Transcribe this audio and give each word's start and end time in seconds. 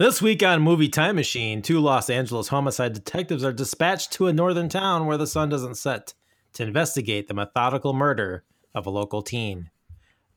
This 0.00 0.22
week 0.22 0.42
on 0.42 0.62
Movie 0.62 0.88
Time 0.88 1.16
Machine, 1.16 1.60
two 1.60 1.78
Los 1.78 2.08
Angeles 2.08 2.48
homicide 2.48 2.94
detectives 2.94 3.44
are 3.44 3.52
dispatched 3.52 4.12
to 4.12 4.28
a 4.28 4.32
northern 4.32 4.70
town 4.70 5.04
where 5.04 5.18
the 5.18 5.26
sun 5.26 5.50
doesn't 5.50 5.74
set 5.74 6.14
to 6.54 6.62
investigate 6.62 7.28
the 7.28 7.34
methodical 7.34 7.92
murder 7.92 8.42
of 8.74 8.86
a 8.86 8.90
local 8.90 9.20
teen. 9.20 9.68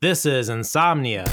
This 0.01 0.25
is 0.25 0.49
Insomnia. 0.49 1.23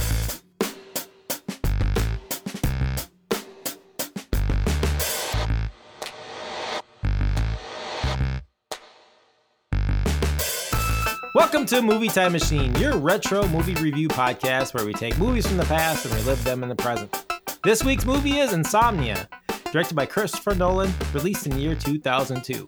Welcome 11.35 11.65
to 11.65 11.81
Movie 11.81 12.07
Time 12.07 12.31
Machine, 12.31 12.73
your 12.75 12.95
retro 12.95 13.45
movie 13.49 13.75
review 13.75 14.07
podcast 14.07 14.73
where 14.73 14.85
we 14.85 14.93
take 14.93 15.17
movies 15.17 15.45
from 15.45 15.57
the 15.57 15.65
past 15.65 16.05
and 16.05 16.15
relive 16.15 16.41
them 16.45 16.63
in 16.63 16.69
the 16.69 16.75
present. 16.75 17.13
This 17.63 17.83
week's 17.83 18.05
movie 18.05 18.39
is 18.39 18.53
Insomnia, 18.53 19.29
directed 19.71 19.93
by 19.93 20.07
Christopher 20.07 20.55
Nolan, 20.55 20.91
released 21.13 21.45
in 21.45 21.51
the 21.51 21.59
year 21.59 21.75
2002. 21.75 22.65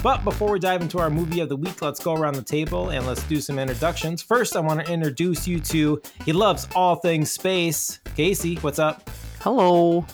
But 0.00 0.22
before 0.22 0.52
we 0.52 0.60
dive 0.60 0.80
into 0.80 1.00
our 1.00 1.10
movie 1.10 1.40
of 1.40 1.48
the 1.48 1.56
week, 1.56 1.82
let's 1.82 1.98
go 1.98 2.14
around 2.14 2.34
the 2.34 2.42
table 2.42 2.90
and 2.90 3.04
let's 3.04 3.24
do 3.24 3.40
some 3.40 3.58
introductions. 3.58 4.22
First, 4.22 4.54
I 4.54 4.60
want 4.60 4.86
to 4.86 4.92
introduce 4.92 5.48
you 5.48 5.58
to 5.58 6.00
He 6.24 6.32
Loves 6.32 6.68
All 6.76 6.94
Things 6.94 7.32
Space. 7.32 7.98
Casey, 8.14 8.54
what's 8.56 8.78
up? 8.78 9.10
Hello. 9.40 10.06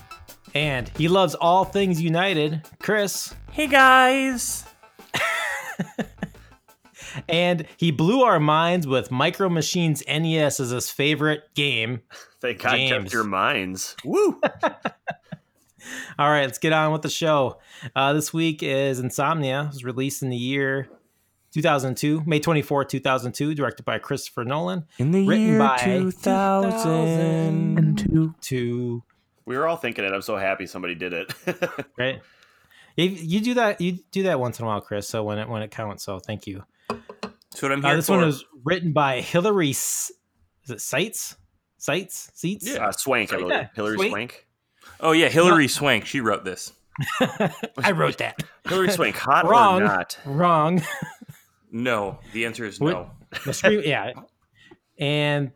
And 0.55 0.89
He 0.97 1.06
Loves 1.06 1.34
All 1.34 1.67
Things 1.67 2.01
United. 2.01 2.62
Chris. 2.79 3.34
Hey 3.51 3.67
guys. 3.67 4.65
And 7.29 7.67
he 7.77 7.91
blew 7.91 8.23
our 8.23 8.41
minds 8.41 8.87
with 8.87 9.11
Micro 9.11 9.49
Machines 9.49 10.03
NES 10.09 10.61
as 10.61 10.71
his 10.71 10.91
favorite 10.91 11.43
game. 11.55 12.03
Thank 12.41 12.63
God 12.63 12.71
James. 12.73 12.91
kept 12.91 13.13
your 13.13 13.25
minds. 13.25 13.97
Woo! 14.05 14.41
All 16.19 16.31
right, 16.31 16.45
let's 16.45 16.59
get 16.59 16.73
on 16.73 16.93
with 16.93 17.03
the 17.03 17.11
show. 17.11 17.59
Uh, 17.95 18.15
this 18.15 18.33
week 18.33 18.62
is 18.62 19.01
Insomnia. 19.01 19.65
It 19.65 19.69
was 19.69 19.84
released 19.84 20.23
in 20.23 20.31
the 20.31 20.37
year 20.37 20.89
2002, 21.53 22.23
May 22.27 22.41
24, 22.41 22.87
2002, 22.87 23.55
directed 23.55 23.84
by 23.84 23.99
Christopher 23.99 24.45
Nolan. 24.45 24.87
In 24.99 25.11
the 25.11 25.27
Written 25.27 25.47
year 25.47 25.59
by 25.59 25.77
2002. 25.77 28.34
Two, 28.41 29.03
we 29.47 29.56
were 29.56 29.69
all 29.69 29.77
thinking 29.77 30.05
it. 30.05 30.12
I'm 30.12 30.23
so 30.23 30.37
happy 30.37 30.67
somebody 30.67 30.95
did 30.95 31.12
it. 31.12 31.33
right? 31.99 32.21
You, 32.97 33.06
you 33.06 33.41
do 33.41 33.55
that. 33.55 33.81
You 33.81 33.99
do 34.11 34.25
that 34.25 34.41
once 34.41 34.59
in 34.59 34.65
a 34.65 34.69
while, 34.69 34.81
Chris. 34.81 35.09
So 35.09 35.23
when 35.23 35.39
it 35.39 35.49
when 35.49 35.62
it 35.62 35.71
counts. 35.71 36.05
So 36.05 36.19
thank 36.19 36.47
you. 36.47 36.65
That's 37.55 37.62
what 37.62 37.70
I'm 37.72 37.84
Uh, 37.84 37.94
this 37.94 38.06
for. 38.08 38.16
one 38.16 38.27
was 38.27 38.44
written 38.64 38.92
by 38.92 39.20
Hilary. 39.20 39.70
S- 39.70 40.10
Is 40.64 40.70
it 40.70 40.80
Sites? 40.80 41.36
Sites? 41.78 42.30
Seats? 42.34 42.74
uh, 42.74 42.91
Swank, 42.91 43.33
I 43.33 43.36
believe. 43.36 43.50
Yeah, 43.52 43.69
Hilary 43.74 43.97
Swank. 43.97 44.10
Swank. 44.10 44.47
oh 45.00 45.12
yeah, 45.12 45.28
Hilary 45.28 45.69
Swank. 45.69 46.05
She 46.06 46.20
wrote 46.20 46.44
this. 46.44 46.72
I 47.20 47.92
wrote 47.94 48.19
that. 48.19 48.42
Hilary 48.66 48.91
Swank, 48.91 49.16
hot 49.16 49.47
Wrong. 49.47 49.82
or 49.82 49.84
not? 49.84 50.19
Wrong. 50.25 50.82
No, 51.70 52.19
the 52.32 52.47
answer 52.47 52.64
is 52.64 52.80
What- 52.80 52.92
no. 52.92 53.10
The 53.44 53.52
screen, 53.52 53.82
yeah, 53.84 54.12
and 54.98 55.50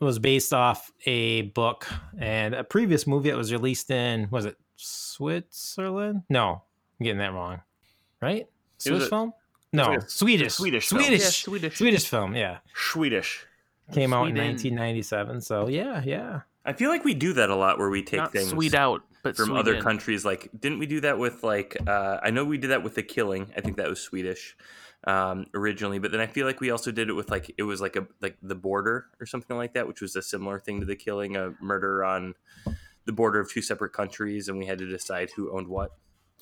it 0.00 0.04
was 0.04 0.18
based 0.18 0.52
off 0.52 0.90
a 1.06 1.42
book 1.42 1.86
and 2.18 2.54
a 2.54 2.62
previous 2.64 3.06
movie 3.06 3.30
that 3.30 3.36
was 3.36 3.52
released 3.52 3.90
in 3.90 4.28
was 4.30 4.44
it 4.46 4.56
Switzerland? 4.76 6.22
No, 6.28 6.62
I'm 7.00 7.04
getting 7.04 7.18
that 7.18 7.32
wrong. 7.32 7.62
Right? 8.20 8.42
It 8.42 8.90
was 8.90 9.00
Swiss 9.00 9.06
a- 9.06 9.08
film? 9.10 9.32
No, 9.72 9.84
like 9.88 9.98
a- 10.02 10.08
Swedish. 10.08 10.54
Swedish 10.54 10.88
film. 10.88 11.02
Swedish. 11.02 11.20
Yeah, 11.20 11.28
Swedish. 11.30 11.76
Swedish. 11.78 12.08
film. 12.08 12.34
Yeah, 12.34 12.58
Swedish. 12.74 13.46
came 13.92 14.12
out 14.12 14.28
in 14.28 14.36
1997. 14.36 15.40
So 15.40 15.68
yeah, 15.68 16.02
yeah. 16.04 16.40
I 16.64 16.72
feel 16.72 16.90
like 16.90 17.04
we 17.04 17.14
do 17.14 17.32
that 17.34 17.50
a 17.50 17.56
lot 17.56 17.78
where 17.78 17.88
we 17.88 18.02
take 18.02 18.18
Not 18.18 18.32
things 18.32 18.50
sweet 18.50 18.74
out, 18.74 19.02
but 19.22 19.36
from 19.36 19.46
sweet 19.46 19.58
other 19.58 19.80
countries. 19.80 20.24
Like, 20.24 20.50
didn't 20.58 20.78
we 20.78 20.86
do 20.86 21.00
that 21.00 21.18
with 21.18 21.42
like? 21.42 21.76
Uh, 21.86 22.18
I 22.22 22.30
know 22.30 22.44
we 22.44 22.58
did 22.58 22.70
that 22.70 22.82
with 22.82 22.94
the 22.94 23.02
Killing. 23.02 23.50
I 23.56 23.60
think 23.60 23.76
that 23.78 23.88
was 23.88 24.00
Swedish 24.00 24.56
um, 25.04 25.46
originally, 25.54 25.98
but 25.98 26.12
then 26.12 26.20
I 26.20 26.26
feel 26.26 26.46
like 26.46 26.60
we 26.60 26.70
also 26.70 26.90
did 26.90 27.08
it 27.08 27.14
with 27.14 27.30
like 27.30 27.52
it 27.56 27.62
was 27.62 27.80
like 27.80 27.96
a 27.96 28.06
like 28.20 28.36
the 28.42 28.54
border 28.54 29.06
or 29.20 29.26
something 29.26 29.56
like 29.56 29.74
that, 29.74 29.88
which 29.88 30.00
was 30.00 30.16
a 30.16 30.22
similar 30.22 30.58
thing 30.58 30.80
to 30.80 30.86
the 30.86 30.96
Killing, 30.96 31.36
a 31.36 31.54
murder 31.60 32.04
on 32.04 32.34
the 33.06 33.12
border 33.12 33.40
of 33.40 33.50
two 33.50 33.62
separate 33.62 33.92
countries, 33.92 34.48
and 34.48 34.58
we 34.58 34.66
had 34.66 34.78
to 34.78 34.86
decide 34.86 35.30
who 35.36 35.50
owned 35.56 35.68
what. 35.68 35.92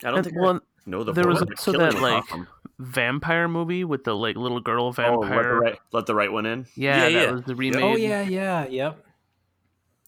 I 0.05 0.09
don't 0.09 0.17
And- 0.19 0.25
think 0.27 0.37
well, 0.39 0.55
I 0.57 0.91
know 0.91 1.05
the 1.05 1.13
there 1.13 1.27
was 1.27 1.39
border. 1.39 1.53
also 1.53 1.73
that, 1.73 2.01
like, 2.01 2.25
awesome. 2.25 2.47
vampire 2.79 3.49
movie 3.49 3.85
with 3.85 4.05
the 4.05 4.15
like 4.15 4.37
little 4.37 4.61
girl 4.61 4.85
Oh, 4.85 4.87
let 4.89 4.97
the, 4.97 5.03
vampire. 5.27 5.59
right, 5.61 5.79
let 5.93 6.07
the 6.07 6.15
right 6.15 6.31
one 6.33 6.47
in. 6.47 6.67
yeah, 6.77 6.97
Yeah, 6.97 7.03
that 7.03 7.13
yeah. 7.13 7.31
was 7.33 7.43
the 7.45 7.55
remake. 7.57 7.83
Oh 7.83 7.97
yeah, 7.97 8.23
yeah, 8.23 8.67
yep. 8.69 9.05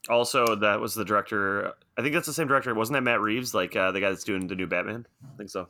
Also, 0.08 0.56
that 0.56 0.80
was 0.80 0.94
the 0.94 1.04
director. 1.04 1.72
I 1.98 2.02
think 2.02 2.14
that's 2.14 2.26
the 2.26 2.32
same 2.32 2.48
director. 2.48 2.74
Wasn't 2.74 2.94
that 2.94 3.02
Matt 3.02 3.20
Reeves? 3.20 3.52
Like 3.54 3.76
uh, 3.76 3.90
the 3.92 4.00
guy 4.00 4.08
that's 4.08 4.24
doing 4.24 4.46
the 4.46 4.54
new 4.54 4.66
Batman? 4.66 5.06
I 5.22 5.36
think 5.36 5.50
so. 5.50 5.68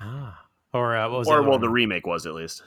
Ah. 0.00 0.44
Or 0.72 0.96
uh, 0.96 1.08
what 1.08 1.18
was 1.20 1.28
Or 1.28 1.40
it? 1.40 1.48
well, 1.48 1.58
the 1.58 1.68
remake 1.68 2.06
was 2.06 2.26
at 2.26 2.34
least. 2.34 2.62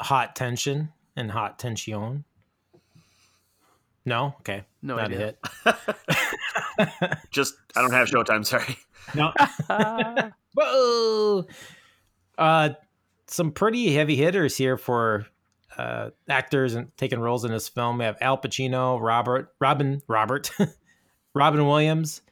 Hot 0.00 0.34
Tension 0.36 0.90
and 1.16 1.30
Hot 1.30 1.58
Tension. 1.58 2.24
No, 4.06 4.34
okay, 4.40 4.64
No 4.82 4.96
not 4.96 5.06
idea. 5.12 5.34
a 5.66 5.74
hit. 5.74 7.18
Just 7.30 7.54
I 7.76 7.82
don't 7.82 7.92
have 7.92 8.08
Showtime. 8.08 8.46
Sorry. 8.46 8.78
No. 9.14 9.32
Whoa. 10.54 11.44
Uh, 12.38 12.70
some 13.26 13.50
pretty 13.50 13.92
heavy 13.92 14.14
hitters 14.16 14.56
here 14.56 14.76
for 14.76 15.26
uh, 15.76 16.10
actors 16.28 16.74
and 16.74 16.96
taking 16.96 17.18
roles 17.18 17.44
in 17.44 17.50
this 17.50 17.68
film. 17.68 17.98
We 17.98 18.04
have 18.04 18.16
Al 18.20 18.38
Pacino, 18.38 19.00
Robert, 19.00 19.52
Robin, 19.60 20.00
Robert, 20.06 20.50
Robin 21.34 21.66
Williams, 21.66 22.22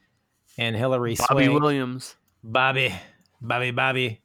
and 0.56 0.76
Hilary 0.76 1.16
Bobby 1.16 1.44
Swank. 1.46 1.60
Williams. 1.60 2.14
Bobby, 2.44 2.94
Bobby, 3.40 3.72
Bobby. 3.72 4.20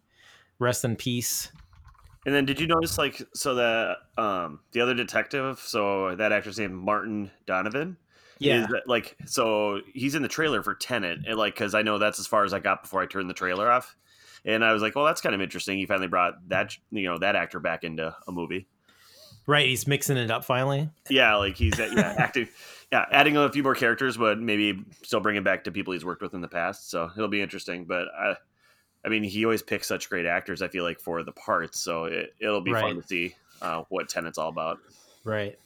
Rest 0.59 0.85
in 0.85 0.95
peace. 0.97 1.51
And 2.25 2.35
then 2.35 2.45
did 2.45 2.59
you 2.59 2.67
notice 2.67 2.97
like 2.97 3.21
so 3.33 3.55
the 3.55 3.95
um 4.17 4.59
the 4.71 4.81
other 4.81 4.93
detective, 4.93 5.59
so 5.59 6.15
that 6.15 6.31
actor's 6.31 6.59
name 6.59 6.73
Martin 6.73 7.31
Donovan? 7.45 7.97
Yeah. 8.39 8.63
Is 8.63 8.67
that, 8.67 8.83
like 8.87 9.17
so 9.25 9.81
he's 9.93 10.15
in 10.15 10.21
the 10.21 10.27
trailer 10.27 10.63
for 10.63 10.75
Tenet, 10.75 11.19
and 11.27 11.37
like 11.37 11.55
because 11.55 11.73
I 11.73 11.81
know 11.81 11.97
that's 11.97 12.19
as 12.19 12.27
far 12.27 12.43
as 12.43 12.53
I 12.53 12.59
got 12.59 12.83
before 12.83 13.01
I 13.01 13.05
turned 13.05 13.29
the 13.29 13.33
trailer 13.33 13.71
off, 13.71 13.95
and 14.45 14.63
I 14.63 14.73
was 14.73 14.81
like, 14.81 14.95
well, 14.95 15.05
that's 15.05 15.21
kind 15.21 15.35
of 15.35 15.41
interesting. 15.41 15.77
He 15.77 15.85
finally 15.85 16.07
brought 16.07 16.35
that 16.49 16.75
you 16.91 17.03
know 17.03 17.17
that 17.19 17.35
actor 17.35 17.59
back 17.59 17.83
into 17.83 18.15
a 18.27 18.31
movie. 18.31 18.67
Right. 19.49 19.67
He's 19.67 19.87
mixing 19.87 20.17
it 20.17 20.29
up 20.29 20.45
finally. 20.45 20.91
Yeah, 21.09 21.35
like 21.37 21.55
he's 21.55 21.79
uh, 21.79 21.89
yeah 21.95 22.13
acting, 22.19 22.49
yeah 22.91 23.05
adding 23.11 23.35
a 23.35 23.51
few 23.51 23.63
more 23.63 23.73
characters, 23.73 24.15
but 24.15 24.39
maybe 24.39 24.83
still 25.01 25.21
bringing 25.21 25.43
back 25.43 25.63
to 25.63 25.71
people 25.71 25.93
he's 25.93 26.05
worked 26.05 26.21
with 26.21 26.35
in 26.35 26.41
the 26.41 26.47
past. 26.47 26.91
So 26.91 27.09
it'll 27.17 27.29
be 27.29 27.41
interesting. 27.41 27.85
But 27.85 28.09
I, 28.15 28.35
I 29.05 29.09
mean, 29.09 29.23
he 29.23 29.45
always 29.45 29.61
picks 29.61 29.87
such 29.87 30.09
great 30.09 30.25
actors. 30.25 30.61
I 30.61 30.67
feel 30.67 30.83
like 30.83 30.99
for 30.99 31.23
the 31.23 31.31
parts, 31.31 31.79
so 31.79 32.05
it, 32.05 32.33
it'll 32.39 32.61
be 32.61 32.71
Right. 32.73 32.81
fun 32.81 33.01
to 33.01 33.07
see 33.07 33.35
uh, 33.61 33.83
what 33.89 34.09
Tenet's 34.09 34.37
all 34.37 34.49
about. 34.49 34.79
Right. 35.23 35.57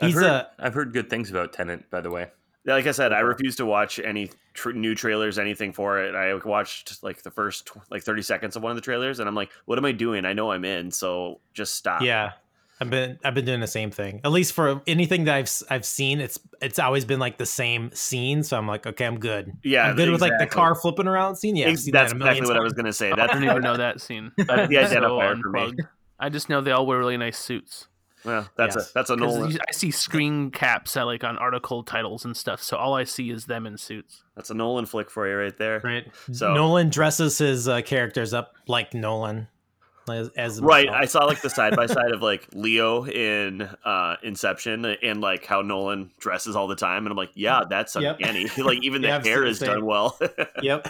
I've 0.00 0.06
He's 0.08 0.14
heard, 0.16 0.24
a 0.24 0.50
I've 0.58 0.74
heard 0.74 0.92
good 0.92 1.08
things 1.10 1.30
about 1.30 1.52
Tenet, 1.52 1.90
by 1.90 2.00
the 2.00 2.10
way. 2.10 2.28
Yeah, 2.64 2.74
like 2.74 2.86
I 2.86 2.90
said, 2.92 3.12
I 3.12 3.20
refuse 3.20 3.56
to 3.56 3.66
watch 3.66 3.98
any 4.00 4.30
tr- 4.52 4.72
new 4.72 4.94
trailers, 4.94 5.38
anything 5.38 5.72
for 5.72 6.00
it. 6.02 6.14
I 6.16 6.34
watched 6.34 7.02
like 7.02 7.22
the 7.22 7.30
first 7.30 7.66
tw- 7.66 7.90
like 7.90 8.02
thirty 8.02 8.22
seconds 8.22 8.56
of 8.56 8.62
one 8.62 8.70
of 8.72 8.76
the 8.76 8.82
trailers, 8.82 9.20
and 9.20 9.28
I'm 9.28 9.34
like, 9.36 9.50
"What 9.66 9.78
am 9.78 9.84
I 9.84 9.92
doing? 9.92 10.24
I 10.24 10.32
know 10.32 10.50
I'm 10.50 10.64
in, 10.64 10.90
so 10.90 11.38
just 11.54 11.74
stop." 11.76 12.02
Yeah, 12.02 12.32
I've 12.80 12.90
been 12.90 13.18
I've 13.24 13.34
been 13.34 13.44
doing 13.46 13.60
the 13.60 13.66
same 13.66 13.90
thing. 13.90 14.20
At 14.24 14.32
least 14.32 14.52
for 14.52 14.82
anything 14.86 15.24
that 15.24 15.34
I've 15.34 15.44
s- 15.44 15.62
I've 15.70 15.84
seen, 15.86 16.20
it's 16.20 16.38
it's 16.60 16.78
always 16.78 17.04
been 17.06 17.18
like 17.18 17.38
the 17.38 17.46
same 17.46 17.90
scene. 17.92 18.42
So 18.42 18.56
I'm 18.58 18.66
like, 18.66 18.86
okay, 18.86 19.06
I'm 19.06 19.18
good. 19.18 19.52
yeah, 19.64 19.88
I'm 19.88 19.96
good 19.96 20.10
with 20.10 20.20
like 20.20 20.32
the 20.38 20.46
car 20.46 20.74
flipping 20.74 21.06
around 21.08 21.36
scene. 21.36 21.56
Yeah, 21.56 21.66
I've 21.66 21.72
Ex- 21.72 21.82
seen 21.84 21.92
that 21.92 22.00
that's 22.02 22.12
a 22.12 22.16
million 22.16 22.32
exactly 22.36 22.54
what 22.54 22.60
I 22.60 22.64
was 22.64 22.72
gonna 22.74 22.92
say. 22.92 23.12
I 23.12 23.16
That's 23.16 23.32
don't 23.32 23.44
even 23.44 23.62
know 23.62 23.76
that 23.78 24.00
scene. 24.00 24.30
That's 24.36 24.68
the 24.68 24.74
That's 24.76 24.92
so 24.92 25.00
identifier 25.00 25.40
for 25.40 25.50
me. 25.50 25.72
I 26.18 26.28
just 26.28 26.48
know 26.48 26.60
they 26.60 26.70
all 26.70 26.86
wear 26.86 26.98
really 26.98 27.16
nice 27.16 27.38
suits. 27.38 27.88
well, 28.24 28.48
that's 28.56 28.74
Yes. 28.76 28.90
a 28.90 28.94
that's 28.94 29.10
a 29.10 29.16
'Cause 29.16 29.36
Nolan. 29.36 29.58
I 29.68 29.72
see 29.72 29.90
screen 29.90 30.50
caps 30.50 30.96
at 30.96 31.04
like 31.04 31.24
on 31.24 31.38
article 31.38 31.82
titles 31.82 32.24
and 32.26 32.36
stuff, 32.36 32.62
so 32.62 32.76
all 32.76 32.94
I 32.94 33.04
see 33.04 33.30
is 33.30 33.46
them 33.46 33.66
in 33.66 33.78
suits. 33.78 34.22
That's 34.34 34.50
a 34.50 34.54
Nolan 34.54 34.84
flick 34.86 35.10
for 35.10 35.26
you 35.28 35.36
right 35.36 35.56
there. 35.56 35.80
Right. 35.82 36.04
So- 36.32 36.52
Nolan 36.52 36.90
dresses 36.90 37.38
his 37.38 37.68
uh, 37.68 37.80
characters 37.82 38.34
up 38.34 38.54
like 38.66 38.92
Nolan, 38.94 39.48
as, 40.08 40.28
as 40.36 40.60
Right. 40.60 40.88
I 40.88 41.04
saw 41.06 41.24
like 41.24 41.42
the 41.42 41.50
side 41.50 41.74
by 41.76 41.86
side 41.86 42.12
of 42.12 42.22
like 42.22 42.46
Leo 42.52 43.04
in 43.06 43.62
uh 43.84 44.16
Inception 44.22 44.84
and 44.84 45.20
like 45.20 45.44
how 45.44 45.62
Nolan 45.62 46.10
dresses 46.18 46.54
all 46.56 46.68
the 46.68 46.76
time, 46.76 47.04
and 47.04 47.10
I'm 47.12 47.16
like, 47.16 47.30
yeah, 47.34 47.62
that's 47.68 47.96
Yep. 47.96 48.18
uncanny. 48.20 48.48
like 48.58 48.82
even 48.82 49.02
the 49.02 49.08
Yeah, 49.08 49.22
hair 49.22 49.44
is 49.44 49.58
same. 49.58 49.68
done 49.68 49.84
well. 49.86 50.18
yep. 50.62 50.86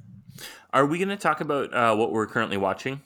Are 0.72 0.86
we 0.86 0.96
going 0.98 1.08
to 1.10 1.16
talk 1.16 1.40
about 1.42 1.72
uh, 1.74 1.94
what 1.94 2.12
we're 2.12 2.26
currently 2.26 2.56
watching? 2.56 3.02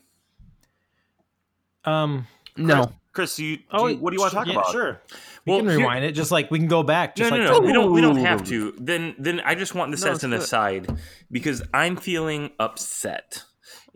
um. 1.84 2.26
No, 2.58 2.90
Chris, 3.12 3.38
you, 3.38 3.58
do 3.58 3.62
Oh, 3.70 3.86
you- 3.86 3.96
what 3.98 4.10
do 4.10 4.14
you 4.16 4.20
want 4.20 4.30
to 4.32 4.36
talk 4.38 4.46
yeah, 4.46 4.52
about? 4.54 4.70
Sure. 4.72 5.00
We 5.44 5.52
Well, 5.52 5.60
can 5.60 5.68
here- 5.68 5.78
rewind 5.78 6.04
it. 6.06 6.12
Just 6.12 6.30
like 6.30 6.50
we 6.50 6.58
can 6.58 6.68
go 6.68 6.82
back. 6.82 7.14
Just 7.14 7.30
no, 7.30 7.36
like 7.36 7.46
no, 7.46 7.58
no. 7.58 7.66
We 7.66 7.72
don't. 7.72 7.92
We 7.92 8.00
don't 8.00 8.16
have 8.16 8.44
to. 8.46 8.72
Then, 8.78 9.14
then 9.18 9.40
I 9.40 9.54
just 9.54 9.74
want 9.74 9.90
this 9.90 10.02
No, 10.04 10.12
as 10.12 10.24
an 10.24 10.32
aside 10.32 10.88
because 11.30 11.62
I'm 11.74 11.96
feeling 11.96 12.50
upset. 12.58 13.42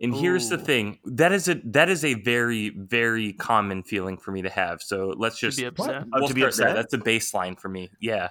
And 0.01 0.15
here's 0.15 0.49
the 0.49 0.57
thing: 0.57 0.99
that 1.05 1.31
is 1.31 1.47
a 1.47 1.55
that 1.65 1.89
is 1.89 2.03
a 2.03 2.15
very 2.15 2.69
very 2.69 3.33
common 3.33 3.83
feeling 3.83 4.17
for 4.17 4.31
me 4.31 4.41
to 4.41 4.49
have. 4.49 4.81
So 4.81 5.13
let's 5.15 5.37
should 5.37 5.49
just 5.49 5.59
be 5.59 5.65
upset. 5.65 6.03
Oh, 6.13 6.19
we'll 6.19 6.27
to 6.27 6.33
be 6.33 6.41
start 6.41 6.55
there. 6.55 6.67
upset? 6.69 6.75
That's 6.75 6.93
a 6.93 6.97
baseline 6.97 7.59
for 7.59 7.69
me. 7.69 7.91
Yeah, 7.99 8.29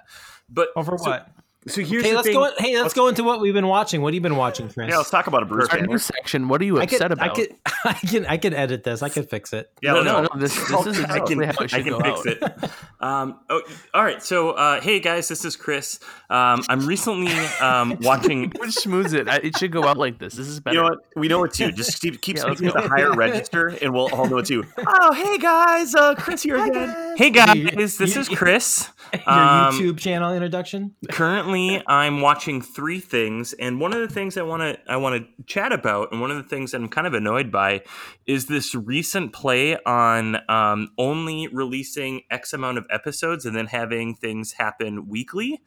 but 0.49 0.69
over 0.75 0.97
so 0.97 1.11
what? 1.11 1.29
So 1.67 1.81
here's 1.83 2.03
Hey, 2.03 2.09
the 2.09 2.15
let's 2.15 2.27
thing. 2.27 2.33
go. 2.35 2.51
Hey, 2.57 2.81
let's 2.81 2.95
go 2.95 3.07
into 3.07 3.23
what 3.23 3.39
we've 3.39 3.53
been 3.53 3.67
watching. 3.67 4.01
What 4.01 4.09
have 4.13 4.15
you 4.15 4.21
been 4.21 4.35
watching, 4.35 4.67
Chris? 4.67 4.89
Yeah, 4.89 4.97
let's 4.97 5.11
talk 5.11 5.27
about 5.27 5.43
a 5.43 5.45
Bruce 5.45 5.69
Our 5.69 5.77
Banner. 5.77 5.89
new 5.89 5.97
section. 5.99 6.47
What 6.47 6.59
are 6.59 6.65
you 6.65 6.79
I 6.79 6.83
upset 6.85 7.09
could, 7.11 7.19
I 7.19 7.25
about? 7.25 7.35
could, 7.35 7.55
I 7.85 7.93
can, 7.93 8.25
I 8.25 8.37
can 8.37 8.53
edit 8.55 8.83
this. 8.83 9.03
I 9.03 9.09
can 9.09 9.25
fix 9.27 9.53
it. 9.53 9.69
Yeah, 9.79 9.91
No, 9.93 10.01
let's- 10.01 10.05
no, 10.11 10.21
no. 10.23 10.29
This, 10.39 10.55
this 10.55 10.97
is 10.97 11.05
I 11.05 11.19
can, 11.19 11.39
how 11.43 11.51
it 11.51 11.61
I 11.61 11.67
should 11.67 11.83
can 11.85 11.99
go 11.99 11.99
fix 12.23 12.41
out. 12.41 12.63
it. 12.63 12.69
Um, 12.99 13.39
oh, 13.51 13.61
all 13.93 14.03
right. 14.03 14.23
So, 14.23 14.51
uh, 14.51 14.81
hey 14.81 14.99
guys, 14.99 15.27
this 15.27 15.45
is 15.45 15.55
Chris. 15.55 15.99
Um, 16.31 16.63
I'm 16.67 16.85
recently 16.87 17.31
um, 17.59 17.95
watching. 18.01 18.51
Which 18.57 18.71
smooths 18.73 19.13
it. 19.13 19.27
It 19.27 19.55
should 19.57 19.71
go 19.71 19.83
out 19.85 19.97
like 19.97 20.17
this. 20.17 20.33
This 20.33 20.47
is 20.47 20.59
better. 20.59 20.77
You 20.77 20.81
know 20.81 20.89
what? 20.89 20.99
We 21.15 21.27
know 21.27 21.43
it's 21.43 21.59
you. 21.59 21.71
Just 21.71 22.01
keep, 22.01 22.21
keep 22.21 22.37
Yeah, 22.37 22.43
speaking 22.43 22.67
at 22.69 22.73
go. 22.73 22.81
the 22.81 22.89
higher 22.89 23.13
register, 23.13 23.67
and 23.67 23.93
we'll 23.93 24.11
all 24.15 24.25
know 24.27 24.39
it's 24.39 24.49
you. 24.49 24.63
Oh, 24.87 25.13
hey 25.13 25.37
guys, 25.37 25.93
uh, 25.93 26.15
Chris 26.15 26.41
here 26.41 26.57
again. 26.63 27.15
Hey 27.17 27.29
guys, 27.29 27.97
this 27.97 28.15
you- 28.15 28.21
is 28.21 28.29
Chris. 28.29 28.89
Your 29.13 29.21
Um, 29.29 29.73
YouTube 29.75 29.99
channel 29.99 30.33
introduction. 30.33 30.95
currently 31.11 31.50
i'm 31.87 32.21
watching 32.21 32.61
three 32.61 32.99
things 32.99 33.53
and 33.53 33.79
one 33.79 33.93
of 33.93 33.99
the 33.99 34.13
things 34.13 34.37
i 34.37 34.41
want 34.41 34.61
to 34.61 34.77
i 34.91 34.95
want 34.95 35.15
to 35.15 35.43
chat 35.45 35.71
about 35.71 36.11
and 36.11 36.21
one 36.21 36.31
of 36.31 36.37
the 36.37 36.43
things 36.43 36.71
that 36.71 36.81
i'm 36.81 36.89
kind 36.89 37.07
of 37.07 37.13
annoyed 37.13 37.51
by 37.51 37.81
is 38.25 38.47
this 38.47 38.75
recent 38.75 39.33
play 39.33 39.77
on 39.85 40.37
um, 40.49 40.89
only 40.97 41.47
releasing 41.47 42.21
x 42.29 42.53
amount 42.53 42.77
of 42.77 42.85
episodes 42.89 43.45
and 43.45 43.55
then 43.55 43.67
having 43.67 44.15
things 44.15 44.53
happen 44.53 45.07
weekly 45.07 45.61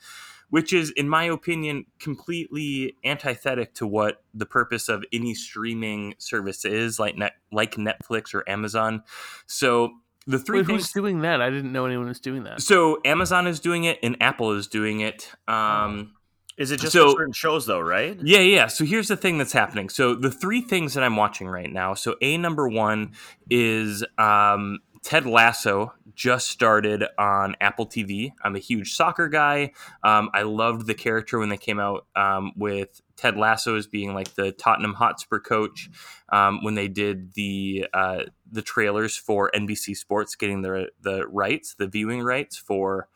which 0.50 0.72
is 0.72 0.90
in 0.90 1.08
my 1.08 1.24
opinion 1.24 1.84
completely 1.98 2.96
antithetic 3.04 3.74
to 3.74 3.86
what 3.86 4.22
the 4.32 4.46
purpose 4.46 4.88
of 4.88 5.04
any 5.12 5.34
streaming 5.34 6.14
service 6.18 6.64
is 6.64 6.98
like 6.98 7.16
net, 7.16 7.32
like 7.50 7.74
netflix 7.74 8.34
or 8.34 8.48
amazon. 8.48 9.02
So 9.46 9.94
the 10.26 10.38
three 10.38 10.60
Wait, 10.60 10.66
things 10.66 10.82
who's 10.82 10.92
doing 10.92 11.20
that? 11.22 11.40
I 11.42 11.50
didn't 11.50 11.72
know 11.72 11.86
anyone 11.86 12.06
was 12.06 12.20
doing 12.20 12.44
that. 12.44 12.60
so 12.62 12.98
Amazon 13.04 13.46
is 13.46 13.60
doing 13.60 13.84
it 13.84 13.98
and 14.02 14.16
Apple 14.20 14.52
is 14.52 14.66
doing 14.66 15.00
it. 15.00 15.30
Um, 15.48 16.12
Is 16.56 16.70
it 16.70 16.80
just 16.80 16.92
So- 16.92 17.12
certain 17.14 17.32
shows 17.32 17.66
though, 17.66 17.80
right? 17.80 18.16
yeah, 18.22 18.38
yeah. 18.38 18.66
So 18.68 18.84
here's 18.84 19.08
the 19.08 19.16
thing 19.16 19.38
that's 19.38 19.52
happening. 19.52 19.88
So 19.88 20.14
the 20.14 20.30
three 20.30 20.60
things 20.60 20.94
that 20.94 21.02
I'm 21.04 21.16
watching 21.16 21.48
right 21.48 21.70
now. 21.70 21.94
So 21.94 22.14
a 22.22 22.38
number 22.38 22.68
one 22.68 23.12
is 23.50 24.04
um, 24.18 24.78
Ted 25.02 25.26
Lasso 25.26 25.92
just 26.14 26.46
started 26.48 27.04
on 27.18 27.56
Apple 27.60 27.86
TV. 27.86 28.30
I'm 28.44 28.54
a 28.54 28.60
huge 28.60 28.94
soccer 28.94 29.28
guy. 29.28 29.72
Um, 30.04 30.30
I 30.32 30.42
loved 30.42 30.86
the 30.86 30.94
character 30.94 31.40
when 31.40 31.48
they 31.48 31.56
came 31.56 31.80
out 31.80 32.06
um, 32.14 32.52
with 32.56 33.02
Ted 33.16 33.36
Lasso 33.36 33.76
as 33.76 33.86
being 33.86 34.14
like 34.14 34.34
the 34.34 34.52
Tottenham 34.52 34.94
Hotspur 34.94 35.40
coach. 35.40 35.90
Um, 36.30 36.62
when 36.62 36.74
they 36.74 36.88
did 36.88 37.34
the 37.34 37.86
uh, 37.92 38.24
the 38.50 38.62
trailers 38.62 39.16
for 39.16 39.50
NBC 39.54 39.96
Sports 39.96 40.34
getting 40.34 40.62
the 40.62 40.88
the 41.00 41.26
rights, 41.26 41.74
the 41.74 41.86
viewing 41.86 42.22
rights 42.22 42.56
for. 42.56 43.08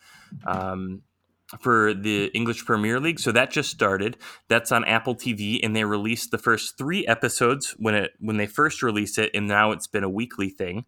Um, 0.46 1.02
for 1.60 1.94
the 1.94 2.26
English 2.34 2.66
Premier 2.66 3.00
League. 3.00 3.18
So 3.18 3.32
that 3.32 3.50
just 3.50 3.70
started. 3.70 4.18
That's 4.48 4.70
on 4.70 4.84
Apple 4.84 5.14
TV, 5.14 5.60
and 5.62 5.74
they 5.74 5.84
released 5.84 6.30
the 6.30 6.36
first 6.36 6.76
three 6.76 7.06
episodes 7.06 7.74
when 7.78 7.94
it 7.94 8.10
when 8.20 8.36
they 8.36 8.46
first 8.46 8.82
released 8.82 9.16
it, 9.16 9.30
and 9.32 9.48
now 9.48 9.72
it's 9.72 9.86
been 9.86 10.04
a 10.04 10.10
weekly 10.10 10.50
thing. 10.50 10.84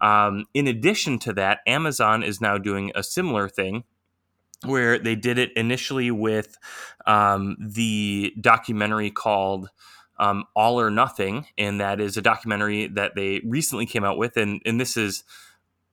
Um, 0.00 0.44
in 0.54 0.66
addition 0.66 1.18
to 1.20 1.32
that, 1.34 1.60
Amazon 1.66 2.22
is 2.22 2.40
now 2.40 2.58
doing 2.58 2.92
a 2.94 3.02
similar 3.02 3.48
thing. 3.48 3.84
Where 4.66 4.98
they 4.98 5.14
did 5.14 5.38
it 5.38 5.52
initially 5.56 6.10
with 6.10 6.56
um, 7.06 7.56
the 7.60 8.32
documentary 8.40 9.10
called 9.10 9.68
um, 10.18 10.44
All 10.54 10.80
or 10.80 10.90
Nothing, 10.90 11.46
and 11.58 11.80
that 11.80 12.00
is 12.00 12.16
a 12.16 12.22
documentary 12.22 12.86
that 12.88 13.14
they 13.14 13.40
recently 13.44 13.86
came 13.86 14.04
out 14.04 14.18
with, 14.18 14.36
and 14.36 14.60
and 14.64 14.80
this 14.80 14.96
is 14.96 15.24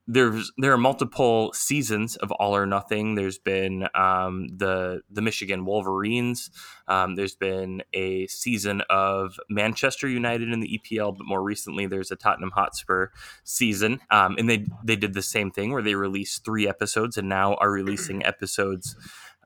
there's 0.06 0.52
there 0.58 0.72
are 0.72 0.78
multiple 0.78 1.52
seasons 1.54 2.16
of 2.16 2.30
All 2.32 2.54
or 2.54 2.66
Nothing. 2.66 3.14
There's 3.14 3.38
been 3.38 3.88
um, 3.94 4.48
the 4.54 5.00
the 5.10 5.22
Michigan 5.22 5.64
Wolverines. 5.64 6.50
Um, 6.88 7.14
there's 7.14 7.34
been 7.34 7.82
a 7.94 8.26
season 8.26 8.82
of 8.90 9.38
Manchester 9.48 10.06
United 10.06 10.50
in 10.50 10.60
the 10.60 10.78
EPL, 10.78 11.16
but 11.16 11.26
more 11.26 11.42
recently 11.42 11.86
there's 11.86 12.10
a 12.10 12.16
Tottenham 12.16 12.50
Hotspur 12.50 13.08
season. 13.44 14.00
Um, 14.10 14.36
and 14.38 14.48
they 14.48 14.66
they 14.84 14.96
did 14.96 15.14
the 15.14 15.22
same 15.22 15.50
thing 15.50 15.72
where 15.72 15.82
they 15.82 15.94
released 15.94 16.44
three 16.44 16.68
episodes 16.68 17.16
and 17.16 17.28
now 17.28 17.54
are 17.54 17.70
releasing 17.70 18.24
episodes 18.26 18.96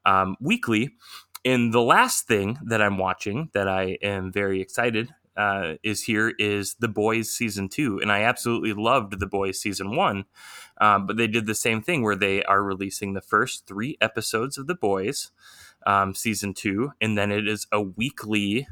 um, 0.05 0.37
weekly. 0.41 0.97
And 1.45 1.73
the 1.73 1.83
last 1.83 2.27
thing 2.27 2.59
that 2.65 2.83
I'm 2.83 2.99
watching 2.99 3.51
that 3.55 3.69
I 3.69 3.97
am 4.03 4.33
very 4.33 4.61
excited 4.61 5.15
uh, 5.39 5.75
is 5.83 6.03
here 6.03 6.35
is 6.39 6.75
The 6.81 6.89
Boys 6.89 7.31
season 7.31 7.69
two, 7.69 8.01
and 8.01 8.11
I 8.13 8.23
absolutely 8.23 8.75
loved 8.75 9.21
The 9.21 9.27
Boys 9.27 9.59
season 9.61 9.97
one. 9.97 10.25
Um, 10.81 11.07
but 11.07 11.17
they 11.17 11.27
did 11.29 11.47
the 11.47 11.55
same 11.55 11.81
thing 11.81 12.03
where 12.03 12.17
they 12.17 12.43
are 12.45 12.63
releasing 12.63 13.15
the 13.15 13.21
first 13.21 13.67
three 13.67 13.97
episodes 14.01 14.59
of 14.59 14.67
The 14.67 14.75
Boys 14.75 15.31
um, 15.87 16.15
season 16.15 16.55
two, 16.55 16.93
and 17.01 17.17
then 17.17 17.31
it 17.31 17.49
is 17.49 17.67
a 17.73 17.81
weekly 17.81 18.67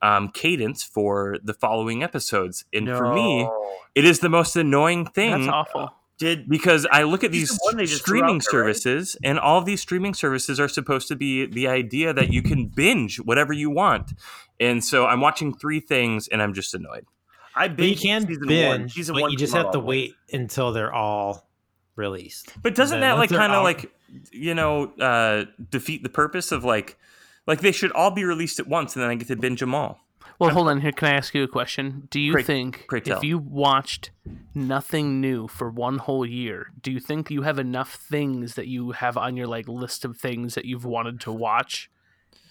um, 0.00 0.30
cadence 0.30 0.82
for 0.82 1.38
the 1.42 1.54
following 1.54 2.02
episodes. 2.02 2.64
And 2.72 2.88
for 2.88 3.14
me, 3.14 3.48
it 3.94 4.04
is 4.04 4.20
the 4.20 4.28
most 4.28 4.56
annoying 4.56 5.06
thing 5.06 5.32
That's 5.32 5.48
awful. 5.48 5.92
Did 6.18 6.48
because 6.48 6.86
I 6.90 7.04
look 7.04 7.24
at 7.24 7.32
these 7.32 7.50
Season 7.50 7.58
one, 7.62 7.76
they 7.76 7.86
just 7.86 8.04
threw 8.04 8.18
streaming 8.18 8.36
out 8.36 8.42
there, 8.50 8.64
right? 8.64 8.76
services, 8.76 9.16
and 9.22 9.38
all 9.38 9.62
these 9.62 9.80
streaming 9.80 10.14
services 10.14 10.60
are 10.60 10.68
supposed 10.68 11.08
to 11.08 11.16
be 11.16 11.46
the 11.46 11.68
idea 11.68 12.12
that 12.12 12.32
you 12.32 12.42
can 12.42 12.66
binge 12.66 13.18
whatever 13.18 13.52
you 13.52 13.70
want. 13.70 14.12
And 14.60 14.84
so 14.84 15.06
I'm 15.06 15.20
watching 15.20 15.54
three 15.54 15.80
things, 15.80 16.28
and 16.28 16.42
I'm 16.42 16.52
just 16.54 16.74
annoyed. 16.74 17.06
I 17.54 17.68
But 17.68 17.86
you 17.86 17.96
can 17.96 18.26
season 18.26 18.46
binge, 18.46 18.94
Season 18.94 19.14
but 19.14 19.22
one 19.22 19.30
you 19.30 19.36
just 19.36 19.54
have 19.54 19.72
to 19.72 19.78
all 19.78 19.84
wait 19.84 20.14
until 20.32 20.72
they're 20.72 20.92
all 20.92 21.48
released. 21.96 22.52
But 22.62 22.74
doesn't 22.74 23.00
that 23.00 23.14
like 23.14 23.30
kind 23.30 23.52
of 23.52 23.64
like 23.64 23.92
you 24.32 24.54
know 24.54 24.92
uh, 25.00 25.44
defeat 25.70 26.02
the 26.02 26.08
purpose 26.08 26.52
of 26.52 26.64
like 26.64 26.98
like 27.46 27.60
they 27.60 27.72
should 27.72 27.92
all 27.92 28.10
be 28.10 28.24
released 28.24 28.60
at 28.60 28.68
once, 28.68 28.94
and 28.94 29.02
then 29.02 29.10
I 29.10 29.14
get 29.14 29.28
to 29.28 29.36
binge 29.36 29.60
them 29.60 29.74
all. 29.74 30.00
Well, 30.38 30.50
hold 30.50 30.68
on 30.68 30.80
here. 30.80 30.92
Can 30.92 31.08
I 31.08 31.12
ask 31.12 31.34
you 31.34 31.42
a 31.42 31.48
question? 31.48 32.06
Do 32.10 32.20
you 32.20 32.32
Pray- 32.32 32.42
think 32.44 32.84
pray 32.88 33.02
if 33.04 33.24
you 33.24 33.38
watched 33.38 34.10
nothing 34.54 35.20
new 35.20 35.48
for 35.48 35.68
one 35.70 35.98
whole 35.98 36.24
year, 36.24 36.70
do 36.80 36.92
you 36.92 37.00
think 37.00 37.30
you 37.30 37.42
have 37.42 37.58
enough 37.58 37.94
things 37.94 38.54
that 38.54 38.68
you 38.68 38.92
have 38.92 39.16
on 39.16 39.36
your 39.36 39.46
like 39.46 39.66
list 39.68 40.04
of 40.04 40.16
things 40.16 40.54
that 40.54 40.64
you've 40.64 40.84
wanted 40.84 41.20
to 41.22 41.32
watch 41.32 41.90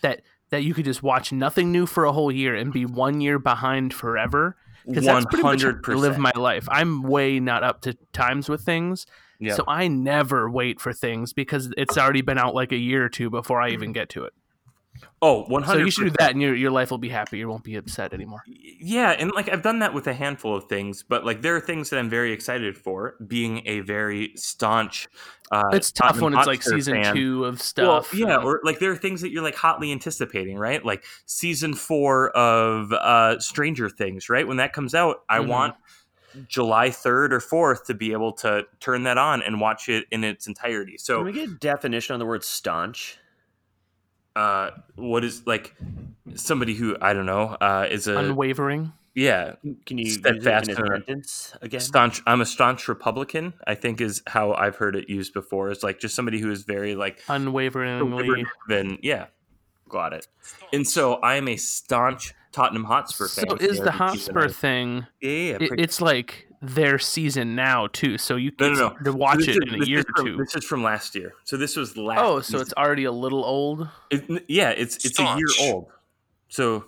that 0.02 0.22
that 0.50 0.64
you 0.64 0.74
could 0.74 0.86
just 0.86 1.04
watch 1.04 1.32
nothing 1.32 1.72
new 1.72 1.86
for 1.86 2.04
a 2.06 2.12
whole 2.12 2.32
year 2.32 2.56
and 2.56 2.72
be 2.74 2.86
one 2.86 3.22
year 3.22 3.40
behind 3.40 3.94
forever? 3.94 4.56
Because 4.86 5.06
that's 5.06 5.26
pretty 5.26 5.44
much 5.44 5.64
how 5.64 5.74
I 5.88 5.94
live 5.96 6.18
my 6.18 6.32
life. 6.36 6.68
I'm 6.72 7.04
way 7.04 7.40
not 7.42 7.64
up 7.64 7.82
to 7.82 7.94
times 8.14 8.48
with 8.48 8.62
things, 8.62 9.06
Yeah. 9.40 9.54
so 9.56 9.66
I 9.68 9.90
never 9.90 10.50
wait 10.50 10.80
for 10.80 10.94
things 10.94 11.34
because 11.34 11.74
it's 11.78 11.98
already 11.98 12.22
been 12.22 12.38
out 12.38 12.56
like 12.56 12.72
a 12.72 12.78
year 12.78 13.04
or 13.04 13.10
two 13.10 13.30
before 13.30 13.60
I 13.62 13.72
even 13.72 13.92
get 13.92 14.08
to 14.10 14.24
it. 14.24 14.34
Oh, 15.22 15.44
one 15.44 15.64
So 15.64 15.70
hundred. 15.70 15.86
you 15.86 15.92
should 15.92 16.06
do 16.06 16.16
that, 16.20 16.32
and 16.32 16.42
your 16.42 16.56
your 16.56 16.72
life 16.72 16.92
will 16.92 16.98
be 16.98 17.10
happy. 17.10 17.38
You 17.40 17.48
won't 17.50 17.64
be 17.64 17.76
upset 17.76 18.14
anymore. 18.14 18.44
Yeah, 18.80 19.12
and 19.12 19.32
like 19.32 19.50
I've 19.50 19.62
done 19.64 19.80
that 19.80 19.94
with 19.94 20.08
a 20.08 20.14
handful 20.14 20.56
of 20.56 20.66
things, 20.66 21.04
but 21.04 21.26
like 21.26 21.42
there 21.42 21.56
are 21.56 21.60
things 21.62 21.90
that 21.90 22.00
I'm 22.00 22.10
very 22.10 22.32
excited 22.32 22.78
for. 22.78 23.16
Being 23.26 23.62
a 23.66 23.82
very 23.82 24.32
staunch, 24.36 25.08
uh, 25.52 25.62
it's 25.74 25.92
tough 25.92 26.08
Tottenham 26.10 26.24
when 26.26 26.34
it's 26.40 26.48
like 26.48 26.62
season 26.64 26.96
fan. 26.96 27.16
two 27.16 27.46
of 27.46 27.56
Well, 27.78 28.04
stuff. 28.04 28.14
yeah, 28.14 28.38
or 28.38 28.60
like 28.64 28.80
there 28.80 28.92
are 28.92 28.96
things 28.98 29.22
that 29.22 29.32
you're 29.32 29.44
like 29.44 29.56
hotly 29.56 29.92
anticipating, 29.92 30.58
right? 30.58 30.84
Like 30.86 31.04
season 31.26 31.74
four 31.74 32.30
of 32.32 32.92
uh, 32.94 33.40
Stranger 33.40 33.90
Things, 33.90 34.30
right? 34.30 34.48
When 34.48 34.58
that 34.58 34.74
comes 34.74 34.94
out, 34.96 35.18
I 35.30 35.40
Mhm. 35.40 35.48
want 35.48 35.76
July 36.48 36.92
third 36.92 37.34
or 37.34 37.40
fourth 37.40 37.86
to 37.88 37.94
be 37.94 38.12
able 38.12 38.32
to 38.34 38.64
turn 38.80 39.04
that 39.04 39.18
on 39.18 39.42
and 39.42 39.60
watch 39.60 39.90
it 39.90 40.06
in 40.12 40.24
its 40.24 40.46
entirety. 40.48 40.98
So, 40.98 41.18
can 41.18 41.26
we 41.26 41.32
get 41.34 41.50
a 41.50 41.54
definition 41.54 42.14
on 42.14 42.20
the 42.20 42.26
word 42.26 42.44
staunch? 42.44 43.18
Uh, 44.38 44.72
what 44.96 45.24
is 45.24 45.46
like 45.48 45.74
somebody 46.36 46.74
who 46.76 46.96
I 47.02 47.14
don't 47.14 47.26
know 47.26 47.58
uh, 47.60 47.88
is 47.90 48.08
a 48.08 48.18
unwavering. 48.18 48.94
yeah 49.16 49.56
Can 49.88 49.98
you 49.98 50.06
use 50.06 50.18
it 50.18 50.22
Steadfast 50.42 50.70
in 50.70 50.78
a 50.78 50.88
sentence 50.88 51.54
again? 51.62 51.80
staunch 51.80 52.22
i'm 52.28 52.42
a 52.42 52.46
staunch 52.46 52.88
republican 52.88 53.54
i 53.66 53.74
think 53.76 54.00
is 54.00 54.22
how 54.28 54.54
i've 54.54 54.76
heard 54.76 54.96
it 54.96 55.10
used 55.10 55.34
before 55.34 55.72
it's 55.72 55.82
like 55.84 56.00
just 56.00 56.14
somebody 56.16 56.40
who 56.40 56.52
is 56.52 56.64
very 56.64 56.94
like 56.96 57.18
Unwaveringly. 57.28 58.46
then 58.68 58.98
yeah 59.02 59.26
Got 59.90 60.14
it. 60.14 60.28
and 60.74 60.86
so 60.88 61.16
i 61.16 61.36
am 61.36 61.48
a 61.48 61.56
staunch 61.58 62.34
tottenham 62.52 62.84
hotspur 62.84 63.28
fan 63.28 63.46
So 63.50 63.56
is 63.56 63.80
the 63.80 63.92
Hotspur 63.92 64.50
thing? 64.50 65.08
yeah, 65.22 65.30
yeah, 65.32 65.58
It, 65.62 65.80
it's 65.80 66.00
like 66.02 66.47
their 66.62 66.98
season 66.98 67.56
now 67.56 67.88
too. 67.88 68.18
So 68.18 68.36
you 68.36 68.52
can 68.52 68.74
no 68.74 68.90
no 68.90 68.96
to 69.04 69.14
watch 69.14 69.44
So 69.44 69.52
it 69.52 69.58
is- 69.68 69.74
in 69.74 69.84
a 69.84 69.86
year 69.86 70.00
is 70.00 70.06
or 70.06 70.14
from, 70.16 70.26
two. 70.26 70.38
this 70.38 70.56
is 70.56 70.64
from 70.66 70.84
last 70.84 71.14
year 71.16 71.34
so 71.44 71.56
this 71.58 71.76
was 71.76 71.96
last 71.98 72.20
Oh, 72.22 72.38
so 72.38 72.42
season. 72.42 72.62
it's 72.62 72.74
already 72.74 73.04
a 73.04 73.12
little 73.12 73.46
old. 73.46 73.88
It- 74.10 74.46
yeah 74.48 74.70
it's 74.72 75.04
it's 75.06 75.20
a 75.20 75.24
year 75.38 75.48
old 75.72 75.88
so 76.50 76.86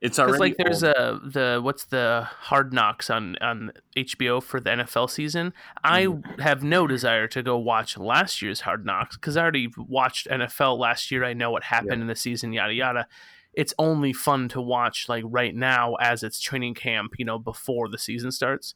it's 0.00 0.18
already 0.18 0.38
like 0.38 0.56
there's 0.56 0.82
old. 0.82 0.96
a 0.96 1.20
the 1.24 1.60
what's 1.62 1.84
the 1.84 2.26
Hard 2.28 2.72
Knocks 2.72 3.08
on 3.10 3.36
on 3.40 3.70
HBO 3.96 4.42
for 4.42 4.58
the 4.58 4.70
NFL 4.70 5.08
season. 5.08 5.52
I 5.84 6.06
Mm. 6.06 6.40
have 6.40 6.64
no 6.64 6.88
desire 6.88 7.28
to 7.28 7.42
go 7.44 7.56
watch 7.56 7.96
last 7.96 8.42
year's 8.42 8.62
Hard 8.62 8.84
Knocks 8.84 9.16
because 9.16 9.36
I 9.36 9.42
already 9.42 9.68
watched 9.76 10.26
NFL 10.28 10.76
last 10.76 11.12
year. 11.12 11.24
I 11.24 11.34
know 11.34 11.52
what 11.52 11.62
happened 11.62 12.00
in 12.02 12.08
the 12.08 12.16
season, 12.16 12.52
yada 12.52 12.74
yada. 12.74 13.06
It's 13.54 13.74
only 13.78 14.12
fun 14.12 14.48
to 14.48 14.60
watch 14.60 15.08
like 15.08 15.22
right 15.26 15.54
now 15.54 15.94
as 16.00 16.24
it's 16.24 16.40
training 16.40 16.74
camp, 16.74 17.12
you 17.18 17.24
know, 17.24 17.38
before 17.38 17.88
the 17.88 17.98
season 17.98 18.32
starts. 18.32 18.74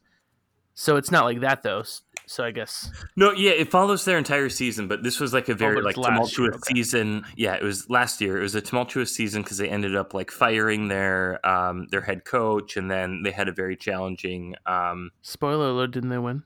So 0.79 0.95
it's 0.95 1.09
not 1.09 1.25
like 1.25 1.39
that 1.39 1.63
though. 1.63 1.83
So 2.27 2.43
I 2.43 2.51
guess 2.51 2.91
No, 3.15 3.31
yeah, 3.31 3.49
it 3.51 3.71
follows 3.71 4.05
their 4.05 4.17
entire 4.19 4.47
season, 4.49 4.87
but 4.87 5.01
this 5.01 5.19
was 5.19 5.33
like 5.33 5.49
a 5.49 5.55
very 5.55 5.73
but 5.75 5.83
like 5.85 5.97
year, 5.97 6.05
tumultuous 6.05 6.55
okay. 6.57 6.75
season. 6.75 7.25
Yeah, 7.35 7.55
it 7.55 7.63
was 7.63 7.89
last 7.89 8.21
year. 8.21 8.37
It 8.37 8.43
was 8.43 8.53
a 8.53 8.61
tumultuous 8.61 9.11
season 9.15 9.41
because 9.41 9.57
they 9.57 9.69
ended 9.69 9.95
up 9.95 10.13
like 10.13 10.29
firing 10.29 10.87
their 10.87 11.43
um 11.43 11.87
their 11.89 12.01
head 12.01 12.25
coach, 12.25 12.77
and 12.77 12.91
then 12.91 13.23
they 13.23 13.31
had 13.31 13.47
a 13.47 13.51
very 13.53 13.75
challenging. 13.75 14.53
um 14.67 15.09
spoiler 15.23 15.69
alert, 15.69 15.91
didn't 15.91 16.09
they 16.09 16.19
win? 16.19 16.43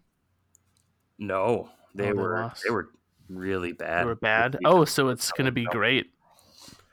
No, 1.20 1.70
they 1.94 2.12
Oh, 2.12 2.16
were 2.16 2.40
lost. 2.42 2.64
they 2.64 2.70
were 2.72 2.90
really 3.28 3.74
bad. 3.74 4.04
They 4.04 4.08
were 4.08 4.16
bad. 4.16 4.58
Oh, 4.64 4.86
so 4.86 5.10
it's 5.10 5.32
gonna 5.34 5.52
be 5.52 5.66
great. 5.66 6.12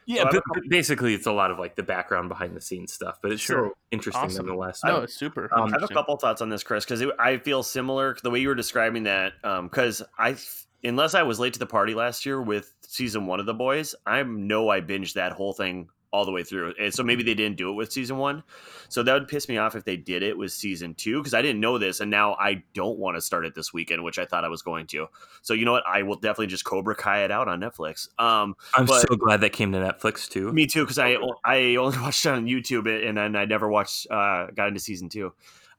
Yeah, 0.08 0.24
Well, 0.24 0.28
I 0.28 0.30
but, 0.32 0.42
but 0.54 0.62
basically, 0.70 1.12
it's 1.12 1.26
a 1.26 1.32
lot 1.32 1.50
of 1.50 1.58
like 1.58 1.76
the 1.76 1.82
background 1.82 2.30
behind 2.30 2.56
the 2.56 2.62
scenes 2.62 2.94
stuff, 2.94 3.18
but 3.22 3.30
it's 3.30 3.42
Sure. 3.42 3.66
still 3.66 3.72
interesting 3.90 4.24
Awesome. 4.24 4.46
nonetheless. 4.46 4.80
No, 4.82 5.02
it's 5.02 5.14
super. 5.14 5.50
Um, 5.52 5.64
I 5.68 5.80
have 5.80 5.82
a 5.82 5.92
couple 5.92 6.16
thoughts 6.16 6.40
on 6.40 6.48
this, 6.48 6.62
Chris, 6.62 6.86
because 6.86 7.04
I 7.18 7.36
feel 7.36 7.62
similar 7.62 8.16
the 8.22 8.30
way 8.30 8.38
you 8.40 8.48
were 8.48 8.54
describing 8.54 9.02
that. 9.02 9.34
Because 9.42 10.02
I, 10.18 10.36
unless 10.82 11.14
I 11.14 11.22
was 11.24 11.38
late 11.38 11.52
to 11.52 11.58
the 11.58 11.66
party 11.66 11.94
last 11.94 12.24
year 12.24 12.40
with 12.40 12.72
season 12.80 13.26
one 13.26 13.38
of 13.38 13.44
the 13.44 13.52
boys, 13.52 13.94
I 14.06 14.22
know 14.22 14.70
I 14.70 14.80
binged 14.80 15.12
that 15.12 15.32
whole 15.32 15.52
thing 15.52 15.90
all 16.10 16.24
the 16.24 16.32
way 16.32 16.42
through. 16.42 16.74
And 16.80 16.92
so 16.92 17.02
maybe 17.02 17.22
they 17.22 17.34
didn't 17.34 17.56
do 17.58 17.70
it 17.70 17.74
with 17.74 17.92
season 17.92 18.16
one. 18.16 18.42
So 18.88 19.02
that 19.02 19.12
would 19.12 19.28
piss 19.28 19.48
me 19.48 19.58
off 19.58 19.76
if 19.76 19.84
they 19.84 19.96
did 19.96 20.22
it 20.22 20.36
with 20.38 20.52
season 20.52 20.94
two 20.94 21.18
because 21.18 21.34
I 21.34 21.42
didn't 21.42 21.60
know 21.60 21.76
this, 21.78 22.00
and 22.00 22.10
now 22.10 22.34
I 22.34 22.62
don't 22.74 22.98
want 22.98 23.16
to 23.16 23.20
start 23.20 23.44
it 23.44 23.54
this 23.54 23.72
weekend, 23.72 24.02
which 24.02 24.18
I 24.18 24.24
thought 24.24 24.44
I 24.44 24.48
was 24.48 24.62
going 24.62 24.86
to. 24.88 25.06
So 25.42 25.54
you 25.54 25.64
know 25.64 25.72
what? 25.72 25.84
I 25.86 26.02
will 26.02 26.16
definitely 26.16 26.46
just 26.46 26.64
Cobra 26.64 26.94
Kai 26.94 27.24
it 27.24 27.30
out 27.30 27.48
on 27.48 27.60
Netflix. 27.60 28.08
Um, 28.18 28.56
I'm 28.74 28.86
but- 28.86 29.06
so 29.08 29.16
glad 29.16 29.40
that 29.42 29.50
came 29.52 29.72
to 29.72 29.78
Netflix 29.78 30.28
too. 30.28 30.52
me 30.52 30.66
too, 30.66 30.82
because 30.84 30.98
I 30.98 31.16
I 31.44 31.76
only 31.76 31.98
watched 32.00 32.24
it 32.24 32.30
on 32.30 32.46
YouTube 32.46 32.86
and 33.06 33.16
then 33.18 33.36
I 33.36 33.44
never 33.44 33.68
watched 33.68 34.06
uh 34.10 34.46
got 34.54 34.68
into 34.68 34.80
season 34.80 35.08
two. 35.08 35.32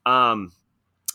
Um, 0.06 0.52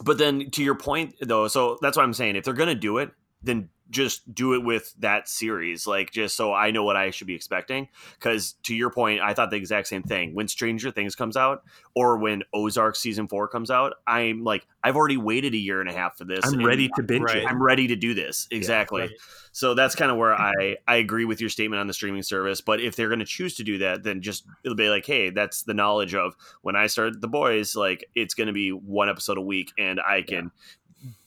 but 0.02 0.18
then 0.18 0.50
to 0.50 0.62
your 0.64 0.74
point 0.74 1.14
though, 1.20 1.46
so 1.48 1.78
that's 1.80 1.96
what 1.96 2.02
I'm 2.02 2.14
saying. 2.14 2.34
If 2.36 2.44
they're 2.44 2.54
gonna 2.54 2.74
do 2.74 2.98
it, 2.98 3.12
then 3.44 3.68
just 3.90 4.34
do 4.34 4.54
it 4.54 4.64
with 4.64 4.94
that 4.98 5.28
series, 5.28 5.86
like 5.86 6.10
just 6.10 6.36
so 6.36 6.52
I 6.52 6.70
know 6.70 6.84
what 6.84 6.96
I 6.96 7.10
should 7.10 7.26
be 7.26 7.34
expecting. 7.34 7.88
Because 8.14 8.54
to 8.64 8.74
your 8.74 8.90
point, 8.90 9.20
I 9.20 9.34
thought 9.34 9.50
the 9.50 9.56
exact 9.56 9.88
same 9.88 10.02
thing. 10.02 10.34
When 10.34 10.48
Stranger 10.48 10.90
Things 10.90 11.14
comes 11.14 11.36
out, 11.36 11.62
or 11.94 12.16
when 12.18 12.42
Ozark 12.52 12.96
season 12.96 13.28
four 13.28 13.46
comes 13.46 13.70
out, 13.70 13.94
I'm 14.06 14.42
like, 14.42 14.66
I've 14.82 14.96
already 14.96 15.16
waited 15.16 15.54
a 15.54 15.58
year 15.58 15.80
and 15.80 15.88
a 15.88 15.92
half 15.92 16.16
for 16.18 16.24
this. 16.24 16.40
I'm 16.44 16.64
ready 16.64 16.88
to 16.96 17.02
binge 17.02 17.24
Right. 17.24 17.38
it. 17.38 17.46
I'm 17.46 17.62
ready 17.62 17.86
to 17.88 17.96
do 17.96 18.14
this 18.14 18.48
exactly. 18.50 19.02
Right. 19.02 19.10
So 19.52 19.74
that's 19.74 19.94
kind 19.94 20.10
of 20.10 20.16
where 20.16 20.34
I 20.34 20.76
I 20.88 20.96
agree 20.96 21.24
with 21.24 21.40
your 21.40 21.50
statement 21.50 21.78
on 21.78 21.86
the 21.86 21.94
streaming 21.94 22.24
service. 22.24 22.60
But 22.60 22.80
if 22.80 22.96
they're 22.96 23.08
going 23.08 23.20
to 23.20 23.24
choose 23.24 23.54
to 23.56 23.64
do 23.64 23.78
that, 23.78 24.02
then 24.02 24.20
just 24.20 24.44
it'll 24.64 24.76
be 24.76 24.88
like, 24.88 25.06
hey, 25.06 25.30
that's 25.30 25.62
the 25.62 25.74
knowledge 25.74 26.14
of 26.14 26.34
when 26.62 26.74
I 26.74 26.88
started 26.88 27.20
the 27.20 27.28
boys. 27.28 27.76
Like 27.76 28.10
it's 28.14 28.34
going 28.34 28.48
to 28.48 28.52
be 28.52 28.70
one 28.70 29.08
episode 29.08 29.38
a 29.38 29.42
week, 29.42 29.72
and 29.78 30.00
I 30.00 30.22
can 30.22 30.50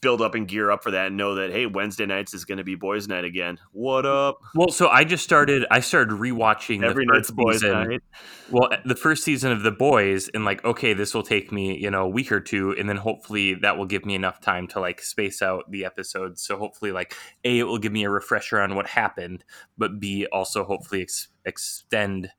build 0.00 0.20
up 0.20 0.34
and 0.34 0.46
gear 0.46 0.70
up 0.70 0.82
for 0.82 0.90
that, 0.90 1.08
and 1.08 1.16
know 1.16 1.36
that 1.36 1.50
hey, 1.50 1.66
Wednesday 1.66 2.06
nights 2.06 2.34
is 2.34 2.44
going 2.44 2.58
to 2.58 2.64
be 2.64 2.74
boys' 2.74 3.08
night 3.08 3.24
again. 3.24 3.58
What 3.72 4.06
up? 4.06 4.38
Well, 4.54 4.70
so 4.70 4.88
I 4.88 5.04
just 5.04 5.24
started. 5.24 5.64
I 5.70 5.80
started 5.80 6.14
rewatching 6.14 6.82
Every 6.82 7.04
the 7.06 7.12
night's 7.12 7.30
boys' 7.30 7.60
season. 7.60 7.88
night. 7.88 8.02
Well, 8.50 8.70
the 8.84 8.96
first 8.96 9.24
season 9.24 9.52
of 9.52 9.62
The 9.62 9.70
Boys, 9.70 10.28
and 10.28 10.44
like, 10.44 10.64
okay, 10.64 10.94
this 10.94 11.14
will 11.14 11.22
take 11.22 11.52
me, 11.52 11.76
you 11.78 11.90
know, 11.90 12.04
a 12.04 12.08
week 12.08 12.32
or 12.32 12.40
two, 12.40 12.74
and 12.78 12.88
then 12.88 12.96
hopefully 12.96 13.54
that 13.54 13.76
will 13.76 13.86
give 13.86 14.06
me 14.06 14.14
enough 14.14 14.40
time 14.40 14.66
to 14.68 14.80
like 14.80 15.02
space 15.02 15.42
out 15.42 15.70
the 15.70 15.84
episodes. 15.84 16.42
So 16.42 16.58
hopefully, 16.58 16.92
like, 16.92 17.14
a, 17.44 17.58
it 17.58 17.64
will 17.64 17.78
give 17.78 17.92
me 17.92 18.04
a 18.04 18.10
refresher 18.10 18.60
on 18.60 18.74
what 18.74 18.86
happened, 18.86 19.44
but 19.76 20.00
b, 20.00 20.26
also 20.32 20.64
hopefully 20.64 21.02
ex- 21.02 21.28
extend 21.44 22.30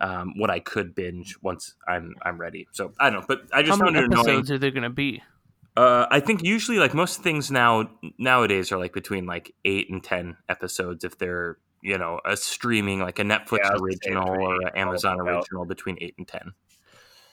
um, 0.00 0.34
what 0.36 0.50
I 0.50 0.60
could 0.60 0.94
binge 0.94 1.36
once 1.42 1.74
I'm 1.86 2.14
I'm 2.22 2.38
ready. 2.38 2.66
So 2.72 2.92
I 2.98 3.10
don't 3.10 3.20
know, 3.20 3.26
but 3.26 3.42
I 3.52 3.62
just 3.62 3.78
found 3.78 3.94
many 3.94 4.04
it 4.04 4.10
annoying. 4.10 4.28
episodes 4.28 4.50
are 4.50 4.58
there 4.58 4.70
gonna 4.70 4.90
be? 4.90 5.22
Uh, 5.76 6.06
I 6.10 6.20
think 6.20 6.42
usually 6.44 6.78
like 6.78 6.94
most 6.94 7.22
things 7.22 7.50
now 7.50 7.90
nowadays 8.18 8.70
are 8.70 8.78
like 8.78 8.92
between 8.92 9.26
like 9.26 9.52
eight 9.64 9.90
and 9.90 10.02
ten 10.02 10.36
episodes 10.48 11.02
if 11.04 11.18
they're 11.18 11.58
you 11.82 11.98
know 11.98 12.20
a 12.24 12.36
streaming 12.36 13.00
like 13.00 13.18
a 13.18 13.22
Netflix 13.22 13.58
Yeah, 13.64 13.70
I 13.70 13.72
was 13.72 13.80
gonna 13.80 13.92
say 13.92 14.10
original 14.10 14.28
or 14.28 14.54
an 14.62 14.76
Amazon 14.76 15.16
12 15.18 15.28
out. 15.28 15.38
original 15.40 15.64
between 15.64 15.98
eight 16.00 16.14
and 16.16 16.28
ten. 16.28 16.52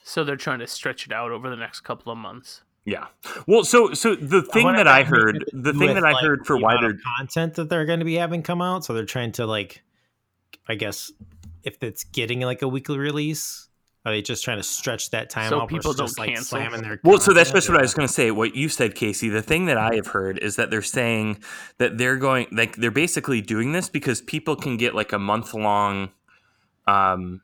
So 0.04 0.24
they're 0.24 0.36
trying 0.36 0.60
to 0.60 0.68
stretch 0.68 1.06
it 1.06 1.14
out 1.14 1.32
over 1.32 1.50
the 1.50 1.56
next 1.56 1.82
couple 1.82 2.12
of 2.12 2.18
months. 2.18 2.64
Yeah. 2.86 3.08
Well, 3.48 3.64
so 3.64 3.94
so 3.94 4.16
the 4.16 4.42
thing 4.42 4.64
wonder 4.64 4.80
that 4.80 4.88
I 4.88 5.04
heard, 5.04 5.46
the 5.54 5.72
thing 5.72 5.82
with, 5.82 5.96
that 5.96 6.06
I 6.06 6.14
like, 6.14 6.24
heard 6.24 6.46
for 6.48 6.58
the 6.58 6.64
why 6.64 6.82
they're 6.82 6.98
content 7.18 7.54
that 7.56 7.70
they're 7.70 7.86
going 7.86 8.00
to 8.00 8.06
be 8.06 8.16
having 8.16 8.42
come 8.42 8.62
out, 8.62 8.84
so 8.84 8.94
they're 8.94 9.06
trying 9.06 9.34
to 9.34 9.46
like, 9.46 9.84
I 10.68 10.74
guess, 10.76 11.12
if 11.64 11.84
it's 11.84 12.04
getting 12.04 12.42
like 12.42 12.64
a 12.64 12.68
weekly 12.68 12.98
release, 12.98 13.70
are 14.04 14.12
they 14.12 14.22
just 14.22 14.44
trying 14.44 14.58
to 14.58 14.64
stretch 14.64 15.12
that 15.12 15.30
time 15.30 15.50
So 15.50 15.62
out? 15.62 15.70
people 15.70 15.94
versus 15.94 15.98
don't 15.98 16.08
just, 16.08 16.20
like, 16.20 16.30
cancel? 16.30 16.58
slamming 16.58 16.82
their 16.82 17.00
Well, 17.04 17.20
so 17.20 17.34
that's 17.34 17.52
just 17.52 17.70
what 17.70 17.78
I 17.78 17.82
was 17.82 17.94
going 17.94 18.08
to 18.08 18.14
say. 18.14 18.32
What 18.32 18.56
you 18.56 18.68
said, 18.68 18.96
Casey. 18.96 19.30
The 19.30 19.44
thing 19.44 19.66
that 19.68 19.78
I 19.78 19.96
have 19.96 20.08
heard 20.08 20.40
is 20.40 20.56
that 20.56 20.72
they're 20.72 20.82
saying 20.82 21.44
that 21.78 22.00
they're 22.00 22.18
going, 22.18 22.48
like, 22.52 22.78
they're 22.78 22.90
basically 22.90 23.42
doing 23.42 23.74
this 23.74 23.90
because 23.90 24.22
people 24.22 24.56
can 24.56 24.78
get 24.78 24.96
like 24.96 25.12
a 25.14 25.20
month 25.20 25.54
long, 25.54 26.10
um, 26.88 27.42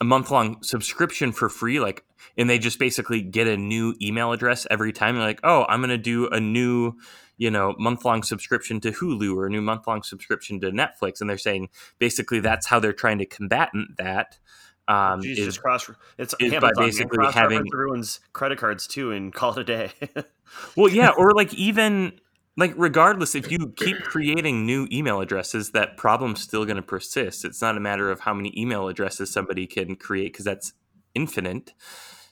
a 0.00 0.04
month 0.04 0.30
long 0.30 0.62
subscription 0.62 1.32
for 1.32 1.48
free, 1.48 1.80
like, 1.80 2.04
and 2.36 2.50
they 2.50 2.58
just 2.58 2.78
basically 2.78 3.22
get 3.22 3.46
a 3.46 3.56
new 3.56 3.94
email 4.02 4.32
address 4.32 4.66
every 4.70 4.92
time. 4.92 5.14
They're 5.14 5.24
like, 5.24 5.40
oh, 5.42 5.64
I'm 5.68 5.80
going 5.80 5.88
to 5.88 5.96
do 5.96 6.28
a 6.28 6.40
new, 6.40 6.94
you 7.38 7.50
know, 7.50 7.74
month 7.78 8.04
long 8.04 8.22
subscription 8.22 8.78
to 8.80 8.92
Hulu 8.92 9.34
or 9.34 9.46
a 9.46 9.50
new 9.50 9.62
month 9.62 9.86
long 9.86 10.02
subscription 10.02 10.60
to 10.60 10.70
Netflix, 10.70 11.22
and 11.22 11.30
they're 11.30 11.38
saying 11.38 11.70
basically 11.98 12.40
that's 12.40 12.66
how 12.66 12.78
they're 12.78 12.92
trying 12.92 13.18
to 13.18 13.26
combat 13.26 13.70
that. 13.96 14.38
Um, 14.86 15.22
Jesus, 15.22 15.46
is 15.48 15.58
cross. 15.58 15.90
It's 16.18 16.34
is 16.40 16.52
by 16.60 16.72
basically 16.76 17.24
having- 17.32 17.64
everyone's 17.72 18.20
credit 18.32 18.58
cards 18.58 18.86
too, 18.86 19.12
and 19.12 19.32
call 19.32 19.52
it 19.52 19.58
a 19.58 19.64
day. 19.64 19.92
Well, 20.76 20.92
yeah, 20.92 21.08
or 21.08 21.32
like 21.32 21.52
even 21.54 22.20
like 22.56 22.74
regardless, 22.76 23.34
if 23.34 23.50
you 23.50 23.72
keep 23.76 24.02
creating 24.02 24.64
new 24.64 24.86
email 24.92 25.20
addresses, 25.20 25.70
that 25.72 25.96
problem's 25.96 26.40
still 26.40 26.64
going 26.64 26.76
to 26.76 26.82
persist. 26.82 27.44
It's 27.44 27.60
not 27.60 27.76
a 27.76 27.80
matter 27.80 28.10
of 28.10 28.20
how 28.20 28.34
many 28.34 28.52
email 28.56 28.88
addresses 28.88 29.32
somebody 29.32 29.66
can 29.66 29.96
create 29.96 30.32
because 30.32 30.44
that's 30.44 30.72
infinite. 31.14 31.72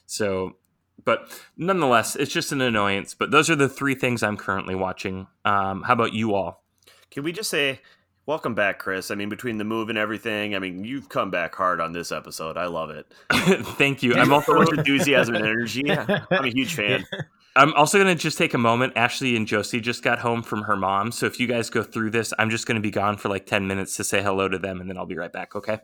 So, 0.05 0.57
but 1.03 1.29
nonetheless, 1.57 2.15
it's 2.15 2.31
just 2.31 2.51
an 2.51 2.61
annoyance. 2.61 3.13
But 3.13 3.31
those 3.31 3.49
are 3.49 3.55
the 3.55 3.67
three 3.67 3.95
things 3.95 4.23
I'm 4.23 4.37
currently 4.37 4.75
watching. 4.75 5.27
Um, 5.43 5.81
how 5.83 5.93
about 5.93 6.13
you 6.13 6.33
all? 6.35 6.63
Can 7.11 7.23
we 7.23 7.31
just 7.31 7.49
say, 7.49 7.81
welcome 8.25 8.55
back, 8.55 8.79
Chris? 8.79 9.11
I 9.11 9.15
mean, 9.15 9.29
between 9.29 9.57
the 9.57 9.63
move 9.63 9.89
and 9.89 9.97
everything, 9.97 10.55
I 10.55 10.59
mean, 10.59 10.83
you've 10.83 11.09
come 11.09 11.31
back 11.31 11.55
hard 11.55 11.79
on 11.81 11.93
this 11.93 12.11
episode. 12.11 12.57
I 12.57 12.65
love 12.67 12.89
it. 12.89 13.11
Thank 13.77 14.03
you. 14.03 14.15
I'm 14.15 14.27
so 14.27 14.33
also 14.35 14.53
much 14.55 14.71
enthusiasm 14.77 15.35
and 15.35 15.45
energy. 15.45 15.83
I'm 15.91 16.45
a 16.45 16.49
huge 16.49 16.73
fan. 16.75 17.05
I'm 17.55 17.71
also 17.75 18.01
going 18.01 18.15
to 18.15 18.19
just 18.19 18.37
take 18.37 18.55
a 18.55 18.57
moment. 18.57 18.93
Ashley 18.95 19.35
and 19.35 19.45
Josie 19.47 19.79
just 19.79 20.01
got 20.01 20.17
home 20.19 20.41
from 20.41 20.63
her 20.63 20.75
mom. 20.75 21.11
So 21.11 21.27
if 21.27 21.39
you 21.39 21.45
guys 21.45 21.69
go 21.69 21.83
through 21.83 22.09
this, 22.09 22.33
I'm 22.39 22.49
just 22.49 22.65
going 22.65 22.77
to 22.77 22.81
be 22.81 22.89
gone 22.89 23.15
for 23.15 23.29
like 23.29 23.45
10 23.45 23.67
minutes 23.67 23.95
to 23.97 24.03
say 24.03 24.23
hello 24.23 24.49
to 24.49 24.57
them 24.57 24.81
and 24.81 24.89
then 24.89 24.97
I'll 24.97 25.05
be 25.05 25.15
right 25.17 25.31
back. 25.31 25.55
Okay. 25.55 25.79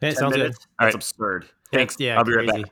Yeah, 0.00 0.10
10 0.10 0.16
sounds 0.16 0.32
good. 0.34 0.40
minutes? 0.40 0.58
All 0.80 0.86
That's 0.86 0.94
right. 0.94 0.94
absurd. 0.96 1.46
Thanks. 1.72 1.96
Yeah, 2.00 2.18
I'll 2.18 2.24
be 2.24 2.34
right 2.34 2.48
back. 2.48 2.64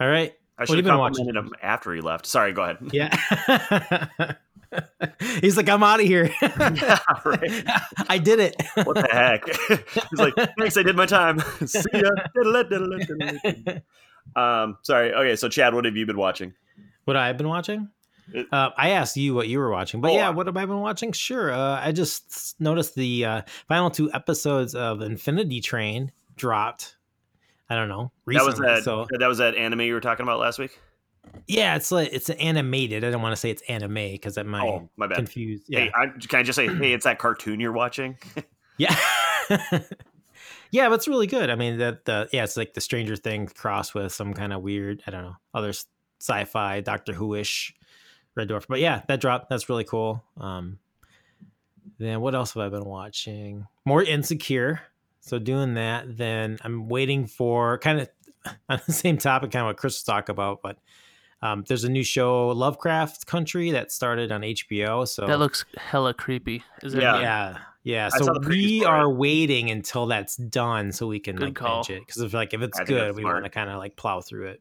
All 0.00 0.08
right. 0.08 0.34
I 0.58 0.62
What 0.62 0.68
should 0.68 0.76
have 0.76 0.84
have 0.84 0.84
you 0.84 0.92
been 0.92 0.98
watching? 0.98 1.24
complimented 1.24 1.52
him 1.52 1.58
after 1.62 1.94
he 1.94 2.00
left. 2.02 2.26
Sorry, 2.26 2.52
go 2.52 2.62
ahead. 2.64 2.78
Yeah. 2.92 4.34
He's 5.40 5.56
like, 5.56 5.68
I'm 5.68 5.82
out 5.82 6.00
of 6.00 6.06
here. 6.06 6.30
Yeah, 6.42 6.98
right. 7.24 7.64
I 8.08 8.18
did 8.18 8.40
it. 8.40 8.56
What 8.84 8.94
the 8.94 9.08
heck? 9.10 9.44
He's 10.10 10.18
like, 10.18 10.34
thanks, 10.58 10.76
I 10.76 10.82
did 10.82 10.96
my 10.96 11.06
time. 11.06 11.40
See 11.66 11.82
ya. 11.92 12.10
Um, 14.36 14.78
sorry. 14.82 15.12
Okay, 15.12 15.36
so 15.36 15.48
Chad, 15.48 15.74
what 15.74 15.84
have 15.84 15.96
you 15.96 16.06
been 16.06 16.16
watching? 16.16 16.54
what 17.04 17.16
I've 17.16 17.36
been 17.36 17.48
watching? 17.48 17.88
Uh, 18.50 18.70
I 18.76 18.90
asked 18.90 19.16
you 19.18 19.34
what 19.34 19.48
you 19.48 19.58
were 19.58 19.70
watching, 19.70 20.00
but 20.00 20.12
Oh, 20.12 20.14
yeah, 20.14 20.30
what 20.30 20.46
have 20.46 20.56
I 20.56 20.64
been 20.64 20.80
watching? 20.80 21.12
Sure. 21.12 21.52
Uh, 21.52 21.78
I 21.80 21.92
just 21.92 22.58
noticed 22.58 22.94
the 22.94 23.24
uh, 23.26 23.42
final 23.68 23.90
two 23.90 24.10
episodes 24.12 24.74
of 24.74 25.02
Infinity 25.02 25.60
Train 25.60 26.10
dropped. 26.36 26.96
I 27.68 27.74
don't 27.76 27.88
know. 27.88 28.12
That 28.26 28.44
was 28.44 28.56
that. 28.58 28.82
so 28.84 29.06
That 29.18 29.26
was 29.26 29.38
that 29.38 29.54
anime 29.56 29.82
you 29.82 29.92
were 29.94 30.00
talking 30.00 30.24
about 30.24 30.38
last 30.40 30.58
week. 30.58 30.78
Yeah, 31.46 31.76
it's 31.76 31.90
like 31.90 32.10
it's 32.12 32.30
animated. 32.30 33.04
I 33.04 33.10
don't 33.10 33.22
want 33.22 33.32
to 33.32 33.36
say 33.36 33.50
it's 33.50 33.62
anime 33.68 33.94
because 33.94 34.34
that 34.36 34.46
might 34.46 34.62
Oh, 34.62 34.88
my 34.96 35.06
bad. 35.06 35.16
confuse. 35.16 35.62
Yeah, 35.68 35.80
Hey, 35.80 35.92
I, 35.94 36.06
can 36.26 36.40
I 36.40 36.42
just 36.42 36.56
say, 36.56 36.66
hey, 36.68 36.92
it's 36.94 37.04
that 37.04 37.18
cartoon 37.18 37.60
you're 37.60 37.72
watching? 37.72 38.16
Yeah. 38.76 38.96
yeah, 40.70 40.88
but 40.88 40.94
it's 40.94 41.06
really 41.06 41.28
good. 41.28 41.48
I 41.50 41.54
mean, 41.54 41.78
that 41.78 42.04
the 42.06 42.28
yeah, 42.32 42.42
it's 42.42 42.56
like 42.56 42.74
the 42.74 42.80
Stranger 42.80 43.14
Things 43.14 43.52
cross 43.52 43.94
with 43.94 44.12
some 44.12 44.34
kind 44.34 44.52
of 44.52 44.62
weird, 44.62 45.02
I 45.06 45.12
don't 45.12 45.22
know, 45.22 45.36
other 45.54 45.72
sci-fi 46.20 46.80
Doctor 46.80 47.12
Who-ish 47.12 47.72
Red 48.34 48.48
Dwarf. 48.48 48.64
But 48.68 48.80
yeah, 48.80 49.02
that 49.06 49.20
dropped. 49.20 49.48
That's 49.48 49.68
really 49.68 49.84
cool. 49.84 50.24
Um 50.40 50.78
then 51.98 52.20
what 52.20 52.34
else 52.34 52.54
have 52.54 52.62
I 52.62 52.68
been 52.68 52.84
watching? 52.84 53.66
More 53.84 54.02
Insecure. 54.02 54.80
So 55.20 55.38
doing 55.38 55.74
that, 55.74 56.16
then 56.16 56.58
I'm 56.62 56.88
waiting 56.88 57.26
for 57.26 57.78
kind 57.78 58.00
of 58.00 58.08
on 58.68 58.80
the 58.86 58.92
same 58.92 59.18
topic, 59.18 59.52
kind 59.52 59.62
of 59.62 59.68
what 59.68 59.76
Chris 59.76 59.94
was 59.94 60.02
talking 60.02 60.32
about, 60.32 60.62
but 60.62 60.78
um, 61.44 61.64
there's 61.68 61.84
a 61.84 61.88
new 61.88 62.02
show, 62.02 62.48
Lovecraft 62.48 63.26
Country, 63.26 63.70
that 63.72 63.92
started 63.92 64.32
on 64.32 64.40
HBO. 64.40 65.06
So 65.06 65.26
That 65.26 65.38
looks 65.38 65.64
hella 65.76 66.14
creepy. 66.14 66.62
Is 66.82 66.94
it? 66.94 67.02
Yeah. 67.02 67.20
yeah, 67.20 67.58
yeah. 67.82 68.08
So 68.08 68.24
saw 68.24 68.32
the 68.32 68.40
previews 68.40 68.80
we 68.80 68.84
are 68.84 69.08
waiting 69.10 69.70
until 69.70 70.06
that's 70.06 70.36
done 70.36 70.90
so 70.92 71.06
we 71.06 71.20
can 71.20 71.36
Good 71.36 71.44
like 71.48 71.54
call. 71.54 71.84
binge 71.84 71.90
it. 71.98 72.06
Because 72.06 72.22
if 72.22 72.32
like 72.34 72.54
if 72.54 72.62
it's 72.62 72.80
I 72.80 72.84
good, 72.84 73.14
we 73.14 73.24
want 73.24 73.44
to 73.44 73.50
kind 73.50 73.68
of 73.70 73.78
like 73.78 73.94
plow 73.96 74.20
through 74.22 74.46
it. 74.48 74.60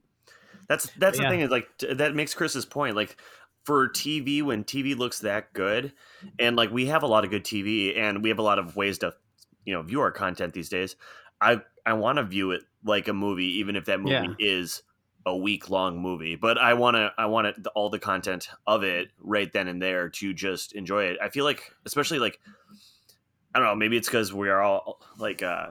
That's 0.67 0.89
that's 0.97 1.17
Yeah. 1.17 1.25
the 1.25 1.29
thing 1.29 1.39
is 1.41 1.49
like 1.49 1.67
t- 1.77 1.93
that 1.93 2.15
makes 2.15 2.33
Chris's 2.33 2.65
point. 2.65 2.95
Like 2.95 3.17
for 3.65 3.87
TV 3.87 4.41
when 4.41 4.63
TV 4.65 4.97
looks 4.97 5.19
that 5.19 5.53
good, 5.53 5.93
and 6.37 6.55
like 6.57 6.69
we 6.71 6.87
have 6.87 7.03
a 7.03 7.07
lot 7.07 7.23
of 7.23 7.29
good 7.29 7.45
TV, 7.45 7.97
and 7.97 8.21
we 8.21 8.29
have 8.29 8.39
a 8.39 8.43
lot 8.43 8.59
of 8.59 8.75
ways 8.75 8.97
to, 8.99 9.13
you 9.65 9.73
know, 9.73 9.81
view 9.81 10.01
our 10.01 10.11
content 10.11 10.53
these 10.53 10.67
days. 10.69 10.95
I 11.39 11.61
I 11.85 11.93
want 11.93 12.17
to 12.17 12.23
view 12.23 12.51
it 12.51 12.63
like 12.83 13.07
a 13.07 13.13
movie, 13.13 13.59
even 13.59 13.75
if 13.77 13.85
that 13.85 13.99
movie 14.01 14.11
Yeah. 14.11 14.33
is 14.39 14.83
a 15.25 15.35
week 15.35 15.69
long 15.69 15.99
movie. 15.99 16.35
But 16.35 16.57
I 16.57 16.73
want 16.73 16.95
to 16.95 17.11
I 17.17 17.27
want 17.27 17.47
it, 17.47 17.55
all 17.75 17.89
the 17.89 17.99
content 17.99 18.49
of 18.67 18.83
it 18.83 19.09
right 19.19 19.51
then 19.51 19.67
and 19.67 19.81
there 19.81 20.09
to 20.09 20.33
just 20.33 20.73
enjoy 20.73 21.05
it. 21.05 21.17
I 21.21 21.29
feel 21.29 21.45
like, 21.45 21.71
especially 21.85 22.19
like, 22.19 22.39
I 23.53 23.59
don't 23.59 23.67
know, 23.67 23.75
maybe 23.75 23.97
it's 23.97 24.07
because 24.07 24.33
we 24.33 24.49
are 24.49 24.61
all 24.61 24.99
like, 25.17 25.43
uh, 25.43 25.67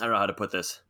I 0.00 0.02
don't 0.02 0.10
know 0.10 0.18
how 0.18 0.26
to 0.26 0.32
put 0.32 0.50
this. 0.50 0.80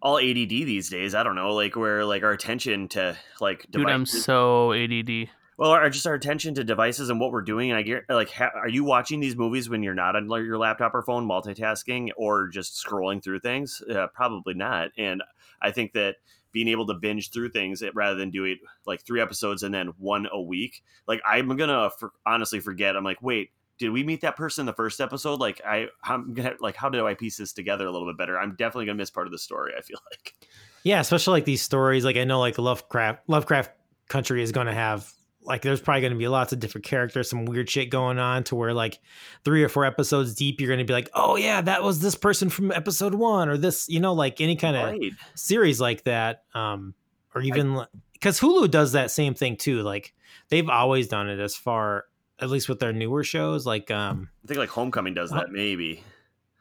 All 0.00 0.18
ADD 0.18 0.48
these 0.48 0.88
days. 0.88 1.14
I 1.14 1.24
don't 1.24 1.34
know, 1.34 1.54
like 1.54 1.74
where 1.74 2.04
like 2.04 2.22
our 2.22 2.32
attention 2.32 2.88
to 2.88 3.16
like 3.40 3.66
Dude, 3.70 3.88
I'm 3.88 4.06
so 4.06 4.72
ADD. 4.72 5.28
well, 5.58 5.72
our 5.72 5.90
just 5.90 6.06
our 6.06 6.14
attention 6.14 6.54
to 6.54 6.62
devices 6.62 7.10
and 7.10 7.18
what 7.18 7.32
we're 7.32 7.42
doing. 7.42 7.70
And 7.72 7.78
I 7.78 7.82
get 7.82 8.04
like, 8.08 8.30
ha- 8.30 8.52
are 8.54 8.68
you 8.68 8.84
watching 8.84 9.18
these 9.18 9.34
movies 9.34 9.68
when 9.68 9.82
you're 9.82 9.94
not 9.94 10.14
on 10.14 10.28
your 10.28 10.56
laptop 10.56 10.94
or 10.94 11.02
phone, 11.02 11.26
multitasking, 11.28 12.10
or 12.16 12.46
just 12.46 12.80
scrolling 12.82 13.22
through 13.22 13.40
things? 13.40 13.82
Uh, 13.92 14.06
probably 14.14 14.54
not. 14.54 14.90
And 14.96 15.20
I 15.60 15.72
think 15.72 15.94
that 15.94 16.16
being 16.52 16.68
able 16.68 16.86
to 16.86 16.94
binge 16.94 17.30
through 17.30 17.50
things 17.50 17.82
rather 17.94 18.16
than 18.16 18.30
do 18.30 18.44
it 18.44 18.58
like 18.86 19.04
three 19.04 19.20
episodes 19.20 19.62
and 19.62 19.74
then 19.74 19.88
one 19.98 20.26
a 20.32 20.40
week, 20.40 20.82
like 21.06 21.20
I'm 21.24 21.54
gonna 21.56 21.90
for- 21.98 22.12
honestly 22.26 22.60
forget. 22.60 22.96
I'm 22.96 23.04
like, 23.04 23.22
wait, 23.22 23.50
did 23.78 23.90
we 23.90 24.02
meet 24.02 24.20
that 24.22 24.36
person 24.36 24.62
in 24.62 24.66
the 24.66 24.72
first 24.72 25.00
episode? 25.00 25.40
Like, 25.40 25.60
I, 25.64 25.86
I'm 26.02 26.34
gonna 26.34 26.54
like, 26.60 26.76
how 26.76 26.88
do 26.88 27.06
I 27.06 27.14
piece 27.14 27.36
this 27.36 27.52
together 27.52 27.86
a 27.86 27.90
little 27.90 28.08
bit 28.08 28.18
better? 28.18 28.38
I'm 28.38 28.56
definitely 28.56 28.86
gonna 28.86 28.96
miss 28.96 29.10
part 29.10 29.26
of 29.26 29.32
the 29.32 29.38
story. 29.38 29.72
I 29.76 29.82
feel 29.82 29.98
like. 30.10 30.34
Yeah, 30.82 31.00
especially 31.00 31.32
like 31.32 31.44
these 31.44 31.62
stories. 31.62 32.04
Like 32.04 32.16
I 32.16 32.24
know 32.24 32.40
like 32.40 32.58
Lovecraft 32.58 33.28
Lovecraft 33.28 33.70
Country 34.08 34.42
is 34.42 34.52
to 34.66 34.74
have 34.74 35.12
like 35.48 35.62
there's 35.62 35.80
probably 35.80 36.02
going 36.02 36.12
to 36.12 36.18
be 36.18 36.28
lots 36.28 36.52
of 36.52 36.60
different 36.60 36.84
characters, 36.84 37.28
some 37.30 37.44
weird 37.46 37.68
shit 37.70 37.90
going 37.90 38.18
on 38.18 38.44
to 38.44 38.54
where 38.54 38.72
like 38.74 38.98
three 39.44 39.64
or 39.64 39.68
four 39.68 39.84
episodes 39.84 40.34
deep, 40.34 40.60
you're 40.60 40.68
going 40.68 40.78
to 40.78 40.84
be 40.84 40.92
like, 40.92 41.10
oh 41.14 41.36
yeah, 41.36 41.60
that 41.62 41.82
was 41.82 42.00
this 42.00 42.14
person 42.14 42.48
from 42.50 42.70
episode 42.70 43.14
one 43.14 43.48
or 43.48 43.56
this, 43.56 43.88
you 43.88 43.98
know, 43.98 44.12
like 44.12 44.40
any 44.40 44.54
kind 44.56 44.76
of 44.76 44.84
Right. 44.84 45.12
series 45.34 45.80
like 45.80 46.04
that. 46.04 46.44
Um, 46.54 46.94
or 47.34 47.40
even 47.42 47.82
because 48.12 48.38
Hulu 48.38 48.70
does 48.70 48.92
that 48.92 49.10
same 49.10 49.34
thing 49.34 49.56
too. 49.56 49.82
Like 49.82 50.14
they've 50.50 50.68
always 50.68 51.08
done 51.08 51.28
it 51.28 51.40
as 51.40 51.56
far 51.56 52.04
at 52.40 52.50
least 52.50 52.68
with 52.68 52.78
their 52.78 52.92
newer 52.92 53.24
shows. 53.24 53.66
Like 53.66 53.90
um, 53.90 54.28
I 54.44 54.48
think 54.48 54.58
like 54.58 54.68
Homecoming 54.70 55.14
does 55.14 55.30
Well- 55.30 55.40
that 55.40 55.50
maybe. 55.50 56.04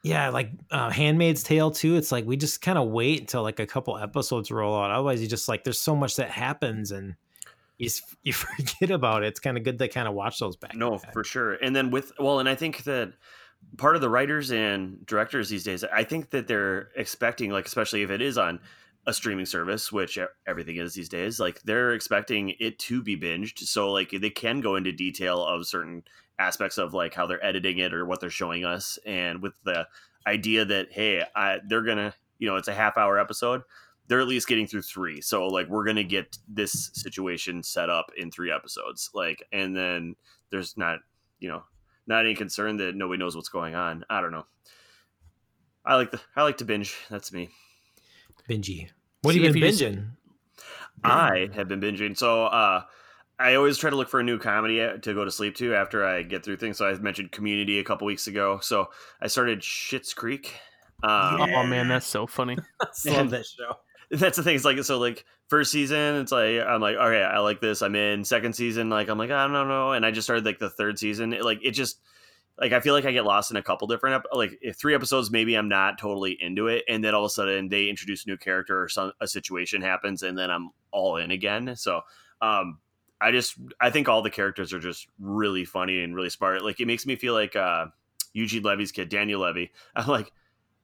yeah, 0.04 0.30
like 0.30 0.52
uh, 0.72 0.90
Handmaid's 0.90 1.44
Tale 1.44 1.72
too. 1.72 1.96
It's 1.98 2.12
like 2.12 2.26
we 2.26 2.38
just 2.38 2.62
kind 2.62 2.78
of 2.78 2.88
wait 2.90 3.20
until 3.20 3.44
like 3.44 3.60
a 3.60 3.68
couple 3.68 3.98
episodes 3.98 4.50
roll 4.52 4.76
out. 4.82 4.92
Otherwise, 4.92 5.22
you 5.22 5.28
just 5.28 5.48
like 5.50 5.64
there's 5.64 5.80
so 5.80 5.96
much 5.96 6.16
that 6.16 6.30
happens 6.30 6.92
and 6.92 7.16
you 7.78 7.90
you 8.24 8.34
forget 8.34 8.92
about 8.92 9.24
it. 9.24 9.28
It's 9.28 9.40
kind 9.40 9.58
of 9.58 9.64
good 9.64 9.80
to 9.80 9.88
kind 9.88 10.08
of 10.08 10.14
watch 10.14 10.40
those 10.40 10.56
back. 10.56 10.76
No, 10.76 10.98
for 10.98 11.24
sure. 11.24 11.54
And 11.54 11.76
then 11.76 11.92
with 11.92 12.12
well, 12.20 12.40
and 12.40 12.50
I 12.50 12.56
think 12.56 12.84
that 12.84 13.14
part 13.78 13.96
of 13.96 14.02
the 14.02 14.10
writers 14.10 14.52
and 14.52 15.06
directors 15.06 15.50
these 15.50 15.64
days, 15.64 15.84
I 15.84 16.04
think 16.04 16.32
that 16.32 16.48
they're 16.48 16.90
expecting, 16.96 17.52
like 17.52 17.66
especially 17.66 18.04
if 18.04 18.12
it 18.12 18.22
is 18.22 18.38
on 18.38 18.60
a 19.06 19.14
streaming 19.14 19.46
service, 19.46 19.92
which 19.92 20.20
everything 20.46 20.76
is 20.76 20.94
these 20.94 21.10
days, 21.10 21.40
like 21.40 21.62
they're 21.62 21.94
expecting 21.94 22.54
it 22.60 22.78
to 22.78 23.02
be 23.02 23.18
binged. 23.18 23.60
So 23.60 23.92
like 23.92 24.12
they 24.12 24.30
can 24.30 24.60
go 24.60 24.76
into 24.76 24.92
detail 24.92 25.44
of 25.46 25.66
certain 25.66 26.04
aspects 26.40 26.78
of 26.78 26.94
like 26.94 27.14
how 27.14 27.26
they're 27.26 27.44
editing 27.44 27.78
it 27.80 27.94
or 27.94 28.06
what 28.06 28.20
they're 28.20 28.30
showing 28.30 28.66
us, 28.66 29.00
and 29.06 29.42
with 29.42 29.54
the 29.64 29.88
idea 30.26 30.66
that 30.66 30.92
hey, 30.92 31.24
I, 31.36 31.60
they're 31.68 31.84
gonna, 31.84 32.14
you 32.38 32.48
know, 32.48 32.58
it's 32.58 32.68
a 32.68 32.74
half 32.74 32.98
hour 32.98 33.18
episode. 33.18 33.62
They're 34.08 34.22
at 34.22 34.28
least 34.28 34.48
getting 34.48 34.68
through 34.68 34.84
three, 34.84 35.22
so 35.22 35.48
like 35.48 35.68
we're 35.68 35.86
gonna 35.86 36.04
get 36.04 36.38
this 36.48 36.92
situation 36.94 37.62
set 37.64 37.90
up 37.90 38.12
in 38.18 38.32
three 38.32 38.52
episodes, 38.52 39.10
like, 39.14 39.44
and 39.52 39.76
then 39.76 40.16
there's 40.50 40.78
not, 40.78 41.00
you 41.40 41.50
know, 41.50 41.64
not 42.08 42.26
any 42.26 42.34
concern 42.36 42.78
that 42.78 42.96
nobody 42.96 43.20
knows 43.20 43.36
what's 43.36 43.50
going 43.50 43.76
on. 43.76 44.06
I 44.10 44.22
don't 44.22 44.32
know. 44.32 44.46
I 45.86 45.96
like 45.96 46.12
the 46.12 46.22
I 46.36 46.44
like 46.44 46.58
to 46.58 46.66
binge. 46.66 46.96
That's 47.10 47.32
me. 47.34 47.50
Bingy. 48.50 48.90
What 49.24 49.34
See, 49.34 49.44
have 49.44 49.44
you 49.44 49.50
if 49.50 49.54
been 49.54 49.64
you 49.64 49.70
just- 49.72 49.84
binging? 49.84 50.06
I 51.04 51.50
have 51.54 51.68
been 51.68 51.80
binging. 51.82 52.18
So 52.18 52.46
uh 52.46 52.84
I 53.40 53.54
always 53.56 53.78
try 53.78 53.90
to 53.92 53.96
look 53.96 54.10
for 54.10 54.20
a 54.20 54.24
new 54.24 54.40
comedy 54.40 54.82
uh, 54.82 54.98
to 54.98 55.14
go 55.14 55.24
to 55.24 55.30
sleep 55.30 55.56
to 55.58 55.76
after 55.76 56.04
I 56.04 56.24
get 56.24 56.44
through 56.44 56.58
things. 56.58 56.78
So 56.78 56.88
I 56.88 56.94
mentioned 56.96 57.32
Community 57.32 57.78
a 57.78 57.84
couple 57.84 58.08
weeks 58.08 58.26
ago. 58.26 58.58
So 58.64 58.90
I 59.22 59.28
started 59.28 59.60
Schitt's 59.60 60.14
Creek. 60.14 60.56
Um, 61.04 61.42
Oh 61.42 61.64
man, 61.68 61.88
that's 61.88 62.08
so 62.08 62.26
funny. 62.26 62.58
Love 63.06 63.30
that 63.30 63.46
show. 63.46 63.76
That's 64.12 64.38
the 64.38 64.44
thing. 64.44 64.56
It's 64.56 64.66
like 64.66 64.82
so 64.84 65.00
like 65.00 65.26
first 65.48 65.72
season, 65.72 66.16
it's 66.16 66.32
like 66.32 66.62
I'm 66.62 66.82
like, 66.82 66.96
okay, 66.96 67.24
I 67.24 67.40
like 67.40 67.62
this. 67.62 67.82
I'm 67.82 67.96
in. 67.96 68.24
Second 68.24 68.54
season, 68.54 68.90
like 68.90 69.10
I'm 69.10 69.18
like, 69.18 69.32
I 69.32 69.48
don't 69.48 69.68
know. 69.68 69.92
And 69.92 70.06
I 70.06 70.12
just 70.12 70.26
started 70.26 70.46
like 70.46 70.60
the 70.60 70.70
third 70.70 70.98
season. 70.98 71.34
It, 71.34 71.44
like 71.44 71.60
it 71.64 71.72
just 71.72 72.00
like 72.60 72.72
I 72.72 72.80
feel 72.80 72.94
like 72.94 73.06
I 73.06 73.12
get 73.12 73.26
lost 73.26 73.52
in 73.52 73.58
a 73.58 73.64
couple 73.64 73.88
different 73.88 74.24
like 74.34 74.60
three 74.76 74.96
episodes 74.96 75.30
maybe 75.30 75.56
I'm 75.56 75.70
not 75.70 75.98
totally 76.00 76.38
into 76.40 76.68
it, 76.68 76.84
and 76.88 77.04
then 77.04 77.14
all 77.14 77.26
of 77.26 77.30
a 77.30 77.34
sudden 77.34 77.70
they 77.70 77.90
introduce 77.90 78.26
a 78.26 78.30
new 78.30 78.38
character 78.38 78.82
or 78.82 78.90
some 78.90 79.12
a 79.22 79.28
situation 79.28 79.82
happens, 79.82 80.24
and 80.24 80.38
then 80.38 80.50
I'm 80.50 80.72
all 80.92 81.18
in 81.18 81.32
again. 81.32 81.76
So 81.76 82.02
um 82.42 82.80
I 83.20 83.32
just 83.32 83.56
I 83.80 83.90
think 83.90 84.08
all 84.08 84.22
the 84.22 84.30
characters 84.30 84.74
are 84.74 84.80
just 84.80 85.08
really 85.20 85.66
funny 85.66 86.02
and 86.02 86.16
really 86.16 86.30
smart. 86.30 86.64
Like 86.64 86.80
it 86.80 86.88
makes 86.88 87.06
me 87.06 87.16
feel 87.16 87.34
like 87.34 87.56
uh 87.56 87.88
Eugene 88.34 88.64
Levy's 88.64 88.92
kid, 88.92 89.10
Daniel 89.10 89.42
Levy. 89.42 89.72
I'm 89.96 90.08
like 90.08 90.32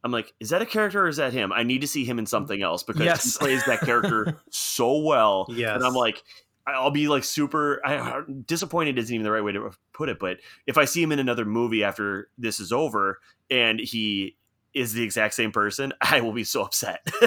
I'm 0.04 0.12
like, 0.12 0.34
is 0.40 0.50
that 0.50 0.62
a 0.62 0.66
character 0.66 1.06
or 1.06 1.08
is 1.08 1.18
that 1.18 1.32
him? 1.34 1.54
I 1.54 1.64
need 1.64 1.82
to 1.82 1.88
see 1.88 2.04
him 2.06 2.20
in 2.20 2.26
something 2.26 2.62
else 2.62 2.84
because 2.84 3.06
Yes. 3.06 3.24
he 3.34 3.40
plays 3.40 3.64
that 3.66 3.82
character 3.82 4.40
so 4.50 4.98
well. 5.00 5.46
Yes. 5.50 5.76
And 5.76 5.84
I'm 5.86 5.94
like, 5.94 6.22
I'll 6.68 6.92
be 6.92 7.08
like 7.08 7.24
super 7.24 7.82
I, 7.86 8.22
disappointed 8.46 8.98
isn't 8.98 9.14
even 9.14 9.24
the 9.24 9.32
right 9.32 9.44
way 9.44 9.52
to 9.54 9.72
put 9.94 10.10
it, 10.10 10.20
but 10.20 10.38
if 10.68 10.78
I 10.78 10.86
see 10.86 11.02
him 11.04 11.12
in 11.12 11.20
another 11.20 11.46
movie 11.46 11.84
after 11.84 12.30
this 12.38 12.60
is 12.60 12.72
over 12.72 13.20
and 13.50 13.80
he 13.80 14.38
is 14.74 14.94
the 14.94 15.04
exact 15.04 15.34
same 15.34 15.52
person, 15.52 15.94
I 16.02 16.22
will 16.22 16.34
be 16.34 16.44
so 16.44 16.64
upset. 16.64 17.00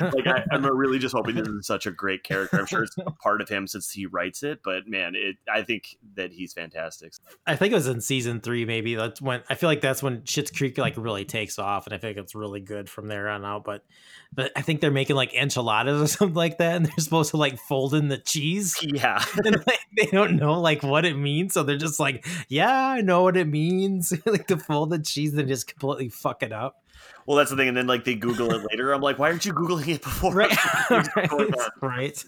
like 0.00 0.26
I, 0.26 0.44
I'm 0.52 0.64
really 0.76 0.98
just 0.98 1.14
hoping 1.14 1.36
this 1.36 1.48
is 1.48 1.66
such 1.66 1.86
a 1.86 1.90
great 1.90 2.22
character. 2.24 2.58
I'm 2.58 2.66
sure 2.66 2.82
it's 2.82 2.96
a 2.98 3.10
part 3.10 3.40
of 3.40 3.48
him 3.48 3.66
since 3.66 3.90
he 3.90 4.06
writes 4.06 4.42
it, 4.42 4.60
but 4.64 4.86
man, 4.86 5.14
it 5.14 5.36
I 5.52 5.62
think 5.62 5.96
that 6.16 6.32
he's 6.32 6.52
fantastic. 6.52 7.12
I 7.46 7.56
think 7.56 7.72
it 7.72 7.76
was 7.76 7.86
in 7.88 8.00
season 8.00 8.40
three, 8.40 8.64
maybe. 8.64 8.94
That's 8.94 9.20
when 9.20 9.42
I 9.48 9.54
feel 9.54 9.68
like 9.68 9.80
that's 9.80 10.02
when 10.02 10.20
Schitt's 10.22 10.50
Creek 10.50 10.78
like 10.78 10.94
really 10.96 11.24
takes 11.24 11.58
off, 11.58 11.86
and 11.86 11.94
I 11.94 11.98
think 11.98 12.16
it's 12.16 12.34
really 12.34 12.60
good 12.60 12.88
from 12.88 13.08
there 13.08 13.28
on 13.28 13.44
out. 13.44 13.64
But, 13.64 13.84
but 14.32 14.52
I 14.56 14.62
think 14.62 14.80
they're 14.80 14.90
making 14.90 15.16
like 15.16 15.34
enchiladas 15.34 16.00
or 16.00 16.06
something 16.06 16.34
like 16.34 16.58
that, 16.58 16.76
and 16.76 16.86
they're 16.86 16.94
supposed 16.98 17.30
to 17.30 17.36
like 17.36 17.58
fold 17.58 17.94
in 17.94 18.08
the 18.08 18.18
cheese, 18.18 18.76
Yeah. 18.82 19.22
and 19.44 19.56
like, 19.66 19.80
they 19.96 20.06
don't 20.06 20.36
know 20.36 20.60
like 20.60 20.82
what 20.82 21.04
it 21.04 21.16
means, 21.16 21.54
so 21.54 21.62
they're 21.62 21.76
just 21.76 22.00
like, 22.00 22.26
"Yeah, 22.48 22.88
I 22.88 23.00
know 23.00 23.22
what 23.22 23.36
it 23.36 23.46
means," 23.48 24.12
like 24.26 24.46
to 24.48 24.56
fold 24.56 24.90
the 24.90 24.98
cheese 24.98 25.34
and 25.34 25.48
just 25.48 25.66
completely 25.66 26.08
fuck 26.08 26.39
it 26.42 26.52
up. 26.52 26.82
Well, 27.26 27.36
that's 27.36 27.50
the 27.50 27.56
thing. 27.56 27.68
And 27.68 27.76
then 27.76 27.86
like 27.86 28.04
they 28.04 28.14
Google 28.14 28.52
it 28.52 28.66
later. 28.70 28.92
I'm 28.92 29.00
like, 29.00 29.18
why 29.18 29.30
aren't 29.30 29.44
you 29.44 29.52
Googling 29.52 29.88
it 29.88 30.02
before? 30.02 30.34
Right, 30.34 30.56
right, 30.90 31.30
right. 31.82 32.24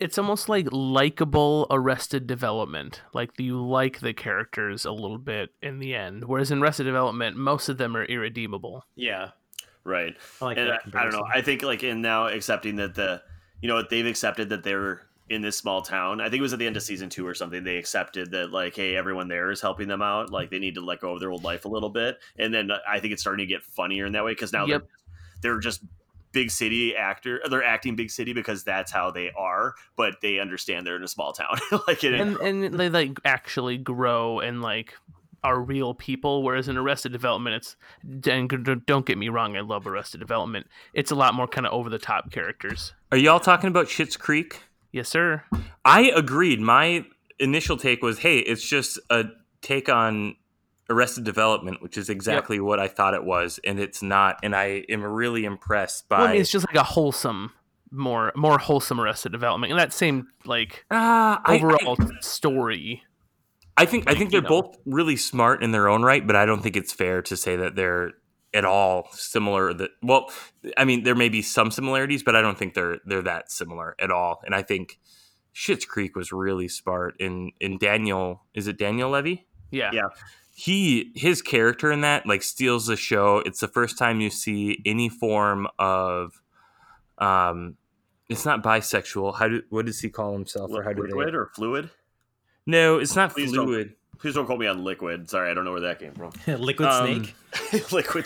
It's 0.00 0.18
almost 0.18 0.48
like 0.48 0.68
likable 0.70 1.66
Arrested 1.70 2.26
Development. 2.26 3.00
Like 3.12 3.30
you 3.38 3.64
like 3.64 4.00
the 4.00 4.12
characters 4.12 4.84
a 4.84 4.92
little 4.92 5.18
bit 5.18 5.50
in 5.62 5.78
the 5.78 5.94
end, 5.94 6.24
whereas 6.24 6.50
in 6.50 6.62
Arrested 6.62 6.84
Development, 6.84 7.36
most 7.36 7.68
of 7.68 7.78
them 7.78 7.96
are 7.96 8.04
irredeemable. 8.04 8.84
Yeah, 8.96 9.30
Right. 9.84 10.16
I 10.40 10.44
like 10.44 10.56
and. 10.56 10.70
I, 10.70 10.78
I 10.94 11.02
don't 11.02 11.12
know. 11.12 11.26
I 11.32 11.42
think 11.42 11.62
like 11.62 11.82
in 11.82 12.00
now 12.00 12.26
accepting 12.26 12.76
that 12.76 12.94
the, 12.94 13.22
you 13.60 13.68
know, 13.68 13.82
they've 13.88 14.06
accepted 14.06 14.48
that 14.48 14.64
they're 14.64 15.02
in 15.30 15.40
this 15.42 15.56
small 15.56 15.80
town. 15.82 16.20
I 16.20 16.24
think 16.24 16.40
it 16.40 16.42
was 16.42 16.52
at 16.52 16.58
the 16.58 16.66
end 16.66 16.76
of 16.76 16.82
season 16.82 17.08
two 17.08 17.26
or 17.26 17.34
something. 17.34 17.64
They 17.64 17.76
accepted 17.76 18.30
that 18.32 18.50
like, 18.50 18.76
hey, 18.76 18.94
everyone 18.96 19.28
there 19.28 19.50
is 19.50 19.60
helping 19.60 19.88
them 19.88 20.02
out. 20.02 20.30
Like 20.30 20.50
they 20.50 20.58
need 20.58 20.74
to 20.74 20.80
let 20.82 21.00
go 21.00 21.14
of 21.14 21.20
their 21.20 21.30
old 21.30 21.44
life 21.44 21.64
a 21.64 21.68
little 21.68 21.88
bit. 21.90 22.18
And 22.38 22.52
then 22.52 22.70
I 22.88 23.00
think 23.00 23.12
it's 23.12 23.22
starting 23.22 23.46
to 23.46 23.52
get 23.52 23.62
funnier 23.62 24.04
in 24.06 24.12
that 24.12 24.24
way 24.24 24.32
because 24.32 24.52
now 24.52 24.66
Yep. 24.66 24.82
they're 25.42 25.52
they're 25.54 25.60
just 25.60 25.82
big 26.32 26.50
city 26.50 26.94
actor. 26.96 27.40
They're 27.48 27.62
acting 27.64 27.96
big 27.96 28.10
city 28.10 28.32
because 28.32 28.64
that's 28.64 28.90
how 28.92 29.10
they 29.10 29.30
are. 29.38 29.74
But 29.96 30.20
they 30.20 30.40
understand 30.40 30.86
they're 30.86 30.96
in 30.96 31.02
a 31.04 31.08
small 31.08 31.32
town. 31.32 31.58
like 31.88 32.04
it. 32.04 32.14
and 32.14 32.36
and 32.38 32.74
they 32.78 32.88
like 32.90 33.18
actually 33.24 33.78
grow 33.78 34.40
and 34.40 34.60
like 34.60 34.94
are 35.42 35.60
real 35.60 35.92
people 35.92 36.42
whereas 36.42 36.68
in 36.68 36.76
arrested 36.78 37.12
development 37.12 37.54
it's 37.54 37.76
and 38.30 38.82
don't 38.86 39.04
get 39.04 39.18
me 39.18 39.28
wrong 39.28 39.54
i 39.58 39.60
love 39.60 39.86
arrested 39.86 40.18
development 40.18 40.66
it's 40.94 41.10
a 41.10 41.14
lot 41.14 41.34
more 41.34 41.46
kind 41.46 41.66
of 41.66 41.72
over 41.74 41.90
the 41.90 41.98
top 41.98 42.30
characters 42.32 42.94
Are 43.12 43.18
y'all 43.18 43.38
talking 43.38 43.68
about 43.68 43.88
Schitt's 43.88 44.16
Creek? 44.16 44.62
Yes 44.94 45.08
sir 45.08 45.42
I 45.84 46.10
agreed. 46.16 46.60
My 46.60 47.04
initial 47.38 47.76
take 47.76 48.02
was, 48.02 48.20
hey, 48.20 48.38
it's 48.38 48.66
just 48.66 48.98
a 49.10 49.24
take 49.60 49.90
on 49.90 50.36
Arrested 50.88 51.24
Development, 51.24 51.82
which 51.82 51.98
is 51.98 52.08
exactly 52.08 52.58
what 52.60 52.80
I 52.80 52.88
thought 52.88 53.12
it 53.12 53.24
was, 53.24 53.60
and 53.66 53.78
it's 53.78 54.02
not. 54.02 54.38
And 54.42 54.56
I 54.56 54.84
am 54.88 55.02
really 55.02 55.44
impressed 55.44 56.08
by. 56.08 56.18
well, 56.20 56.28
I 56.28 56.32
mean, 56.32 56.40
it's 56.40 56.50
just 56.50 56.66
like 56.66 56.76
a 56.76 56.82
wholesome 56.82 57.52
more 57.90 58.32
more 58.34 58.58
wholesome 58.58 59.00
arrested 59.00 59.30
development 59.30 59.70
and 59.72 59.78
that 59.78 59.92
same 59.92 60.26
like 60.44 60.84
Ah, 60.90 61.40
I- 61.44 61.56
overall 61.56 61.96
story 62.20 63.02
I 63.76 63.86
think 63.86 64.08
I 64.10 64.14
think 64.14 64.30
they're 64.30 64.40
know. 64.42 64.48
both 64.48 64.76
really 64.86 65.16
smart 65.16 65.62
in 65.62 65.70
their 65.72 65.88
own 65.88 66.02
right, 66.02 66.24
but 66.26 66.34
I 66.36 66.44
don't 66.46 66.62
think 66.62 66.76
it's 66.76 66.92
fair 66.92 67.22
to 67.22 67.36
say 67.36 67.56
that 67.56 67.74
they're 67.76 68.12
at 68.54 68.64
all 68.64 69.08
similar. 69.12 69.74
That 69.74 69.90
well, 70.02 70.30
I 70.76 70.84
mean, 70.84 71.02
there 71.02 71.14
may 71.14 71.28
be 71.28 71.42
some 71.42 71.70
similarities, 71.70 72.22
but 72.22 72.36
I 72.36 72.40
don't 72.40 72.56
think 72.56 72.74
they're 72.74 72.98
they're 73.04 73.22
that 73.22 73.50
similar 73.50 73.94
at 73.98 74.10
all. 74.10 74.40
And 74.46 74.54
I 74.54 74.62
think 74.62 74.98
Schitt's 75.54 75.84
Creek 75.84 76.16
was 76.16 76.32
really 76.32 76.68
smart. 76.68 77.16
In 77.18 77.50
in 77.60 77.78
Daniel, 77.78 78.42
is 78.54 78.66
it 78.66 78.78
Daniel 78.78 79.10
Levy? 79.10 79.46
Yeah. 79.70 79.90
Yeah. 79.92 80.08
He 80.56 81.12
his 81.16 81.42
character 81.42 81.90
in 81.90 82.02
that 82.02 82.26
like 82.26 82.42
steals 82.42 82.86
the 82.86 82.96
show. 82.96 83.42
It's 83.44 83.60
the 83.60 83.68
first 83.68 83.98
time 83.98 84.20
you 84.20 84.30
see 84.30 84.80
any 84.86 85.08
form 85.08 85.66
of, 85.80 86.40
um, 87.18 87.76
it's 88.28 88.44
not 88.44 88.62
bisexual. 88.62 89.34
How 89.36 89.48
do 89.48 89.62
what 89.70 89.86
does 89.86 90.00
he 90.00 90.10
call 90.10 90.32
himself 90.32 90.70
or 90.72 90.84
how 90.84 90.92
do 90.92 91.02
liquid 91.02 91.34
they? 91.34 91.36
or 91.36 91.50
fluid? 91.54 91.90
No, 92.66 92.98
it's 92.98 93.16
not 93.16 93.32
Please 93.32 93.52
don't. 93.52 93.66
fluid. 93.66 93.94
Please 94.24 94.32
don't 94.36 94.46
call 94.46 94.56
me 94.56 94.66
on 94.66 94.82
liquid. 94.84 95.28
Sorry, 95.28 95.50
I 95.50 95.54
don't 95.54 95.66
know 95.66 95.72
where 95.72 95.82
that 95.82 95.98
came 95.98 96.12
from. 96.14 96.30
Liquid 96.58 96.88
Um, 96.88 97.24
Snake. 97.52 97.92
liquid. 97.92 98.24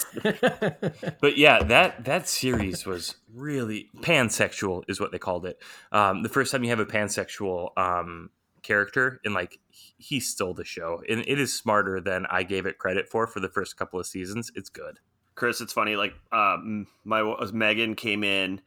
But 1.21 1.37
yeah, 1.37 1.61
that 1.65 2.05
that 2.05 2.29
series 2.29 2.87
was 2.87 3.17
really 3.35 3.89
pansexual 3.97 4.85
is 4.87 5.01
what 5.01 5.11
they 5.11 5.19
called 5.19 5.45
it. 5.45 5.61
Um, 5.91 6.23
the 6.23 6.29
first 6.29 6.53
time 6.53 6.63
you 6.63 6.71
have 6.71 6.79
a 6.79 6.87
pansexual 6.87 7.77
um, 7.77 8.31
character, 8.63 9.21
and 9.25 9.35
like 9.35 9.59
he- 9.71 9.95
he 9.99 10.21
stole 10.21 10.55
the 10.55 10.65
show, 10.65 11.03
and 11.09 11.25
it 11.27 11.41
is 11.41 11.53
smarter 11.53 12.01
than 12.01 12.27
I 12.27 12.45
gave 12.45 12.65
it 12.65 12.79
credit 12.79 13.09
for 13.09 13.27
for 13.27 13.41
the 13.41 13.49
first 13.49 13.77
couple 13.77 13.99
of 13.99 14.07
seasons. 14.07 14.53
It's 14.55 14.69
good. 14.71 15.01
Chris, 15.35 15.61
it's 15.61 15.73
funny. 15.73 15.97
Like, 15.97 16.15
um, 16.31 16.87
my 17.05 17.23
was 17.25 17.53
Megan 17.53 17.97
came 17.97 18.23
in 18.23 18.61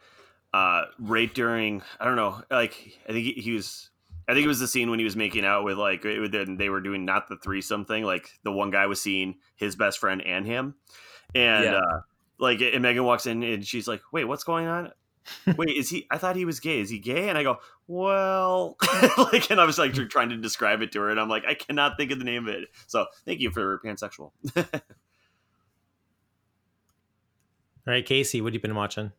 uh, 0.54 0.84
right 1.00 1.34
during. 1.34 1.82
I 1.98 2.04
don't 2.04 2.18
know. 2.18 2.42
Like, 2.52 2.98
I 3.08 3.14
think 3.14 3.24
he, 3.26 3.32
he 3.42 3.52
was. 3.54 3.90
I 4.28 4.34
think 4.34 4.46
it 4.46 4.48
was 4.48 4.60
the 4.60 4.68
scene 4.68 4.90
when 4.90 5.00
he 5.00 5.06
was 5.06 5.16
making 5.16 5.46
out 5.46 5.64
with 5.64 5.78
like 5.78 6.06
it, 6.06 6.58
they 6.58 6.70
were 6.70 6.82
doing 6.82 7.06
not 7.06 7.28
the 7.28 7.38
threesome 7.38 7.86
thing. 7.86 8.04
Like 8.04 8.30
the 8.44 8.52
one 8.52 8.70
guy 8.72 8.86
was 8.86 9.02
seeing 9.02 9.36
his 9.56 9.76
best 9.76 10.00
friend 10.00 10.22
and 10.26 10.46
him, 10.46 10.76
and 11.36 11.66
Yeah. 11.66 11.76
uh, 11.78 12.02
like 12.40 12.62
and 12.62 12.82
Megan 12.82 13.04
walks 13.04 13.26
in 13.26 13.44
and 13.44 13.66
she's 13.66 13.88
like, 13.88 14.02
"Wait, 14.12 14.26
what's 14.26 14.44
going 14.44 14.68
on? 14.68 14.92
Wait, 15.58 15.76
is 15.78 15.90
he? 15.90 16.08
I 16.10 16.18
thought 16.18 16.36
he 16.36 16.46
was 16.46 16.60
gay. 16.60 16.80
Is 16.80 16.90
he 16.90 16.98
gay?" 17.00 17.30
And 17.30 17.38
I 17.38 17.44
go, 17.44 17.60
"Well," 17.88 18.78
like, 19.18 19.52
and 19.52 19.60
I 19.62 19.66
was 19.66 19.78
like 19.78 19.94
trying 19.94 20.30
to 20.30 20.38
describe 20.38 20.82
it 20.82 20.92
to 20.94 21.00
her, 21.02 21.10
and 21.10 21.20
I'm 21.20 21.30
like, 21.30 21.44
I 21.48 21.54
cannot 21.54 21.98
think 21.98 22.12
of 22.12 22.20
the 22.20 22.26
name 22.26 22.48
of 22.48 22.54
it. 22.56 22.70
So 22.88 23.06
thank 23.26 23.40
you 23.40 23.52
for 23.52 23.80
pansexual. 23.86 24.32
All 27.88 27.94
right, 27.94 28.06
Casey, 28.06 28.42
what 28.42 28.50
have 28.50 28.54
you 28.56 28.60
been 28.60 28.76
watching? 28.76 29.12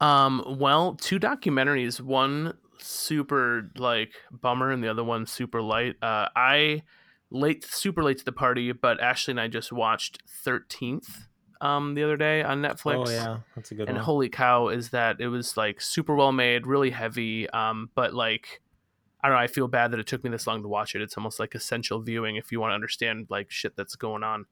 Um, 0.00 0.56
well, 0.58 0.94
two 0.94 1.20
documentaries. 1.20 2.00
One 2.00 2.56
super 2.82 3.70
like 3.76 4.12
bummer, 4.30 4.70
and 4.70 4.82
the 4.82 4.88
other 4.88 5.04
one 5.04 5.26
super 5.26 5.62
light. 5.62 5.96
Uh, 6.02 6.28
I 6.34 6.82
late, 7.30 7.64
super 7.64 8.02
late 8.02 8.18
to 8.18 8.24
the 8.24 8.32
party, 8.32 8.72
but 8.72 9.00
Ashley 9.00 9.32
and 9.32 9.40
I 9.40 9.48
just 9.48 9.72
watched 9.72 10.22
Thirteenth 10.28 11.26
um 11.60 11.94
the 11.94 12.02
other 12.02 12.16
day 12.16 12.42
on 12.42 12.62
Netflix. 12.62 13.08
Oh 13.08 13.10
yeah, 13.10 13.38
that's 13.54 13.70
a 13.70 13.74
good 13.74 13.88
and 13.88 13.96
one. 13.96 14.04
holy 14.04 14.28
cow, 14.28 14.68
is 14.68 14.90
that 14.90 15.20
it 15.20 15.28
was 15.28 15.56
like 15.56 15.80
super 15.80 16.14
well 16.14 16.32
made, 16.32 16.66
really 16.66 16.90
heavy. 16.90 17.48
Um, 17.50 17.90
but 17.94 18.14
like. 18.14 18.60
I 19.22 19.28
don't 19.28 19.36
know. 19.36 19.42
I 19.42 19.48
feel 19.48 19.68
bad 19.68 19.90
that 19.90 20.00
it 20.00 20.06
took 20.06 20.24
me 20.24 20.30
this 20.30 20.46
long 20.46 20.62
to 20.62 20.68
watch 20.68 20.94
it. 20.94 21.02
It's 21.02 21.14
almost 21.18 21.38
like 21.38 21.54
essential 21.54 22.00
viewing 22.00 22.36
if 22.36 22.50
you 22.50 22.58
want 22.58 22.70
to 22.70 22.74
understand 22.74 23.26
like 23.28 23.50
shit 23.50 23.76
that's 23.76 23.94
going 23.94 24.22
on. 24.22 24.46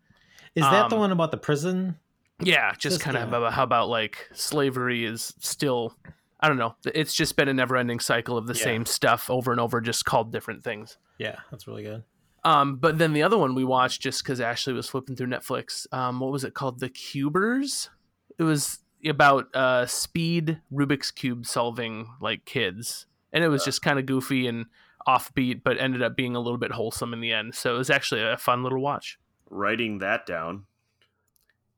Is 0.54 0.62
that 0.62 0.90
the 0.90 0.96
um, 0.96 1.00
one 1.00 1.10
about 1.10 1.30
the 1.30 1.38
prison? 1.38 1.96
Yeah, 2.40 2.72
just 2.72 2.82
Just, 2.82 3.00
kind 3.00 3.16
of 3.16 3.32
uh, 3.32 3.36
about 3.38 3.52
how 3.54 3.62
about 3.62 3.88
like 3.88 4.28
slavery 4.34 5.06
is 5.06 5.32
still 5.40 5.96
I 6.40 6.48
don't 6.48 6.56
know. 6.58 6.76
It's 6.94 7.14
just 7.14 7.36
been 7.36 7.48
a 7.48 7.54
never-ending 7.54 8.00
cycle 8.00 8.36
of 8.36 8.46
the 8.46 8.54
Yeah. 8.54 8.62
same 8.64 8.86
stuff 8.86 9.28
over 9.28 9.50
and 9.50 9.60
over 9.60 9.80
just 9.80 10.04
called 10.04 10.32
different 10.32 10.62
things. 10.62 10.96
Yeah, 11.18 11.36
that's 11.50 11.66
really 11.66 11.82
good. 11.82 12.04
Um 12.44 12.76
but 12.76 12.98
then 12.98 13.12
the 13.12 13.22
other 13.24 13.36
one 13.36 13.54
we 13.56 13.64
watched 13.64 14.00
just 14.00 14.24
cuz 14.24 14.40
Ashley 14.40 14.72
was 14.72 14.88
flipping 14.88 15.16
through 15.16 15.26
Netflix. 15.26 15.92
Um 15.92 16.20
what 16.20 16.30
was 16.30 16.44
it 16.44 16.54
called? 16.54 16.78
The 16.78 16.88
Cubers. 16.88 17.90
It 18.38 18.44
was 18.44 18.78
about 19.04 19.54
uh 19.54 19.86
speed 19.86 20.60
Rubik's 20.72 21.10
cube 21.10 21.44
solving 21.46 22.14
like 22.20 22.44
kids. 22.44 23.06
And 23.32 23.42
it 23.42 23.48
was 23.48 23.64
just 23.64 23.82
kind 23.82 23.98
of 23.98 24.06
goofy 24.06 24.46
and 24.46 24.66
offbeat 25.08 25.62
but 25.64 25.78
ended 25.80 26.02
up 26.02 26.14
being 26.16 26.36
a 26.36 26.40
little 26.40 26.58
bit 26.58 26.72
wholesome 26.72 27.12
in 27.12 27.20
the 27.20 27.32
end. 27.32 27.54
So 27.56 27.74
it 27.74 27.78
was 27.78 27.90
actually 27.90 28.22
a 28.22 28.36
fun 28.36 28.62
little 28.62 28.80
watch. 28.80 29.18
Writing 29.50 29.98
that 29.98 30.24
down. 30.24 30.66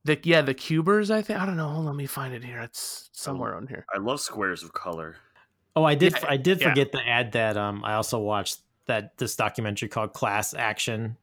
The 0.05 0.19
yeah, 0.23 0.41
the 0.43 0.55
Cubers, 0.55 1.11
I 1.11 1.21
think. 1.23 1.39
I 1.41 1.47
don't 1.47 1.57
know. 1.57 1.67
Hold 1.69 1.81
on, 1.81 1.87
let 1.87 1.95
me 1.97 2.07
find 2.07 2.33
it 2.35 2.43
here. 2.43 2.61
It's 2.61 3.11
somewhere 3.13 3.55
on 3.55 3.67
here. 3.67 3.85
I 3.95 3.99
love 3.99 4.21
squares 4.21 4.63
of 4.63 4.73
color. 4.73 5.17
Oh, 5.77 5.85
I 5.85 5.95
did. 5.95 6.15
Yeah, 6.15 6.27
I 6.29 6.37
did 6.37 6.61
yeah. 6.61 6.71
forget 6.71 6.93
to 6.93 7.07
add 7.07 7.33
that. 7.33 7.57
Um, 7.57 7.85
I 7.85 7.95
also 7.95 8.19
watched 8.19 8.59
that 8.87 9.17
this 9.19 9.37
documentary 9.37 9.89
called 9.89 10.13
Class 10.15 10.55
Action. 10.55 11.17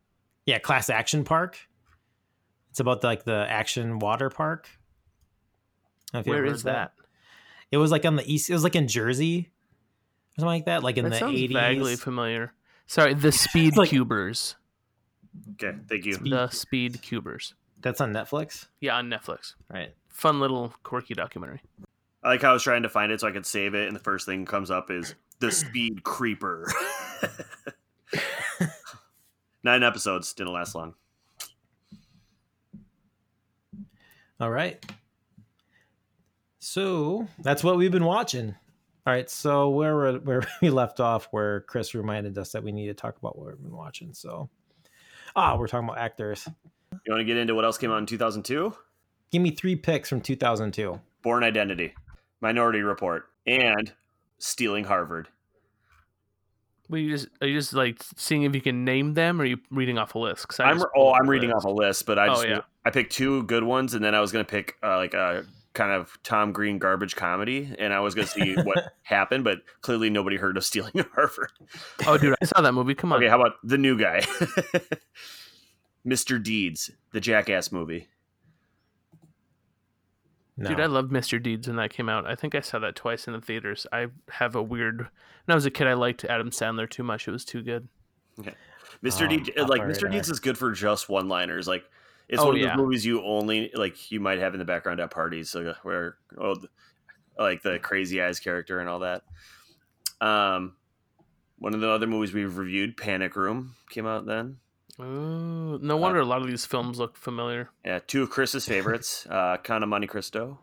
Yeah, 0.45 0.59
Class 0.59 0.89
Action 0.89 1.23
Park. 1.23 1.57
It's 2.69 2.79
about 2.79 3.03
like 3.03 3.23
the 3.25 3.45
action 3.49 3.97
water 3.99 4.29
park. 4.29 4.69
I 4.69 4.77
don't 6.13 6.13
know 6.13 6.19
if 6.19 6.27
you 6.27 6.33
Where 6.33 6.45
ever 6.45 6.53
is 6.55 6.61
heard 6.63 6.73
that? 6.73 6.91
It 7.71 7.77
was 7.77 7.91
like 7.91 8.05
on 8.05 8.15
the 8.15 8.31
east. 8.31 8.49
It 8.49 8.53
was 8.53 8.63
like 8.63 8.75
in 8.75 8.87
Jersey, 8.87 9.49
or 10.37 10.41
something 10.41 10.47
like 10.47 10.65
that. 10.65 10.83
Like 10.83 10.97
in 10.97 11.03
that 11.05 11.09
the 11.13 11.17
sounds 11.17 11.33
eighties. 11.35 11.57
vaguely 11.57 11.95
familiar. 11.95 12.53
Sorry, 12.85 13.15
the 13.15 13.31
Speed 13.33 13.75
like- 13.75 13.89
Cubers. 13.89 14.55
Okay, 15.53 15.75
thank 15.89 16.05
you. 16.05 16.13
Speed- 16.13 16.31
The 16.31 16.47
Speed 16.49 17.01
Cubers. 17.01 17.55
That's 17.81 18.01
on 18.01 18.11
Netflix, 18.13 18.67
Yeah, 18.81 18.97
on 18.97 19.09
Netflix. 19.09 19.53
right? 19.69 19.93
Fun 20.09 20.39
little 20.39 20.73
quirky 20.83 21.13
documentary. 21.13 21.61
I 22.23 22.29
like 22.29 22.41
how 22.41 22.49
I 22.49 22.53
was 22.53 22.63
trying 22.63 22.83
to 22.83 22.89
find 22.89 23.11
it 23.11 23.21
so 23.21 23.27
I 23.27 23.31
could 23.31 23.45
save 23.45 23.75
it, 23.75 23.87
and 23.87 23.95
the 23.95 23.99
first 24.01 24.25
thing 24.25 24.45
comes 24.45 24.71
up 24.71 24.89
is 24.89 25.13
the 25.39 25.51
Speed 25.51 26.03
Creeper. 26.03 26.71
Nine 29.63 29.83
episodes 29.83 30.33
didn't 30.33 30.53
last 30.53 30.75
long. 30.75 30.95
All 34.39 34.51
right. 34.51 34.83
So 36.59 37.27
that's 37.39 37.63
what 37.63 37.77
we've 37.77 37.91
been 37.91 38.05
watching. 38.05 38.49
All 39.05 39.13
right. 39.13 39.29
So 39.29 39.69
where 39.69 39.95
were- 39.95 40.19
where 40.19 40.43
we 40.61 40.69
left 40.69 40.99
off, 40.99 41.27
where 41.31 41.61
Chris 41.61 41.93
reminded 41.95 42.37
us 42.37 42.51
that 42.51 42.63
we 42.63 42.71
need 42.71 42.87
to 42.87 42.93
talk 42.93 43.17
about 43.17 43.37
what 43.37 43.47
we've 43.47 43.61
been 43.63 43.75
watching. 43.75 44.13
So, 44.13 44.49
ah, 45.35 45.57
we're 45.57 45.67
talking 45.67 45.87
about 45.87 45.99
actors. 45.99 46.47
You 47.05 47.11
want 47.13 47.21
to 47.21 47.25
get 47.25 47.37
into 47.37 47.55
what 47.55 47.65
else 47.65 47.77
came 47.77 47.91
out 47.91 47.97
in 47.97 48.05
2002? 48.05 48.73
Give 49.31 49.41
me 49.41 49.51
three 49.51 49.75
picks 49.75 50.09
from 50.09 50.21
2002. 50.21 50.99
Born 51.21 51.43
Identity, 51.43 51.93
Minority 52.41 52.79
Report, 52.81 53.25
and 53.45 53.91
Stealing 54.37 54.85
Harvard. 54.85 55.27
Were 56.89 56.97
you 56.99 57.09
just 57.11 57.27
are 57.41 57.47
you 57.47 57.57
just 57.57 57.73
like 57.73 58.01
seeing 58.15 58.43
if 58.43 58.55
you 58.55 58.61
can 58.61 58.85
name 58.85 59.13
them, 59.13 59.41
or 59.41 59.43
are 59.43 59.47
you 59.47 59.57
reading 59.71 59.97
off 59.97 60.15
a 60.15 60.19
list? 60.19 60.47
'Cause 60.47 60.61
I 60.61 60.69
I'm 60.69 60.81
oh 60.95 61.13
I'm 61.13 61.29
reading 61.29 61.49
list. 61.49 61.65
off 61.65 61.71
a 61.71 61.73
list, 61.73 62.05
but 62.05 62.17
I 62.17 62.27
Oh, 62.29 62.33
just 62.35 62.47
yeah. 62.47 62.61
I 62.85 62.91
picked 62.91 63.11
two 63.11 63.43
good 63.43 63.63
ones, 63.63 63.93
and 63.93 64.03
then 64.03 64.15
I 64.15 64.21
was 64.21 64.31
gonna 64.31 64.45
pick 64.45 64.77
uh, 64.81 64.95
like 64.95 65.13
a 65.13 65.45
kind 65.73 65.91
of 65.91 66.17
Tom 66.23 66.53
Green 66.53 66.77
garbage 66.79 67.17
comedy, 67.17 67.75
and 67.77 67.91
I 67.93 67.99
was 67.99 68.15
gonna 68.15 68.27
see 68.27 68.55
what 68.63 68.93
happened, 69.03 69.43
but 69.43 69.63
clearly 69.81 70.09
nobody 70.09 70.37
heard 70.37 70.55
of 70.55 70.63
Stealing 70.63 70.93
Harvard. 71.13 71.51
Oh, 72.07 72.17
dude, 72.17 72.35
I 72.41 72.45
saw 72.45 72.61
that 72.61 72.71
movie. 72.71 72.95
Come 72.95 73.11
on. 73.11 73.17
Okay, 73.21 73.27
how 73.27 73.41
about 73.41 73.55
the 73.65 73.77
new 73.77 73.99
guy, 73.99 74.21
Mr. 76.07 76.41
Deeds, 76.41 76.89
the 77.11 77.19
Jackass 77.19 77.71
movie? 77.71 78.07
No. 80.59 80.69
Dude, 80.69 80.79
I 80.79 80.87
loved 80.87 81.11
Mr. 81.11 81.41
Deeds 81.41 81.67
when 81.67 81.75
that 81.77 81.91
came 81.91 82.09
out. 82.09 82.25
I 82.25 82.33
think 82.33 82.55
I 82.55 82.61
saw 82.61 82.79
that 82.79 82.95
twice 82.95 83.27
in 83.27 83.33
the 83.33 83.41
theaters. 83.41 83.85
I 83.91 84.07
have 84.29 84.55
a 84.55 84.63
weird. 84.63 84.99
When 84.99 85.09
I 85.49 85.55
was 85.55 85.65
a 85.67 85.71
kid, 85.71 85.85
I 85.85 85.93
liked 85.93 86.25
Adam 86.25 86.49
Sandler 86.49 86.89
too 86.89 87.03
much. 87.03 87.27
It 87.27 87.31
was 87.31 87.45
too 87.45 87.61
good. 87.61 87.87
Mr. 89.03 89.25
Oh, 89.25 89.27
Deeds, 89.27 89.49
like 89.67 89.81
Mr. 89.81 90.03
radar. 90.03 90.09
Deeds 90.09 90.29
is 90.29 90.39
good 90.39 90.57
for 90.57 90.71
just 90.71 91.09
one-liners. 91.09 91.67
Like 91.67 91.83
it's 92.27 92.41
Oh, 92.41 92.47
one 92.47 92.55
of 92.55 92.61
yeah. 92.61 92.69
those 92.69 92.77
movies 92.77 93.05
you 93.05 93.21
only 93.23 93.69
like 93.75 94.11
you 94.11 94.19
might 94.19 94.39
have 94.39 94.53
in 94.53 94.59
the 94.59 94.65
background 94.65 94.99
at 94.99 95.11
parties, 95.11 95.49
so 95.51 95.75
where 95.83 96.17
oh, 96.39 96.55
the- 96.55 96.69
like 97.37 97.61
the 97.61 97.77
Crazy 97.77 98.19
Eyes 98.19 98.39
character 98.39 98.79
and 98.79 98.89
all 98.89 98.99
that. 98.99 99.21
Um, 100.19 100.75
one 101.59 101.75
of 101.75 101.81
the 101.81 101.89
other 101.89 102.07
movies 102.07 102.33
we've 102.33 102.57
reviewed, 102.57 102.97
Panic 102.97 103.35
Room, 103.35 103.75
came 103.91 104.07
out 104.07 104.25
then. 104.25 104.57
Ooh, 104.99 105.77
no 105.81 105.97
wonder 105.97 106.19
a 106.19 106.25
lot 106.25 106.41
of 106.41 106.47
these 106.47 106.65
films 106.65 106.97
look 106.97 107.15
familiar. 107.15 107.69
Yeah, 107.85 107.99
two 108.05 108.23
of 108.23 108.29
Chris's 108.29 108.65
favorites, 108.65 109.27
uh, 109.29 109.57
Count 109.57 109.83
of 109.83 109.89
Monte 109.89 110.07
Cristo, 110.07 110.59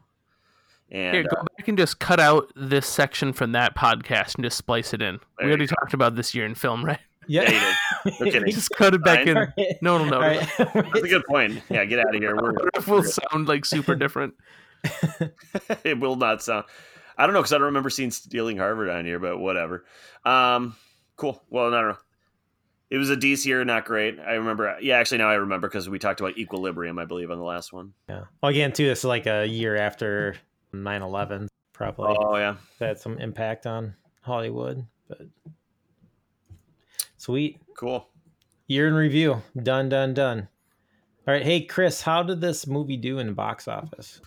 and 0.91 1.15
Here, 1.15 1.23
go 1.23 1.37
uh, 1.37 1.45
back 1.57 1.69
and 1.69 1.79
just 1.79 2.01
cut 2.01 2.19
out 2.19 2.53
this 2.57 2.87
section 2.87 3.33
from 3.33 3.53
that 3.53 3.77
podcast 3.77 4.35
and 4.35 4.45
just 4.45 4.57
splice 4.59 4.93
it 4.93 5.03
in. 5.03 5.21
We 5.39 5.45
you 5.45 5.51
already 5.51 5.67
talked 5.67 5.95
about 5.95 6.17
this 6.17 6.35
year 6.35 6.47
in 6.47 6.55
film, 6.55 6.85
right? 6.85 6.99
yeah, 7.29 7.43
you 7.43 7.61
did. 7.61 7.75
No 8.21 8.31
kidding. 8.31 8.53
Just 8.53 8.71
cut 8.71 8.95
it 8.95 9.03
back 9.03 9.25
Fine. 9.25 9.53
in. 9.57 9.77
No, 9.81 9.99
no, 9.99 10.05
no. 10.05 10.17
All 10.17 10.23
right. 10.23 10.47
That's 10.59 11.03
a 11.03 11.09
good 11.09 11.25
point. 11.25 11.63
Yeah, 11.71 11.85
get 11.85 12.01
out 12.01 12.15
of 12.15 12.21
here. 12.21 12.37
We're, 12.37 12.53
It 12.75 12.87
will 12.87 13.03
sound 13.03 13.49
like 13.49 13.65
super 13.65 13.95
different. 13.95 14.35
it 15.85 15.99
will 15.99 16.17
not 16.17 16.43
sound. 16.43 16.65
I 17.17 17.27
don't 17.27 17.33
know 17.33 17.41
because 17.41 17.53
I 17.53 17.57
don't 17.57 17.67
remember 17.67 17.91
seeing 17.91 18.11
Stealing 18.11 18.59
Harvard 18.59 18.91
on 18.91 19.05
here, 19.05 19.19
but 19.19 19.39
whatever. 19.39 19.85
Um, 20.25 20.77
cool. 21.17 21.43
Well, 21.49 21.73
I 21.73 21.81
don't 21.81 21.91
no. 21.91 21.97
It 22.91 22.99
was 22.99 23.11
a 23.11 23.17
DC 23.17 23.47
year, 23.47 23.65
not 23.65 23.85
great. 23.87 24.19
I 24.21 24.35
remember. 24.35 24.77
Yeah, 24.81 24.99
actually, 24.99 25.19
now 25.19 25.29
I 25.31 25.35
remember 25.35 25.69
because 25.69 25.89
we 25.89 25.99
talked 25.99 26.21
about 26.21 26.39
Equilibrium, 26.39 26.99
I 26.99 27.05
believe, 27.05 27.31
on 27.31 27.39
the 27.39 27.45
last 27.45 27.73
one. 27.73 27.93
Yeah. 28.09 28.25
Well, 28.43 28.51
again, 28.51 28.73
too, 28.73 28.87
this 28.87 29.01
is 29.01 29.05
like 29.05 29.27
a 29.27 29.47
year 29.47 29.77
after 29.77 30.37
9 30.73 31.03
11, 31.03 31.49
probably. 31.73 32.17
Oh 32.19 32.37
yeah, 32.37 32.57
That 32.79 32.87
had 32.89 32.99
some 33.01 33.19
impact 33.19 33.67
on 33.67 33.95
Hollywood. 34.23 34.87
But 35.09 35.23
sweet. 37.17 37.59
cool. 37.77 38.09
Year 38.67 38.89
in 38.89 38.95
review. 38.95 39.43
Done, 39.63 39.89
done, 39.89 40.15
done. 40.15 40.49
All 41.27 41.35
right. 41.35 41.43
Hey, 41.43 41.63
Chris, 41.63 42.03
how 42.03 42.23
did 42.23 42.41
this 42.41 42.67
movie 42.67 42.97
do 42.97 43.19
in 43.19 43.27
the 43.29 43.33
box 43.33 43.67
office? 43.69 44.21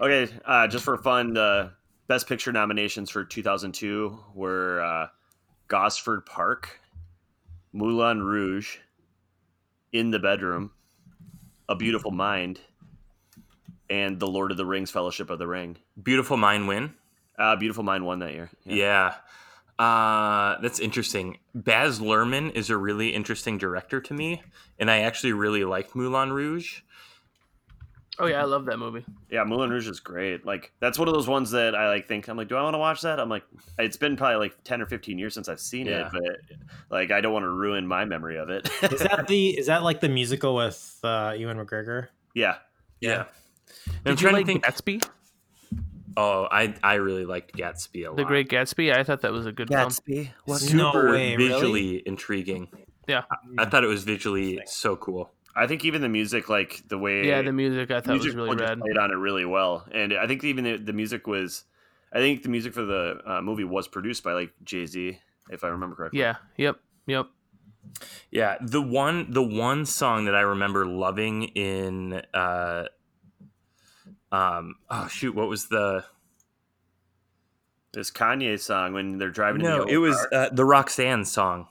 Okay, 0.00 0.32
uh, 0.44 0.68
just 0.68 0.84
for 0.84 0.96
fun, 0.98 1.36
uh, 1.36 1.70
Best 2.06 2.28
Picture 2.28 2.52
nominations 2.52 3.10
for 3.10 3.24
2002 3.24 4.16
were 4.34 4.80
uh, 4.80 5.06
Gosford 5.66 6.24
Park, 6.26 6.80
Moulin 7.72 8.22
Rouge, 8.22 8.78
In 9.92 10.10
the 10.10 10.18
Bedroom, 10.18 10.72
A 11.68 11.74
Beautiful 11.74 12.10
Mind, 12.10 12.60
and 13.88 14.20
The 14.20 14.26
Lord 14.26 14.50
of 14.50 14.56
the 14.56 14.66
Rings: 14.66 14.90
Fellowship 14.90 15.30
of 15.30 15.38
the 15.38 15.46
Ring. 15.46 15.76
Beautiful 16.02 16.36
Mind 16.36 16.68
win. 16.68 16.94
Uh, 17.38 17.56
Beautiful 17.56 17.82
Mind 17.82 18.04
won 18.04 18.18
that 18.18 18.32
year. 18.32 18.50
Yeah. 18.64 19.14
Uh, 19.78 20.60
that's 20.60 20.78
interesting. 20.78 21.38
Baz 21.54 21.98
Luhrmann 21.98 22.52
is 22.54 22.70
a 22.70 22.76
really 22.76 23.14
interesting 23.14 23.58
director 23.58 24.00
to 24.00 24.14
me, 24.14 24.42
and 24.78 24.90
I 24.90 24.98
actually 24.98 25.32
really 25.32 25.64
liked 25.64 25.96
Moulin 25.96 26.32
Rouge. 26.32 26.82
Oh 28.18 28.26
yeah, 28.26 28.42
I 28.42 28.44
love 28.44 28.66
that 28.66 28.78
movie. 28.78 29.04
Yeah, 29.30 29.42
Moulin 29.44 29.70
Rouge 29.70 29.88
is 29.88 29.98
great. 30.00 30.44
Like 30.44 30.70
that's 30.80 30.98
one 30.98 31.08
of 31.08 31.14
those 31.14 31.26
ones 31.26 31.50
that 31.52 31.74
I 31.74 31.88
like 31.88 32.06
think 32.06 32.28
I'm 32.28 32.36
like, 32.36 32.48
do 32.48 32.56
I 32.56 32.62
want 32.62 32.74
to 32.74 32.78
watch 32.78 33.00
that? 33.02 33.18
I'm 33.18 33.28
like, 33.30 33.42
it's 33.78 33.96
been 33.96 34.16
probably 34.16 34.36
like 34.36 34.62
ten 34.64 34.82
or 34.82 34.86
fifteen 34.86 35.18
years 35.18 35.32
since 35.34 35.48
I've 35.48 35.60
seen 35.60 35.86
Yeah. 35.86 36.08
it, 36.08 36.12
but 36.12 36.56
like 36.90 37.10
I 37.10 37.20
don't 37.22 37.32
want 37.32 37.44
to 37.44 37.48
ruin 37.50 37.86
my 37.86 38.04
memory 38.04 38.36
of 38.38 38.50
it. 38.50 38.68
Is 38.82 39.00
that 39.00 39.26
the 39.28 39.50
is 39.58 39.66
that 39.66 39.82
like 39.82 40.00
the 40.00 40.08
musical 40.10 40.54
with 40.54 40.98
uh, 41.02 41.34
Ewan 41.36 41.56
McGregor? 41.56 42.08
yeah, 42.34 42.56
Yeah. 43.00 43.24
And 43.86 43.96
I'm 43.96 44.02
Did 44.04 44.10
you 44.20 44.28
trying 44.28 44.34
like 44.34 44.46
to 44.46 44.52
think. 44.52 44.64
Gatsby? 44.66 45.08
Oh, 46.14 46.46
I 46.50 46.74
I 46.82 46.94
really 46.94 47.24
liked 47.24 47.56
Gatsby 47.56 48.04
a 48.04 48.08
lot. 48.10 48.16
The 48.18 48.24
Great 48.24 48.48
Gatsby. 48.50 48.94
I 48.94 49.02
thought 49.04 49.22
that 49.22 49.32
was 49.32 49.46
a 49.46 49.52
good 49.52 49.68
Gatsby. 49.68 50.28
film. 50.46 50.58
super 50.58 50.76
No 50.76 51.12
way, 51.12 51.34
really? 51.36 51.48
visually 51.48 52.02
intriguing. 52.06 52.68
Yeah. 53.08 53.22
I 53.58 53.64
thought 53.64 53.82
it 53.82 53.88
was 53.88 54.04
visually 54.04 54.60
so 54.66 54.96
cool. 54.96 55.32
I 55.54 55.66
think 55.66 55.84
even 55.84 56.00
the 56.02 56.08
music, 56.08 56.48
like 56.48 56.82
the 56.88 56.98
way 56.98 57.26
Yeah, 57.26 57.42
the 57.42 57.52
music 57.52 57.90
I 57.90 58.00
thought 58.00 58.18
was 58.18 58.34
really 58.34 58.56
just 58.56 58.60
rad. 58.68 58.80
played 58.80 58.96
on 58.96 59.10
it 59.10 59.14
really 59.14 59.44
well, 59.44 59.86
and 59.92 60.12
I 60.14 60.26
think 60.26 60.44
even 60.44 60.64
the, 60.64 60.76
the 60.76 60.92
music 60.92 61.26
was, 61.26 61.64
I 62.12 62.18
think 62.18 62.42
the 62.42 62.48
music 62.48 62.72
for 62.72 62.82
the 62.82 63.20
uh, 63.26 63.42
movie 63.42 63.64
was 63.64 63.86
produced 63.88 64.24
by 64.24 64.32
like 64.32 64.52
Jay 64.64 64.86
Z, 64.86 65.18
if 65.50 65.62
I 65.64 65.68
remember 65.68 65.94
correctly. 65.96 66.20
Yeah. 66.20 66.36
Yep. 66.56 66.76
Yep. 67.06 67.26
Yeah, 68.30 68.56
the 68.60 68.80
one 68.80 69.30
the 69.32 69.42
one 69.42 69.84
song 69.86 70.24
that 70.26 70.34
I 70.34 70.40
remember 70.40 70.86
loving 70.86 71.42
in 71.42 72.22
uh 72.32 72.86
um 74.30 74.76
oh 74.88 75.08
shoot, 75.08 75.34
what 75.34 75.48
was 75.48 75.66
the 75.68 76.04
this 77.92 78.10
Kanye 78.10 78.58
song 78.58 78.94
when 78.94 79.18
they're 79.18 79.30
driving. 79.30 79.60
in 79.60 79.66
the 79.70 79.78
No, 79.78 79.84
it 79.84 79.98
was 79.98 80.16
uh, 80.32 80.48
the 80.50 80.64
Roxanne 80.64 81.24
song. 81.24 81.68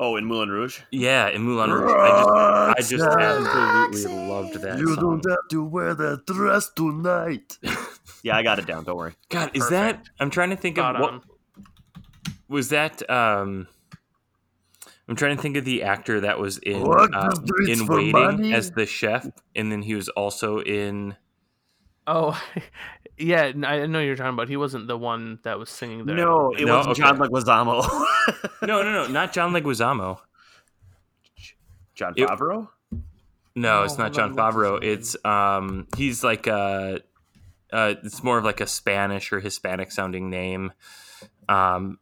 Oh 0.00 0.16
in 0.16 0.24
Moulin 0.24 0.48
Rouge. 0.48 0.80
Yeah, 0.90 1.28
in 1.28 1.42
Moulin 1.42 1.70
Rouge. 1.70 1.92
I 1.92 2.74
just 2.80 2.94
I 2.94 2.96
just 2.96 3.04
absolutely 3.04 4.26
loved 4.26 4.54
that 4.62 4.78
You 4.78 4.94
song. 4.94 5.20
Don't 5.20 5.30
have 5.30 5.48
to 5.50 5.64
wear 5.64 5.94
that 5.94 6.26
dress 6.26 6.70
tonight. 6.74 7.58
yeah, 8.24 8.36
I 8.36 8.42
got 8.42 8.58
it 8.58 8.66
down. 8.66 8.82
Don't 8.82 8.96
worry. 8.96 9.14
God, 9.28 9.52
is 9.54 9.68
that 9.68 10.08
I'm 10.18 10.30
trying 10.30 10.50
to 10.50 10.56
think 10.56 10.78
Spot 10.78 10.96
of 10.96 11.00
what 11.02 11.12
on. 11.12 11.22
was 12.48 12.70
that 12.70 13.08
um 13.08 13.68
I'm 15.08 15.16
trying 15.16 15.36
to 15.36 15.42
think 15.42 15.56
of 15.56 15.64
the 15.64 15.82
actor 15.82 16.20
that 16.20 16.38
was 16.38 16.58
in 16.58 16.82
uh, 16.82 17.30
in 17.66 17.86
Waiting 17.86 18.12
money. 18.12 18.52
as 18.52 18.70
the 18.70 18.86
chef, 18.86 19.26
and 19.56 19.70
then 19.70 19.82
he 19.82 19.94
was 19.94 20.08
also 20.08 20.60
in 20.60 21.16
Oh, 22.12 22.40
yeah. 23.18 23.52
I 23.64 23.86
know 23.86 24.00
you're 24.00 24.16
talking 24.16 24.34
about. 24.34 24.48
He 24.48 24.56
wasn't 24.56 24.86
the 24.88 24.96
one 24.98 25.38
that 25.44 25.58
was 25.58 25.70
singing 25.70 26.04
there. 26.06 26.16
No, 26.16 26.52
it 26.52 26.64
No, 26.64 26.78
wasn't 26.78 26.98
okay. 26.98 27.02
John 27.02 27.18
Leguizamo. 27.18 27.88
no 28.62 28.82
no 28.82 28.92
no 28.92 29.06
not 29.06 29.32
John 29.32 29.52
Leguizamo. 29.52 30.18
John 31.94 32.14
It- 32.16 32.28
No, 33.56 33.80
Oh, 33.80 33.82
it's 33.84 33.98
not 33.98 34.12
John 34.12 34.30
on, 34.30 34.36
Favreau. 34.36 34.82
It's 34.82 35.16
um 35.24 35.86
he's 35.96 36.24
like 36.24 36.46
uh 36.48 36.98
uh 37.72 37.94
it's 38.02 38.22
more 38.22 38.38
of 38.38 38.44
like 38.44 38.60
a 38.60 38.66
Spanish 38.66 39.32
or 39.32 39.40
Hispanic 39.40 39.92
sounding 39.92 40.30
name. 40.30 40.72
Um 41.48 41.98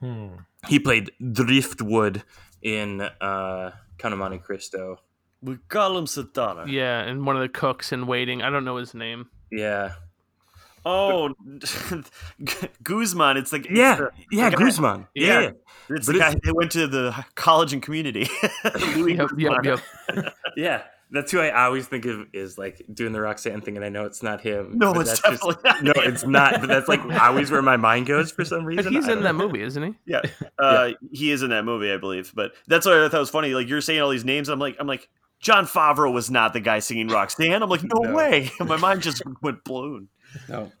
Hmm. 0.00 0.28
he 0.66 0.78
played 0.80 1.12
Driftwood 1.32 2.24
in 2.60 3.00
uh 3.00 3.70
Count 3.98 4.12
of 4.12 4.18
Monte 4.18 4.38
Cristo. 4.38 4.98
We 5.40 5.56
call 5.68 5.96
him 5.98 6.06
Satana. 6.06 6.66
Yeah, 6.70 7.00
and 7.02 7.24
one 7.26 7.36
of 7.36 7.42
the 7.42 7.48
cooks 7.48 7.92
in 7.92 8.06
Waiting. 8.06 8.42
I 8.42 8.50
don't 8.50 8.64
know 8.64 8.76
his 8.76 8.94
name. 8.94 9.28
Yeah. 9.52 9.92
Oh, 10.84 11.32
Guzman. 12.82 13.36
It's 13.36 13.52
like 13.52 13.66
it's 13.66 13.74
Yeah. 13.78 13.96
the- 13.96 14.10
yeah, 14.30 14.50
the 14.50 14.56
Guzman. 14.56 15.06
Yeah. 15.14 15.40
Yeah. 15.40 15.50
It's 15.90 16.06
But 16.06 16.12
the 16.14 16.18
guy 16.18 16.28
it's- 16.30 16.40
that 16.44 16.54
went 16.54 16.72
to 16.72 16.86
the 16.86 17.24
college 17.34 17.72
and 17.72 17.82
community. 17.82 18.28
Yep. 18.96 19.30
Yep. 19.36 19.64
Yep. 19.64 19.80
Yeah. 20.56 20.82
That's 21.14 21.30
who 21.30 21.40
I 21.40 21.66
always 21.66 21.86
think 21.86 22.06
of 22.06 22.26
is 22.32 22.56
like 22.56 22.80
doing 22.92 23.12
the 23.12 23.20
Roxanne 23.20 23.60
thing, 23.60 23.76
and 23.76 23.84
I 23.84 23.90
know 23.90 24.06
it's 24.06 24.22
not 24.22 24.40
him. 24.40 24.78
No, 24.78 24.94
but 24.94 25.00
it's 25.02 25.20
that's 25.20 25.40
just- 25.44 25.62
definitely 25.62 25.70
not 25.70 25.82
no, 25.96 26.02
him. 26.02 26.12
it's 26.14 26.24
not. 26.24 26.52
But 26.60 26.68
that's 26.68 26.88
like 26.88 27.04
always 27.04 27.50
where 27.50 27.60
my 27.60 27.76
mind 27.76 28.06
goes 28.06 28.32
for 28.32 28.46
some 28.46 28.60
But 28.60 28.66
reason. 28.66 28.92
he's 28.94 29.04
in 29.04 29.16
don't 29.16 29.22
that 29.24 29.34
know. 29.36 29.46
movie, 29.46 29.60
isn't 29.60 29.82
he? 29.82 29.94
Yeah, 30.06 30.22
uh, 30.58 30.92
he 31.12 31.30
is 31.30 31.42
in 31.42 31.50
that 31.50 31.66
movie, 31.66 31.92
I 31.92 31.98
believe. 31.98 32.32
But 32.34 32.52
that's 32.66 32.86
what 32.86 32.96
I 32.96 33.08
thought 33.10 33.20
was 33.20 33.28
funny. 33.28 33.52
Like 33.54 33.68
you're 33.68 33.82
saying 33.82 34.00
all 34.00 34.08
these 34.08 34.24
names, 34.24 34.48
I'm 34.48 34.58
like, 34.58 34.76
I'm 34.80 34.86
like, 34.86 35.06
Jon 35.42 35.66
Favreau 35.66 36.12
was 36.12 36.30
not 36.30 36.52
the 36.54 36.60
guy 36.60 36.78
singing 36.78 37.08
Roxanne. 37.08 37.62
I'm 37.62 37.68
like, 37.68 37.82
no, 37.82 38.00
No. 38.00 38.14
way. 38.14 38.50
My 38.60 38.76
mind 38.78 39.02
just 39.02 39.22
went 39.42 39.62
blown. 39.64 40.08
No. 40.48 40.72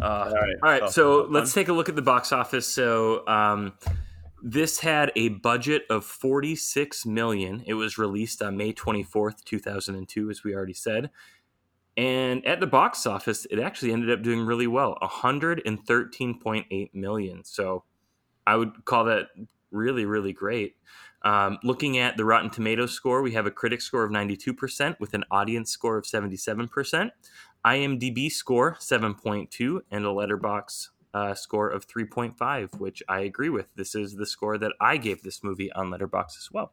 Uh, 0.00 0.04
All 0.04 0.32
right, 0.32 0.54
All 0.62 0.68
right, 0.70 0.82
Oh, 0.84 0.88
so 0.90 1.24
fun. 1.24 1.32
let's 1.32 1.52
take 1.52 1.68
a 1.68 1.72
look 1.72 1.88
at 1.88 1.96
the 1.96 2.02
box 2.02 2.30
office. 2.32 2.66
So 2.68 3.26
um, 3.26 3.72
this 4.42 4.78
had 4.80 5.10
a 5.16 5.28
budget 5.30 5.82
of 5.90 6.04
46 6.04 7.04
million. 7.06 7.64
It 7.66 7.74
was 7.74 7.98
released 7.98 8.40
on 8.42 8.56
May 8.56 8.72
24th, 8.72 9.42
2002, 9.44 10.30
as 10.30 10.44
we 10.44 10.54
already 10.54 10.74
said. 10.74 11.10
And 11.96 12.46
at 12.46 12.60
the 12.60 12.66
box 12.66 13.04
office, 13.06 13.46
it 13.50 13.58
actually 13.58 13.92
ended 13.92 14.10
up 14.10 14.22
doing 14.22 14.40
really 14.46 14.66
well 14.66 14.96
113.8 15.02 16.94
million. 16.94 17.44
So 17.44 17.84
I 18.46 18.56
would 18.56 18.84
call 18.84 19.04
that 19.06 19.28
really, 19.70 20.04
really 20.04 20.32
great. 20.32 20.76
Um, 21.22 21.58
looking 21.62 21.98
at 21.98 22.16
the 22.16 22.24
Rotten 22.24 22.50
Tomatoes 22.50 22.92
score, 22.92 23.22
we 23.22 23.32
have 23.32 23.46
a 23.46 23.50
critic 23.50 23.82
score 23.82 24.04
of 24.04 24.10
92% 24.10 24.98
with 24.98 25.14
an 25.14 25.24
audience 25.30 25.70
score 25.70 25.98
of 25.98 26.04
77%. 26.04 27.10
IMDb 27.64 28.30
score 28.30 28.76
7.2 28.80 29.80
and 29.90 30.04
a 30.04 30.08
Letterboxd 30.08 30.88
uh, 31.12 31.34
score 31.34 31.68
of 31.68 31.86
3.5, 31.86 32.78
which 32.78 33.02
I 33.08 33.20
agree 33.20 33.50
with. 33.50 33.66
This 33.74 33.94
is 33.94 34.14
the 34.14 34.26
score 34.26 34.56
that 34.58 34.72
I 34.80 34.96
gave 34.96 35.22
this 35.22 35.42
movie 35.42 35.70
on 35.72 35.90
Letterboxd 35.90 36.38
as 36.38 36.48
well. 36.52 36.72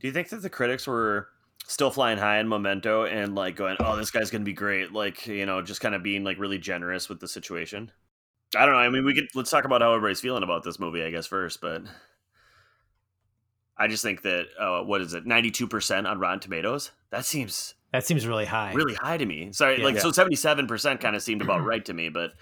Do 0.00 0.06
you 0.06 0.12
think 0.12 0.28
that 0.28 0.42
the 0.42 0.50
critics 0.50 0.86
were 0.86 1.28
still 1.66 1.90
flying 1.90 2.18
high 2.18 2.38
in 2.38 2.48
Memento 2.48 3.06
and 3.06 3.34
like 3.34 3.56
going, 3.56 3.76
"Oh, 3.80 3.96
this 3.96 4.10
guy's 4.10 4.30
gonna 4.30 4.44
be 4.44 4.52
great," 4.52 4.92
like 4.92 5.26
you 5.26 5.46
know, 5.46 5.62
just 5.62 5.80
kind 5.80 5.94
of 5.94 6.02
being 6.02 6.24
like 6.24 6.38
really 6.38 6.58
generous 6.58 7.08
with 7.08 7.20
the 7.20 7.28
situation? 7.28 7.90
I 8.54 8.64
don't 8.64 8.74
know. 8.74 8.80
I 8.80 8.88
mean, 8.88 9.04
we 9.04 9.14
could 9.14 9.28
let's 9.34 9.50
talk 9.50 9.64
about 9.64 9.80
how 9.80 9.92
everybody's 9.92 10.20
feeling 10.20 10.42
about 10.42 10.64
this 10.64 10.78
movie, 10.78 11.02
I 11.02 11.10
guess 11.10 11.26
first, 11.26 11.60
but 11.60 11.82
I 13.78 13.88
just 13.88 14.02
think 14.02 14.22
that 14.22 14.46
uh, 14.58 14.82
what 14.82 15.00
is 15.00 15.14
it, 15.14 15.26
ninety 15.26 15.50
two 15.50 15.66
percent 15.66 16.06
on 16.06 16.18
Rotten 16.18 16.40
Tomatoes? 16.40 16.90
That 17.10 17.24
seems 17.24 17.74
That 17.92 18.04
seems 18.06 18.26
really 18.26 18.44
high. 18.46 18.72
really 18.72 18.94
high 18.94 19.16
to 19.18 19.26
me. 19.26 19.52
Sorry, 19.52 19.78
Yeah. 19.78 19.84
like 19.84 19.94
Yeah. 19.96 20.00
so 20.02 20.12
seventy 20.12 20.36
seven 20.36 20.66
percent 20.66 21.00
kind 21.00 21.14
of 21.16 21.22
seemed 21.22 21.42
about 21.42 21.64
right 21.64 21.84
to 21.84 21.92
me, 21.94 22.08
but 22.08 22.32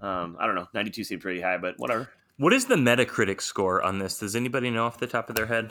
um, 0.00 0.36
I 0.40 0.46
don't 0.46 0.54
know, 0.54 0.68
ninety 0.74 0.90
two 0.90 1.04
seemed 1.04 1.22
pretty 1.22 1.40
high, 1.40 1.58
but 1.58 1.78
whatever. 1.78 2.10
What 2.38 2.52
is 2.54 2.64
the 2.66 2.76
Metacritic 2.76 3.40
score 3.42 3.82
on 3.82 3.98
this? 3.98 4.18
Does 4.18 4.34
anybody 4.34 4.70
know 4.70 4.86
off 4.86 4.98
the 4.98 5.06
top 5.06 5.28
of 5.28 5.36
their 5.36 5.46
head? 5.46 5.70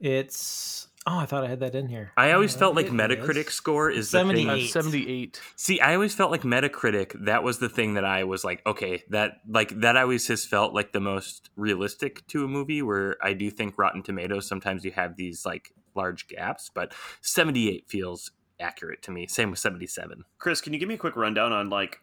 It's 0.00 0.88
oh, 1.06 1.18
I 1.18 1.26
thought 1.26 1.44
I 1.44 1.48
had 1.48 1.60
that 1.60 1.74
in 1.74 1.88
here. 1.88 2.12
I 2.16 2.32
always 2.32 2.52
Yeah, 2.54 2.60
felt 2.60 2.76
like 2.76 2.86
Metacritic 2.86 3.48
is. 3.48 3.54
score 3.54 3.90
is 3.90 4.10
the 4.10 4.18
thing. 4.24 4.48
Uh, 4.48 4.56
78. 4.58 4.70
78. 4.70 5.40
See, 5.56 5.80
I 5.80 5.94
always 5.94 6.14
felt 6.14 6.30
like 6.30 6.42
Metacritic, 6.42 7.12
that 7.24 7.42
was 7.42 7.58
the 7.58 7.68
thing 7.68 7.94
that 7.94 8.04
I 8.04 8.24
was 8.24 8.44
like, 8.44 8.62
okay, 8.66 9.04
that 9.10 9.40
like 9.48 9.80
that 9.80 9.96
always 9.96 10.26
has 10.28 10.44
felt 10.46 10.72
like 10.74 10.92
the 10.92 11.00
most 11.00 11.50
realistic 11.56 12.26
to 12.28 12.44
a 12.44 12.48
movie 12.48 12.82
where 12.82 13.16
I 13.22 13.32
do 13.34 13.50
think 13.50 13.76
Rotten 13.78 14.02
Tomatoes 14.02 14.46
sometimes 14.48 14.84
you 14.84 14.92
have 14.92 15.16
these 15.16 15.44
like 15.44 15.72
large 15.94 16.26
gaps, 16.28 16.70
but 16.74 16.92
78 17.20 17.88
feels 17.88 18.30
accurate 18.60 19.02
to 19.02 19.10
me. 19.10 19.26
Same 19.26 19.50
with 19.50 19.58
77. 19.58 20.24
Chris, 20.38 20.60
can 20.60 20.72
you 20.72 20.78
give 20.78 20.88
me 20.88 20.94
a 20.94 20.98
quick 20.98 21.16
rundown 21.16 21.52
on 21.52 21.68
like 21.70 22.00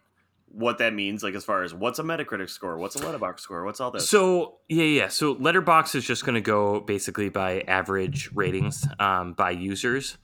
what 0.52 0.78
that 0.78 0.94
means, 0.94 1.22
like 1.22 1.34
as 1.34 1.44
far 1.44 1.62
as 1.62 1.74
what's 1.74 1.98
a 1.98 2.02
Metacritic 2.02 2.50
score, 2.50 2.76
what's 2.76 2.96
a 2.96 3.00
Letterboxd 3.00 3.40
score, 3.40 3.64
what's 3.64 3.80
all 3.80 3.90
this? 3.90 4.08
So 4.08 4.58
yeah, 4.68 4.84
yeah. 4.84 5.08
So 5.08 5.34
Letterboxd 5.34 5.94
is 5.94 6.04
just 6.04 6.24
going 6.24 6.34
to 6.34 6.40
go 6.40 6.80
basically 6.80 7.28
by 7.28 7.60
average 7.62 8.30
ratings 8.34 8.86
um, 8.98 9.32
by 9.32 9.50
users. 9.50 10.18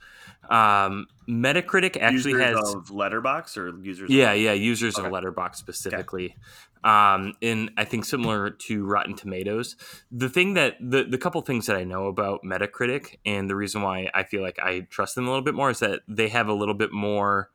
Um, 0.49 1.07
Metacritic 1.27 1.97
actually 1.97 2.31
users 2.31 2.41
has 2.41 2.75
of 2.75 2.87
Letterboxd 2.87 3.57
or 3.57 3.83
users. 3.83 4.09
Yeah, 4.09 4.33
yeah, 4.33 4.53
users 4.53 4.97
Okay. 4.97 5.07
of 5.07 5.13
Letterboxd 5.13 5.55
specifically. 5.55 6.35
Um, 6.83 7.33
and 7.41 7.71
I 7.75 7.83
think 7.83 8.05
similar 8.05 8.49
to 8.49 8.85
Rotten 8.85 9.15
Tomatoes, 9.15 9.75
the 10.11 10.29
thing 10.29 10.53
that 10.53 10.75
the 10.79 11.03
the 11.03 11.17
couple 11.17 11.41
things 11.41 11.65
that 11.65 11.75
I 11.75 11.83
know 11.83 12.07
about 12.07 12.41
Metacritic 12.43 13.17
and 13.25 13.49
the 13.49 13.55
reason 13.55 13.81
why 13.81 14.09
I 14.13 14.23
feel 14.23 14.41
like 14.41 14.59
I 14.59 14.81
trust 14.89 15.15
them 15.15 15.25
a 15.25 15.29
little 15.29 15.43
bit 15.43 15.55
more 15.55 15.69
is 15.69 15.79
that 15.79 16.01
they 16.07 16.29
have 16.29 16.47
a 16.47 16.53
little 16.53 16.73
bit 16.73 16.93
more 16.93 17.49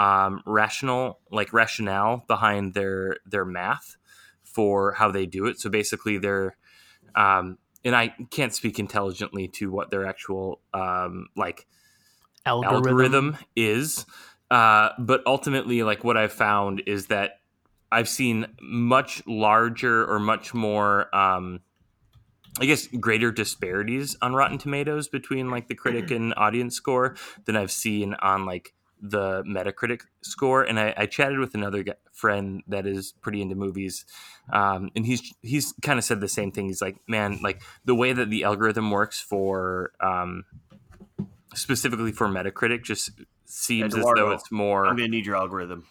um, 0.00 0.42
rational, 0.46 1.20
like 1.30 1.52
rationale 1.52 2.24
behind 2.26 2.72
their 2.72 3.18
their 3.26 3.44
math 3.44 3.96
for 4.42 4.92
how 4.92 5.10
they 5.10 5.26
do 5.26 5.44
it. 5.44 5.60
So 5.60 5.68
basically, 5.68 6.16
they're 6.16 6.56
um, 7.14 7.58
and 7.84 7.94
I 7.94 8.14
can't 8.30 8.54
speak 8.54 8.78
intelligently 8.78 9.48
to 9.48 9.70
what 9.70 9.90
their 9.90 10.06
actual 10.06 10.62
um, 10.72 11.26
like 11.36 11.66
Algorithm. 12.46 12.76
algorithm 12.76 13.38
is. 13.54 14.06
Uh, 14.50 14.88
but 14.98 15.22
ultimately, 15.26 15.82
like 15.82 16.02
what 16.02 16.16
I've 16.16 16.32
found 16.32 16.82
is 16.86 17.06
that 17.06 17.40
I've 17.92 18.08
seen 18.08 18.46
much 18.62 19.22
larger 19.26 20.10
or 20.10 20.18
much 20.18 20.54
more, 20.54 21.14
um, 21.14 21.60
I 22.58 22.64
guess, 22.64 22.86
greater 22.86 23.30
disparities 23.30 24.16
on 24.22 24.34
Rotten 24.34 24.56
Tomatoes 24.56 25.08
between 25.08 25.50
like 25.50 25.68
the 25.68 25.74
critic 25.74 26.10
and 26.10 26.32
audience 26.38 26.74
score 26.74 27.16
than 27.44 27.54
I've 27.54 27.70
seen 27.70 28.14
on 28.14 28.46
like 28.46 28.72
the 29.00 29.42
Metacritic 29.44 30.02
score. 30.22 30.62
And 30.62 30.78
I, 30.78 30.94
I 30.96 31.06
chatted 31.06 31.38
with 31.38 31.54
another 31.54 31.82
g- 31.82 31.92
friend 32.12 32.62
that 32.68 32.86
is 32.86 33.12
pretty 33.20 33.42
into 33.42 33.54
movies, 33.54 34.04
um, 34.52 34.90
and 34.94 35.06
he's 35.06 35.34
he's 35.42 35.72
kind 35.82 35.98
of 35.98 36.04
said 36.04 36.20
the 36.20 36.28
same 36.28 36.52
thing. 36.52 36.66
He's 36.66 36.82
like, 36.82 36.96
man, 37.08 37.38
like 37.42 37.62
the 37.84 37.94
way 37.94 38.12
that 38.12 38.30
the 38.30 38.44
algorithm 38.44 38.90
works 38.90 39.20
for 39.20 39.92
um, 40.00 40.44
specifically 41.54 42.12
for 42.12 42.28
Metacritic 42.28 42.84
just 42.84 43.10
seems 43.44 43.94
as 43.96 44.04
though 44.04 44.30
it's 44.30 44.52
more 44.52 44.86
I'm 44.86 44.96
gonna 44.96 45.08
need 45.08 45.26
your 45.26 45.36
algorithm. 45.36 45.86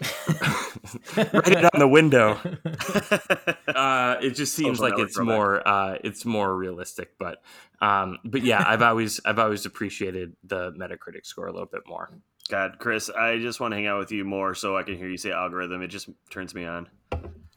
write 1.16 1.48
it 1.48 1.64
on 1.64 1.78
the 1.78 1.88
window. 1.88 2.32
uh, 3.68 4.16
it 4.22 4.30
just 4.30 4.54
seems 4.54 4.78
Social 4.78 4.96
like 4.96 5.06
it's 5.06 5.18
more 5.18 5.66
uh, 5.66 5.98
it's 6.02 6.24
more 6.24 6.56
realistic, 6.56 7.18
but 7.18 7.42
um, 7.80 8.18
but 8.24 8.42
yeah, 8.42 8.64
I've 8.66 8.82
always 8.82 9.20
I've 9.24 9.38
always 9.38 9.66
appreciated 9.66 10.36
the 10.44 10.72
Metacritic 10.72 11.24
score 11.26 11.46
a 11.46 11.52
little 11.52 11.68
bit 11.70 11.82
more. 11.86 12.10
God, 12.48 12.78
Chris, 12.78 13.08
I 13.10 13.38
just 13.38 13.60
want 13.60 13.72
to 13.72 13.76
hang 13.76 13.86
out 13.86 13.98
with 13.98 14.10
you 14.10 14.24
more 14.24 14.54
so 14.54 14.76
I 14.76 14.82
can 14.82 14.96
hear 14.96 15.08
you 15.08 15.16
say 15.16 15.30
algorithm. 15.30 15.82
It 15.82 15.88
just 15.88 16.08
turns 16.30 16.54
me 16.54 16.64
on. 16.64 16.88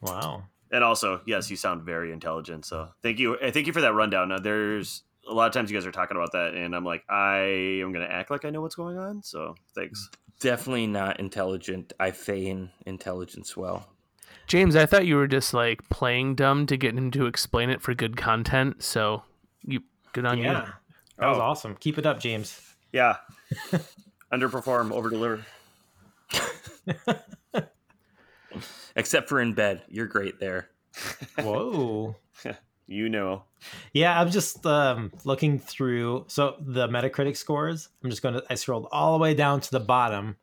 Wow. 0.02 0.44
And 0.70 0.84
also, 0.84 1.20
yes, 1.26 1.50
you 1.50 1.56
sound 1.56 1.82
very 1.82 2.12
intelligent. 2.12 2.64
So 2.64 2.88
thank 3.02 3.18
you. 3.18 3.36
Thank 3.40 3.66
you 3.66 3.72
for 3.72 3.80
that 3.80 3.94
rundown. 3.94 4.28
Now, 4.28 4.38
there's 4.38 5.02
a 5.28 5.32
lot 5.32 5.46
of 5.46 5.52
times 5.52 5.70
you 5.70 5.76
guys 5.76 5.86
are 5.86 5.92
talking 5.92 6.16
about 6.16 6.32
that, 6.32 6.54
and 6.54 6.74
I'm 6.74 6.84
like, 6.84 7.04
I 7.08 7.38
am 7.82 7.92
going 7.92 8.06
to 8.06 8.12
act 8.12 8.30
like 8.30 8.44
I 8.44 8.50
know 8.50 8.60
what's 8.60 8.74
going 8.74 8.98
on. 8.98 9.22
So 9.22 9.54
thanks. 9.74 10.08
Definitely 10.44 10.86
not 10.88 11.20
intelligent. 11.20 11.94
I 11.98 12.10
feign 12.10 12.70
intelligence 12.84 13.56
well. 13.56 13.88
James, 14.46 14.76
I 14.76 14.84
thought 14.84 15.06
you 15.06 15.16
were 15.16 15.26
just 15.26 15.54
like 15.54 15.88
playing 15.88 16.34
dumb 16.34 16.66
to 16.66 16.76
get 16.76 16.94
him 16.94 17.10
to 17.12 17.24
explain 17.24 17.70
it 17.70 17.80
for 17.80 17.94
good 17.94 18.14
content. 18.18 18.82
So 18.82 19.22
you 19.62 19.80
good 20.12 20.26
on 20.26 20.36
Yeah. 20.36 20.66
you. 20.66 20.72
That 21.16 21.28
was 21.28 21.38
Oh. 21.38 21.40
awesome. 21.40 21.76
Keep 21.76 21.96
it 21.96 22.04
up, 22.04 22.20
James. 22.20 22.60
Yeah. 22.92 23.16
Underperform, 24.32 24.92
over 24.92 25.08
deliver. 25.08 25.46
Except 28.96 29.30
for 29.30 29.40
in 29.40 29.54
bed, 29.54 29.82
you're 29.88 30.06
great 30.06 30.38
there. 30.40 30.68
Whoa. 31.40 32.16
You 32.86 33.08
know. 33.08 33.44
Yeah, 33.92 34.20
I'm 34.20 34.30
just 34.30 34.64
um, 34.66 35.10
looking 35.24 35.58
through. 35.58 36.24
So 36.28 36.56
the 36.60 36.88
Metacritic 36.88 37.36
scores. 37.36 37.88
I'm 38.02 38.10
just 38.10 38.22
going 38.22 38.34
to. 38.34 38.44
I 38.50 38.54
scrolled 38.54 38.88
all 38.92 39.16
the 39.16 39.22
way 39.22 39.34
down 39.34 39.60
to 39.60 39.70
the 39.70 39.80
bottom, 39.80 40.36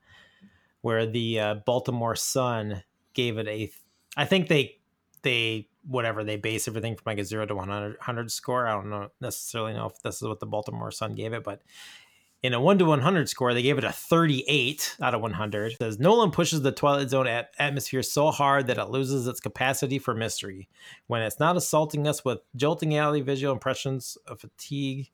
where 0.81 1.05
the 1.05 1.39
uh, 1.39 1.55
Baltimore 1.65 2.15
Sun 2.15 2.83
gave 3.13 3.37
it 3.37 3.47
a. 3.47 3.71
I 4.17 4.25
think 4.25 4.47
they 4.47 4.79
they 5.21 5.67
whatever 5.87 6.23
they 6.23 6.37
base 6.37 6.67
everything 6.67 6.95
from 6.95 7.03
like 7.05 7.17
a 7.17 7.25
zero 7.25 7.45
to 7.45 7.55
100, 7.55 7.97
100 7.97 8.31
score. 8.31 8.67
I 8.67 8.73
don't 8.73 8.89
know 8.89 9.09
necessarily 9.19 9.73
know 9.73 9.87
if 9.87 10.01
this 10.01 10.21
is 10.21 10.27
what 10.27 10.39
the 10.39 10.45
Baltimore 10.45 10.91
Sun 10.91 11.15
gave 11.15 11.33
it, 11.33 11.43
but 11.43 11.61
in 12.43 12.53
a 12.53 12.59
one 12.59 12.77
to 12.79 12.85
one 12.85 13.01
hundred 13.01 13.29
score, 13.29 13.53
they 13.53 13.61
gave 13.61 13.77
it 13.77 13.83
a 13.83 13.91
thirty 13.91 14.43
eight 14.47 14.95
out 15.01 15.13
of 15.13 15.21
one 15.21 15.33
hundred. 15.33 15.75
Says 15.77 15.99
Nolan 15.99 16.31
pushes 16.31 16.61
the 16.61 16.71
Twilight 16.71 17.09
Zone 17.09 17.27
at- 17.27 17.51
atmosphere 17.59 18.01
so 18.01 18.31
hard 18.31 18.67
that 18.67 18.77
it 18.77 18.89
loses 18.89 19.27
its 19.27 19.39
capacity 19.39 19.99
for 19.99 20.15
mystery 20.15 20.67
when 21.07 21.21
it's 21.21 21.39
not 21.39 21.57
assaulting 21.57 22.07
us 22.07 22.25
with 22.25 22.39
jolting 22.55 22.97
alley 22.97 23.21
visual 23.21 23.53
impressions 23.53 24.17
of 24.27 24.39
fatigue. 24.39 25.11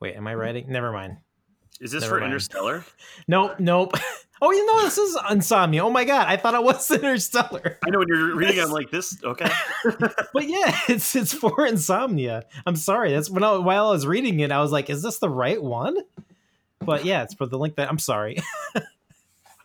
Wait, 0.00 0.16
am 0.16 0.26
I 0.26 0.34
hmm. 0.34 0.40
writing? 0.40 0.66
Never 0.68 0.92
mind. 0.92 1.16
Is 1.80 1.90
this 1.90 2.02
Never 2.02 2.16
for 2.16 2.20
mind. 2.20 2.32
Interstellar? 2.32 2.84
Nope, 3.28 3.58
nope. 3.58 3.92
Oh, 4.46 4.50
you 4.50 4.66
know 4.66 4.82
this 4.82 4.98
is 4.98 5.16
insomnia. 5.30 5.82
Oh 5.82 5.88
my 5.88 6.04
god, 6.04 6.26
I 6.28 6.36
thought 6.36 6.52
it 6.52 6.62
was 6.62 6.90
Interstellar. 6.90 7.78
I 7.82 7.88
know 7.88 8.00
when 8.00 8.08
you're 8.08 8.36
reading, 8.36 8.60
I'm 8.60 8.68
like, 8.70 8.90
this, 8.90 9.16
okay. 9.24 9.50
But 10.34 10.46
yeah, 10.46 10.78
it's 10.88 11.16
it's 11.16 11.32
for 11.32 11.64
insomnia. 11.66 12.44
I'm 12.66 12.76
sorry. 12.76 13.12
That's 13.12 13.30
when 13.30 13.42
I, 13.42 13.56
while 13.56 13.86
I 13.88 13.90
was 13.92 14.06
reading 14.06 14.40
it, 14.40 14.52
I 14.52 14.60
was 14.60 14.70
like, 14.70 14.90
is 14.90 15.02
this 15.02 15.16
the 15.18 15.30
right 15.30 15.62
one? 15.62 15.96
But 16.80 17.06
yeah, 17.06 17.22
it's 17.22 17.32
for 17.32 17.46
the 17.46 17.58
link 17.58 17.76
that 17.76 17.88
I'm 17.88 17.98
sorry. 17.98 18.36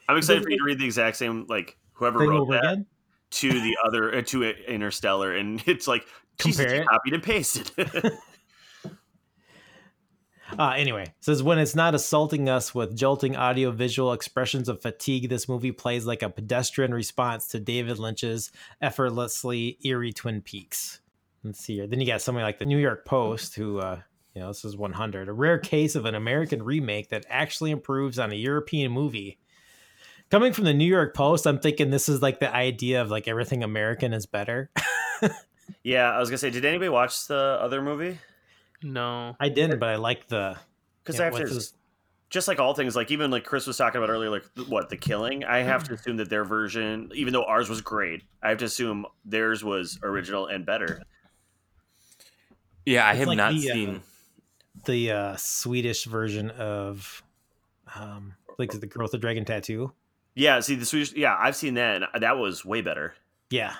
I'm 0.08 0.15
excited 0.15 0.44
for 0.44 0.50
you 0.50 0.58
to 0.60 0.63
read 0.63 0.80
the 0.80 0.86
exact 0.86 1.18
same, 1.18 1.46
like, 1.50 1.76
whoever 1.92 2.20
Thing 2.20 2.30
wrote 2.30 2.50
that 2.52 2.63
again. 2.63 2.86
to 3.32 3.52
the 3.52 3.78
other, 3.86 4.15
uh, 4.15 4.22
to 4.28 4.44
Interstellar. 4.44 5.36
And 5.36 5.62
it's 5.65 5.89
like, 5.89 6.06
Compare 6.38 6.76
you 6.76 6.82
it. 6.84 6.88
copied 6.88 7.13
and 7.15 7.24
pasted. 7.24 7.72
Uh, 10.60 10.74
anyway, 10.76 11.06
says 11.22 11.41
when 11.41 11.58
it's 11.58 11.74
not 11.74 11.95
assaulting 11.95 12.50
us 12.50 12.76
with 12.76 12.93
jolting 12.93 13.34
audio 13.34 13.72
visual 13.72 14.12
expressions 14.12 14.67
of 14.67 14.82
fatigue, 14.82 15.30
this 15.30 15.48
movie 15.48 15.72
plays 15.72 16.06
like 16.06 16.22
a 16.22 16.30
pedestrian 16.30 16.93
response 16.93 17.48
to 17.48 17.62
David 17.62 17.98
Lynch's 17.98 18.52
effortlessly 18.82 19.78
eerie 19.86 20.12
Twin 20.12 20.41
Peaks. 20.41 21.00
Let's 21.45 21.62
see 21.62 21.76
here. 21.76 21.88
Then 21.88 22.02
you 22.02 22.06
got 22.06 22.22
somebody 22.22 22.43
like 22.43 22.60
the 22.60 22.65
New 22.65 22.78
York 22.78 23.06
Post, 23.06 23.56
who, 23.56 23.80
uh, 23.80 24.02
you 24.36 24.41
know, 24.41 24.50
this 24.50 24.65
is 24.65 24.76
100, 24.76 25.30
a 25.30 25.32
rare 25.32 25.60
case 25.60 25.95
of 25.95 26.04
an 26.04 26.13
American 26.13 26.62
remake 26.62 27.08
that 27.08 27.26
actually 27.30 27.72
improves 27.72 28.19
on 28.19 28.34
a 28.34 28.36
European 28.36 28.91
movie. 28.91 29.39
Coming 30.30 30.52
from 30.52 30.65
the 30.65 30.74
New 30.74 30.84
York 30.84 31.15
Post, 31.15 31.48
I'm 31.48 31.60
thinking 31.60 31.89
this 31.89 32.10
is 32.10 32.22
like 32.22 32.41
the 32.41 32.54
idea 32.54 33.02
of 33.02 33.10
like 33.10 33.30
everything 33.30 33.63
American 33.63 34.12
is 34.12 34.26
better. 34.26 34.72
yeah, 35.84 36.12
I 36.12 36.19
was 36.19 36.30
to 36.30 36.38
say, 36.38 36.50
did 36.50 36.65
anybody 36.65 36.89
watch 36.89 37.28
the 37.28 37.58
other 37.62 37.82
movie? 37.82 38.17
No. 38.84 39.36
I 39.39 39.50
didn't, 39.50 39.80
but 39.80 39.89
I 39.89 39.96
like 39.96 40.28
the 40.28 40.58
Because 41.04 41.15
Yeah, 41.18 41.22
I 41.22 41.26
have 41.26 41.34
to, 41.36 41.39
what's 41.42 41.54
his- 41.54 41.74
just 42.30 42.48
like 42.48 42.60
all 42.60 42.74
things, 42.76 42.96
like 42.96 43.10
even 43.12 43.32
like 43.32 43.44
Chris 43.44 43.65
was 43.65 43.76
talking 43.78 43.98
about 43.98 44.12
earlier, 44.12 44.30
like 44.30 44.46
what 44.68 44.89
the 44.89 44.98
killing. 44.98 45.44
I 45.44 45.60
have 45.60 45.84
to 45.86 45.94
assume 45.96 46.18
that 46.18 46.30
their 46.30 46.46
version, 46.46 47.12
even 47.15 47.34
though 47.34 47.44
ours 47.44 47.70
was 47.70 47.82
great, 47.82 48.22
I 48.44 48.50
have 48.50 48.60
to 48.60 48.65
assume 48.65 49.06
theirs 49.26 49.63
was 49.63 49.98
original 50.04 50.46
and 50.46 50.63
better. 50.65 51.02
Yeah, 52.86 53.06
I 53.08 53.12
It's 53.12 53.20
have 53.20 53.28
like 53.30 53.38
not 53.38 53.54
the, 53.54 53.70
uh, 53.70 53.74
seen. 53.74 54.02
the 54.86 55.12
uh, 55.12 55.36
Swedish 55.38 56.06
version 56.06 56.52
of 56.52 57.24
um, 57.96 58.36
like 58.58 58.72
the 58.72 58.86
girl 58.88 59.04
with 59.06 59.12
the 59.12 59.18
dragon 59.18 59.46
tattoo. 59.46 59.92
Yeah, 60.36 60.60
see 60.62 60.76
the 60.76 60.86
Swedish. 60.86 61.13
Yeah, 61.13 61.36
I've 61.38 61.56
seen 61.56 61.74
that. 61.76 62.04
And 62.13 62.24
that 62.24 62.38
was 62.38 62.63
way 62.63 62.82
better, 62.82 63.13
Yeah, 63.50 63.74
bonkers. 63.74 63.78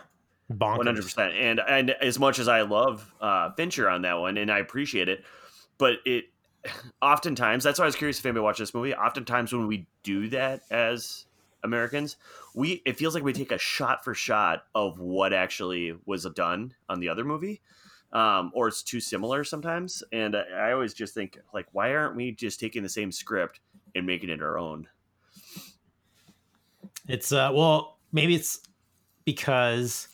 One 0.50 0.86
hundred 0.86 1.04
percent. 1.04 1.34
And 1.36 1.62
and 1.68 1.92
as 2.02 2.20
much 2.20 2.40
as 2.40 2.48
I 2.48 2.62
love 2.62 3.14
uh, 3.22 3.52
Fincher 3.52 3.90
on 3.90 4.02
that 4.02 4.20
one, 4.20 4.38
and 4.38 4.52
I 4.52 4.60
appreciate 4.60 5.08
it, 5.08 5.24
but 5.78 5.98
it 6.06 6.26
oftentimes 7.02 7.64
that's 7.64 7.80
why 7.80 7.86
I 7.86 7.88
was 7.88 7.96
curious 7.96 8.20
if 8.20 8.26
anybody 8.26 8.44
watched 8.44 8.60
this 8.60 8.74
movie. 8.74 8.94
Oftentimes 8.94 9.54
when 9.54 9.68
we 9.68 9.88
do 10.04 10.28
that 10.30 10.62
as 10.72 11.26
Americans, 11.64 12.18
we 12.56 12.82
it 12.86 12.98
feels 12.98 13.14
like 13.14 13.24
we 13.24 13.34
take 13.34 13.52
a 13.52 13.60
shot 13.60 14.04
for 14.04 14.14
shot 14.14 14.64
of 14.74 15.00
what 15.00 15.34
actually 15.34 15.96
was 16.06 16.26
done 16.36 16.74
on 16.90 17.00
the 17.00 17.10
other 17.10 17.24
movie. 17.24 17.62
Um, 18.12 18.52
or 18.56 18.68
it's 18.68 18.82
too 18.82 19.00
similar 19.00 19.44
sometimes, 19.44 20.02
and 20.12 20.36
I, 20.36 20.70
I 20.70 20.72
always 20.72 20.96
just 20.96 21.14
think 21.14 21.38
like, 21.54 21.68
why 21.74 21.94
aren't 21.94 22.16
we 22.16 22.32
just 22.32 22.60
taking 22.60 22.82
the 22.82 22.90
same 22.90 23.12
script 23.12 23.60
and 23.94 24.04
making 24.04 24.32
it 24.32 24.42
our 24.42 24.58
own? 24.58 24.88
It's 27.08 27.32
uh, 27.32 27.52
well, 27.54 28.00
maybe 28.12 28.34
it's 28.34 28.62
because 29.26 30.08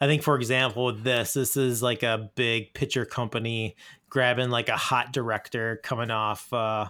I 0.00 0.06
think, 0.06 0.22
for 0.22 0.36
example, 0.36 0.86
with 0.86 1.02
this, 1.04 1.34
this 1.34 1.56
is 1.56 1.82
like 1.82 2.02
a 2.02 2.30
big 2.34 2.72
picture 2.74 3.04
company 3.04 3.76
grabbing 4.08 4.48
like 4.50 4.68
a 4.68 4.76
hot 4.76 5.12
director 5.12 5.78
coming 5.82 6.10
off, 6.10 6.50
uh, 6.52 6.88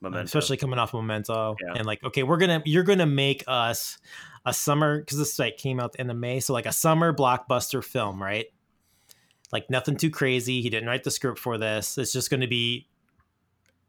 Memento. 0.00 0.24
especially 0.24 0.56
coming 0.56 0.78
off 0.78 0.94
Memento, 0.94 1.56
Yeah. 1.60 1.74
and 1.74 1.86
like, 1.86 2.04
okay, 2.04 2.22
we're 2.22 2.36
gonna, 2.36 2.62
you're 2.64 2.84
gonna 2.84 3.06
make 3.06 3.42
us 3.48 3.98
a 4.44 4.54
summer 4.54 5.00
because 5.00 5.18
this 5.18 5.34
site 5.34 5.56
came 5.58 5.80
out 5.80 5.86
at 5.86 5.92
the 5.92 6.00
end 6.00 6.10
of 6.10 6.16
May, 6.16 6.38
so 6.40 6.52
like 6.52 6.66
a 6.66 6.72
summer 6.72 7.12
blockbuster 7.12 7.82
film, 7.82 8.22
right? 8.22 8.46
Like 9.52 9.68
nothing 9.70 9.96
too 9.96 10.10
crazy. 10.10 10.60
He 10.62 10.70
didn't 10.70 10.88
write 10.88 11.02
the 11.04 11.10
script 11.10 11.38
for 11.40 11.58
this. 11.58 11.98
It's 11.98 12.12
just 12.12 12.30
going 12.30 12.40
to 12.42 12.46
be 12.48 12.88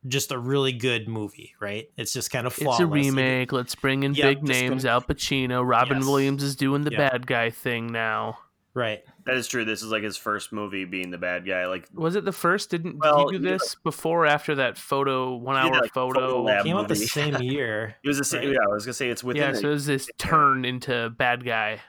just 0.08 0.32
a 0.32 0.38
really 0.38 0.72
good 0.72 1.08
movie, 1.08 1.54
right? 1.60 1.90
It's 1.98 2.14
just 2.14 2.32
kind 2.32 2.46
of 2.48 2.54
flawless. 2.54 2.80
It's 2.80 2.84
a 2.84 2.88
remake. 2.88 3.52
Let's 3.52 3.76
bring 3.76 4.04
in 4.04 4.14
Yeah, 4.14 4.28
big 4.30 4.44
names. 4.44 4.84
gonna- 4.84 4.94
Al 4.94 5.02
Pacino, 5.02 5.68
Robin 5.68 5.98
Yes. 5.98 6.06
Williams 6.08 6.44
is 6.44 6.56
doing 6.56 6.84
the 6.84 6.92
Yeah. 6.92 7.10
bad 7.10 7.28
guy 7.28 7.50
thing 7.50 7.88
now. 7.92 8.38
Right? 8.78 9.04
That 9.26 9.36
is 9.36 9.48
true. 9.48 9.66
This 9.66 9.82
is 9.82 9.92
like 9.92 10.04
his 10.04 10.16
first 10.16 10.54
movie 10.54 10.86
being 10.86 11.10
the 11.12 11.18
bad 11.18 11.46
guy. 11.46 11.66
Like 11.68 11.88
Was 11.94 12.16
it 12.16 12.24
the 12.24 12.32
first? 12.32 12.70
Didn't 12.70 12.98
Well, 13.00 13.26
did 13.28 13.34
he 13.34 13.38
do 13.40 13.44
he 13.44 13.50
did, 13.52 13.60
this 13.60 13.76
before 13.76 14.24
or 14.24 14.28
after 14.28 14.56
that 14.56 14.78
photo 14.78 15.36
one 15.36 15.56
He 15.58 15.64
did, 15.64 15.76
hour 15.76 15.82
like, 15.82 15.94
photo? 15.94 16.20
Photo 16.20 16.44
Lab. 16.44 16.64
Came 16.66 16.78
out 16.78 16.88
the 16.88 16.96
same 16.96 17.36
year. 17.42 17.96
it 18.04 18.08
was 18.08 18.18
the 18.20 18.24
same. 18.24 18.42
Right. 18.50 18.54
Yeah, 18.54 18.60
I 18.70 18.74
was 18.74 18.86
gonna 18.86 18.94
say 18.94 19.10
it's 19.10 19.24
within. 19.24 19.42
yeah, 19.42 19.52
the- 19.52 19.58
so 19.58 19.68
it 19.68 19.72
was 19.72 19.86
this 19.86 20.10
turn 20.18 20.64
into 20.64 21.10
bad 21.10 21.44
guy 21.44 21.82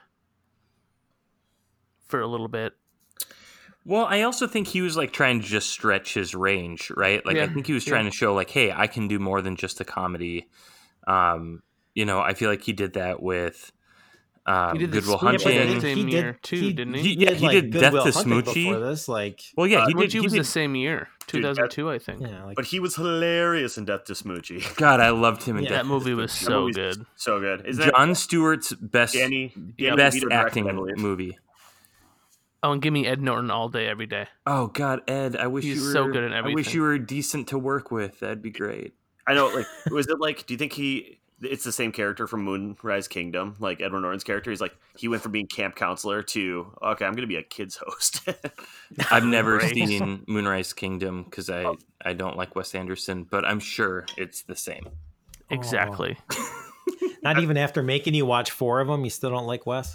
for 2.07 2.19
a 2.21 2.27
little 2.27 2.47
bit. 2.47 2.73
Well, 3.85 4.05
I 4.05 4.21
also 4.23 4.45
think 4.47 4.67
he 4.67 4.81
was 4.81 4.97
like 4.97 5.11
trying 5.13 5.41
to 5.41 5.47
just 5.47 5.69
stretch 5.69 6.13
his 6.13 6.35
range, 6.35 6.91
right? 6.95 7.25
Like 7.25 7.37
I 7.37 7.47
think 7.47 7.65
he 7.65 7.73
was 7.73 7.85
trying 7.85 8.05
to 8.05 8.11
show 8.11 8.33
like, 8.33 8.49
hey, 8.49 8.71
I 8.71 8.87
can 8.87 9.07
do 9.07 9.19
more 9.19 9.41
than 9.41 9.55
just 9.55 9.79
a 9.79 9.85
comedy. 9.85 10.49
Um, 11.07 11.63
you 11.95 12.05
know, 12.05 12.19
I 12.19 12.33
feel 12.33 12.49
like 12.49 12.61
he 12.61 12.73
did 12.73 12.93
that 12.93 13.21
with 13.23 13.71
um, 14.45 14.73
He 14.73 14.79
did 14.79 14.91
the 14.91 14.99
Goodwill 15.01 15.19
Smoochy 15.19 15.57
Hunting. 15.57 15.75
the 15.75 15.81
same 15.81 16.07
year 16.09 16.37
too, 16.41 16.73
didn't 16.73 16.93
he? 16.95 17.01
He- 17.01 17.23
yeah, 17.25 17.31
he 17.33 17.47
did 17.49 17.71
Death 17.71 17.81
Goodwill 17.93 18.05
to 18.05 18.11
Hunting 18.11 18.33
Smoochy. 18.41 18.53
before 18.53 18.79
this. 18.79 19.07
Like, 19.07 19.41
well, 19.55 19.67
yeah, 19.67 19.79
Uh, 19.79 19.87
he 19.87 19.93
did. 19.93 20.11
He 20.13 20.19
was 20.19 20.33
did 20.33 20.41
the 20.41 20.45
same 20.45 20.75
year, 20.75 21.07
2002, 21.27 21.89
I 21.89 21.99
think. 21.99 22.21
yeah, 22.21 22.43
like 22.45 22.55
But 22.55 22.65
he 22.65 22.79
was 22.79 22.95
hilarious 22.95 23.77
in 23.77 23.85
Death 23.85 24.05
to 24.05 24.13
Smoochy. 24.13 24.75
God, 24.77 24.99
I 24.99 25.09
loved 25.09 25.43
him 25.43 25.57
in 25.57 25.63
Yeah, 25.63 25.69
Death 25.69 25.77
That 25.79 25.85
movie 25.87 26.13
was 26.13 26.31
so 26.31 26.61
movie's 26.61 26.75
good. 26.75 27.05
So 27.15 27.39
good. 27.39 27.65
Is 27.65 27.77
that 27.77 27.91
Jon 27.93 28.15
Stewart's 28.15 28.73
best 28.73 29.13
Danny, 29.13 29.53
Danny 29.77 29.95
best 29.95 30.17
DeVito 30.17 30.31
acting 30.31 30.65
believe. 30.65 30.97
movie. 30.97 31.37
Oh, 32.61 32.73
and 32.73 32.81
give 32.81 32.91
me 32.91 33.07
Ed 33.07 33.21
Norton 33.21 33.49
all 33.51 33.69
day, 33.69 33.87
every 33.87 34.05
day. 34.05 34.27
Oh 34.45 34.67
God, 34.67 35.01
Ed, 35.09 35.35
I 35.37 35.47
wish 35.47 35.63
He's 35.63 35.77
you 35.77 35.85
were 35.87 35.93
so 35.93 36.07
good 36.11 36.23
at 36.25 36.33
I 36.33 36.41
wish 36.41 36.73
you 36.73 36.81
were 36.81 36.97
decent 36.97 37.47
to 37.49 37.57
work 37.57 37.89
with. 37.89 38.19
That'd 38.19 38.41
be 38.41 38.51
great. 38.51 38.95
I 39.25 39.33
know, 39.33 39.47
like, 39.47 39.65
was 39.91 40.07
it 40.07 40.19
like? 40.19 40.45
Do 40.45 40.53
you 40.53 40.57
think 40.57 40.73
he? 40.73 41.19
It's 41.41 41.63
the 41.63 41.71
same 41.71 41.91
character 41.91 42.27
from 42.27 42.43
Moonrise 42.43 43.07
Kingdom, 43.07 43.55
like 43.59 43.81
Edward 43.81 44.01
Norton's 44.01 44.23
character. 44.23 44.49
He's 44.49 44.61
like 44.61 44.75
he 44.97 45.07
went 45.07 45.21
from 45.23 45.31
being 45.31 45.47
camp 45.47 45.75
counselor 45.75 46.21
to 46.23 46.71
okay, 46.81 47.05
I'm 47.05 47.13
going 47.13 47.21
to 47.21 47.27
be 47.27 47.37
a 47.37 47.43
kids 47.43 47.79
host. 47.81 48.27
I've 49.11 49.23
never 49.25 49.59
Great. 49.59 49.73
seen 49.73 50.23
Moonrise 50.27 50.73
Kingdom 50.73 51.23
because 51.23 51.49
I 51.49 51.63
Oh. 51.63 51.77
I 52.03 52.13
don't 52.13 52.37
like 52.37 52.55
Wes 52.55 52.73
Anderson, 52.75 53.23
but 53.23 53.45
I'm 53.45 53.59
sure 53.59 54.05
it's 54.17 54.43
the 54.43 54.55
same. 54.55 54.83
Oh. 54.87 54.91
Exactly. 55.49 56.17
not 57.23 57.39
even 57.39 57.57
after 57.57 57.83
making 57.83 58.13
you 58.13 58.25
watch 58.25 58.51
four 58.51 58.79
of 58.81 58.87
them, 58.87 59.03
you 59.03 59.09
still 59.09 59.29
don't 59.29 59.47
like 59.47 59.65
Wes. 59.65 59.93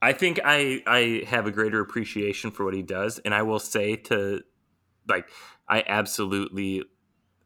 I 0.00 0.12
think 0.12 0.40
I 0.44 0.82
I 0.86 1.24
have 1.26 1.46
a 1.46 1.50
greater 1.50 1.80
appreciation 1.80 2.50
for 2.50 2.64
what 2.64 2.74
he 2.74 2.82
does, 2.82 3.18
and 3.20 3.34
I 3.34 3.42
will 3.42 3.60
say 3.60 3.96
to 3.96 4.42
like 5.08 5.28
I 5.68 5.84
absolutely 5.86 6.84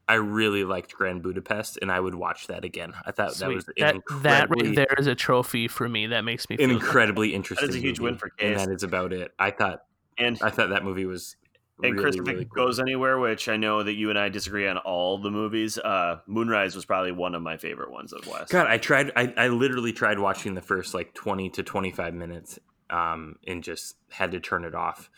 I 0.09 0.15
really 0.15 0.63
liked 0.65 0.93
Grand 0.93 1.23
Budapest, 1.23 1.79
and 1.83 1.91
I 1.91 1.99
would 1.99 2.15
watch 2.15 2.47
that 2.47 2.65
again. 2.65 2.93
I 3.05 3.11
thought 3.11 3.35
that 3.37 3.49
was 3.49 3.67
an 3.67 3.75
That, 3.77 3.95
that 4.23 4.43
incredibly, 4.43 4.69
right 4.69 4.77
there 4.77 4.95
is 4.99 5.09
a 5.09 5.15
trophy 5.15 5.67
for 5.67 5.89
me. 5.89 6.07
That 6.07 6.23
makes 6.23 6.49
me 6.49 6.55
an 6.55 6.59
feel 6.59 6.69
good. 6.69 6.75
incredibly 6.77 7.35
interesting. 7.35 7.67
That 7.69 7.71
is 7.71 7.77
a 7.77 7.81
huge 7.81 7.99
movie, 7.99 8.13
win 8.13 8.19
for 8.19 8.31
and 8.39 8.61
that 8.61 8.69
is 8.71 8.83
about 8.83 9.13
it. 9.13 9.33
I 9.39 9.51
thought 9.51 9.83
and 10.19 10.39
I 10.43 10.51
thought 10.51 10.71
that 10.71 10.85
movie 10.85 11.07
was 11.07 11.37
and 11.83 11.93
really, 11.93 12.03
Chris, 12.03 12.17
if 12.17 12.27
really 12.27 12.43
it 12.43 12.49
cool. 12.55 12.67
goes 12.67 12.81
anywhere, 12.81 13.19
which 13.19 13.49
I 13.49 13.57
know 13.57 13.83
that 13.83 13.95
you 13.95 14.09
and 14.09 14.19
I 14.19 14.29
disagree 14.31 14.67
on 14.67 14.79
all 14.79 15.19
the 15.19 15.31
movies, 15.31 15.77
uh, 15.79 16.21
Moonrise 16.27 16.75
was 16.75 16.87
probably 16.87 17.13
one 17.13 17.35
of 17.35 17.43
my 17.43 17.57
favorite 17.59 17.91
ones 17.91 18.13
of 18.15 18.27
Wes. 18.27 18.49
God, 18.49 18.67
I 18.67 18.79
tried. 18.79 19.13
I, 19.15 19.33
I 19.37 19.49
literally 19.49 19.93
tried 19.93 20.19
watching 20.19 20.55
the 20.55 20.63
first 20.63 20.95
like 20.95 21.13
twenty 21.13 21.51
to 21.51 21.63
twenty 21.63 21.91
five 21.91 22.15
minutes, 22.15 22.59
um, 22.89 23.37
and 23.47 23.63
just 23.63 23.97
had 24.11 24.31
to 24.33 24.41
turn 24.41 24.65
it 24.65 24.75
off. 24.75 25.11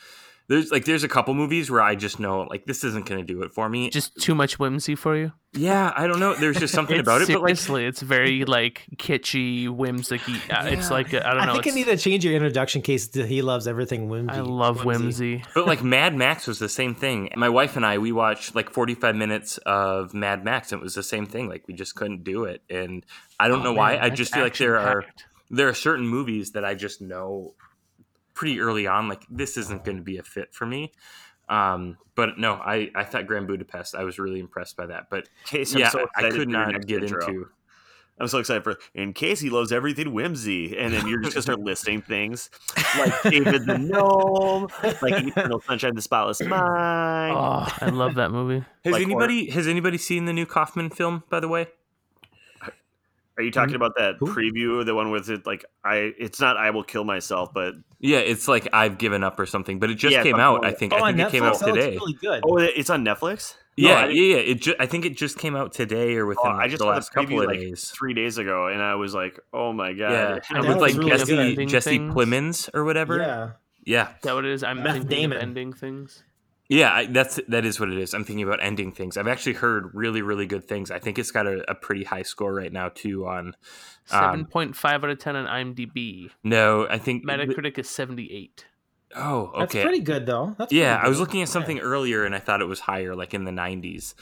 There's 0.48 0.70
like 0.70 0.86
there's 0.86 1.04
a 1.04 1.08
couple 1.08 1.34
movies 1.34 1.70
where 1.70 1.82
I 1.82 1.94
just 1.94 2.18
know 2.18 2.42
like 2.42 2.64
this 2.64 2.82
isn't 2.82 3.04
going 3.06 3.20
to 3.20 3.26
do 3.34 3.42
it 3.42 3.52
for 3.52 3.68
me. 3.68 3.90
Just 3.90 4.16
too 4.16 4.34
much 4.34 4.58
whimsy 4.58 4.94
for 4.94 5.14
you. 5.14 5.32
yeah, 5.52 5.92
I 5.94 6.06
don't 6.06 6.20
know. 6.20 6.34
There's 6.34 6.58
just 6.58 6.72
something 6.72 6.98
about 7.04 7.20
it, 7.20 7.28
but 7.28 7.42
like 7.42 7.58
it's 7.82 8.00
very 8.00 8.46
like 8.46 8.86
kitschy, 8.96 9.68
whimsicky. 9.68 10.36
Uh, 10.50 10.68
It's 10.70 10.90
like 10.90 11.12
I 11.12 11.34
don't 11.34 11.44
know. 11.46 11.52
I 11.52 11.60
think 11.60 11.66
I 11.66 11.70
need 11.76 11.84
to 11.86 11.96
change 11.98 12.24
your 12.24 12.32
introduction 12.34 12.80
case 12.80 13.08
to 13.08 13.26
he 13.26 13.42
loves 13.42 13.66
everything 13.68 14.08
whimsy. 14.08 14.34
I 14.36 14.40
love 14.40 14.86
whimsy. 14.86 15.42
but 15.54 15.66
like 15.66 15.82
Mad 15.84 16.14
Max 16.14 16.46
was 16.46 16.58
the 16.58 16.68
same 16.70 16.94
thing. 16.94 17.28
My 17.36 17.50
wife 17.50 17.76
and 17.76 17.84
I 17.84 17.98
we 17.98 18.12
watched 18.12 18.54
like 18.54 18.70
45 18.70 19.16
minutes 19.16 19.58
of 19.66 20.14
Mad 20.14 20.44
Max 20.44 20.72
and 20.72 20.80
it 20.80 20.82
was 20.82 20.94
the 20.94 21.02
same 21.02 21.26
thing. 21.26 21.50
Like 21.50 21.68
we 21.68 21.74
just 21.74 21.94
couldn't 21.94 22.24
do 22.24 22.44
it, 22.44 22.62
and 22.70 23.04
I 23.38 23.48
don't 23.48 23.60
Oh, 23.60 23.64
know 23.64 23.72
why. 23.74 23.98
I 23.98 24.08
just 24.08 24.32
feel 24.32 24.44
like 24.44 24.56
there 24.56 24.78
are 24.78 25.04
there 25.50 25.68
are 25.68 25.74
certain 25.74 26.06
movies 26.06 26.52
that 26.52 26.64
I 26.64 26.74
just 26.74 27.02
know 27.02 27.52
pretty 28.38 28.60
early 28.60 28.86
on, 28.86 29.08
like 29.08 29.24
this 29.28 29.56
isn't 29.56 29.84
going 29.84 29.96
to 29.96 30.02
be 30.02 30.16
a 30.16 30.22
fit 30.22 30.54
for 30.54 30.64
me. 30.64 30.92
Um, 31.48 31.98
but 32.14 32.38
no, 32.38 32.54
I, 32.54 32.88
I 32.94 33.02
thought 33.02 33.26
Grand 33.26 33.48
Budapest, 33.48 33.96
I 33.96 34.04
was 34.04 34.20
really 34.20 34.38
impressed 34.38 34.76
by 34.76 34.86
that. 34.86 35.10
But 35.10 35.28
Case, 35.44 35.74
yeah, 35.74 35.88
so 35.88 36.06
I 36.14 36.30
could 36.30 36.48
not 36.48 36.86
get 36.86 37.02
intro. 37.02 37.26
into. 37.26 37.48
I'm 38.20 38.28
so 38.28 38.38
excited 38.38 38.64
for 38.64 38.76
in 38.94 39.12
case 39.12 39.38
he 39.40 39.48
loves 39.48 39.70
everything 39.70 40.12
whimsy, 40.12 40.76
and 40.76 40.92
then 40.92 41.06
you're 41.06 41.20
just 41.20 41.34
gonna 41.34 41.42
start 41.42 41.60
listing 41.60 42.02
things 42.02 42.50
like 42.98 43.22
David 43.22 43.64
the 43.64 43.78
Gnome, 43.78 44.66
like 45.02 45.24
Eternal 45.24 45.60
Sunshine 45.60 45.90
of 45.90 45.96
the 45.96 46.02
Spotless 46.02 46.40
Mind. 46.40 47.36
Oh, 47.36 47.68
I 47.80 47.90
love 47.90 48.16
that 48.16 48.32
movie. 48.32 48.64
Has 48.84 48.92
Like 48.92 49.02
anybody 49.02 49.50
has 49.50 49.68
anybody 49.68 49.98
seen 49.98 50.24
the 50.24 50.32
new 50.32 50.46
Kaufman 50.46 50.90
film? 50.90 51.22
By 51.30 51.38
the 51.38 51.46
way, 51.46 51.68
Are 53.38 53.42
you 53.42 53.50
talking 53.52 53.76
about 53.76 53.92
that 53.96 54.16
Who? 54.18 54.26
preview, 54.26 54.84
the 54.84 54.94
one 54.94 55.10
with 55.12 55.30
it? 55.30 55.46
Like 55.46 55.64
I, 55.84 56.12
it's 56.18 56.40
not 56.40 56.56
I 56.56 56.70
will 56.70 56.82
kill 56.84 57.04
myself, 57.04 57.54
but 57.54 57.74
yeah, 58.00 58.18
it's 58.18 58.48
like 58.48 58.68
I've 58.72 58.98
given 58.98 59.22
up 59.22 59.38
or 59.38 59.46
something. 59.46 59.78
But 59.78 59.90
it 59.90 59.94
just 59.94 60.12
Yeah, 60.12 60.24
came 60.24 60.36
out. 60.40 60.62
like 60.62 60.72
I 60.74 60.76
think. 60.76 60.92
oh, 60.92 60.96
I 60.96 61.08
on 61.10 61.16
think 61.16 61.28
it 61.28 61.32
came 61.32 61.42
out 61.44 61.54
Netflix? 61.54 61.58
That 61.60 61.66
looks 61.68 61.84
today. 61.84 61.96
really 61.96 62.12
good. 62.14 62.42
oh, 62.44 62.58
it's 62.58 62.90
on 62.90 63.04
Netflix. 63.04 63.54
Yeah, 63.76 63.92
I 63.92 64.08
yeah, 64.08 64.34
yeah. 64.34 64.36
It 64.42 64.60
ju- 64.62 64.74
I 64.80 64.86
think 64.86 65.04
it 65.04 65.16
just 65.16 65.38
came 65.38 65.54
out 65.54 65.72
today 65.72 66.16
or 66.16 66.26
within 66.26 66.42
Oh, 66.46 66.48
like, 66.50 66.64
I 66.64 66.66
just 66.68 66.80
the 66.80 66.86
last 66.86 67.12
the 67.14 67.20
couple 67.20 67.40
of 67.40 67.46
like 67.46 67.60
days. 67.60 67.92
three 67.96 68.12
days 68.12 68.36
ago, 68.38 68.66
and 68.66 68.82
I 68.82 68.96
was 68.96 69.14
like, 69.14 69.38
"Oh 69.52 69.72
my 69.72 69.92
god!" 69.92 70.10
Yeah, 70.10 70.38
That 70.60 70.66
with 70.68 70.78
like 70.78 70.94
really 70.96 71.10
Jesse 71.10 71.54
good. 71.54 71.68
Jesse 71.68 71.90
things. 71.98 72.12
Plemons 72.12 72.70
or 72.74 72.84
whatever. 72.84 73.18
yeah. 73.18 73.50
yeah. 73.84 74.08
Is 74.16 74.22
that 74.24 74.34
what 74.34 74.44
it 74.46 74.50
is? 74.50 74.64
I'm 74.64 74.82
Beth 74.82 74.94
thinking 74.94 75.08
Damon. 75.08 75.36
of 75.36 75.42
ending 75.44 75.72
things. 75.72 76.24
Yeah, 76.68 76.92
I, 76.92 77.06
that's 77.06 77.40
that 77.48 77.64
is 77.64 77.80
what 77.80 77.90
it 77.90 77.98
is. 77.98 78.12
I'm 78.12 78.24
thinking 78.24 78.46
about 78.46 78.62
ending 78.62 78.92
things. 78.92 79.16
I've 79.16 79.26
actually 79.26 79.54
heard 79.54 79.94
really, 79.94 80.20
really 80.20 80.46
good 80.46 80.68
things. 80.68 80.90
I 80.90 80.98
think 80.98 81.18
it's 81.18 81.30
got 81.30 81.46
a, 81.46 81.70
a 81.70 81.74
pretty 81.74 82.04
high 82.04 82.22
score 82.22 82.52
right 82.52 82.72
now 82.72 82.90
too. 82.90 83.26
On 83.26 83.54
Seven 84.04 84.40
um, 84.40 84.46
point 84.46 84.76
five 84.76 85.02
out 85.02 85.10
of 85.10 85.18
ten 85.18 85.34
on 85.34 85.46
IMDb. 85.46 86.30
no, 86.44 86.86
I 86.88 86.98
think 86.98 87.24
Metacritic 87.24 87.78
is 87.78 87.88
seventy 87.88 88.30
eight. 88.32 88.66
Oh, 89.16 89.52
That's 89.58 89.74
okay. 89.74 89.82
pretty 89.82 90.00
good 90.00 90.26
though. 90.26 90.54
That's 90.58 90.72
yeah, 90.72 90.96
pretty 90.96 91.06
I 91.06 91.08
was 91.08 91.20
looking 91.20 91.42
at 91.42 91.48
something 91.48 91.78
earlier 91.78 92.24
and 92.24 92.34
I 92.34 92.38
thought 92.38 92.60
it 92.60 92.66
was 92.66 92.80
higher, 92.80 93.14
like 93.16 93.32
in 93.32 93.44
the 93.44 93.50
90s. 93.50 94.14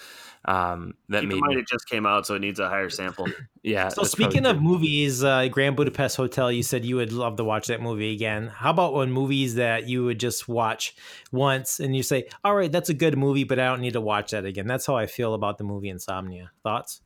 Um, 0.47 0.94
that 1.09 1.22
Keep 1.22 1.28
made 1.30 1.40
mind 1.40 1.55
me, 1.57 1.61
it 1.62 1.68
just 1.68 1.88
came 1.88 2.07
out, 2.07 2.24
so 2.24 2.34
it 2.34 2.38
needs 2.38 2.61
a 2.61 2.68
higher 2.68 2.88
sample. 2.88 3.26
yeah. 3.64 3.88
So 3.88 4.05
speaking 4.05 4.47
of 4.47 4.57
true. 4.57 4.64
movies, 4.64 5.24
uh, 5.24 5.49
Grand 5.49 5.74
Budapest 5.74 6.16
Hotel, 6.16 6.53
you 6.53 6.62
said 6.62 6.84
you 6.84 6.97
would 6.97 7.12
love 7.12 7.36
to 7.36 7.44
watch 7.44 7.66
that 7.66 7.82
movie 7.82 8.12
again. 8.12 8.47
How 8.47 8.70
about 8.70 8.94
when 8.94 9.11
movies 9.11 9.57
that 9.57 9.88
you 9.88 10.05
would 10.05 10.20
just 10.20 10.47
watch 10.47 10.94
once 11.32 11.80
and 11.80 11.97
you 11.97 12.05
say, 12.05 12.28
"All 12.44 12.55
right, 12.55 12.70
that's 12.70 12.88
a 12.88 12.94
good 12.94 13.18
movie, 13.18 13.42
but 13.42 13.59
I 13.59 13.66
don't 13.66 13.80
need 13.80 13.94
to 13.94 14.01
watch 14.01 14.30
that 14.30 14.44
again." 14.44 14.68
That's 14.68 14.86
how 14.86 14.97
I 14.97 15.07
feel 15.07 15.34
about 15.34 15.59
the 15.59 15.64
movie 15.64 15.88
Insomnia. 15.88 16.53
Thoughts? 16.62 17.01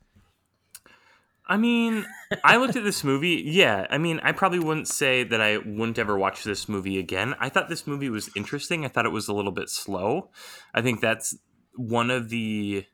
I 1.47 1.57
mean, 1.57 2.05
I 2.43 2.57
looked 2.57 2.75
at 2.75 2.83
this 2.83 3.03
movie. 3.03 3.43
Yeah, 3.45 3.87
I 3.89 3.97
mean, 3.97 4.19
I 4.21 4.31
probably 4.31 4.59
wouldn't 4.59 4.87
say 4.87 5.23
that 5.23 5.41
I 5.41 5.57
wouldn't 5.57 5.97
ever 5.97 6.17
watch 6.17 6.43
this 6.43 6.69
movie 6.69 6.99
again. 6.99 7.35
I 7.39 7.49
thought 7.49 7.69
this 7.69 7.87
movie 7.87 8.09
was 8.09 8.29
interesting. 8.35 8.85
I 8.85 8.87
thought 8.87 9.05
it 9.07 9.11
was 9.11 9.27
a 9.27 9.33
little 9.33 9.51
bit 9.51 9.69
slow. 9.69 10.29
I 10.73 10.81
think 10.81 11.01
that's 11.01 11.35
one 11.75 12.11
of 12.11 12.29
the 12.29 12.85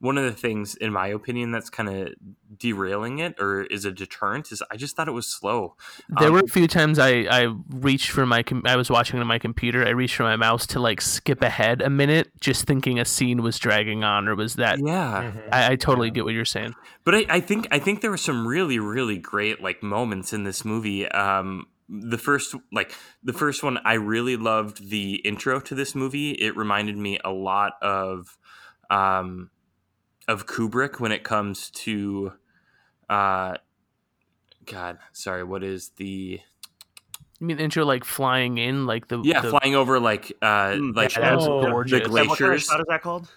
one 0.00 0.16
of 0.16 0.24
the 0.24 0.32
things, 0.32 0.76
in 0.76 0.92
my 0.92 1.08
opinion, 1.08 1.50
that's 1.50 1.70
kind 1.70 1.88
of 1.88 2.14
derailing 2.56 3.18
it 3.18 3.34
or 3.40 3.62
is 3.64 3.84
a 3.84 3.90
deterrent. 3.90 4.52
Is 4.52 4.62
I 4.70 4.76
just 4.76 4.94
thought 4.94 5.08
it 5.08 5.12
was 5.12 5.26
slow. 5.26 5.74
There 6.08 6.28
Um, 6.28 6.34
were 6.34 6.40
a 6.40 6.48
few 6.48 6.68
times 6.68 6.98
I, 6.98 7.26
I 7.30 7.54
reached 7.68 8.10
for 8.10 8.24
my 8.24 8.42
com- 8.42 8.62
I 8.64 8.76
was 8.76 8.90
watching 8.90 9.18
on 9.18 9.26
my 9.26 9.38
computer. 9.38 9.84
I 9.84 9.90
reached 9.90 10.14
for 10.14 10.22
my 10.22 10.36
mouse 10.36 10.66
to 10.68 10.80
like 10.80 11.00
skip 11.00 11.42
ahead 11.42 11.82
a 11.82 11.90
minute, 11.90 12.30
just 12.40 12.64
thinking 12.64 13.00
a 13.00 13.04
scene 13.04 13.42
was 13.42 13.58
dragging 13.58 14.04
on 14.04 14.28
or 14.28 14.36
was 14.36 14.54
that. 14.54 14.78
Yeah, 14.78 15.32
I, 15.50 15.72
I 15.72 15.76
totally 15.76 16.10
get 16.10 16.24
what 16.24 16.34
you're 16.34 16.44
saying. 16.44 16.74
But 17.04 17.14
I, 17.16 17.26
I 17.28 17.40
think 17.40 17.66
I 17.70 17.78
think 17.80 18.00
there 18.00 18.10
were 18.10 18.16
some 18.16 18.46
really 18.46 18.78
really 18.78 19.18
great 19.18 19.60
like 19.60 19.82
moments 19.82 20.32
in 20.32 20.44
this 20.44 20.64
movie. 20.64 21.08
Um, 21.08 21.66
the 21.88 22.18
first 22.18 22.54
like 22.70 22.94
the 23.24 23.32
first 23.32 23.62
one, 23.64 23.78
I 23.84 23.94
really 23.94 24.36
loved 24.36 24.90
the 24.90 25.16
intro 25.24 25.58
to 25.60 25.74
this 25.74 25.94
movie. 25.94 26.32
It 26.32 26.56
reminded 26.56 26.96
me 26.96 27.18
a 27.24 27.30
lot 27.30 27.72
of 27.82 28.36
um, 28.90 29.50
of 30.28 30.46
Kubrick 30.46 31.00
when 31.00 31.10
it 31.10 31.24
comes 31.24 31.70
to 31.70 32.32
uh, 33.08 33.56
God, 34.66 34.98
sorry, 35.12 35.42
what 35.42 35.64
is 35.64 35.88
the 35.96 36.40
You 37.40 37.46
mean 37.46 37.58
intro 37.58 37.84
like 37.84 38.04
flying 38.04 38.58
in 38.58 38.86
like 38.86 39.08
the 39.08 39.20
yeah 39.24 39.40
the, 39.40 39.50
flying 39.50 39.74
over 39.74 39.98
like 39.98 40.30
uh 40.42 40.68
Mm, 40.76 40.94
like 40.94 41.14
yeah, 41.16 41.20
that 41.36 41.38
Oh, 41.48 41.60
the 41.62 41.66
Is 41.80 41.90
that- 41.90 42.10
what 42.10 42.18
kind 42.18 42.30
of 42.30 42.36
glaciers. 42.38 42.64
shot 42.66 42.80
is 42.80 42.86
that 42.88 43.02
called? 43.02 43.28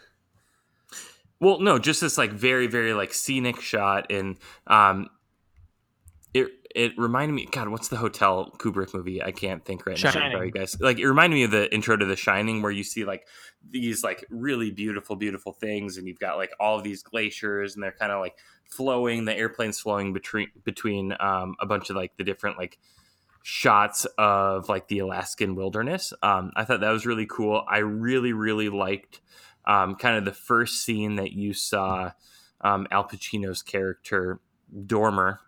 Well, 1.39 1.60
no, 1.60 1.80
just 1.80 2.02
this 2.02 2.20
like 2.20 2.32
very, 2.32 2.68
very 2.68 2.94
like 2.94 3.14
scenic 3.16 3.62
shot, 3.62 4.12
and 4.12 4.38
um, 4.68 5.10
it 6.76 6.93
reminded 6.97 7.34
me. 7.34 7.47
God, 7.51 7.69
what's 7.69 7.88
the 7.88 7.97
hotel 7.97 8.53
Kubrick 8.57 8.93
movie? 8.93 9.22
I 9.22 9.32
can't 9.32 9.63
think 9.63 9.86
right 9.86 10.01
now. 10.01 10.11
Sorry, 10.11 10.51
guys. 10.51 10.80
Like 10.80 10.99
it 10.99 11.07
reminded 11.07 11.36
me 11.36 11.43
of 11.43 11.51
the 11.51 11.74
intro 11.74 11.97
to 11.97 12.05
The 12.05 12.15
Shining, 12.15 12.61
where 12.61 12.72
you 12.72 12.84
see 12.84 13.05
like 13.05 13.28
these 13.69 14.03
like 14.03 14.26
really 14.30 14.72
beautiful, 14.72 15.15
beautiful 15.15 15.53
things, 15.53 15.97
and 15.97 16.07
you've 16.07 16.19
got 16.19 16.38
like 16.38 16.51
all 16.59 16.78
of 16.78 16.84
these 16.84 17.03
glaciers, 17.03 17.76
and 17.76 17.84
they're 17.84 17.91
kind 17.91 18.11
of 18.11 18.19
like 18.19 18.38
flowing. 18.69 19.26
The 19.26 19.36
airplane's 19.36 19.80
flowing 19.80 20.13
between 20.13 20.49
between 20.63 21.13
um, 21.19 21.55
a 21.59 21.65
bunch 21.65 21.89
of 21.89 21.95
like 21.95 22.15
the 22.17 22.24
different 22.24 22.57
like 22.57 22.78
shots 23.43 24.05
of 24.17 24.69
like 24.69 24.88
the 24.88 24.99
Alaskan 24.99 25.55
wilderness. 25.55 26.13
Um, 26.22 26.51
I 26.55 26.65
thought 26.65 26.82
that 26.82 26.91
was 26.91 27.05
really 27.05 27.26
cool. 27.26 27.63
I 27.67 27.80
really, 27.80 28.34
really 28.34 28.69
liked 28.69 29.22
um, 29.65 29.95
kind 29.95 30.17
of 30.17 30.26
the 30.26 30.32
first 30.32 30.84
scene 30.84 31.15
that 31.15 31.32
you 31.32 31.53
saw 31.53 32.11
um, 32.61 32.88
Al 32.91 33.07
Pacino's 33.07 33.61
character 33.61 34.39
Dormer 34.86 35.39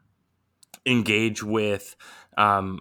engage 0.85 1.43
with 1.43 1.95
um, 2.37 2.79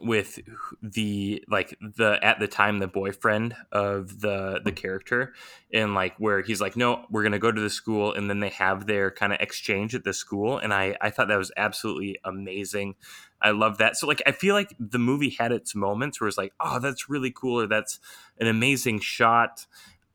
with 0.00 0.38
the 0.82 1.42
like 1.48 1.76
the 1.80 2.18
at 2.22 2.38
the 2.38 2.46
time 2.46 2.78
the 2.78 2.86
boyfriend 2.86 3.54
of 3.72 4.20
the 4.20 4.60
the 4.64 4.72
character 4.72 5.34
and 5.72 5.94
like 5.94 6.14
where 6.18 6.42
he's 6.42 6.60
like 6.60 6.76
no 6.76 7.04
we're 7.10 7.22
gonna 7.22 7.38
go 7.38 7.50
to 7.50 7.60
the 7.60 7.70
school 7.70 8.12
and 8.12 8.28
then 8.28 8.40
they 8.40 8.48
have 8.48 8.86
their 8.86 9.10
kind 9.10 9.32
of 9.32 9.40
exchange 9.40 9.94
at 9.94 10.04
the 10.04 10.12
school 10.12 10.58
and 10.58 10.72
i 10.72 10.96
i 11.00 11.10
thought 11.10 11.28
that 11.28 11.38
was 11.38 11.52
absolutely 11.56 12.18
amazing. 12.24 12.94
I 13.40 13.52
love 13.52 13.78
that. 13.78 13.96
So 13.96 14.06
like 14.06 14.22
i 14.26 14.32
feel 14.32 14.54
like 14.54 14.74
the 14.78 14.98
movie 14.98 15.30
had 15.30 15.52
its 15.52 15.74
moments 15.74 16.20
where 16.20 16.28
it's 16.28 16.38
like 16.38 16.52
oh 16.60 16.78
that's 16.78 17.08
really 17.08 17.30
cool 17.30 17.60
or 17.60 17.66
that's 17.66 17.98
an 18.40 18.46
amazing 18.46 19.00
shot 19.00 19.66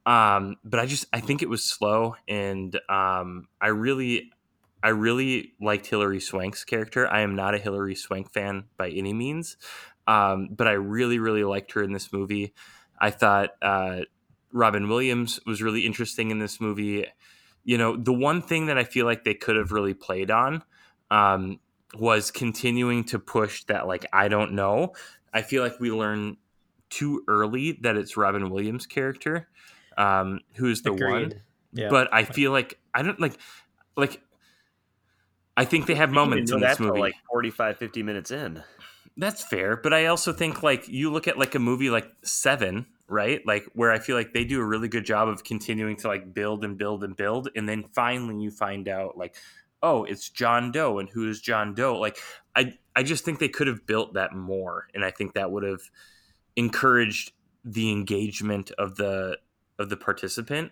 um 0.05 0.57
but 0.65 0.81
i 0.81 0.85
just 0.85 1.05
i 1.13 1.21
think 1.21 1.41
it 1.41 1.47
was 1.47 1.63
slow 1.63 2.15
and 2.27 2.77
um 2.89 3.47
i 3.61 3.67
really 3.67 4.31
I 4.83 4.89
really 4.89 5.53
liked 5.61 5.87
Hilary 5.87 6.19
Swank's 6.19 6.63
character. 6.63 7.07
I 7.07 7.21
am 7.21 7.35
not 7.35 7.55
a 7.55 7.57
Hilary 7.57 7.95
Swank 7.95 8.31
fan 8.31 8.65
by 8.77 8.89
any 8.89 9.13
means, 9.13 9.57
um, 10.07 10.49
but 10.51 10.67
I 10.67 10.73
really, 10.73 11.19
really 11.19 11.43
liked 11.43 11.71
her 11.71 11.81
in 11.81 11.93
this 11.93 12.11
movie. 12.11 12.53
I 12.99 13.09
thought 13.09 13.51
uh, 13.61 14.01
Robin 14.51 14.87
Williams 14.89 15.39
was 15.45 15.61
really 15.61 15.85
interesting 15.85 16.29
in 16.29 16.39
this 16.39 16.59
movie. 16.59 17.05
You 17.63 17.77
know, 17.77 17.95
the 17.95 18.13
one 18.13 18.41
thing 18.41 18.65
that 18.65 18.77
I 18.77 18.83
feel 18.83 19.05
like 19.05 19.23
they 19.23 19.33
could 19.33 19.55
have 19.55 19.71
really 19.71 19.93
played 19.93 20.29
on 20.29 20.63
um, 21.09 21.59
was 21.97 22.29
continuing 22.29 23.05
to 23.05 23.19
push 23.19 23.63
that, 23.65 23.87
like, 23.87 24.05
I 24.11 24.27
don't 24.27 24.51
know. 24.51 24.93
I 25.33 25.41
feel 25.43 25.63
like 25.63 25.79
we 25.79 25.91
learn 25.91 26.37
too 26.89 27.23
early 27.27 27.79
that 27.81 27.95
it's 27.95 28.17
Robin 28.17 28.49
Williams' 28.49 28.85
character 28.85 29.47
um, 29.97 30.41
who's 30.55 30.81
the 30.81 30.91
Agreed. 30.91 31.11
one. 31.11 31.33
Yeah. 31.73 31.89
But 31.89 32.13
I 32.13 32.23
feel 32.23 32.51
like 32.51 32.79
I 32.93 33.01
don't 33.01 33.19
like 33.19 33.37
like 33.95 34.21
I 35.55 35.65
think 35.65 35.85
they 35.85 35.95
have 35.95 36.11
moments 36.11 36.51
in 36.51 36.59
this 36.59 36.79
movie. 36.79 36.99
like 36.99 37.15
45, 37.29 37.77
50 37.77 38.03
minutes 38.03 38.31
in. 38.31 38.63
That's 39.15 39.43
fair, 39.43 39.77
but 39.77 39.93
I 39.93 40.07
also 40.07 40.33
think 40.33 40.63
like 40.63 40.87
you 40.87 41.11
look 41.11 41.27
at 41.27 41.37
like 41.37 41.53
a 41.53 41.59
movie 41.59 41.91
like 41.91 42.07
Seven, 42.23 42.87
right? 43.07 43.45
Like 43.45 43.65
where 43.73 43.91
I 43.91 43.99
feel 43.99 44.15
like 44.15 44.33
they 44.33 44.43
do 44.43 44.59
a 44.59 44.65
really 44.65 44.87
good 44.87 45.05
job 45.05 45.27
of 45.27 45.43
continuing 45.43 45.95
to 45.97 46.07
like 46.07 46.33
build 46.33 46.63
and 46.63 46.77
build 46.77 47.03
and 47.03 47.15
build, 47.15 47.49
and 47.55 47.69
then 47.69 47.83
finally 47.93 48.41
you 48.41 48.49
find 48.49 48.87
out 48.87 49.15
like, 49.15 49.35
oh, 49.83 50.03
it's 50.03 50.29
John 50.29 50.71
Doe, 50.71 50.97
and 50.97 51.09
who 51.09 51.29
is 51.29 51.41
John 51.41 51.75
Doe? 51.75 51.99
Like 51.99 52.17
I, 52.55 52.73
I 52.95 53.03
just 53.03 53.23
think 53.23 53.37
they 53.37 53.49
could 53.49 53.67
have 53.67 53.85
built 53.85 54.15
that 54.15 54.33
more, 54.33 54.87
and 54.95 55.05
I 55.05 55.11
think 55.11 55.33
that 55.33 55.51
would 55.51 55.63
have 55.63 55.81
encouraged 56.55 57.33
the 57.63 57.91
engagement 57.91 58.71
of 58.71 58.95
the 58.95 59.37
of 59.77 59.89
the 59.89 59.97
participant 59.97 60.71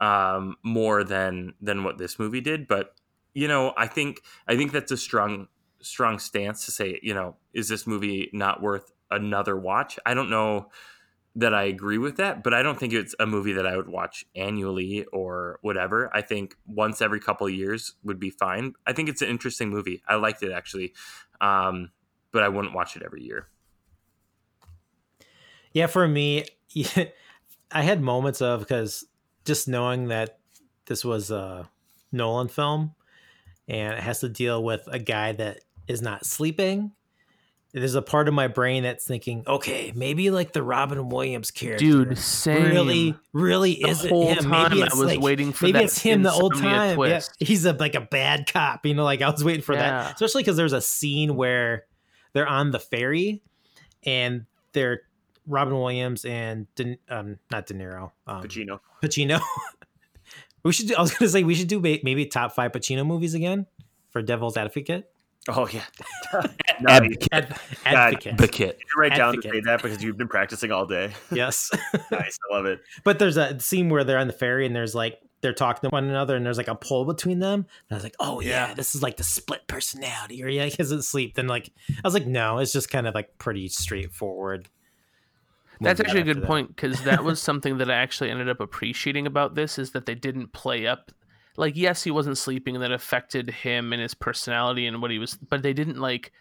um, 0.00 0.56
more 0.62 1.02
than 1.02 1.54
than 1.60 1.82
what 1.82 1.98
this 1.98 2.20
movie 2.20 2.40
did. 2.40 2.68
But 2.68 2.94
you 3.34 3.48
know, 3.48 3.72
I 3.76 3.86
think 3.86 4.22
I 4.48 4.56
think 4.56 4.72
that's 4.72 4.92
a 4.92 4.96
strong 4.96 5.48
strong 5.80 6.18
stance 6.18 6.64
to 6.66 6.70
say, 6.70 7.00
you 7.02 7.14
know, 7.14 7.36
is 7.52 7.68
this 7.68 7.86
movie 7.86 8.30
not 8.32 8.62
worth 8.62 8.92
another 9.10 9.56
watch? 9.56 9.98
I 10.04 10.14
don't 10.14 10.30
know 10.30 10.70
that 11.36 11.54
I 11.54 11.62
agree 11.62 11.98
with 11.98 12.16
that, 12.16 12.42
but 12.42 12.52
I 12.52 12.62
don't 12.62 12.78
think 12.78 12.92
it's 12.92 13.14
a 13.20 13.26
movie 13.26 13.52
that 13.52 13.66
I 13.66 13.76
would 13.76 13.88
watch 13.88 14.24
annually 14.34 15.04
or 15.06 15.58
whatever. 15.62 16.10
I 16.14 16.22
think 16.22 16.56
once 16.66 17.00
every 17.00 17.20
couple 17.20 17.46
of 17.46 17.52
years 17.52 17.94
would 18.02 18.18
be 18.18 18.30
fine. 18.30 18.74
I 18.86 18.92
think 18.92 19.08
it's 19.08 19.22
an 19.22 19.28
interesting 19.28 19.70
movie. 19.70 20.02
I 20.08 20.16
liked 20.16 20.42
it 20.42 20.50
actually, 20.50 20.92
um, 21.40 21.92
but 22.32 22.42
I 22.42 22.48
wouldn't 22.48 22.74
watch 22.74 22.96
it 22.96 23.02
every 23.04 23.22
year. 23.22 23.48
Yeah, 25.72 25.86
for 25.86 26.08
me, 26.08 26.46
I 27.72 27.82
had 27.82 28.00
moments 28.00 28.42
of 28.42 28.60
because 28.60 29.06
just 29.44 29.68
knowing 29.68 30.08
that 30.08 30.40
this 30.86 31.04
was 31.04 31.30
a 31.30 31.70
Nolan 32.10 32.48
film 32.48 32.94
and 33.70 33.94
it 33.94 34.00
has 34.00 34.20
to 34.20 34.28
deal 34.28 34.62
with 34.62 34.82
a 34.88 34.98
guy 34.98 35.32
that 35.32 35.60
is 35.88 36.02
not 36.02 36.26
sleeping. 36.26 36.92
There's 37.72 37.94
a 37.94 38.02
part 38.02 38.26
of 38.26 38.34
my 38.34 38.48
brain 38.48 38.82
that's 38.82 39.06
thinking, 39.06 39.44
okay, 39.46 39.92
maybe 39.94 40.30
like 40.32 40.52
the 40.52 40.62
Robin 40.62 41.08
Williams 41.08 41.52
character, 41.52 41.84
Dude, 41.84 42.18
same. 42.18 42.64
really, 42.64 43.14
really 43.32 43.74
The 43.80 43.88
isn't 43.90 44.10
whole 44.10 44.26
him. 44.26 44.38
time 44.42 44.70
Maybe 44.72 44.82
I 44.82 44.86
it's 44.86 44.96
was 44.96 45.06
like, 45.06 45.20
waiting 45.20 45.52
for 45.52 45.66
maybe 45.66 45.78
that 45.78 45.84
it's 45.84 45.98
him 46.02 46.22
the 46.24 46.32
old 46.32 46.54
insomnia 46.54 46.96
time. 46.96 47.08
Yeah, 47.10 47.20
he's 47.38 47.64
a 47.66 47.72
like 47.74 47.94
a 47.94 48.00
bad 48.00 48.52
cop. 48.52 48.84
You 48.84 48.94
know, 48.94 49.04
like 49.04 49.22
I 49.22 49.30
was 49.30 49.44
waiting 49.44 49.62
for 49.62 49.74
Yeah. 49.76 49.82
that, 50.02 50.14
especially 50.14 50.42
because 50.42 50.56
there's 50.56 50.72
a 50.72 50.80
scene 50.80 51.36
where 51.36 51.84
they're 52.32 52.48
on 52.48 52.72
the 52.72 52.80
ferry 52.80 53.40
and 54.04 54.46
they're 54.72 55.02
Robin 55.46 55.74
Williams 55.74 56.24
and 56.24 56.66
De, 56.74 56.98
um, 57.08 57.38
not 57.52 57.66
De 57.66 57.74
Niro, 57.74 58.10
um, 58.26 58.42
Pacino. 58.42 58.80
Pacino. 59.00 59.40
we 60.64 60.72
should. 60.72 60.88
Do, 60.88 60.94
I 60.96 61.00
was 61.00 61.10
going 61.10 61.26
to 61.26 61.28
say 61.28 61.42
we 61.44 61.54
should 61.54 61.68
do 61.68 61.80
maybe 61.80 62.26
top 62.26 62.52
five 62.52 62.72
Pacino 62.72 63.06
movies 63.06 63.34
again 63.34 63.66
for 64.10 64.22
Devil's 64.22 64.56
Advocate. 64.56 65.10
Oh 65.48 65.66
yeah. 65.72 65.84
advocate. 66.86 67.28
Ad- 67.32 67.48
God, 67.48 67.58
Advocate. 67.86 68.36
The 68.36 68.48
kit. 68.48 68.78
Did 68.78 68.86
you 68.94 69.00
write 69.00 69.14
down 69.16 69.32
to 69.32 69.38
Advocate. 69.38 69.52
say 69.52 69.60
that 69.70 69.82
because 69.82 70.02
you've 70.02 70.18
been 70.18 70.28
practicing 70.28 70.70
all 70.70 70.84
day. 70.86 71.12
yes. 71.32 71.70
nice, 72.10 72.38
I 72.50 72.54
love 72.54 72.66
it. 72.66 72.80
But 73.04 73.18
there's 73.18 73.36
a 73.38 73.58
scene 73.58 73.88
where 73.88 74.04
they're 74.04 74.18
on 74.18 74.26
the 74.26 74.32
ferry 74.34 74.66
and 74.66 74.76
there's 74.76 74.94
like 74.94 75.18
they're 75.40 75.54
talking 75.54 75.88
to 75.88 75.92
one 75.92 76.04
another 76.04 76.36
and 76.36 76.44
there's 76.44 76.58
like 76.58 76.68
a 76.68 76.74
pull 76.74 77.06
between 77.06 77.38
them. 77.38 77.60
And 77.60 77.66
I 77.92 77.94
was 77.94 78.04
like, 78.04 78.16
oh 78.20 78.40
yeah, 78.40 78.68
Yeah. 78.68 78.74
this 78.74 78.94
is 78.94 79.02
like 79.02 79.16
the 79.16 79.24
split 79.24 79.66
personality, 79.66 80.44
or 80.44 80.48
yeah, 80.48 80.66
he 80.66 80.76
doesn't 80.76 81.02
sleep. 81.04 81.34
Then 81.36 81.46
like 81.46 81.70
I 81.88 82.00
was 82.04 82.12
like, 82.14 82.26
no, 82.26 82.58
it's 82.58 82.72
just 82.72 82.90
kind 82.90 83.06
of 83.06 83.14
like 83.14 83.38
pretty 83.38 83.68
straightforward. 83.68 84.68
That's 85.80 86.00
actually 86.00 86.20
a 86.20 86.24
good 86.24 86.42
that. 86.42 86.46
point 86.46 86.68
because 86.68 87.02
that 87.02 87.24
was 87.24 87.40
something 87.48 87.78
that 87.78 87.90
I 87.90 87.94
actually 87.94 88.30
ended 88.30 88.48
up 88.48 88.60
appreciating 88.60 89.26
about 89.26 89.54
this 89.54 89.78
is 89.78 89.92
that 89.92 90.06
they 90.06 90.14
didn't 90.14 90.52
play 90.52 90.86
up. 90.86 91.10
Like, 91.56 91.76
yes, 91.76 92.02
he 92.04 92.10
wasn't 92.10 92.38
sleeping, 92.38 92.76
and 92.76 92.82
that 92.82 92.92
affected 92.92 93.50
him 93.50 93.92
and 93.92 94.00
his 94.00 94.14
personality 94.14 94.86
and 94.86 95.02
what 95.02 95.10
he 95.10 95.18
was, 95.18 95.34
but 95.36 95.62
they 95.62 95.72
didn't 95.72 95.98
like 95.98 96.32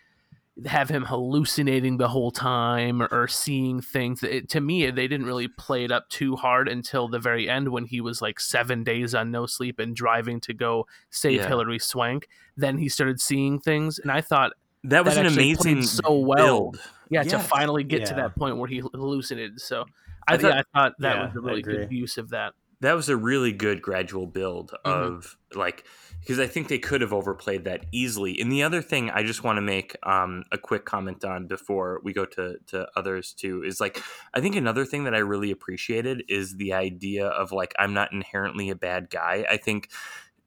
have 0.66 0.90
him 0.90 1.06
hallucinating 1.06 1.98
the 1.98 2.10
whole 2.10 2.32
time 2.32 3.02
or, 3.02 3.08
or 3.12 3.28
seeing 3.30 3.82
things. 3.82 4.22
It, 4.24 4.50
to 4.50 4.60
me, 4.62 4.90
they 4.92 5.08
didn't 5.08 5.26
really 5.26 5.48
play 5.48 5.86
it 5.86 5.92
up 5.92 6.10
too 6.10 6.36
hard 6.36 6.68
until 6.68 7.08
the 7.08 7.20
very 7.20 7.50
end 7.50 7.70
when 7.70 7.86
he 7.86 8.02
was 8.02 8.22
like 8.22 8.40
seven 8.42 8.84
days 8.84 9.16
on 9.16 9.32
no 9.32 9.46
sleep 9.46 9.80
and 9.80 9.96
driving 9.96 10.42
to 10.42 10.54
go 10.54 10.86
save 11.12 11.38
Yeah. 11.42 11.48
Hilary 11.48 11.80
Swank. 11.80 12.28
Then 12.58 12.78
he 12.78 12.90
started 12.90 13.22
seeing 13.22 13.60
things, 13.60 14.00
and 14.00 14.12
I 14.12 14.20
thought, 14.22 14.52
That 14.84 15.06
was 15.06 15.16
That 15.16 15.26
an 15.26 15.34
amazing 15.34 15.84
so 15.84 16.18
well. 16.20 16.72
build. 16.72 16.80
Yeah, 17.10 17.24
to 17.24 17.40
finally 17.40 17.84
get 17.84 18.06
to 18.08 18.14
that 18.16 18.36
point 18.36 18.58
where 18.58 18.68
he 18.70 18.80
hallucinated. 18.80 19.60
So 19.62 19.86
I, 20.28 20.34
I 20.34 20.38
thought, 20.38 20.42
thought- 20.52 20.54
I 20.58 20.64
thought 20.80 20.94
that 21.00 21.16
yeah, 21.16 21.26
was 21.26 21.36
a 21.36 21.40
I 21.40 21.42
really 21.50 21.62
good 21.62 21.92
use 21.92 22.18
of 22.18 22.30
that. 22.30 22.54
that 22.82 22.94
was 22.94 23.10
a 23.10 23.18
really 23.18 23.52
good 23.52 23.82
gradual 23.82 24.26
build 24.28 24.72
Mhm. 24.86 24.92
of 24.92 25.38
like 25.54 25.86
because 26.22 26.40
I 26.40 26.48
think 26.48 26.68
they 26.68 26.80
could 26.80 27.00
have 27.02 27.14
overplayed 27.14 27.64
that 27.64 27.86
easily. 27.94 28.40
And 28.42 28.52
the 28.52 28.62
other 28.64 28.82
thing 28.82 29.10
I 29.10 29.24
just 29.24 29.42
want 29.44 29.56
to 29.58 29.62
make 29.62 29.96
um, 30.06 30.44
a 30.52 30.58
quick 30.58 30.84
comment 30.86 31.24
on 31.24 31.48
before 31.48 32.02
we 32.04 32.12
go 32.14 32.26
to 32.26 32.58
to 32.68 32.88
others 32.96 33.34
too 33.34 33.64
is 33.64 33.80
like 33.80 34.02
I 34.34 34.42
think 34.42 34.56
another 34.56 34.86
thing 34.86 35.06
that 35.06 35.16
I 35.16 35.20
really 35.20 35.50
appreciated 35.52 36.24
is 36.28 36.58
the 36.58 36.74
idea 36.74 37.26
of 37.28 37.52
like 37.52 37.74
I'm 37.80 37.94
not 37.94 38.12
inherently 38.14 38.70
a 38.70 38.76
bad 38.76 39.10
guy. 39.10 39.46
I 39.50 39.58
think 39.58 39.90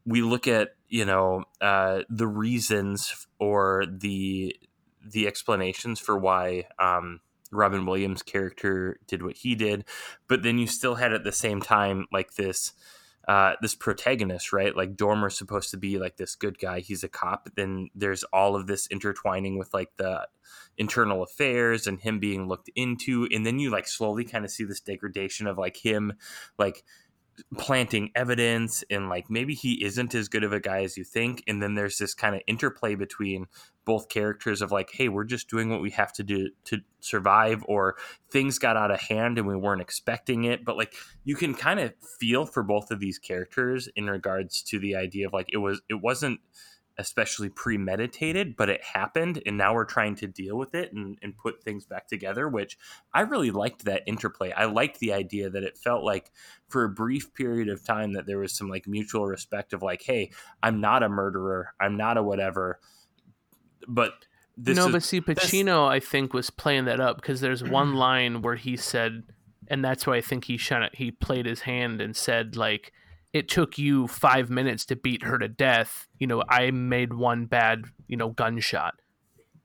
we 0.05 0.21
look 0.23 0.47
at 0.47 0.75
you 0.89 1.05
know 1.07 1.45
uh, 1.61 2.03
the 2.11 2.27
reasons 2.29 3.27
or 3.39 3.85
the 3.91 4.55
the 5.11 5.27
explanations 5.27 6.01
for 6.01 6.19
why 6.19 6.67
um, 6.79 7.21
Robin 7.51 7.87
Williams' 7.87 8.23
character 8.23 8.99
did 9.07 9.23
what 9.23 9.37
he 9.37 9.55
did, 9.55 9.85
but 10.29 10.43
then 10.43 10.59
you 10.59 10.67
still 10.67 10.97
had 10.97 11.13
at 11.13 11.25
the 11.25 11.33
same 11.33 11.61
time 11.61 12.07
like 12.13 12.35
this 12.35 12.73
uh, 13.29 13.53
this 13.63 13.75
protagonist, 13.75 14.53
right? 14.53 14.77
Like 14.77 14.97
Dormer's 14.97 15.39
supposed 15.39 15.71
to 15.71 15.77
be 15.77 15.97
like 15.99 16.17
this 16.17 16.35
good 16.35 16.59
guy. 16.59 16.81
He's 16.81 17.05
a 17.05 17.09
cop. 17.09 17.49
Then 17.55 17.89
there's 17.95 18.25
all 18.25 18.57
of 18.57 18.67
this 18.67 18.89
intertwining 18.89 19.59
with 19.59 19.73
like 19.73 19.97
the 19.97 20.27
internal 20.77 21.23
affairs 21.23 21.87
and 21.87 22.01
him 22.01 22.19
being 22.19 22.49
looked 22.49 22.71
into, 22.75 23.29
and 23.33 23.47
then 23.47 23.59
you 23.59 23.71
like 23.71 23.87
slowly 23.87 24.25
kind 24.25 24.45
of 24.45 24.51
see 24.51 24.65
this 24.65 24.81
degradation 24.81 25.47
of 25.47 25.57
like 25.57 25.77
him, 25.77 26.15
like 26.59 26.83
planting 27.57 28.11
evidence 28.15 28.85
and 28.91 29.09
like 29.09 29.31
maybe 29.31 29.55
he 29.55 29.85
isn't 29.85 30.15
as 30.15 30.29
good 30.29 30.45
of 30.45 30.53
a 30.53 30.61
guy 30.61 30.83
as 30.83 30.97
you 30.97 31.05
think 31.05 31.43
and 31.47 31.63
then 31.63 31.75
there's 31.75 31.97
this 31.97 32.15
kind 32.15 32.35
of 32.35 32.43
interplay 32.47 32.95
between 32.95 33.47
both 33.85 34.09
characters 34.09 34.61
of 34.61 34.71
like 34.71 34.91
hey 34.93 35.09
we're 35.09 35.25
just 35.25 35.49
doing 35.49 35.71
what 35.71 35.81
we 35.81 35.91
have 35.91 36.13
to 36.13 36.23
do 36.23 36.51
to 36.65 36.81
survive 37.03 37.65
or 37.67 37.97
things 38.31 38.59
got 38.59 38.77
out 38.77 38.91
of 38.91 39.01
hand 39.01 39.39
and 39.39 39.47
we 39.47 39.57
weren't 39.57 39.83
expecting 39.83 40.45
it. 40.45 40.65
But 40.65 40.77
like 40.77 40.95
you 41.25 41.37
can 41.37 41.55
kind 41.55 41.81
of 41.81 41.93
feel 42.19 42.47
for 42.47 42.63
both 42.63 42.91
of 42.91 43.01
these 43.01 43.19
characters 43.19 43.89
in 43.95 44.09
regards 44.09 44.63
to 44.65 44.79
the 44.79 44.97
idea 44.97 45.27
of 45.27 45.33
like 45.33 45.49
it 45.53 45.59
was 45.59 45.83
it 45.89 46.01
wasn't 46.01 46.41
especially 46.99 47.49
premeditated 47.49 48.57
but 48.57 48.69
it 48.69 48.83
happened 48.83 49.43
and 49.47 49.57
now 49.57 49.75
we're 49.75 49.85
trying 49.85 50.15
to 50.15 50.27
deal 50.27 50.57
with 50.57 50.75
it 50.75 50.93
and, 50.93 51.19
and 51.23 51.37
put 51.37 51.63
things 51.63 51.87
back 51.87 52.07
together 52.07 52.49
which 52.49 52.79
i 53.15 53.21
really 53.21 53.51
liked 53.51 53.85
that 53.85 54.03
interplay. 54.07 54.53
I 54.53 54.67
liked 54.67 54.99
the 54.99 55.13
idea 55.13 55.51
that 55.51 55.63
it 55.63 55.79
felt 55.79 56.05
like 56.05 56.31
for 56.69 56.85
a 56.85 56.89
brief 56.89 57.35
period 57.35 57.69
of 57.69 57.85
time 57.85 58.13
that 58.13 58.27
there 58.27 58.39
was 58.39 58.53
some 58.53 58.69
like 58.69 58.87
mutual 58.87 59.27
respect 59.27 59.73
of 59.73 59.83
like 59.83 60.03
hey 60.03 60.31
i'm 60.63 60.81
not 60.81 61.03
a 61.03 61.09
murderer 61.09 61.75
i'm 61.81 61.97
not 61.97 62.17
a 62.17 62.23
whatever 62.23 62.81
but 63.89 64.15
this 64.57 64.77
no, 64.77 64.87
is, 64.87 64.93
but 64.93 65.03
see, 65.03 65.21
Pacino, 65.21 65.89
I 65.89 66.01
think, 66.01 66.35
was 66.35 66.51
playing 66.51 66.85
that 66.85 67.01
up 67.01 67.17
because 67.17 67.41
there's 67.41 67.65
one 67.65 67.95
line 67.97 68.43
where 68.43 68.57
he 68.57 68.77
said, 68.77 69.23
and 69.69 69.85
that's 69.85 70.07
why 70.07 70.17
I 70.17 70.21
think 70.21 70.45
he 70.45 70.57
shot 70.57 70.83
it, 70.83 70.95
he 70.95 71.11
played 71.11 71.47
his 71.47 71.63
hand 71.63 72.01
and 72.01 72.15
said 72.15 72.57
like, 72.57 72.93
"It 73.33 73.49
took 73.49 73.79
you 73.79 74.07
five 74.09 74.51
minutes 74.51 74.85
to 74.87 74.97
beat 74.97 75.23
her 75.23 75.39
to 75.39 75.49
death. 75.49 76.09
You 76.19 76.27
know, 76.27 76.43
I 76.49 76.71
made 76.71 77.13
one 77.15 77.47
bad, 77.47 77.85
you 78.09 78.17
know, 78.17 78.31
gunshot." 78.31 78.95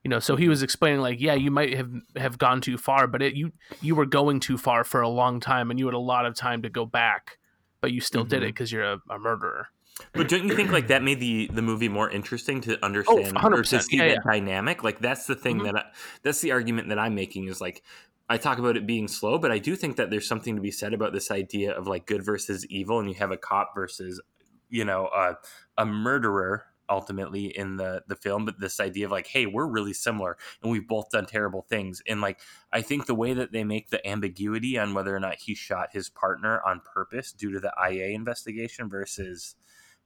you 0.04 0.10
know 0.10 0.20
so 0.20 0.36
he 0.36 0.48
was 0.48 0.64
explaining 0.64 1.02
like 1.02 1.20
yeah 1.20 1.34
you 1.34 1.52
might 1.52 1.74
have 1.76 1.92
have 2.16 2.38
gone 2.38 2.62
too 2.62 2.78
far 2.78 3.08
but 3.08 3.22
it 3.22 3.34
you 3.36 3.52
you 3.82 3.96
were 3.96 4.06
going 4.06 4.40
too 4.40 4.58
far 4.58 4.84
for 4.84 5.02
a 5.02 5.10
long 5.10 5.40
time 5.40 5.70
and 5.72 5.80
you 5.80 5.86
had 5.86 5.96
a 5.96 6.00
lot 6.00 6.26
of 6.26 6.36
time 6.36 6.62
to 6.62 6.70
go 6.70 6.86
back 6.86 7.38
but 7.82 7.92
you 7.92 8.00
still 8.00 8.24
did 8.24 8.44
it 8.44 8.48
because 8.54 8.72
you're 8.72 8.84
a, 8.84 9.00
a 9.10 9.20
murderer 9.20 9.68
But 10.16 10.28
don't 10.30 10.44
you 10.46 10.52
think 10.56 10.72
like 10.72 10.88
that 10.88 11.02
made 11.02 11.20
the 11.20 11.48
the 11.52 11.62
movie 11.62 11.90
more 11.90 12.10
interesting 12.10 12.62
to 12.62 12.84
understand 12.86 13.36
or 13.52 13.64
100%. 13.64 13.70
to 13.70 13.80
see 13.80 13.98
Yeah, 13.98 14.14
that 14.14 14.24
dynamic? 14.24 14.84
Like 14.84 15.00
that's 15.00 15.26
the 15.26 15.36
thing 15.36 15.58
Mhm. 15.58 15.64
that 15.64 15.76
I, 15.76 15.86
that's 16.22 16.40
the 16.42 16.52
argument 16.52 16.90
that 16.90 17.00
I'm 17.00 17.16
making 17.16 17.48
is 17.48 17.60
like 17.60 17.84
I 18.30 18.38
talk 18.38 18.58
about 18.58 18.76
it 18.76 18.86
being 18.86 19.08
slow, 19.08 19.38
but 19.38 19.52
I 19.52 19.60
do 19.60 19.76
think 19.76 19.96
that 19.96 20.10
there's 20.10 20.28
something 20.28 20.56
to 20.56 20.62
be 20.62 20.72
said 20.72 20.94
about 20.94 21.14
this 21.14 21.32
idea 21.32 21.72
of 21.72 21.88
like 21.88 22.06
good 22.06 22.26
versus 22.26 22.66
evil, 22.68 23.00
and 23.00 23.08
you 23.08 23.16
have 23.16 23.32
a 23.32 23.38
cop 23.38 23.72
versus 23.74 24.22
you 24.70 24.84
know 24.84 25.06
uh, 25.08 25.36
a 25.78 25.86
murderer 25.86 26.66
ultimately 26.90 27.46
in 27.46 27.78
the 27.78 28.02
the 28.08 28.16
film 28.16 28.46
but 28.46 28.60
this 28.60 28.80
idea 28.80 29.06
of 29.06 29.12
like 29.12 29.28
hey 29.28 29.46
we're 29.46 29.68
really 29.68 29.94
similar 29.94 30.38
and 30.62 30.72
we've 30.72 30.88
both 30.88 31.10
done 31.10 31.26
terrible 31.26 31.66
things 31.70 32.02
and 32.08 32.22
like 32.22 32.40
i 32.72 32.82
think 32.82 33.06
the 33.06 33.16
way 33.16 33.34
that 33.34 33.52
they 33.52 33.64
make 33.64 33.90
the 33.90 34.08
ambiguity 34.08 34.78
on 34.78 34.94
whether 34.94 35.14
or 35.14 35.20
not 35.20 35.36
he 35.36 35.54
shot 35.54 35.90
his 35.92 36.10
partner 36.10 36.62
on 36.66 36.82
purpose 36.94 37.34
due 37.34 37.52
to 37.52 37.60
the 37.60 37.74
ia 37.90 38.08
investigation 38.08 38.90
versus 38.90 39.56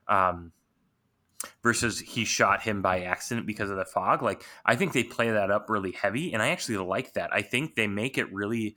um, 0.07 0.51
versus 1.63 1.99
he 1.99 2.25
shot 2.25 2.61
him 2.61 2.81
by 2.81 3.01
accident 3.01 3.47
because 3.47 3.69
of 3.69 3.77
the 3.77 3.85
fog. 3.85 4.21
Like 4.21 4.43
I 4.65 4.75
think 4.75 4.93
they 4.93 5.03
play 5.03 5.31
that 5.31 5.51
up 5.51 5.69
really 5.69 5.91
heavy, 5.91 6.33
and 6.33 6.41
I 6.41 6.49
actually 6.49 6.77
like 6.77 7.13
that. 7.13 7.33
I 7.33 7.41
think 7.41 7.75
they 7.75 7.87
make 7.87 8.17
it 8.17 8.31
really 8.33 8.75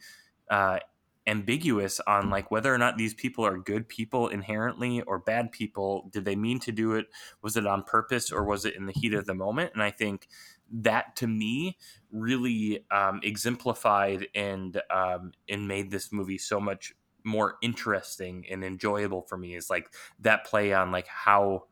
uh, 0.50 0.78
ambiguous 1.26 2.00
on 2.06 2.30
like 2.30 2.50
whether 2.50 2.72
or 2.72 2.78
not 2.78 2.96
these 2.96 3.14
people 3.14 3.46
are 3.46 3.56
good 3.56 3.88
people 3.88 4.28
inherently 4.28 5.02
or 5.02 5.18
bad 5.18 5.52
people. 5.52 6.08
Did 6.12 6.24
they 6.24 6.36
mean 6.36 6.60
to 6.60 6.72
do 6.72 6.92
it? 6.94 7.06
Was 7.42 7.56
it 7.56 7.66
on 7.66 7.82
purpose 7.82 8.30
or 8.30 8.44
was 8.44 8.64
it 8.64 8.76
in 8.76 8.86
the 8.86 8.92
heat 8.92 9.14
of 9.14 9.26
the 9.26 9.34
moment? 9.34 9.72
And 9.74 9.82
I 9.82 9.90
think 9.90 10.28
that 10.70 11.16
to 11.16 11.26
me 11.26 11.78
really 12.10 12.84
um, 12.90 13.20
exemplified 13.22 14.28
and 14.34 14.80
um, 14.90 15.32
and 15.48 15.68
made 15.68 15.90
this 15.90 16.12
movie 16.12 16.38
so 16.38 16.60
much 16.60 16.94
more 17.24 17.54
interesting 17.62 18.44
and 18.50 18.62
enjoyable 18.62 19.22
for 19.22 19.38
me 19.38 19.54
is 19.54 19.70
like 19.70 19.88
that 20.20 20.44
play 20.44 20.74
on 20.74 20.92
like 20.92 21.06
how 21.06 21.64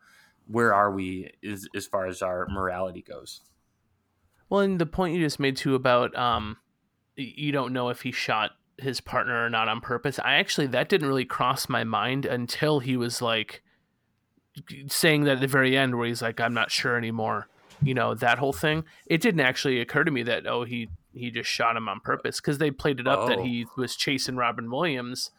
where 0.46 0.74
are 0.74 0.90
we 0.90 1.30
is, 1.42 1.68
as 1.74 1.86
far 1.86 2.06
as 2.06 2.22
our 2.22 2.46
morality 2.50 3.02
goes 3.02 3.40
well 4.48 4.60
and 4.60 4.78
the 4.80 4.86
point 4.86 5.14
you 5.14 5.20
just 5.20 5.40
made 5.40 5.56
too 5.56 5.74
about 5.74 6.14
um 6.16 6.56
you 7.16 7.52
don't 7.52 7.72
know 7.72 7.88
if 7.88 8.02
he 8.02 8.12
shot 8.12 8.52
his 8.78 9.00
partner 9.00 9.44
or 9.46 9.50
not 9.50 9.68
on 9.68 9.80
purpose 9.80 10.18
i 10.20 10.34
actually 10.34 10.66
that 10.66 10.88
didn't 10.88 11.06
really 11.08 11.24
cross 11.24 11.68
my 11.68 11.84
mind 11.84 12.24
until 12.26 12.80
he 12.80 12.96
was 12.96 13.20
like 13.22 13.62
saying 14.88 15.24
that 15.24 15.36
at 15.36 15.40
the 15.40 15.46
very 15.46 15.76
end 15.76 15.96
where 15.96 16.06
he's 16.06 16.22
like 16.22 16.40
i'm 16.40 16.54
not 16.54 16.70
sure 16.70 16.96
anymore 16.96 17.48
you 17.82 17.94
know 17.94 18.14
that 18.14 18.38
whole 18.38 18.52
thing 18.52 18.84
it 19.06 19.20
didn't 19.20 19.40
actually 19.40 19.80
occur 19.80 20.04
to 20.04 20.10
me 20.10 20.22
that 20.22 20.46
oh 20.46 20.64
he 20.64 20.88
he 21.14 21.30
just 21.30 21.48
shot 21.48 21.76
him 21.76 21.88
on 21.88 22.00
purpose 22.00 22.40
because 22.40 22.58
they 22.58 22.70
played 22.70 23.00
it 23.00 23.06
up 23.06 23.28
that 23.28 23.38
Oh. 23.38 23.44
he 23.44 23.66
was 23.76 23.96
chasing 23.96 24.36
robin 24.36 24.70
williams 24.70 25.30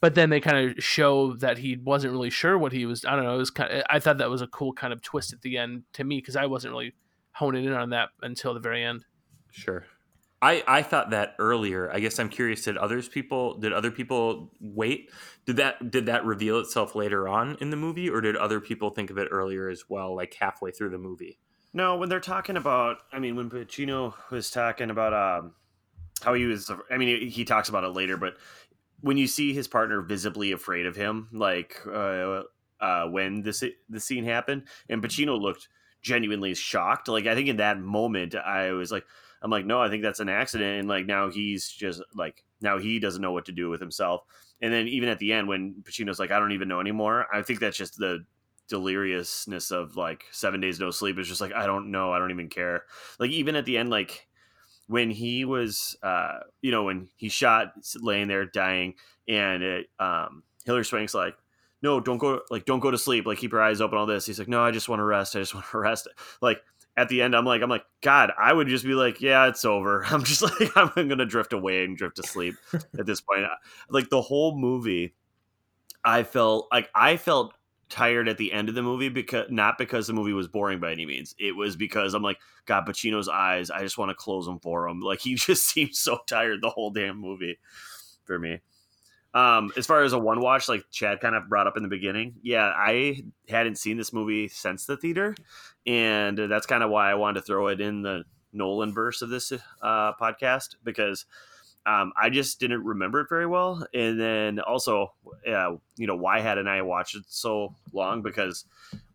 but 0.00 0.14
then 0.14 0.30
they 0.30 0.40
kind 0.40 0.70
of 0.70 0.82
show 0.82 1.34
that 1.34 1.58
he 1.58 1.76
wasn't 1.76 2.12
really 2.12 2.30
sure 2.30 2.58
what 2.58 2.72
he 2.72 2.86
was 2.86 3.04
i 3.04 3.14
don't 3.14 3.24
know 3.24 3.34
it 3.34 3.38
was 3.38 3.50
kind 3.50 3.72
of, 3.72 3.82
i 3.90 3.98
thought 3.98 4.18
that 4.18 4.30
was 4.30 4.42
a 4.42 4.46
cool 4.48 4.72
kind 4.72 4.92
of 4.92 5.02
twist 5.02 5.32
at 5.32 5.42
the 5.42 5.56
end 5.56 5.82
to 5.92 6.04
me 6.04 6.18
because 6.18 6.36
i 6.36 6.46
wasn't 6.46 6.72
really 6.72 6.92
honing 7.32 7.64
in 7.64 7.72
on 7.72 7.90
that 7.90 8.08
until 8.22 8.54
the 8.54 8.60
very 8.60 8.84
end 8.84 9.04
sure 9.50 9.84
I, 10.42 10.62
I 10.66 10.82
thought 10.82 11.10
that 11.10 11.34
earlier. 11.38 11.92
I 11.92 12.00
guess 12.00 12.18
I'm 12.18 12.30
curious. 12.30 12.62
Did 12.62 12.78
others 12.78 13.08
people? 13.08 13.58
Did 13.58 13.74
other 13.74 13.90
people 13.90 14.50
wait? 14.58 15.10
Did 15.44 15.56
that 15.56 15.90
did 15.90 16.06
that 16.06 16.24
reveal 16.24 16.58
itself 16.60 16.94
later 16.94 17.28
on 17.28 17.58
in 17.60 17.68
the 17.68 17.76
movie, 17.76 18.08
or 18.08 18.22
did 18.22 18.36
other 18.36 18.58
people 18.58 18.88
think 18.88 19.10
of 19.10 19.18
it 19.18 19.28
earlier 19.30 19.68
as 19.68 19.84
well, 19.90 20.16
like 20.16 20.34
halfway 20.40 20.70
through 20.70 20.90
the 20.90 20.98
movie? 20.98 21.38
No, 21.72 21.96
when 21.96 22.08
they're 22.08 22.20
talking 22.20 22.56
about, 22.56 22.98
I 23.12 23.18
mean, 23.18 23.36
when 23.36 23.48
Pacino 23.48 24.14
was 24.30 24.50
talking 24.50 24.90
about 24.90 25.12
um, 25.12 25.54
how 26.22 26.34
he 26.34 26.44
was, 26.46 26.70
I 26.90 26.96
mean, 26.96 27.28
he 27.28 27.44
talks 27.44 27.68
about 27.68 27.84
it 27.84 27.90
later, 27.90 28.16
but 28.16 28.36
when 29.00 29.16
you 29.16 29.26
see 29.26 29.52
his 29.52 29.68
partner 29.68 30.00
visibly 30.00 30.52
afraid 30.52 30.86
of 30.86 30.96
him, 30.96 31.28
like 31.32 31.76
uh, 31.86 32.42
uh, 32.80 33.06
when 33.06 33.42
this 33.42 33.62
the 33.88 34.00
scene 34.00 34.24
happened, 34.24 34.64
and 34.88 35.02
Pacino 35.02 35.40
looked 35.40 35.68
genuinely 36.02 36.54
shocked. 36.54 37.08
Like 37.08 37.26
I 37.26 37.34
think 37.34 37.48
in 37.48 37.56
that 37.58 37.78
moment, 37.78 38.34
I 38.34 38.72
was 38.72 38.90
like, 38.90 39.04
I'm 39.42 39.50
like, 39.50 39.66
no, 39.66 39.80
I 39.80 39.88
think 39.88 40.02
that's 40.02 40.20
an 40.20 40.28
accident, 40.28 40.80
and 40.80 40.88
like 40.88 41.06
now 41.06 41.30
he's 41.30 41.68
just 41.68 42.02
like 42.14 42.44
now 42.60 42.78
he 42.78 42.98
doesn't 42.98 43.22
know 43.22 43.32
what 43.32 43.46
to 43.46 43.52
do 43.52 43.70
with 43.70 43.80
himself. 43.80 44.22
And 44.62 44.72
then 44.72 44.88
even 44.88 45.08
at 45.08 45.18
the 45.18 45.32
end, 45.32 45.48
when 45.48 45.76
Pacino's 45.82 46.18
like, 46.18 46.30
I 46.30 46.38
don't 46.38 46.52
even 46.52 46.68
know 46.68 46.80
anymore, 46.80 47.26
I 47.32 47.40
think 47.40 47.60
that's 47.60 47.78
just 47.78 47.96
the 47.96 48.26
deliriousness 48.70 49.72
of 49.72 49.96
like 49.96 50.24
seven 50.30 50.60
days 50.60 50.78
no 50.78 50.92
sleep 50.92 51.18
is 51.18 51.26
just 51.26 51.40
like 51.40 51.52
i 51.52 51.66
don't 51.66 51.90
know 51.90 52.12
i 52.12 52.20
don't 52.20 52.30
even 52.30 52.48
care 52.48 52.84
like 53.18 53.30
even 53.30 53.56
at 53.56 53.64
the 53.64 53.76
end 53.76 53.90
like 53.90 54.28
when 54.90 55.08
he 55.08 55.44
was 55.44 55.96
uh 56.02 56.40
you 56.62 56.72
know 56.72 56.82
when 56.82 57.08
he 57.16 57.28
shot 57.28 57.72
laying 58.00 58.26
there 58.26 58.44
dying 58.44 58.94
and 59.28 59.62
it 59.62 59.86
um 60.00 60.42
hilary 60.64 60.84
swank's 60.84 61.14
like 61.14 61.36
no 61.80 62.00
don't 62.00 62.18
go 62.18 62.40
like 62.50 62.64
don't 62.64 62.80
go 62.80 62.90
to 62.90 62.98
sleep. 62.98 63.24
Like 63.24 63.38
keep 63.38 63.52
your 63.52 63.62
eyes 63.62 63.80
open 63.80 63.96
all 63.96 64.06
this. 64.06 64.26
He's 64.26 64.40
like 64.40 64.48
no 64.48 64.62
i 64.64 64.72
just 64.72 64.88
want 64.88 64.98
to 64.98 65.04
rest. 65.04 65.36
I 65.36 65.38
just 65.38 65.54
want 65.54 65.66
to 65.70 65.78
rest. 65.78 66.08
Like 66.42 66.60
at 66.96 67.08
the 67.08 67.22
end 67.22 67.36
i'm 67.36 67.44
like 67.44 67.62
i'm 67.62 67.70
like 67.70 67.84
god 68.02 68.32
i 68.36 68.52
would 68.52 68.66
just 68.66 68.84
be 68.84 68.94
like 68.94 69.20
yeah 69.20 69.46
it's 69.46 69.64
over. 69.64 70.04
I'm 70.10 70.24
just 70.24 70.42
like 70.42 70.70
i'm 70.76 71.08
gonna 71.08 71.24
drift 71.24 71.52
away 71.52 71.84
and 71.84 71.96
drift 71.96 72.16
to 72.16 72.24
sleep 72.24 72.56
at 72.98 73.06
this 73.06 73.20
point. 73.20 73.44
Like 73.88 74.10
the 74.10 74.20
whole 74.22 74.58
movie 74.58 75.14
i 76.04 76.24
felt 76.24 76.66
like 76.72 76.90
i 76.96 77.16
felt 77.16 77.54
tired 77.90 78.28
at 78.28 78.38
the 78.38 78.52
end 78.52 78.68
of 78.68 78.74
the 78.74 78.82
movie 78.82 79.08
because 79.08 79.50
not 79.50 79.76
because 79.76 80.06
the 80.06 80.12
movie 80.12 80.32
was 80.32 80.48
boring 80.48 80.80
by 80.80 80.92
any 80.92 81.04
means. 81.04 81.34
It 81.38 81.54
was 81.54 81.76
because 81.76 82.14
I'm 82.14 82.22
like, 82.22 82.38
God, 82.64 82.86
Pacino's 82.86 83.28
eyes. 83.28 83.70
I 83.70 83.82
just 83.82 83.98
want 83.98 84.10
to 84.10 84.14
close 84.14 84.46
them 84.46 84.60
for 84.60 84.88
him. 84.88 85.00
Like 85.10 85.20
he 85.20 85.34
just 85.34 85.66
seems 85.68 85.98
so 85.98 86.20
tired 86.26 86.60
the 86.62 86.70
whole 86.70 86.90
damn 86.90 87.18
movie 87.18 87.58
for 88.24 88.38
me. 88.38 88.60
Um, 89.34 89.72
as 89.76 89.86
far 89.86 90.02
as 90.02 90.12
a 90.12 90.18
one 90.18 90.40
watch, 90.40 90.68
like 90.68 90.84
Chad 90.90 91.20
kind 91.20 91.34
of 91.34 91.48
brought 91.48 91.66
up 91.66 91.76
in 91.76 91.82
the 91.82 91.88
beginning, 91.88 92.34
yeah, 92.42 92.72
I 92.76 93.24
hadn't 93.48 93.78
seen 93.78 93.96
this 93.96 94.12
movie 94.12 94.48
since 94.48 94.86
the 94.86 94.96
theater, 94.96 95.34
and 95.86 96.36
that's 96.36 96.66
kind 96.66 96.82
of 96.82 96.90
why 96.90 97.10
I 97.10 97.14
wanted 97.14 97.40
to 97.40 97.46
throw 97.46 97.68
it 97.68 97.80
in 97.80 98.02
the 98.02 98.24
Nolan 98.52 98.92
verse 98.92 99.22
of 99.22 99.30
this 99.30 99.52
uh, 99.52 100.12
podcast 100.14 100.76
because 100.82 101.26
um, 101.86 102.12
I 102.20 102.30
just 102.30 102.60
didn't 102.60 102.84
remember 102.84 103.20
it 103.20 103.28
very 103.28 103.46
well. 103.46 103.86
And 103.94 104.20
then 104.20 104.60
also, 104.60 105.12
uh, 105.48 105.76
you 105.96 106.06
know, 106.06 106.16
why 106.16 106.40
hadn't 106.40 106.68
I 106.68 106.82
watched 106.82 107.16
it 107.16 107.24
so 107.28 107.74
long? 107.92 108.22
Because 108.22 108.64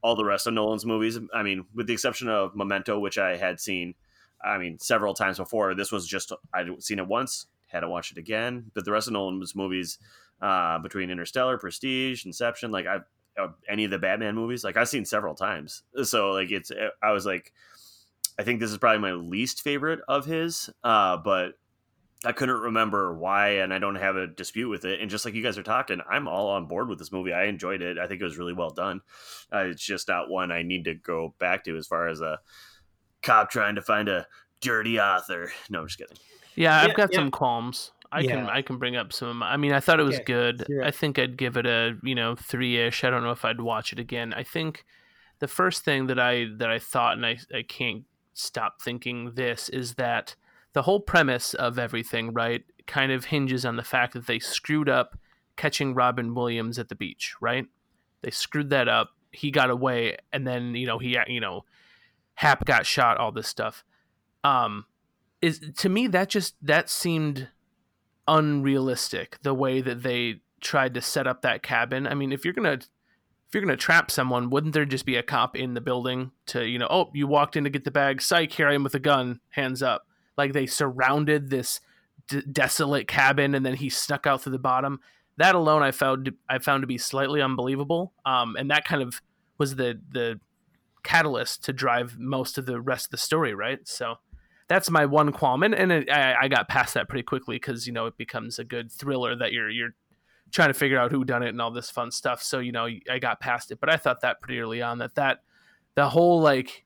all 0.01 0.16
the 0.16 0.26
rest 0.26 0.47
of 0.47 0.53
Nolan's 0.53 0.86
movies, 0.86 1.20
I 1.34 1.43
mean, 1.43 1.66
with 1.74 1.88
the 1.88 1.93
exception 1.93 2.28
of 2.28 2.55
Memento, 2.55 2.99
which 2.99 3.18
I 3.18 3.38
had 3.38 3.59
seen, 3.59 3.93
I 4.43 4.57
mean, 4.57 4.80
several 4.80 5.13
times 5.13 5.38
before, 5.38 5.76
this 5.76 5.91
was 5.91 6.07
just, 6.07 6.32
I'd 6.53 6.84
seen 6.84 6.99
it 6.99 7.07
once, 7.07 7.47
had 7.68 7.82
to 7.82 7.89
watch 7.89 8.11
it 8.11 8.18
again. 8.18 8.72
But 8.74 8.86
the 8.86 8.91
rest 8.91 9.07
of 9.07 9.13
Nolan's 9.13 9.55
movies, 9.55 9.99
uh, 10.41 10.80
between 10.80 11.09
Interstellar, 11.09 11.57
Prestige, 11.57 12.26
Inception, 12.26 12.72
like 12.72 12.88
I've, 12.88 13.03
uh, 13.38 13.49
any 13.68 13.86
of 13.86 13.91
the 13.91 13.99
Batman 13.99 14.36
movies, 14.36 14.63
like 14.63 14.78
I've 14.78 14.89
seen 14.89 15.05
several 15.05 15.36
times. 15.36 15.84
So, 16.03 16.32
like, 16.32 16.51
it's, 16.51 16.72
I 17.03 17.11
was 17.11 17.26
like, 17.26 17.51
I 18.39 18.43
think 18.43 18.59
this 18.59 18.72
is 18.72 18.78
probably 18.78 18.99
my 18.99 19.13
least 19.13 19.61
favorite 19.61 19.99
of 20.07 20.26
his, 20.26 20.70
uh, 20.84 21.18
but 21.18 21.57
I 22.26 22.32
couldn't 22.32 22.59
remember 22.59 23.13
why, 23.13 23.49
and 23.57 23.73
I 23.73 23.80
don't 23.80 23.95
have 23.95 24.15
a 24.15 24.28
dispute 24.28 24.69
with 24.69 24.86
it. 24.86 25.01
And 25.01 25.09
just 25.09 25.26
like 25.26 25.34
you 25.34 25.43
guys 25.43 25.57
are 25.57 25.63
talking, 25.63 26.01
I'm 26.09 26.28
all 26.28 26.49
on 26.49 26.67
board 26.67 26.89
with 26.89 26.99
this 26.99 27.11
movie. 27.11 27.34
I 27.34 27.45
enjoyed 27.45 27.82
it. 27.82 27.97
I 27.97 28.07
think 28.07 28.21
it 28.21 28.26
was 28.26 28.38
really 28.38 28.53
well 28.53 28.71
done. 28.71 29.01
Uh, 29.53 29.59
it's 29.65 29.84
just 29.84 30.07
not 30.07 30.30
one 30.30 30.51
I 30.51 30.61
need 30.63 30.86
to 30.86 30.95
go 30.95 31.36
back 31.39 31.63
to 31.65 31.78
as 31.78 31.88
far 31.88 32.07
as 32.07 32.21
a 32.21 32.39
cop 33.21 33.49
trying 33.49 33.76
to 33.76 33.82
find 33.82 34.09
a 34.09 34.28
dirty 34.61 34.99
author. 34.99 35.51
No, 35.69 35.82
I'm 35.82 35.88
just 35.88 35.97
kidding. 35.97 36.17
Yeah, 36.55 36.82
I've 36.82 36.88
Yeah, 36.89 36.93
got 36.93 37.11
yeah. 37.11 37.19
some 37.19 37.32
qualms. 37.32 37.91
I 38.11 38.23
can 38.23 38.47
I 38.49 38.61
can 38.61 38.78
bring 38.78 38.95
up 38.95 39.11
some. 39.11 39.43
I 39.43 39.57
mean, 39.57 39.73
I 39.73 39.80
thought 39.82 39.99
it 39.99 40.03
was 40.03 40.15
Okay, 40.15 40.23
good. 40.26 40.65
hear. 40.67 40.84
I 40.84 40.91
think 40.91 41.19
I'd 41.19 41.38
give 41.38 41.57
it 41.57 41.65
a 41.65 41.97
you 42.03 42.15
know 42.15 42.36
three 42.36 42.78
ish. 42.78 43.03
I 43.03 43.09
don't 43.09 43.23
know 43.23 43.32
if 43.32 43.43
I'd 43.43 43.59
watch 43.59 43.91
it 43.91 43.99
again. 43.99 44.34
I 44.34 44.43
think 44.43 44.86
the 45.39 45.47
first 45.47 45.84
thing 45.84 46.07
that 46.07 46.19
I 46.19 46.45
that 46.57 46.69
I 46.71 46.80
thought, 46.80 47.17
and 47.17 47.26
I 47.26 47.38
I 47.53 47.63
can't 47.63 48.03
stop 48.34 48.82
thinking 48.82 49.34
this 49.36 49.67
is 49.69 49.95
that 49.95 50.36
the 50.76 50.82
whole 50.82 50.99
premise 50.99 51.53
of 51.53 51.80
everything, 51.80 52.34
right, 52.34 52.63
kind 52.86 53.09
of 53.09 53.26
hinges 53.26 53.65
on 53.65 53.78
the 53.78 53.84
fact 53.84 54.13
that 54.13 54.28
they 54.28 54.39
screwed 54.39 54.89
up 54.89 55.17
catching 55.55 55.95
Robin 55.95 56.36
Williams 56.36 56.78
at 56.78 56.89
the 56.89 56.95
beach, 56.95 57.34
right? 57.39 57.65
They 58.21 58.30
screwed 58.30 58.69
that 58.71 58.89
up. 58.89 59.11
He 59.32 59.51
got 59.51 59.69
away, 59.69 60.17
and 60.34 60.45
then 60.45 60.76
you 60.76 60.86
know 60.86 60.99
he 60.99 61.17
you 61.28 61.39
know 61.39 61.63
Hap 62.36 62.65
got 62.65 62.86
shot. 62.86 63.17
All 63.17 63.32
this 63.32 63.47
stuff. 63.47 63.86
Um, 64.43 64.86
is 65.41 65.61
to 65.78 65.88
me 65.88 66.07
that 66.07 66.28
just 66.28 66.55
that 66.61 66.89
seemed 66.89 67.47
unrealistic 68.28 69.38
the 69.43 69.53
way 69.53 69.80
that 69.80 70.03
they 70.03 70.41
tried 70.59 70.93
to 70.95 71.01
set 71.01 71.26
up 71.26 71.41
that 71.41 71.63
cabin. 71.63 72.05
I 72.05 72.15
mean, 72.15 72.34
if 72.34 72.43
you're 72.43 72.53
gonna 72.53 72.80
if 73.47 73.53
you're 73.53 73.63
gonna 73.63 73.78
trap 73.78 74.11
someone, 74.11 74.49
wouldn't 74.49 74.73
there 74.73 74.84
just 74.84 75.05
be 75.05 75.15
a 75.15 75.23
cop 75.23 75.55
in 75.55 75.73
the 75.73 75.82
building 75.82 76.32
to 76.47 76.65
you 76.65 76.80
know, 76.80 76.88
oh, 76.89 77.11
you 77.13 77.28
walked 77.28 77.55
in 77.55 77.63
to 77.63 77.69
get 77.69 77.86
the 77.86 77.91
bag, 77.91 78.21
psych, 78.21 78.51
here 78.51 78.67
I 78.67 78.73
am 78.73 78.84
with 78.84 78.95
a 78.95 78.99
gun, 78.99 79.39
hands 79.51 79.82
up. 79.82 80.05
Like 80.38 80.54
they 80.54 80.66
surrounded 80.66 81.50
this 81.50 81.82
d- 82.28 82.44
desolate 82.52 83.08
cabin, 83.08 83.56
and 83.56 83.66
then 83.66 83.76
he 83.76 83.90
snuck 83.90 84.28
out 84.28 84.42
through 84.42 84.54
the 84.54 84.60
bottom. 84.60 85.00
That 85.38 85.56
alone, 85.56 85.84
I 85.84 85.92
found 85.92 86.32
I 86.50 86.60
found 86.60 86.84
to 86.84 86.88
be 86.88 86.98
slightly 86.98 87.42
unbelievable. 87.42 88.14
Um, 88.26 88.56
and 88.56 88.72
that 88.72 88.86
kind 88.86 89.02
of 89.02 89.22
was 89.58 89.76
the 89.76 90.00
the 90.12 90.40
catalyst 91.04 91.64
to 91.66 91.74
drive 91.74 92.18
most 92.18 92.58
of 92.58 92.66
the 92.66 92.82
rest 92.82 93.08
of 93.08 93.12
the 93.12 93.18
story, 93.18 93.54
right? 93.54 93.80
So 93.88 94.16
that's 94.68 94.90
my 94.90 95.06
one 95.06 95.32
qualm, 95.32 95.64
and, 95.64 95.76
and 95.76 95.92
it, 95.92 96.10
I, 96.10 96.36
I 96.42 96.48
got 96.48 96.68
past 96.68 96.96
that 96.96 97.08
pretty 97.08 97.24
quickly 97.24 97.58
because 97.58 97.86
you 97.86 97.94
know 97.94 98.08
it 98.08 98.18
becomes 98.18 98.60
a 98.60 98.64
good 98.64 98.92
thriller 98.92 99.36
that 99.36 99.52
you're 99.52 99.70
you're 99.70 99.94
trying 100.52 100.70
to 100.70 100.74
figure 100.74 100.98
out 100.98 101.12
who 101.12 101.26
done 101.26 101.44
it 101.44 101.50
and 101.50 101.62
all 101.62 101.72
this 101.72 101.92
fun 101.92 102.12
stuff. 102.12 102.42
So 102.42 102.60
you 102.60 102.72
know 102.72 102.88
I 103.10 103.20
got 103.20 103.40
past 103.40 103.72
it, 103.72 103.80
but 103.80 103.90
I 103.90 103.98
thought 103.98 104.22
that 104.22 104.42
pretty 104.42 104.60
early 104.60 104.82
on 104.82 105.00
that 105.00 105.16
that 105.16 105.40
the 105.96 106.10
whole 106.10 106.42
like 106.42 106.85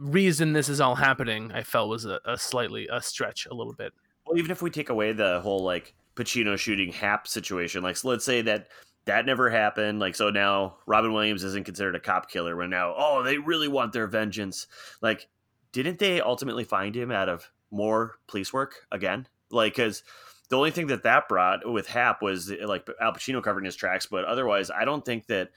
reason 0.00 0.52
this 0.52 0.68
is 0.68 0.80
all 0.80 0.96
happening, 0.96 1.52
I 1.52 1.62
felt 1.62 1.88
was 1.88 2.06
a, 2.06 2.20
a 2.24 2.36
slightly 2.36 2.88
a 2.90 3.00
stretch 3.00 3.46
a 3.46 3.54
little 3.54 3.74
bit. 3.74 3.92
Well, 4.26 4.38
even 4.38 4.50
if 4.50 4.62
we 4.62 4.70
take 4.70 4.88
away 4.88 5.12
the 5.12 5.40
whole 5.40 5.62
like 5.62 5.94
Pacino 6.16 6.58
shooting 6.58 6.92
Hap 6.92 7.28
situation, 7.28 7.82
like 7.82 7.96
so 7.96 8.08
let's 8.08 8.24
say 8.24 8.42
that 8.42 8.68
that 9.04 9.26
never 9.26 9.50
happened. 9.50 10.00
Like 10.00 10.14
so 10.14 10.30
now 10.30 10.78
Robin 10.86 11.12
Williams 11.12 11.44
isn't 11.44 11.64
considered 11.64 11.94
a 11.94 12.00
cop 12.00 12.30
killer. 12.30 12.56
When 12.56 12.70
now, 12.70 12.94
oh, 12.96 13.22
they 13.22 13.38
really 13.38 13.68
want 13.68 13.92
their 13.92 14.06
vengeance. 14.06 14.66
Like, 15.02 15.28
didn't 15.72 15.98
they 15.98 16.20
ultimately 16.20 16.64
find 16.64 16.96
him 16.96 17.10
out 17.10 17.28
of 17.28 17.50
more 17.70 18.18
police 18.26 18.52
work 18.52 18.86
again? 18.90 19.28
Like, 19.50 19.74
because 19.74 20.02
the 20.48 20.56
only 20.56 20.70
thing 20.70 20.88
that 20.88 21.04
that 21.04 21.28
brought 21.28 21.70
with 21.70 21.86
Hap 21.86 22.22
was 22.22 22.50
like 22.64 22.88
Al 23.00 23.12
Pacino 23.12 23.42
covering 23.42 23.64
his 23.64 23.76
tracks, 23.76 24.06
but 24.06 24.24
otherwise, 24.24 24.70
I 24.70 24.84
don't 24.84 25.04
think 25.04 25.26
that 25.26 25.50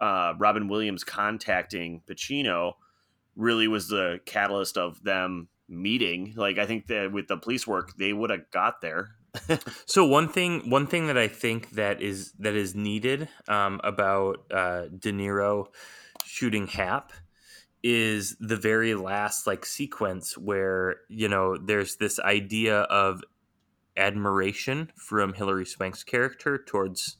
uh, 0.00 0.34
Robin 0.38 0.68
Williams 0.68 1.04
contacting 1.04 2.02
Pacino 2.08 2.74
really 3.36 3.68
was 3.68 3.88
the 3.88 4.20
catalyst 4.24 4.76
of 4.76 5.02
them 5.02 5.48
meeting. 5.68 6.34
Like, 6.36 6.58
I 6.58 6.66
think 6.66 6.86
that 6.88 7.12
with 7.12 7.28
the 7.28 7.36
police 7.36 7.66
work, 7.66 7.96
they 7.96 8.12
would 8.12 8.30
have 8.30 8.50
got 8.50 8.80
there. 8.80 9.10
so 9.86 10.04
one 10.04 10.28
thing, 10.28 10.70
one 10.70 10.86
thing 10.86 11.06
that 11.08 11.18
I 11.18 11.28
think 11.28 11.70
that 11.70 12.00
is 12.00 12.32
that 12.38 12.54
is 12.54 12.74
needed 12.74 13.28
um, 13.48 13.80
about 13.84 14.46
uh, 14.50 14.86
De 14.98 15.12
Niro 15.12 15.66
shooting 16.24 16.66
Hap 16.66 17.12
is 17.82 18.36
the 18.40 18.56
very 18.56 18.94
last 18.94 19.46
like 19.46 19.64
sequence 19.64 20.36
where 20.36 20.96
you 21.08 21.28
know 21.28 21.56
there's 21.56 21.96
this 21.96 22.18
idea 22.18 22.80
of 22.80 23.22
admiration 23.96 24.90
from 24.96 25.32
Hilary 25.32 25.66
Swank's 25.66 26.02
character 26.02 26.58
towards 26.58 27.16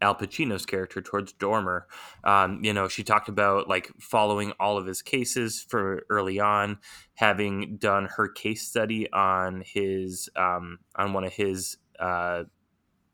Al 0.00 0.14
Pacino's 0.14 0.66
character 0.66 1.00
towards 1.00 1.32
Dormer. 1.32 1.86
Um, 2.24 2.60
you 2.62 2.72
know, 2.72 2.88
she 2.88 3.02
talked 3.02 3.28
about 3.28 3.68
like 3.68 3.90
following 3.98 4.52
all 4.60 4.76
of 4.76 4.86
his 4.86 5.02
cases 5.02 5.64
for 5.66 6.04
early 6.10 6.38
on, 6.38 6.78
having 7.14 7.76
done 7.78 8.08
her 8.16 8.28
case 8.28 8.62
study 8.62 9.10
on 9.12 9.62
his 9.64 10.28
um, 10.36 10.80
on 10.96 11.12
one 11.12 11.24
of 11.24 11.32
his 11.32 11.78
uh, 11.98 12.44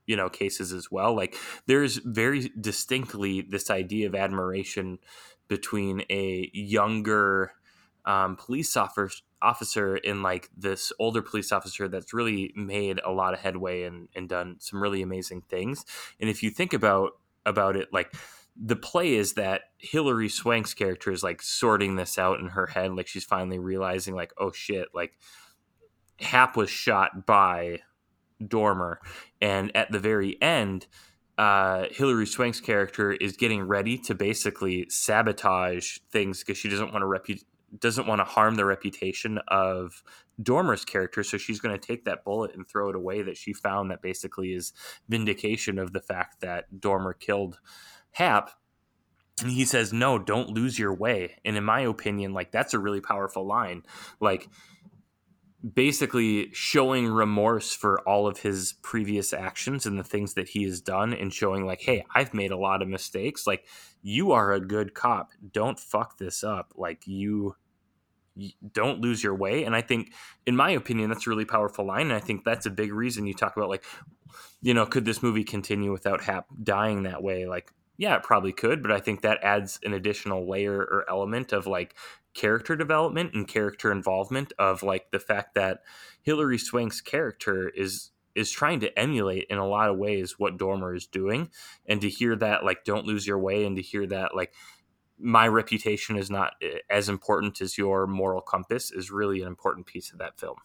you 0.07 0.17
know 0.17 0.29
cases 0.29 0.73
as 0.73 0.91
well. 0.91 1.15
Like, 1.15 1.37
there's 1.67 1.97
very 1.97 2.51
distinctly 2.61 3.43
this 3.43 3.71
idea 3.71 4.07
of 4.09 4.15
admiration 4.15 4.99
between 5.49 6.03
a 6.11 6.51
younger 6.53 7.53
um, 8.05 8.37
police 8.37 8.77
officer 8.77 9.23
officer 9.41 9.97
in 9.97 10.23
like 10.23 10.49
this 10.57 10.93
older 11.01 11.21
police 11.21 11.51
officer 11.51 11.89
that's 11.89 12.15
really 12.15 12.53
made 12.55 13.01
a 13.05 13.11
lot 13.11 13.35
of 13.35 13.41
headway 13.41 13.83
and, 13.83 14.09
and 14.15 14.29
done 14.29 14.57
some 14.61 14.81
really 14.81 15.03
amazing 15.03 15.43
things. 15.49 15.85
And 16.21 16.31
if 16.31 16.43
you 16.43 16.51
think 16.51 16.73
about 16.73 17.13
about 17.45 17.77
it, 17.77 17.89
like 17.93 18.15
the 18.57 18.77
play 18.77 19.15
is 19.15 19.35
that 19.35 19.63
Hilary 19.79 20.29
Swank's 20.29 20.75
character 20.75 21.11
is 21.11 21.23
like 21.23 21.43
sorting 21.43 21.97
this 21.97 22.19
out 22.19 22.41
in 22.41 22.49
her 22.49 22.67
head, 22.67 22.95
like 22.95 23.09
she's 23.09 23.25
finally 23.25 23.59
realizing, 23.59 24.15
like, 24.15 24.33
oh 24.39 24.53
shit, 24.53 24.89
like 24.95 25.13
Hap 26.21 26.57
was 26.57 26.71
shot 26.71 27.27
by 27.27 27.81
Dormer, 28.47 29.01
and 29.41 29.75
at 29.77 29.91
the 29.91 29.99
very 29.99 30.41
end, 30.43 30.87
uh, 31.39 31.87
Hilary 31.91 32.27
Swank's 32.27 32.61
character 32.61 33.13
is 33.13 33.37
getting 33.37 33.63
ready 33.63 33.97
to 33.99 34.15
basically 34.15 34.87
sabotage 34.89 35.99
things 36.11 36.41
because 36.41 36.59
she 36.59 36.69
doesn't 36.69 36.93
want 36.93 37.03
to 37.03 37.07
repu- 37.07 37.43
doesn't 37.79 38.07
want 38.07 38.21
to 38.21 38.25
harm 38.25 38.57
the 38.57 38.65
reputation 38.65 39.39
of 39.49 40.03
Dormer's 40.43 40.85
character, 40.85 41.23
so 41.23 41.39
she's 41.39 41.61
going 41.61 41.79
to 41.79 41.87
take 41.87 42.05
that 42.05 42.25
bullet 42.25 42.55
and 42.55 42.69
throw 42.69 42.91
it 42.91 42.97
away 42.97 43.23
that 43.23 43.37
she 43.37 43.53
found 43.53 43.91
that 43.91 44.03
basically 44.03 44.53
is 44.53 44.73
vindication 45.09 45.79
of 45.79 45.93
the 45.93 46.01
fact 46.01 46.41
that 46.41 46.81
Dormer 46.81 47.13
killed 47.13 47.59
Hap. 48.13 48.51
And 49.41 49.51
he 49.51 49.65
says, 49.65 49.93
"No, 49.93 50.19
don't 50.19 50.51
lose 50.51 50.79
your 50.79 50.95
way." 50.95 51.37
And 51.45 51.57
in 51.57 51.65
my 51.65 51.81
opinion, 51.81 52.35
like 52.35 52.53
that's 52.53 52.75
a 52.75 52.79
really 52.79 53.01
powerful 53.01 53.47
line. 53.47 53.83
Like 54.21 54.49
basically 55.75 56.51
showing 56.53 57.07
remorse 57.07 57.73
for 57.73 58.01
all 58.01 58.27
of 58.27 58.41
his 58.41 58.75
previous 58.83 59.33
actions 59.33 59.87
and 59.87 59.97
the 59.99 60.05
things 60.05 60.35
that 60.35 60.49
he 60.49 60.65
has 60.65 60.81
done 60.81 61.13
and 61.13 61.33
showing 61.33 61.65
like 61.65 61.81
hey 61.83 62.05
i've 62.17 62.35
made 62.35 62.51
a 62.51 62.57
lot 62.57 62.83
of 62.83 62.89
mistakes 62.89 63.47
like 63.47 63.65
you 64.03 64.33
are 64.33 64.53
a 64.53 64.61
good 64.61 64.93
cop 64.93 65.31
don't 65.53 65.79
fuck 65.79 66.19
this 66.19 66.43
up 66.43 66.73
like 66.75 67.07
you 67.07 67.55
don't 68.73 69.01
lose 69.01 69.23
your 69.23 69.35
way. 69.35 69.65
And 69.65 69.75
I 69.75 69.83
think, 69.83 70.13
in 70.47 70.57
my 70.57 70.71
opinion, 70.71 71.11
that's 71.11 71.27
a 71.27 71.31
really 71.31 71.45
powerful 71.45 71.87
line. 71.87 72.07
And 72.07 72.15
I 72.15 72.21
think 72.21 72.45
that's 72.45 72.67
a 72.67 72.71
big 72.71 72.93
reason 72.93 73.27
you 73.27 73.35
talk 73.35 73.57
about, 73.57 73.69
like, 73.69 73.85
you 74.61 74.75
know, 74.75 74.87
could 74.87 75.05
this 75.05 75.23
movie 75.23 75.45
continue 75.45 75.93
without 75.93 76.23
Hap 76.23 76.47
dying 76.63 77.03
that 77.03 77.23
way? 77.23 77.47
Like, 77.47 77.73
yeah, 77.99 78.17
it 78.17 78.23
probably 78.23 78.53
could, 78.53 78.83
but 78.83 78.91
I 78.91 79.01
think 79.01 79.21
that 79.21 79.43
adds 79.43 79.79
an 79.85 79.93
additional 79.93 80.49
layer 80.49 80.77
or 80.77 81.05
element 81.09 81.53
of 81.53 81.67
like 81.67 81.95
character 82.35 82.75
development 82.75 83.35
and 83.35 83.47
character 83.47 83.93
involvement 83.93 84.53
of 84.59 84.83
like 84.83 85.11
the 85.11 85.19
fact 85.19 85.55
that 85.55 85.83
Hilary 86.23 86.59
Swank's 86.59 87.01
character 87.01 87.69
is 87.69 88.11
is 88.35 88.51
trying 88.51 88.81
to 88.81 88.99
emulate 88.99 89.47
in 89.51 89.59
a 89.59 89.69
lot 89.69 89.91
of 89.91 89.99
ways 89.99 90.39
what 90.39 90.57
Dormer 90.57 90.95
is 90.95 91.07
doing 91.07 91.51
and 91.87 92.01
to 92.01 92.09
hear 92.09 92.35
that 92.37 92.65
like 92.65 92.83
don't 92.85 93.05
lose 93.05 93.27
your 93.27 93.39
way 93.39 93.67
and 93.67 93.77
to 93.77 93.83
hear 93.83 94.07
that 94.07 94.35
like 94.35 94.55
my 95.23 95.47
reputation 95.47 96.17
is 96.17 96.31
not 96.31 96.55
eh, 96.61 96.79
as 96.91 97.09
important 97.09 97.61
as 97.61 97.79
your 97.79 98.07
moral 98.07 98.43
compass 98.43 98.91
is 98.91 99.11
really 99.11 99.41
an 99.41 99.49
important 99.49 99.87
piece 99.87 100.13
of 100.13 100.19
that 100.19 100.39
film. 100.39 100.57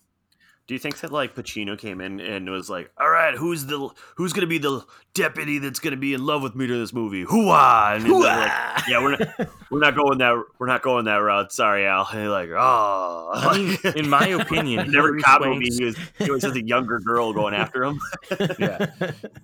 Do 0.68 0.74
you 0.74 0.80
think 0.80 1.00
that 1.00 1.14
like 1.14 1.34
Pacino 1.34 1.78
came 1.78 2.02
in 2.02 2.20
and 2.20 2.50
was 2.50 2.70
like, 2.70 2.92
"All 3.00 3.10
right, 3.10 3.34
who's 3.34 3.68
the 3.68 3.90
who's 4.18 4.34
gonna 4.34 4.48
be 4.48 4.58
the 4.58 4.86
deputy 5.14 5.60
that's 5.60 5.80
gonna 5.80 5.96
be 5.96 6.14
in 6.14 6.26
love 6.26 6.42
with 6.42 6.56
me 6.56 6.68
to 6.68 6.78
this 6.78 6.92
movie? 6.92 7.24
Hooah!" 7.24 7.96
And 7.96 8.04
Hooah! 8.04 8.22
Like, 8.22 8.88
yeah, 8.90 9.02
we're 9.02 9.12
not 9.12 9.50
we're 9.72 9.80
not 9.80 9.96
going 9.96 10.18
that 10.18 10.44
we're 10.60 10.68
not 10.68 10.82
going 10.82 11.06
that 11.06 11.16
route. 11.20 11.54
Sorry, 11.54 11.88
Al. 11.88 12.06
And 12.12 12.30
like, 12.30 12.50
oh, 12.50 13.30
I 13.34 13.58
mean, 13.58 13.78
in 13.96 14.10
my 14.10 14.28
opinion, 14.42 14.92
never 14.92 15.18
cop 15.20 15.42
movie. 15.42 15.70
He 15.70 15.86
was 15.86 15.98
he 16.18 16.30
was 16.30 16.42
just 16.42 16.58
a 16.58 16.66
younger 16.66 17.00
girl 17.00 17.32
going 17.32 17.54
after 17.54 17.86
him. 17.86 18.02
yeah, 18.60 18.92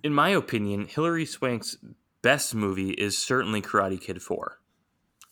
in 0.03 0.13
my 0.13 0.27
opinion, 0.27 0.87
Hilary 0.87 1.25
Swank's 1.25 1.77
best 2.21 2.53
movie 2.53 2.91
is 2.91 3.17
certainly 3.17 3.61
Karate 3.61 4.01
Kid 4.01 4.21
Four. 4.21 4.59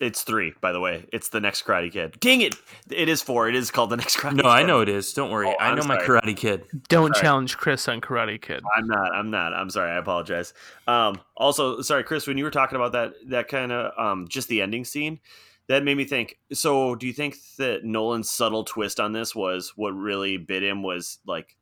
It's 0.02 0.24
three, 0.24 0.56
by 0.62 0.72
the 0.72 0.80
way. 0.80 1.06
It's 1.14 1.30
the 1.30 1.39
next 1.39 1.64
Karate 1.64 1.91
Kid. 1.91 2.20
Dang 2.20 2.41
it! 2.41 2.56
It 2.89 3.08
is 3.08 3.22
four. 3.22 3.47
It 3.47 3.54
is 3.54 3.70
called 3.70 3.91
the 3.91 3.97
next 3.97 4.18
Karate. 4.18 4.32
Kid. 4.32 4.38
No, 4.38 4.43
Kid. 4.43 4.49
I 4.49 4.64
know 4.64 4.82
it 4.82 4.89
is. 4.89 5.14
Don't 5.14 5.30
worry. 5.30 5.47
Oh, 5.47 5.56
I 5.60 5.76
know 5.76 5.84
sorry. 5.84 5.99
my 5.99 6.04
Karate 6.04 6.36
Kid. 6.36 6.66
Don't 6.89 7.14
challenge 7.14 7.56
Chris 7.58 7.88
on 7.88 8.02
Karate 8.02 8.41
Kid. 8.41 8.64
I'm 8.76 8.88
not. 8.88 9.14
I'm 9.14 9.30
not. 9.30 9.54
I'm 9.54 9.70
sorry. 9.70 9.91
I 9.91 9.97
apologize. 9.97 10.56
Um, 10.88 11.22
also, 11.38 11.82
sorry, 11.82 12.04
Chris. 12.04 12.26
When 12.26 12.36
you 12.36 12.43
were 12.43 12.49
talking 12.49 12.78
about 12.78 12.93
that, 12.93 13.14
that 13.28 13.47
kind 13.47 13.72
of 13.72 13.93
um, 13.95 14.28
just 14.28 14.47
the 14.47 14.64
ending 14.64 14.86
scene, 14.86 15.20
that 15.68 15.84
made 15.84 15.97
me 15.97 16.06
think. 16.06 16.39
So, 16.52 16.95
do 16.95 17.06
you 17.06 17.14
think 17.14 17.38
that 17.60 17.84
Nolan's 17.84 18.32
subtle 18.32 18.64
twist 18.64 18.99
on 18.99 19.12
this 19.12 19.36
was 19.36 19.74
what 19.76 19.91
really 19.91 20.38
bit 20.38 20.64
him 20.64 20.82
was 20.82 21.20
like 21.28 21.56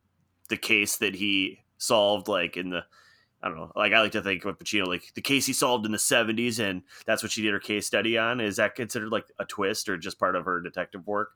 the 0.48 0.58
case 0.58 0.96
that 0.98 1.14
he 1.14 1.60
solved, 1.78 2.30
like 2.30 2.56
in 2.56 2.70
the 2.70 2.86
I 3.42 3.48
don't 3.48 3.58
know. 3.58 3.72
Like 3.76 3.94
I 3.94 4.02
like 4.02 4.12
to 4.14 4.22
think 4.22 4.44
of 4.44 4.60
Pacino, 4.60 4.86
like 4.88 5.14
the 5.14 5.22
case 5.22 5.46
he 5.46 5.54
solved 5.54 5.86
in 5.86 5.92
the 5.92 5.98
'70s, 5.98 6.60
and 6.60 6.82
that's 7.06 7.24
what 7.24 7.32
she 7.32 7.42
did 7.42 7.54
her 7.54 7.60
case 7.60 7.88
study 7.88 8.18
on. 8.18 8.42
Is 8.42 8.58
that 8.58 8.76
considered 8.76 9.10
like 9.10 9.26
a 9.40 9.46
twist 9.46 9.88
or 9.88 9.98
just 9.98 10.20
part 10.20 10.36
of 10.36 10.46
her 10.46 10.60
detective 10.60 11.08
work? 11.08 11.32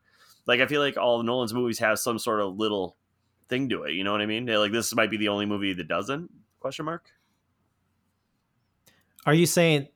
Like 0.46 0.60
I 0.60 0.66
feel 0.66 0.80
like 0.80 0.96
all 0.96 1.20
of 1.20 1.26
Nolan's 1.26 1.54
movies 1.54 1.78
have 1.78 1.98
some 1.98 2.18
sort 2.18 2.40
of 2.40 2.56
little 2.56 2.96
thing 3.48 3.68
to 3.70 3.84
it. 3.84 3.92
You 3.92 4.04
know 4.04 4.12
what 4.12 4.20
I 4.20 4.26
mean? 4.26 4.46
Like 4.46 4.72
this 4.72 4.94
might 4.94 5.10
be 5.10 5.16
the 5.16 5.28
only 5.28 5.46
movie 5.46 5.72
that 5.72 5.88
doesn't? 5.88 6.30
Question 6.60 6.84
mark. 6.84 7.10
Are 9.26 9.34
you 9.34 9.46
saying? 9.46 9.88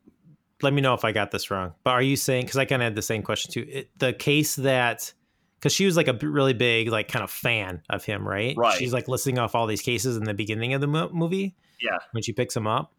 Let 0.62 0.72
me 0.72 0.80
know 0.80 0.94
if 0.94 1.04
I 1.04 1.12
got 1.12 1.30
this 1.30 1.50
wrong. 1.50 1.74
But 1.84 1.90
are 1.90 2.02
you 2.02 2.16
saying? 2.16 2.46
Because 2.46 2.56
I 2.56 2.64
kind 2.64 2.82
of 2.82 2.86
had 2.86 2.94
the 2.94 3.02
same 3.02 3.22
question 3.22 3.52
too. 3.52 3.66
It, 3.68 3.98
the 3.98 4.12
case 4.12 4.56
that 4.56 5.12
because 5.58 5.72
she 5.72 5.86
was 5.86 5.96
like 5.96 6.08
a 6.08 6.14
really 6.14 6.52
big 6.52 6.88
like 6.88 7.08
kind 7.08 7.22
of 7.22 7.30
fan 7.30 7.82
of 7.90 8.04
him, 8.04 8.26
right? 8.26 8.56
Right. 8.56 8.78
She's 8.78 8.92
like 8.92 9.08
listing 9.08 9.38
off 9.38 9.54
all 9.54 9.66
these 9.66 9.82
cases 9.82 10.16
in 10.16 10.24
the 10.24 10.34
beginning 10.34 10.72
of 10.74 10.80
the 10.80 10.86
mo- 10.86 11.10
movie. 11.12 11.54
Yeah. 11.80 11.98
When 12.12 12.22
she 12.22 12.32
picks 12.32 12.56
him 12.56 12.66
up. 12.66 12.92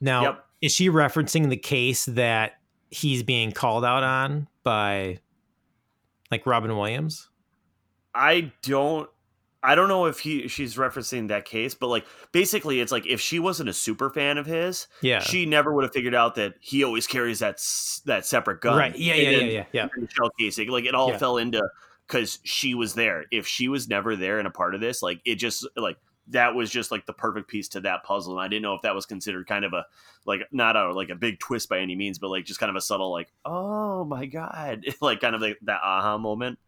Now, 0.00 0.22
Yep. 0.22 0.46
is 0.62 0.72
she 0.74 0.88
referencing 0.88 1.48
the 1.50 1.56
case 1.56 2.04
that 2.06 2.60
he's 2.90 3.22
being 3.22 3.52
called 3.52 3.84
out 3.84 4.02
on 4.02 4.48
by 4.62 5.18
like 6.30 6.46
Robin 6.46 6.76
Williams? 6.76 7.28
I 8.14 8.52
don't 8.62 9.08
I 9.62 9.74
don't 9.74 9.88
know 9.88 10.06
if 10.06 10.20
he 10.20 10.48
she's 10.48 10.76
referencing 10.76 11.28
that 11.28 11.44
case, 11.44 11.74
but 11.74 11.88
like 11.88 12.06
basically 12.32 12.80
it's 12.80 12.90
like 12.90 13.06
if 13.06 13.20
she 13.20 13.38
wasn't 13.38 13.68
a 13.68 13.74
super 13.74 14.08
fan 14.08 14.38
of 14.38 14.46
his, 14.46 14.86
Yeah. 15.02 15.20
she 15.20 15.44
never 15.44 15.74
would 15.74 15.84
have 15.84 15.92
figured 15.92 16.14
out 16.14 16.34
that 16.36 16.54
he 16.60 16.82
always 16.82 17.06
carries 17.06 17.40
that 17.40 17.56
that 18.06 18.24
separate 18.24 18.62
gun. 18.62 18.78
Right. 18.78 18.96
Yeah, 18.96 19.14
yeah, 19.14 19.30
yeah, 19.30 19.44
yeah, 19.44 19.64
yeah. 19.72 19.88
shell 20.08 20.30
casing. 20.38 20.70
Like 20.70 20.86
it 20.86 20.94
all 20.94 21.10
Yeah. 21.10 21.18
fell 21.18 21.36
into 21.36 21.62
because 22.06 22.38
she 22.42 22.74
was 22.74 22.94
there. 22.94 23.26
If 23.30 23.46
she 23.46 23.68
was 23.68 23.86
never 23.86 24.16
there 24.16 24.38
and 24.38 24.48
a 24.48 24.50
part 24.50 24.74
of 24.74 24.80
this, 24.80 25.02
like 25.02 25.20
it 25.26 25.34
just 25.34 25.66
like 25.76 25.98
that 26.30 26.54
was 26.54 26.70
just 26.70 26.90
like 26.90 27.06
the 27.06 27.12
perfect 27.12 27.48
piece 27.48 27.68
to 27.68 27.80
that 27.80 28.04
puzzle. 28.04 28.34
And 28.34 28.42
I 28.42 28.48
didn't 28.48 28.62
know 28.62 28.74
if 28.74 28.82
that 28.82 28.94
was 28.94 29.06
considered 29.06 29.46
kind 29.46 29.64
of 29.64 29.72
a 29.72 29.86
like 30.24 30.40
not 30.52 30.76
a 30.76 30.92
like 30.92 31.10
a 31.10 31.14
big 31.14 31.38
twist 31.38 31.68
by 31.68 31.78
any 31.78 31.94
means, 31.94 32.18
but 32.18 32.28
like 32.28 32.44
just 32.44 32.60
kind 32.60 32.70
of 32.70 32.76
a 32.76 32.80
subtle 32.80 33.10
like 33.10 33.32
oh 33.44 34.04
my 34.04 34.26
god, 34.26 34.84
like 35.00 35.20
kind 35.20 35.34
of 35.34 35.40
like 35.40 35.58
that 35.62 35.80
aha 35.82 36.18
moment 36.18 36.58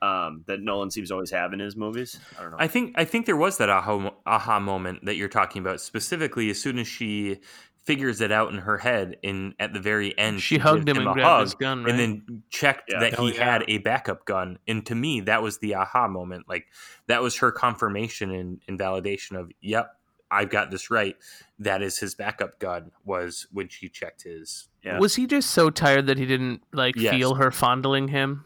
um, 0.00 0.44
that 0.46 0.60
Nolan 0.60 0.90
seems 0.90 1.08
to 1.08 1.14
always 1.14 1.30
have 1.30 1.52
in 1.52 1.58
his 1.58 1.74
movies. 1.76 2.18
I 2.38 2.42
don't 2.42 2.52
know. 2.52 2.56
I 2.60 2.68
think 2.68 2.94
I 2.96 3.04
think 3.04 3.26
there 3.26 3.36
was 3.36 3.58
that 3.58 3.68
aha 3.68 4.12
aha 4.26 4.60
moment 4.60 5.04
that 5.04 5.16
you're 5.16 5.28
talking 5.28 5.60
about 5.60 5.80
specifically 5.80 6.50
as 6.50 6.60
soon 6.60 6.78
as 6.78 6.86
she 6.86 7.40
figures 7.88 8.20
it 8.20 8.30
out 8.30 8.52
in 8.52 8.58
her 8.58 8.76
head 8.78 9.16
in 9.22 9.54
at 9.58 9.72
the 9.72 9.80
very 9.80 10.16
end 10.18 10.40
She 10.42 10.58
hugged 10.58 10.84
gives 10.86 10.98
him 10.98 11.06
and 11.06 11.14
grabbed 11.14 11.28
hug 11.28 11.40
his 11.42 11.54
gun, 11.54 11.82
right? 11.84 11.90
and 11.90 11.98
then 11.98 12.42
checked 12.50 12.90
Yeah. 12.92 13.00
that 13.00 13.18
he 13.18 13.34
yeah. 13.34 13.52
had 13.52 13.64
a 13.66 13.78
backup 13.78 14.26
gun 14.26 14.58
and 14.68 14.84
to 14.86 14.94
me 14.94 15.20
that 15.22 15.42
was 15.42 15.58
the 15.58 15.74
aha 15.74 16.06
moment 16.06 16.46
like 16.48 16.66
that 17.06 17.22
was 17.22 17.36
her 17.38 17.50
confirmation 17.50 18.30
and, 18.30 18.60
and 18.68 18.78
validation 18.78 19.40
of 19.40 19.50
yep 19.62 19.96
I've 20.30 20.50
got 20.50 20.70
this 20.70 20.90
right 20.90 21.16
that 21.58 21.80
is 21.80 21.98
his 21.98 22.14
backup 22.14 22.58
gun 22.58 22.90
was 23.06 23.46
when 23.52 23.68
she 23.68 23.88
checked 23.88 24.24
his 24.24 24.68
Yeah. 24.84 24.98
Was 24.98 25.14
he 25.16 25.26
just 25.26 25.50
so 25.50 25.70
tired 25.70 26.06
that 26.08 26.18
he 26.18 26.26
didn't 26.26 26.60
like 26.72 26.94
Yes. 26.96 27.14
feel 27.14 27.34
her 27.36 27.50
fondling 27.50 28.08
him? 28.08 28.44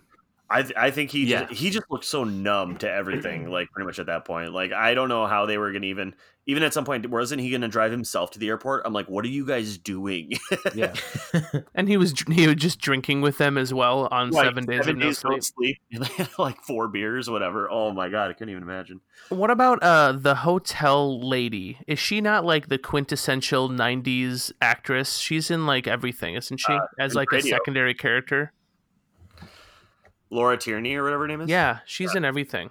I 0.52 0.62
th- 0.62 0.74
I 0.76 0.90
think 0.90 1.10
he 1.10 1.24
Yeah. 1.24 1.44
just, 1.46 1.52
he 1.60 1.70
just 1.70 1.86
looked 1.90 2.04
so 2.04 2.24
numb 2.24 2.76
to 2.78 2.90
everything, 2.90 3.48
like 3.50 3.70
pretty 3.72 3.86
much 3.86 3.98
at 3.98 4.06
that 4.06 4.24
point. 4.24 4.52
Like 4.52 4.72
I 4.72 4.94
don't 4.94 5.08
know 5.08 5.26
how 5.26 5.46
they 5.46 5.58
were 5.58 5.72
gonna 5.72 5.86
even 5.86 6.14
even 6.46 6.64
at 6.64 6.74
some 6.74 6.84
point 6.84 7.08
wasn't 7.08 7.40
he 7.40 7.50
gonna 7.50 7.68
drive 7.68 7.92
himself 7.92 8.32
to 8.32 8.38
the 8.38 8.48
airport? 8.48 8.82
I'm 8.84 8.92
like, 8.92 9.08
what 9.08 9.24
are 9.24 9.28
you 9.28 9.46
guys 9.46 9.78
doing? 9.78 10.32
yeah 10.74 10.92
And 11.74 11.88
he 11.88 11.96
was 11.96 12.12
he 12.28 12.46
was 12.46 12.56
just 12.56 12.80
drinking 12.80 13.20
with 13.22 13.38
them 13.38 13.56
as 13.56 13.72
well 13.72 14.08
on 14.10 14.30
Like, 14.30 14.44
seven 14.46 14.66
days 14.66 14.86
of 14.86 14.96
no 14.96 15.10
sleep. 15.12 15.42
sleep. 15.42 15.76
And 15.92 16.04
they 16.04 16.12
had, 16.14 16.28
like 16.38 16.60
four 16.62 16.88
beers, 16.88 17.30
whatever. 17.30 17.70
Oh 17.70 17.92
my 17.92 18.08
god, 18.08 18.30
I 18.30 18.32
couldn't 18.34 18.50
even 18.50 18.62
imagine. 18.62 19.00
What 19.30 19.50
about 19.50 19.82
uh 19.82 20.12
the 20.12 20.34
hotel 20.34 21.26
lady? 21.26 21.78
Is 21.86 21.98
she 21.98 22.20
not 22.20 22.44
like 22.44 22.68
the 22.68 22.78
quintessential 22.78 23.68
'90s 23.68 24.52
actress? 24.60 25.18
She's 25.18 25.50
in 25.50 25.66
like 25.66 25.86
everything, 25.86 26.34
isn't 26.34 26.58
she? 26.58 26.76
As 26.98 27.12
in 27.12 27.16
like 27.16 27.32
a 27.32 27.40
secondary 27.40 27.94
character. 27.94 28.52
Maura 30.32 30.56
Tierney 30.56 30.94
or 30.96 31.04
whatever 31.04 31.24
her 31.24 31.28
name 31.28 31.40
is. 31.42 31.50
Yeah, 31.50 31.80
she's 31.84 32.14
in 32.14 32.24
everything. 32.24 32.70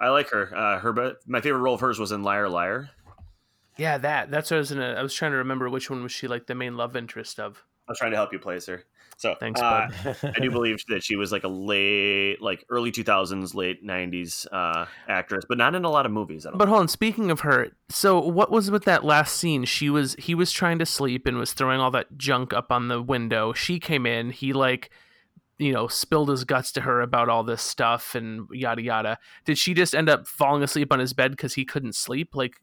I 0.00 0.08
like 0.08 0.30
her. 0.30 0.56
Uh, 0.56 0.78
her, 0.78 1.16
my 1.26 1.40
favorite 1.40 1.60
role 1.60 1.74
of 1.74 1.80
hers 1.80 1.98
was 1.98 2.12
in 2.12 2.22
Liar 2.22 2.48
Liar. 2.48 2.90
Yeah, 3.76 3.98
that. 3.98 4.30
That's 4.30 4.50
what 4.50 4.56
I 4.56 4.60
was 4.60 4.72
in. 4.72 4.80
A, 4.80 4.92
I 4.94 5.02
was 5.02 5.14
trying 5.14 5.32
to 5.32 5.38
remember 5.38 5.68
which 5.68 5.90
one 5.90 6.02
was 6.02 6.12
she 6.12 6.28
like 6.28 6.46
the 6.46 6.54
main 6.54 6.76
love 6.76 6.94
interest 6.96 7.40
of. 7.40 7.64
I 7.88 7.92
was 7.92 7.98
trying 7.98 8.12
to 8.12 8.16
help 8.16 8.32
you 8.32 8.38
place 8.38 8.66
her. 8.66 8.84
So 9.16 9.34
Thanks, 9.38 9.60
uh, 9.60 9.88
bud. 10.04 10.16
I 10.36 10.40
do 10.40 10.50
believe 10.52 10.78
that 10.88 11.02
she 11.04 11.16
was 11.16 11.30
like 11.30 11.44
a 11.44 11.48
late, 11.48 12.40
like 12.40 12.64
early 12.68 12.90
2000s, 12.90 13.54
late 13.54 13.84
90s 13.84 14.46
uh, 14.50 14.86
actress, 15.08 15.44
but 15.48 15.58
not 15.58 15.74
in 15.74 15.84
a 15.84 15.90
lot 15.90 16.06
of 16.06 16.12
movies. 16.12 16.46
I 16.46 16.50
don't 16.50 16.58
But 16.58 16.68
hold 16.68 16.80
on. 16.80 16.88
Speaking 16.88 17.30
of 17.30 17.40
her, 17.40 17.68
so 17.88 18.18
what 18.18 18.50
was 18.50 18.70
with 18.70 18.84
that 18.84 19.04
last 19.04 19.36
scene? 19.36 19.64
She 19.64 19.90
was 19.90 20.14
he 20.18 20.34
was 20.34 20.50
trying 20.50 20.78
to 20.78 20.86
sleep 20.86 21.26
and 21.26 21.38
was 21.38 21.52
throwing 21.52 21.80
all 21.80 21.90
that 21.92 22.16
junk 22.16 22.52
up 22.52 22.72
on 22.72 22.88
the 22.88 23.02
window. 23.02 23.52
She 23.52 23.78
came 23.78 24.06
in. 24.06 24.30
He 24.30 24.52
like, 24.52 24.90
you 25.58 25.72
know, 25.72 25.86
spilled 25.88 26.28
his 26.28 26.44
guts 26.44 26.72
to 26.72 26.80
her 26.80 27.00
about 27.00 27.28
all 27.28 27.44
this 27.44 27.62
stuff 27.62 28.14
and 28.14 28.46
yada 28.50 28.82
yada. 28.82 29.18
Did 29.44 29.58
she 29.58 29.74
just 29.74 29.94
end 29.94 30.08
up 30.08 30.26
falling 30.26 30.62
asleep 30.62 30.92
on 30.92 30.98
his 30.98 31.12
bed 31.12 31.30
because 31.30 31.54
he 31.54 31.64
couldn't 31.64 31.94
sleep? 31.94 32.34
Like, 32.34 32.60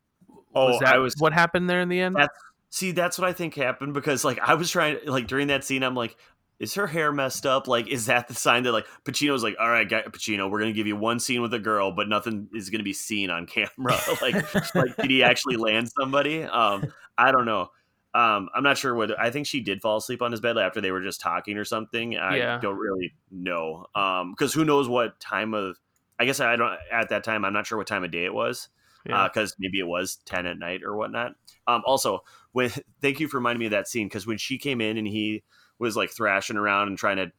Oh, 0.54 0.72
was 0.72 0.80
that 0.80 0.94
I 0.94 0.98
was 0.98 1.16
what 1.18 1.34
happened 1.34 1.70
there 1.70 1.82
in 1.82 1.90
the 1.90 2.02
end? 2.02 2.16
That's 2.16 2.38
see, 2.70 2.92
that's 2.92 3.18
what 3.18 3.28
I 3.28 3.34
think 3.34 3.56
happened 3.56 3.94
because 3.94 4.24
like 4.24 4.40
I 4.40 4.56
was 4.56 4.70
trying 4.70 4.98
like 5.06 5.28
during 5.28 5.48
that 5.48 5.64
scene, 5.64 5.84
I'm 5.84 5.96
like, 5.96 6.18
is 6.60 6.74
her 6.76 6.88
hair 6.88 7.12
messed 7.12 7.46
up? 7.46 7.68
Like, 7.68 7.88
is 7.88 8.08
that 8.08 8.28
the 8.28 8.36
sign 8.36 8.64
that 8.64 8.72
like 8.72 8.86
Pacino's 9.06 9.44
like, 9.44 9.56
all 9.60 9.70
right, 9.70 9.88
guy, 9.88 10.04
Pacino, 10.04 10.50
we're 10.50 10.60
gonna 10.60 10.74
give 10.74 10.88
you 10.88 10.96
one 10.96 11.20
scene 11.20 11.42
with 11.42 11.54
a 11.54 11.60
girl, 11.60 11.92
but 11.92 12.10
nothing 12.10 12.50
is 12.54 12.70
gonna 12.70 12.84
be 12.84 12.94
seen 12.94 13.30
on 13.30 13.46
camera. 13.46 13.98
like, 14.22 14.76
like 14.76 14.96
did 14.98 15.10
he 15.10 15.24
actually 15.24 15.58
land 15.58 15.90
somebody? 15.98 16.44
Um, 16.44 16.92
I 17.18 17.32
don't 17.32 17.46
know. 17.46 17.70
Um, 18.14 18.50
I'm 18.54 18.64
not 18.64 18.78
sure 18.78 18.94
what 18.94 19.18
I 19.20 19.32
think 19.32 19.48
she 19.48 19.62
did 19.62 19.82
fall 19.82 19.98
asleep 19.98 20.22
on 20.22 20.32
his 20.32 20.42
bed 20.42 20.58
after 20.58 20.82
they 20.82 20.92
were 20.92 21.02
just 21.02 21.22
talking 21.22 21.58
or 21.58 21.64
something. 21.66 22.18
I 22.18 22.38
Yeah. 22.38 22.60
don't 22.60 22.78
really 22.78 23.14
know. 23.32 23.86
Um, 23.96 24.32
because 24.32 24.54
who 24.54 24.66
knows 24.66 24.90
what 24.90 25.20
time 25.20 25.54
of 25.54 25.78
I 26.20 26.26
guess 26.26 26.40
I 26.40 26.56
don't 26.56 26.78
at 26.92 27.10
that 27.10 27.24
time 27.24 27.46
I'm 27.46 27.54
not 27.54 27.66
sure 27.66 27.78
what 27.78 27.88
time 27.88 28.04
of 28.04 28.12
day 28.12 28.26
it 28.26 28.34
was 28.34 28.68
Yeah. 29.06 29.28
because 29.28 29.56
maybe 29.60 29.80
it 29.80 29.88
was 29.88 30.18
10 30.26 30.46
at 30.46 30.60
night 30.60 30.82
or 30.84 30.96
whatnot. 30.96 31.34
Um, 31.68 31.82
also, 31.86 32.24
when 32.52 32.70
thank 33.02 33.20
you 33.22 33.28
for 33.30 33.38
reminding 33.38 33.60
me 33.62 33.66
of 33.68 33.72
that 33.72 33.88
scene 33.88 34.08
because 34.08 34.28
when 34.28 34.38
she 34.38 34.58
came 34.58 34.82
in 34.82 34.98
and 34.98 35.08
he 35.08 35.44
was 35.80 35.96
like 35.96 36.12
thrashing 36.12 36.58
around 36.58 36.90
and 36.90 36.98
trying 36.98 37.18
to 37.18 37.32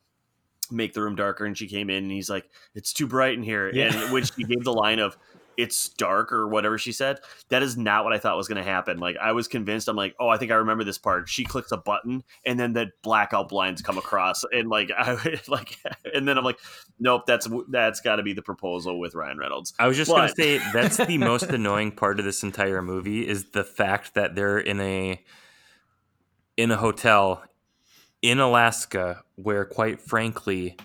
make 0.71 0.95
the 0.95 1.03
room 1.03 1.15
darker, 1.17 1.45
and 1.45 1.57
she 1.59 1.67
came 1.69 1.91
in 1.91 2.05
and 2.05 2.11
he's 2.13 2.31
like, 2.31 2.49
"It's 2.75 2.95
too 2.95 3.07
bright 3.07 3.35
in 3.35 3.43
here," 3.43 3.71
Yeah. 3.75 3.95
and 4.05 4.13
when 4.13 4.25
she 4.25 4.43
gave 4.45 4.65
the 4.65 4.73
line 4.73 5.01
of 5.01 5.19
"It's 5.63 5.89
dark" 5.91 6.33
or 6.33 6.49
whatever 6.49 6.79
she 6.79 6.93
said, 6.93 7.21
that 7.49 7.63
is 7.63 7.77
not 7.77 8.05
what 8.05 8.13
I 8.13 8.19
thought 8.19 8.37
was 8.37 8.49
going 8.49 8.63
to 8.63 8.69
happen. 8.69 8.99
Like 8.99 9.17
I 9.17 9.33
was 9.33 9.49
convinced. 9.49 9.89
I'm 9.89 9.97
like, 9.97 10.15
"Oh, 10.19 10.29
I 10.29 10.37
think 10.37 10.51
I 10.51 10.57
remember 10.57 10.85
this 10.85 10.99
part." 10.99 11.29
She 11.29 11.45
clicks 11.45 11.73
a 11.73 11.77
button, 11.77 12.25
and 12.45 12.59
then 12.59 12.73
the 12.73 12.91
blackout 13.03 13.49
blinds 13.49 13.83
come 13.83 13.99
across, 13.99 14.45
and 14.53 14.69
like 14.69 14.91
I 14.99 15.41
like, 15.49 15.79
and 16.13 16.27
then 16.27 16.39
I'm 16.39 16.45
like, 16.45 16.59
"Nope, 16.99 17.23
that's 17.27 17.49
that's 17.69 18.01
got 18.01 18.17
to 18.17 18.23
be 18.23 18.33
the 18.33 18.43
proposal 18.43 18.99
with 18.99 19.15
Ryan 19.15 19.39
Reynolds." 19.39 19.75
I 19.79 19.87
was 19.87 19.97
just 19.97 20.11
going 20.11 20.29
to 20.29 20.35
say 20.35 20.59
that's 20.73 20.97
the 20.97 21.19
most 21.19 21.45
annoying 21.45 21.93
part 21.93 22.19
of 22.19 22.25
this 22.25 22.43
entire 22.43 22.83
movie 22.83 23.27
is 23.27 23.51
the 23.51 23.65
fact 23.65 24.15
that 24.15 24.35
they're 24.35 24.59
in 24.59 24.81
a 24.81 25.23
in 26.57 26.71
a 26.71 26.77
hotel 26.77 27.45
in 28.21 28.39
Alaska 28.39 29.23
where 29.37 29.65
quite 29.65 30.01
frankly 30.01 30.77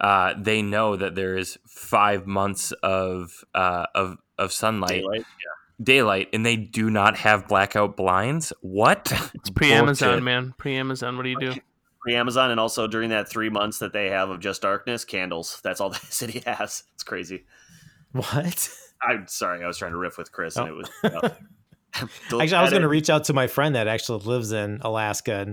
uh, 0.00 0.34
they 0.38 0.62
know 0.62 0.96
that 0.96 1.14
there 1.14 1.36
is 1.36 1.58
5 1.68 2.26
months 2.26 2.72
of 2.82 3.44
uh, 3.54 3.86
of 3.94 4.18
of 4.38 4.52
sunlight 4.52 5.02
Daylight. 5.02 5.24
daylight 5.82 6.28
and 6.32 6.44
they 6.44 6.56
do 6.56 6.90
not 6.90 7.16
have 7.18 7.46
blackout 7.46 7.96
blinds 7.96 8.52
what 8.60 9.12
it's 9.34 9.50
pre 9.50 9.72
Amazon, 9.72 10.24
man. 10.24 10.54
Pre 10.58 10.74
Amazon. 10.76 11.16
What 11.16 11.22
do 11.24 11.28
you 11.30 11.38
do? 11.38 11.54
Pre 12.00 12.16
Amazon, 12.16 12.50
and 12.50 12.58
also 12.58 12.88
during 12.88 13.10
that 13.10 13.28
three 13.28 13.48
months 13.50 13.78
that 13.78 13.92
they 13.92 14.08
have 14.10 14.28
of 14.30 14.40
just 14.40 14.62
darkness, 14.62 15.04
candles. 15.04 15.60
That's 15.62 15.80
all 15.80 15.90
the 15.90 16.00
city 16.08 16.42
has. 16.46 16.82
It's 16.94 17.04
crazy. 17.04 17.44
what? 18.12 18.68
I'm 19.02 19.26
sorry, 19.28 19.62
I 19.62 19.66
was 19.68 19.78
trying 19.78 19.92
to 19.92 19.98
riff 19.98 20.18
with 20.18 20.32
Chris, 20.32 20.56
and 20.56 20.68
Oh. 20.68 20.72
it 20.72 20.76
was. 20.76 20.90
uh, 21.24 21.28
Actually, 21.94 22.52
I 22.54 22.62
was 22.62 22.70
going 22.70 22.82
to 22.82 22.88
reach 22.88 23.10
out 23.10 23.24
to 23.24 23.32
my 23.34 23.46
friend 23.46 23.74
that 23.74 23.86
actually 23.86 24.24
lives 24.24 24.50
in 24.52 24.80
Alaska 24.82 25.34
and, 25.40 25.48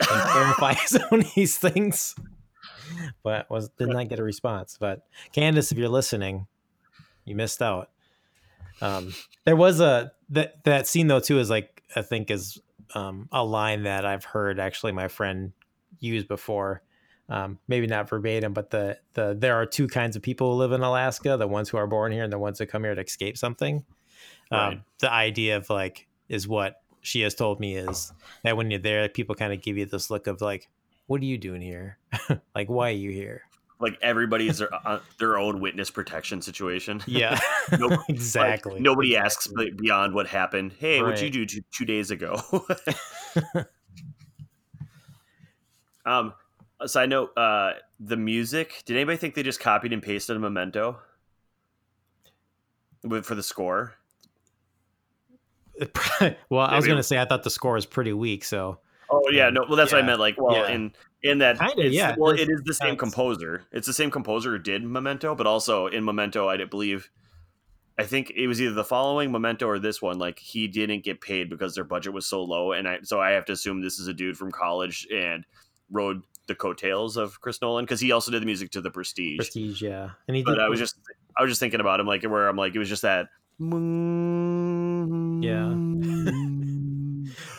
and 0.00 0.22
clarify 0.22 0.74
some 0.74 1.02
of 1.20 1.34
these 1.34 1.56
things, 1.58 2.14
but 3.22 3.50
was 3.50 3.68
did 3.70 3.88
not 3.88 4.08
get 4.08 4.18
a 4.18 4.22
response. 4.22 4.76
But 4.78 5.06
Candace, 5.32 5.72
if 5.72 5.78
you're 5.78 5.88
listening, 5.88 6.46
you 7.24 7.34
missed 7.34 7.62
out. 7.62 7.90
Um, 8.80 9.14
there 9.44 9.56
was 9.56 9.80
a 9.80 10.12
that 10.30 10.64
that 10.64 10.86
scene 10.86 11.06
though 11.06 11.20
too 11.20 11.38
is 11.38 11.50
like 11.50 11.82
I 11.94 12.02
think 12.02 12.30
is 12.30 12.58
um, 12.94 13.28
a 13.32 13.44
line 13.44 13.84
that 13.84 14.04
I've 14.04 14.24
heard 14.24 14.58
actually 14.58 14.92
my 14.92 15.08
friend 15.08 15.52
use 16.00 16.24
before. 16.24 16.82
Um, 17.28 17.60
maybe 17.68 17.86
not 17.86 18.08
verbatim, 18.08 18.52
but 18.52 18.70
the 18.70 18.98
the 19.14 19.36
there 19.38 19.54
are 19.54 19.66
two 19.66 19.86
kinds 19.86 20.16
of 20.16 20.22
people 20.22 20.52
who 20.52 20.58
live 20.58 20.72
in 20.72 20.80
Alaska: 20.82 21.36
the 21.36 21.46
ones 21.46 21.68
who 21.68 21.76
are 21.76 21.86
born 21.86 22.10
here 22.10 22.24
and 22.24 22.32
the 22.32 22.38
ones 22.38 22.58
who 22.58 22.66
come 22.66 22.82
here 22.82 22.94
to 22.94 23.02
escape 23.02 23.38
something. 23.38 23.84
Right. 24.50 24.72
Um, 24.72 24.84
the 24.98 25.12
idea 25.12 25.56
of 25.56 25.70
like 25.70 26.08
is 26.28 26.48
what 26.48 26.80
she 27.02 27.22
has 27.22 27.34
told 27.34 27.60
me 27.60 27.76
is 27.76 28.12
that 28.44 28.56
when 28.56 28.70
you're 28.70 28.80
there, 28.80 29.08
people 29.08 29.34
kind 29.34 29.52
of 29.52 29.62
give 29.62 29.76
you 29.76 29.86
this 29.86 30.10
look 30.10 30.26
of 30.26 30.40
like, 30.40 30.68
"What 31.10 31.20
are 31.22 31.24
you 31.24 31.38
doing 31.38 31.60
here? 31.60 31.98
like, 32.54 32.68
why 32.70 32.90
are 32.90 32.92
you 32.92 33.10
here?" 33.10 33.42
Like 33.80 33.98
everybody 34.00 34.46
is 34.46 34.58
their, 34.58 34.68
uh, 34.72 35.00
their 35.18 35.36
own 35.36 35.60
witness 35.60 35.90
protection 35.90 36.40
situation. 36.40 37.02
Yeah. 37.08 37.40
Like, 37.72 37.98
exactly. 38.08 38.78
nobody 38.80 39.16
Exactly. 39.16 39.66
asks 39.66 39.76
beyond 39.80 40.14
what 40.14 40.28
happened. 40.28 40.72
Hey, 40.78 41.02
what'd 41.02 41.20
you 41.20 41.30
do 41.30 41.46
two, 41.46 41.62
two 41.72 41.84
days 41.84 42.12
ago? 42.12 42.40
um, 46.06 46.32
side 46.86 47.08
note: 47.08 47.36
uh, 47.36 47.72
the 47.98 48.16
music. 48.16 48.82
Did 48.86 48.94
anybody 48.94 49.16
think 49.18 49.34
they 49.34 49.42
just 49.42 49.58
copied 49.58 49.92
and 49.92 50.00
pasted 50.00 50.36
a 50.36 50.38
Memento 50.38 51.00
for 53.22 53.34
the 53.34 53.42
score? 53.42 53.94
well, 56.50 56.66
I 56.66 56.76
was 56.76 56.86
gonna 56.86 57.02
say 57.02 57.18
I 57.18 57.24
thought 57.24 57.42
the 57.42 57.50
score 57.50 57.72
was 57.72 57.86
pretty 57.86 58.12
weak, 58.12 58.44
so 58.44 58.78
Oh 59.10 59.28
yeah, 59.30 59.50
no. 59.50 59.64
Well, 59.68 59.76
that's 59.76 59.92
what 59.92 60.02
I 60.02 60.06
meant. 60.06 60.20
Like, 60.20 60.40
well, 60.40 60.54
Yeah. 60.56 60.68
in 60.74 60.92
in 61.22 61.38
that, 61.38 61.58
Kinda, 61.58 61.88
yeah. 61.88 62.14
Well, 62.16 62.32
It's- 62.32 62.48
the 62.64 62.72
same 62.74 62.96
composer. 62.96 63.64
It's 63.72 63.86
the 63.86 63.92
same 63.92 64.10
composer 64.10 64.52
who 64.52 64.58
did 64.58 64.82
Memento, 64.84 65.34
but 65.34 65.46
also 65.46 65.86
in 65.86 66.04
Memento, 66.04 66.48
I 66.48 66.62
believe. 66.64 67.10
I 67.98 68.04
think 68.04 68.30
it 68.34 68.46
was 68.46 68.62
either 68.62 68.72
the 68.72 68.84
following 68.84 69.30
Memento 69.30 69.66
or 69.66 69.78
this 69.78 70.00
one. 70.00 70.18
Like 70.18 70.38
he 70.38 70.66
didn't 70.66 71.04
get 71.04 71.20
paid 71.20 71.50
because 71.50 71.74
their 71.74 71.84
budget 71.84 72.14
was 72.14 72.24
so 72.26 72.42
low, 72.42 72.72
and 72.72 72.88
I 72.88 73.00
so 73.02 73.20
I 73.20 73.30
have 73.32 73.44
to 73.46 73.52
assume 73.52 73.82
this 73.82 73.98
is 73.98 74.06
a 74.06 74.14
dude 74.14 74.38
from 74.38 74.50
college 74.50 75.06
and 75.12 75.44
rode 75.90 76.22
the 76.46 76.54
coattails 76.54 77.16
of 77.18 77.40
Chris 77.42 77.60
Nolan 77.60 77.84
because 77.84 78.00
he 78.00 78.10
also 78.12 78.30
did 78.32 78.40
the 78.40 78.46
music 78.46 78.70
to 78.70 78.80
The 78.80 78.90
Prestige. 78.90 79.36
Prestige, 79.36 79.82
yeah. 79.82 80.10
And 80.28 80.36
he 80.36 80.42
But 80.42 80.52
did, 80.54 80.60
I 80.62 80.68
was 80.68 80.78
just 80.78 80.96
I 81.36 81.42
was 81.42 81.50
just 81.50 81.60
thinking 81.60 81.80
about 81.80 82.00
him 82.00 82.06
like 82.06 82.22
where 82.22 82.48
I'm 82.48 82.56
like 82.56 82.74
it 82.74 82.78
was 82.78 82.88
just 82.88 83.02
that. 83.02 83.28
Yeah. 85.42 85.74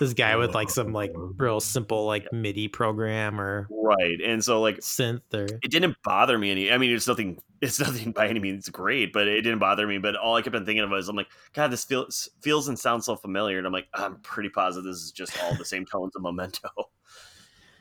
this 0.02 0.14
guy 0.16 0.36
with 0.36 0.56
like 0.56 0.72
some 0.72 0.94
like 0.94 1.14
oh. 1.16 1.32
real 1.38 1.60
simple 1.60 2.08
like 2.08 2.28
MIDI 2.34 2.68
program 2.68 3.40
or 3.40 3.68
Right, 3.70 4.20
and 4.20 4.44
so 4.44 4.60
like 4.60 4.80
synth 4.80 5.22
or 5.32 5.44
it 5.44 5.70
didn't 5.70 5.96
bother 6.04 6.40
me 6.40 6.50
any. 6.50 6.72
I 6.72 6.80
mean, 6.80 6.92
it's 6.92 7.08
nothing 7.08 7.40
it's 7.62 7.80
nothing 7.80 8.12
by 8.12 8.28
any 8.28 8.40
means 8.40 8.68
great, 8.68 9.14
but 9.14 9.28
it 9.28 9.42
didn't 9.44 9.60
bother 9.60 9.86
me. 9.86 10.00
But 10.00 10.16
all 10.16 10.36
I 10.36 10.42
kept 10.42 10.56
on 10.56 10.66
thinking 10.66 10.84
of 10.84 10.90
was, 10.90 11.08
I'm 11.08 11.16
like, 11.16 11.30
God, 11.54 11.72
this 11.72 11.86
feels 11.86 12.30
feels 12.42 12.68
and 12.68 12.80
sounds 12.80 13.06
so 13.06 13.16
familiar, 13.16 13.60
and 13.60 13.68
I'm 13.68 13.74
like, 13.74 13.88
I'm 13.94 14.18
pretty 14.22 14.50
positive 14.50 14.86
this 14.86 14.98
is 14.98 15.12
just 15.12 15.42
all 15.44 15.56
the 15.56 15.66
same 15.66 15.86
tones 15.86 16.16
of 16.16 16.24
Memento. 16.24 16.70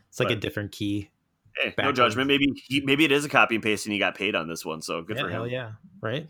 It's 0.09 0.21
like 0.21 0.31
a 0.31 0.37
different 0.37 0.73
key. 0.73 1.09
Hey, 1.57 1.73
no 1.79 1.93
judgment. 1.93 2.29
Maybe 2.29 2.53
he, 2.67 2.81
maybe 2.81 3.05
it 3.05 3.13
is 3.13 3.25
a 3.25 3.29
copy 3.29 3.55
and 3.55 3.65
paste, 3.65 3.87
and 3.87 3.93
he 3.93 3.99
got 3.99 4.15
paid 4.15 4.35
on 4.35 4.47
this 4.47 4.65
one, 4.65 4.83
so 4.83 5.03
good 5.03 5.17
yeah, 5.17 5.23
for 5.23 5.29
him. 5.29 5.35
hell 5.35 5.47
yeah, 5.47 5.73
right? 6.03 6.29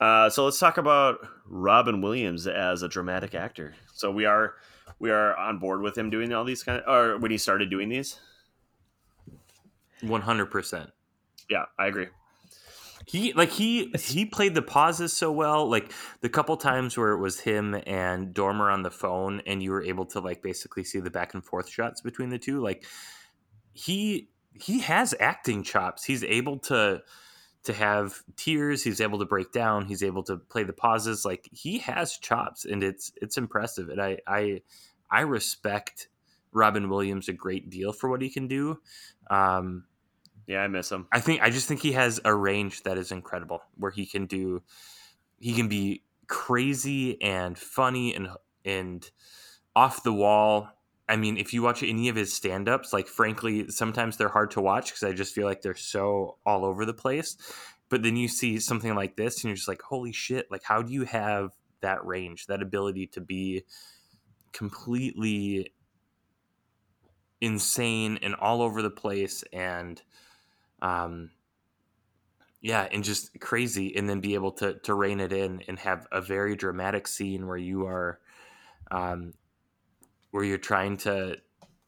Uh, 0.00 0.28
so 0.28 0.44
let's 0.44 0.58
talk 0.58 0.76
about 0.76 1.18
Robin 1.46 2.00
Williams 2.00 2.46
as 2.46 2.82
a 2.82 2.88
dramatic 2.88 3.34
actor. 3.34 3.74
So 3.94 4.10
we 4.10 4.26
are 4.26 4.54
we 4.98 5.10
are 5.10 5.36
on 5.36 5.58
board 5.58 5.80
with 5.80 5.96
him 5.96 6.10
doing 6.10 6.32
all 6.32 6.44
these 6.44 6.62
kind 6.62 6.80
of, 6.80 6.88
or 6.88 7.18
when 7.18 7.30
he 7.30 7.38
started 7.38 7.70
doing 7.70 7.88
these. 7.88 8.18
One 10.02 10.20
hundred 10.20 10.46
percent. 10.46 10.90
Yeah, 11.48 11.64
I 11.78 11.86
agree. 11.86 12.08
He 13.06 13.32
like 13.32 13.50
he 13.50 13.92
he 13.98 14.26
played 14.26 14.54
the 14.54 14.62
pauses 14.62 15.12
so 15.12 15.30
well. 15.32 15.70
Like 15.70 15.92
the 16.20 16.28
couple 16.28 16.56
times 16.56 16.98
where 16.98 17.12
it 17.12 17.18
was 17.18 17.40
him 17.40 17.80
and 17.86 18.34
Dormer 18.34 18.68
on 18.68 18.82
the 18.82 18.90
phone, 18.90 19.40
and 19.46 19.62
you 19.62 19.70
were 19.70 19.82
able 19.82 20.04
to 20.06 20.20
like 20.20 20.42
basically 20.42 20.84
see 20.84 20.98
the 20.98 21.10
back 21.10 21.32
and 21.32 21.44
forth 21.44 21.68
shots 21.70 22.00
between 22.00 22.30
the 22.30 22.38
two. 22.38 22.60
Like 22.60 22.84
he 23.72 24.28
he 24.52 24.80
has 24.80 25.14
acting 25.20 25.62
chops. 25.62 26.04
He's 26.04 26.24
able 26.24 26.58
to 26.60 27.02
to 27.66 27.74
have 27.74 28.22
tears. 28.36 28.82
He's 28.84 29.00
able 29.00 29.18
to 29.20 29.26
break 29.26 29.52
down. 29.52 29.86
He's 29.86 30.02
able 30.02 30.22
to 30.24 30.36
play 30.38 30.64
the 30.64 30.72
pauses. 30.72 31.24
Like 31.24 31.48
he 31.52 31.78
has 31.80 32.18
chops, 32.18 32.64
and 32.64 32.82
it's 32.82 33.12
it's 33.22 33.36
impressive. 33.38 33.88
And 33.90 34.00
I 34.00 34.18
I 34.26 34.62
I 35.10 35.22
respect 35.22 36.08
Robin 36.52 36.88
Williams 36.88 37.28
a 37.28 37.32
great 37.34 37.70
deal 37.70 37.92
for 37.92 38.08
what 38.10 38.22
he 38.22 38.30
can 38.30 38.48
do. 38.48 38.80
Um, 39.30 39.84
Yeah, 40.46 40.62
I 40.62 40.68
miss 40.68 40.90
him. 40.92 41.08
I 41.12 41.20
think 41.20 41.42
I 41.42 41.50
just 41.50 41.66
think 41.68 41.82
he 41.82 41.92
has 41.92 42.20
a 42.24 42.34
range 42.34 42.84
that 42.84 42.98
is 42.98 43.10
incredible, 43.12 43.62
where 43.76 43.90
he 43.90 44.06
can 44.06 44.26
do, 44.26 44.62
he 45.40 45.54
can 45.54 45.68
be 45.68 46.04
crazy 46.28 47.20
and 47.22 47.58
funny 47.58 48.14
and 48.14 48.28
and 48.64 49.10
off 49.74 50.02
the 50.02 50.12
wall. 50.12 50.70
I 51.08 51.16
mean, 51.16 51.36
if 51.36 51.54
you 51.54 51.62
watch 51.62 51.82
any 51.82 52.08
of 52.08 52.16
his 52.16 52.32
stand-ups, 52.32 52.92
like 52.92 53.06
frankly, 53.06 53.68
sometimes 53.70 54.16
they're 54.16 54.28
hard 54.28 54.50
to 54.52 54.60
watch 54.60 54.86
because 54.86 55.04
I 55.04 55.12
just 55.12 55.34
feel 55.34 55.46
like 55.46 55.62
they're 55.62 55.74
so 55.74 56.38
all 56.44 56.64
over 56.64 56.84
the 56.84 56.94
place. 56.94 57.36
But 57.88 58.02
then 58.02 58.16
you 58.16 58.26
see 58.26 58.58
something 58.58 58.94
like 58.96 59.16
this, 59.16 59.36
and 59.36 59.44
you're 59.44 59.56
just 59.56 59.68
like, 59.68 59.82
holy 59.82 60.12
shit! 60.12 60.50
Like, 60.50 60.64
how 60.64 60.82
do 60.82 60.92
you 60.92 61.04
have 61.04 61.50
that 61.80 62.04
range, 62.04 62.46
that 62.46 62.62
ability 62.62 63.06
to 63.08 63.20
be 63.20 63.64
completely 64.52 65.72
insane 67.40 68.18
and 68.22 68.34
all 68.34 68.62
over 68.62 68.80
the 68.80 68.90
place 68.90 69.44
and 69.52 70.00
um 70.80 71.30
yeah 72.62 72.88
and 72.90 73.04
just 73.04 73.38
crazy 73.40 73.94
and 73.94 74.08
then 74.08 74.20
be 74.20 74.32
able 74.32 74.52
to 74.52 74.74
to 74.78 74.94
rein 74.94 75.20
it 75.20 75.32
in 75.32 75.62
and 75.68 75.78
have 75.78 76.06
a 76.10 76.20
very 76.22 76.56
dramatic 76.56 77.06
scene 77.06 77.46
where 77.46 77.58
you 77.58 77.84
are 77.84 78.18
um 78.90 79.34
where 80.36 80.44
you're 80.44 80.58
trying 80.58 80.98
to 80.98 81.38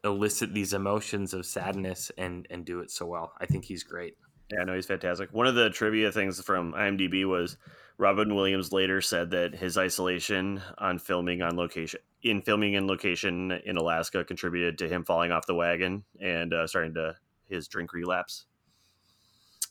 elicit 0.04 0.54
these 0.54 0.72
emotions 0.72 1.34
of 1.34 1.44
sadness 1.44 2.10
and 2.16 2.46
and 2.48 2.64
do 2.64 2.80
it 2.80 2.90
so 2.90 3.04
well 3.04 3.32
i 3.40 3.44
think 3.44 3.64
he's 3.66 3.82
great 3.82 4.16
Yeah, 4.50 4.64
no, 4.64 4.74
he's 4.74 4.86
fantastic. 4.86 5.28
One 5.34 5.46
of 5.46 5.54
the 5.54 5.68
trivia 5.68 6.10
things 6.10 6.40
from 6.40 6.72
IMDb 6.72 7.28
was 7.28 7.58
Robin 7.98 8.34
Williams 8.34 8.72
later 8.72 9.02
said 9.02 9.30
that 9.32 9.54
his 9.54 9.76
isolation 9.76 10.62
on 10.78 10.98
filming 10.98 11.42
on 11.42 11.54
location, 11.54 12.00
in 12.22 12.40
filming 12.40 12.72
in 12.72 12.86
location 12.86 13.52
in 13.52 13.76
Alaska, 13.76 14.24
contributed 14.24 14.78
to 14.78 14.88
him 14.88 15.04
falling 15.04 15.32
off 15.32 15.44
the 15.46 15.54
wagon 15.54 16.02
and 16.18 16.54
uh, 16.54 16.66
starting 16.66 16.94
to 16.94 17.14
his 17.44 17.68
drink 17.68 17.92
relapse. 17.92 18.46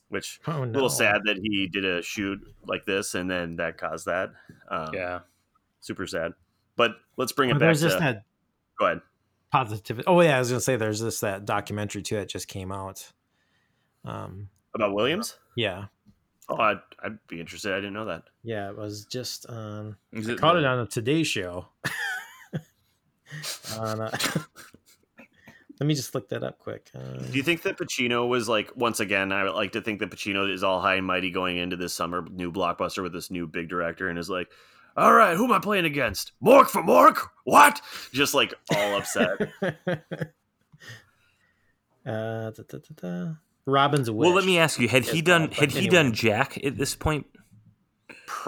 Which 0.09 0.39
Oh 0.45 0.63
no, 0.63 0.71
a 0.71 0.73
little 0.73 0.89
sad 0.89 1.21
that 1.25 1.37
he 1.37 1.67
did 1.67 1.83
a 1.83 2.03
shoot 2.03 2.39
like 2.67 2.85
this 2.85 3.15
and 3.15 3.27
then 3.31 3.55
that 3.55 3.79
caused 3.79 4.05
that. 4.05 4.29
Um, 4.69 4.93
yeah 4.93 5.19
super 5.79 6.05
sad. 6.05 6.33
But 6.75 6.91
let's 7.17 7.31
bring 7.31 7.49
it 7.49 7.55
Oh, 7.55 7.59
back 7.59 7.65
there's 7.65 7.81
to. 7.81 7.87
just 7.87 7.97
that 7.99 8.25
Go 8.79 8.85
ahead. 8.85 9.01
positivity. 9.51 10.05
Oh 10.07 10.19
yeah, 10.21 10.35
I 10.35 10.39
was 10.39 10.49
gonna 10.49 10.61
say 10.61 10.75
there's 10.75 10.99
this 10.99 11.19
that 11.21 11.45
documentary 11.45 12.01
too 12.01 12.15
that 12.17 12.29
just 12.29 12.47
came 12.47 12.71
out. 12.71 13.11
Um, 14.05 14.49
About 14.75 14.93
Williams? 14.93 15.37
yeah, 15.55 15.85
Oh, 16.49 16.55
I'd, 16.57 16.79
I'd 17.03 17.17
be 17.27 17.39
interested. 17.41 17.73
I 17.73 17.77
didn't 17.77 17.93
know 17.93 18.05
that. 18.05 18.23
yeah, 18.43 18.69
it 18.69 18.77
was 18.77 19.05
just 19.05 19.45
on. 19.47 19.97
Is 20.13 20.29
I 20.29 20.33
it 20.33 20.39
caught 20.39 20.53
the- 20.53 20.59
it 20.59 20.65
on 20.65 20.77
the 20.79 20.85
Today 20.85 21.23
Show. 21.23 21.67
on, 23.77 24.01
uh, 24.01 24.09
let 25.79 25.85
me 25.87 25.93
just 25.93 26.15
look 26.15 26.29
that 26.29 26.43
up 26.43 26.59
quick. 26.59 26.89
Uh, 26.95 27.17
Do 27.17 27.33
you 27.37 27.43
think 27.43 27.63
that 27.63 27.77
Pacino 27.77 28.27
was 28.27 28.47
like 28.47 28.71
once 28.75 28.99
again? 28.99 29.31
I 29.31 29.43
would 29.43 29.53
like 29.55 29.73
to 29.73 29.81
think 29.81 29.99
that 29.99 30.09
Pacino 30.11 30.49
is 30.51 30.63
all 30.63 30.79
high 30.79 30.95
and 30.95 31.05
mighty 31.05 31.31
going 31.31 31.57
into 31.57 31.75
this 31.75 31.93
summer 31.93 32.25
new 32.31 32.51
blockbuster 32.51 33.03
with 33.03 33.11
this 33.13 33.29
new 33.29 33.45
big 33.47 33.67
director 33.69 34.07
and 34.09 34.17
is 34.17 34.29
like, 34.29 34.49
"All 34.97 35.13
right, 35.13 35.37
who 35.37 35.45
am 35.45 35.51
I 35.53 35.59
playing 35.59 35.85
against? 35.85 36.31
Mork 36.43 36.67
from 36.69 36.89
Ork? 36.89 37.29
What?" 37.45 37.79
Just 38.11 38.33
like 38.33 38.53
all 38.75 38.97
upset. 38.97 39.39
uh, 39.61 39.71
da, 42.05 42.51
da, 42.51 42.77
da, 42.77 42.79
da. 42.95 43.31
Robin's 43.65 44.09
Wish. 44.09 44.25
well 44.25 44.33
let 44.35 44.45
me 44.45 44.57
ask 44.57 44.79
you 44.79 44.87
had 44.87 45.03
he 45.03 45.21
done 45.21 45.47
called, 45.47 45.55
had 45.55 45.71
he 45.71 45.77
anyway. 45.79 45.91
done 45.93 46.13
jack 46.13 46.57
at 46.63 46.77
this 46.77 46.95
point 46.95 47.25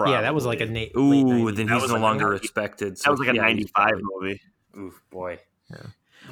Yeah, 0.06 0.22
that 0.22 0.34
was 0.34 0.46
like 0.46 0.62
a 0.62 0.66
na- 0.66 0.86
ooh 0.98 1.52
then 1.52 1.68
he's 1.68 1.82
no 1.88 1.94
like 1.94 2.00
longer 2.00 2.30
90 2.30 2.40
respected 2.40 2.96
that 2.96 3.10
was 3.10 3.20
like 3.20 3.28
a 3.28 3.34
yeah, 3.34 3.42
'95 3.42 3.90
movie. 4.00 4.40
oof 4.78 5.02
boy 5.10 5.38
Yeah. 5.70 5.76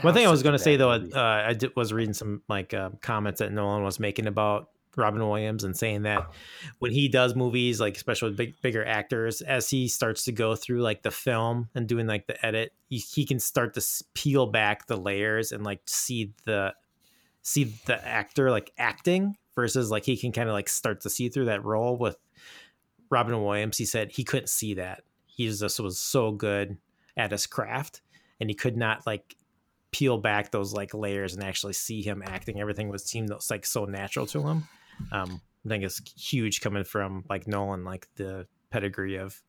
One 0.01 0.15
thing 0.15 0.27
I 0.27 0.31
was 0.31 0.43
going 0.43 0.53
to 0.55 0.59
say 0.59 0.77
though, 0.77 0.91
uh, 0.91 1.43
I 1.47 1.55
did, 1.55 1.75
was 1.77 1.93
reading 1.93 2.15
some 2.15 2.43
like 2.49 2.73
uh, 2.73 2.91
comments 3.03 3.41
that 3.41 3.53
Nolan 3.53 3.83
was 3.83 3.99
making 4.01 4.27
about 4.27 4.69
Robin 4.99 5.27
Williams 5.27 5.65
and 5.65 5.77
saying 5.77 6.03
that 6.03 6.29
when 6.79 6.93
he 6.93 7.09
does 7.09 7.35
movies, 7.35 7.81
like 7.81 7.97
especially 7.97 8.31
with 8.31 8.37
big, 8.37 8.61
bigger 8.61 8.85
actors, 8.85 9.41
as 9.41 9.71
he 9.71 9.89
starts 9.89 10.25
to 10.25 10.33
go 10.33 10.55
through 10.55 10.83
like 10.83 11.03
the 11.03 11.11
film 11.11 11.69
and 11.75 11.87
doing 11.87 12.07
like 12.07 12.27
the 12.27 12.45
edit, 12.45 12.73
he, 12.89 12.99
he 12.99 13.25
can 13.25 13.39
start 13.39 13.75
to 13.75 14.05
peel 14.15 14.47
back 14.47 14.87
the 14.87 14.97
layers 14.97 15.53
and 15.53 15.65
like 15.65 15.81
see 15.87 16.33
the 16.45 16.75
see 17.43 17.65
the 17.87 18.07
actor 18.07 18.51
like 18.51 18.73
acting 18.77 19.37
versus 19.55 19.91
like 19.91 20.05
he 20.05 20.17
can 20.17 20.33
kind 20.33 20.49
of 20.49 20.53
like 20.53 20.69
start 20.69 21.01
to 21.01 21.11
see 21.11 21.29
through 21.29 21.47
that 21.47 21.65
role 21.65 21.97
with 21.97 22.17
Robin 23.11 23.43
Williams. 23.43 23.79
He 23.79 23.87
said 23.87 24.13
he 24.13 24.25
couldn't 24.25 24.49
see 24.49 24.75
that. 24.75 25.03
He 25.27 25.49
just 25.49 25.81
was 25.81 25.99
so 25.99 26.33
good 26.33 26.77
at 27.17 27.31
his 27.31 27.47
craft 27.47 28.03
and 28.41 28.51
he 28.51 28.55
could 28.55 28.77
not 28.77 29.07
like 29.07 29.37
peel 29.91 30.19
back 30.19 30.51
those 30.51 30.73
like 30.73 30.95
layers 30.95 31.35
and 31.35 31.43
actually 31.43 31.73
see 31.73 32.03
him 32.03 32.23
acting. 32.25 32.61
Everything 32.61 32.89
was 32.89 33.05
seemed 33.05 33.33
like 33.51 33.65
so 33.65 33.85
natural 33.85 34.27
to 34.27 34.43
him. 34.43 34.69
Um, 35.13 35.41
I 35.65 35.69
think 35.69 35.85
it's 35.85 36.01
huge 36.17 36.61
coming 36.61 36.85
from 36.85 37.25
like 37.29 37.47
Nolan, 37.47 37.85
like 37.85 38.09
the 38.17 38.47
pedigree 38.71 39.17
of 39.17 39.43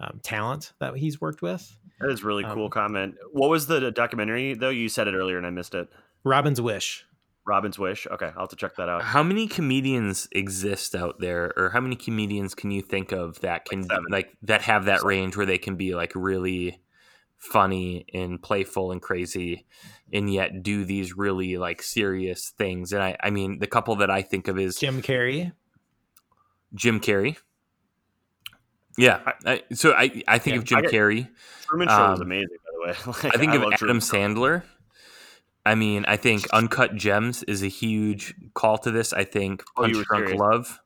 um, 0.00 0.20
talent 0.22 0.72
that 0.80 0.96
he's 0.96 1.20
worked 1.20 1.42
with. 1.42 1.76
That 2.00 2.10
is 2.10 2.22
a 2.22 2.26
really 2.26 2.44
cool 2.44 2.64
Um, 2.64 2.70
comment. 2.70 3.14
What 3.32 3.50
was 3.50 3.66
the 3.66 3.90
documentary 3.90 4.54
though? 4.54 4.70
You 4.70 4.88
said 4.88 5.08
it 5.08 5.14
earlier 5.14 5.36
and 5.36 5.46
I 5.46 5.50
missed 5.50 5.74
it. 5.74 5.88
Robin's 6.24 6.60
Wish. 6.60 7.04
Robin's 7.44 7.78
Wish. 7.78 8.06
Okay, 8.08 8.26
I'll 8.26 8.42
have 8.42 8.50
to 8.50 8.56
check 8.56 8.76
that 8.76 8.88
out. 8.88 9.02
How 9.02 9.22
many 9.22 9.48
comedians 9.48 10.28
exist 10.30 10.94
out 10.94 11.18
there, 11.18 11.52
or 11.56 11.70
how 11.70 11.80
many 11.80 11.96
comedians 11.96 12.54
can 12.54 12.70
you 12.70 12.82
think 12.82 13.10
of 13.10 13.40
that 13.40 13.64
can 13.64 13.84
seven. 13.84 14.04
like 14.10 14.32
that 14.42 14.62
have 14.62 14.84
that 14.84 15.02
range 15.02 15.36
where 15.36 15.46
they 15.46 15.58
can 15.58 15.74
be 15.74 15.94
like 15.94 16.12
really 16.14 16.80
funny 17.42 18.04
and 18.14 18.40
playful 18.40 18.92
and 18.92 19.02
crazy, 19.02 19.66
and 20.12 20.32
yet 20.32 20.62
do 20.62 20.84
these 20.84 21.16
really 21.16 21.56
like 21.58 21.82
serious 21.82 22.50
things? 22.50 22.92
And 22.92 23.02
I, 23.02 23.16
I 23.20 23.30
mean, 23.30 23.58
the 23.58 23.66
couple 23.66 23.96
that 23.96 24.10
I 24.10 24.22
think 24.22 24.46
of 24.48 24.58
is 24.58 24.76
Jim 24.76 25.02
Carrey. 25.02 25.52
Jim 26.74 27.00
Carrey. 27.00 27.36
Yeah, 28.98 29.20
I, 29.46 29.62
so 29.72 29.92
I, 29.92 30.22
I 30.28 30.38
think 30.38 30.54
Yeah, 30.54 30.58
of 30.60 30.64
Jim 30.64 30.82
get- 30.82 30.90
Carrey. 30.92 31.28
Truman 31.66 31.88
Show 31.88 32.10
was 32.10 32.20
Um, 32.20 32.26
amazing, 32.26 32.48
by 32.64 32.70
the 32.72 32.80
way. 32.80 32.96
Like, 33.24 33.34
I 33.34 33.38
think 33.38 33.54
of 33.54 33.62
Adam 33.62 33.72
Truman 33.72 33.98
Sandler. 33.98 34.62
I 35.64 35.74
mean, 35.76 36.04
I 36.08 36.16
think 36.16 36.48
Uncut 36.52 36.94
Gems 36.96 37.42
is 37.44 37.62
a 37.62 37.68
huge 37.68 38.34
call 38.54 38.78
to 38.78 38.90
this. 38.90 39.12
I 39.12 39.24
think 39.24 39.62
Oh, 39.76 39.82
Punch 39.82 39.96
were 39.96 40.04
Drunk 40.04 40.24
serious. 40.26 40.40
Love. 40.40 40.80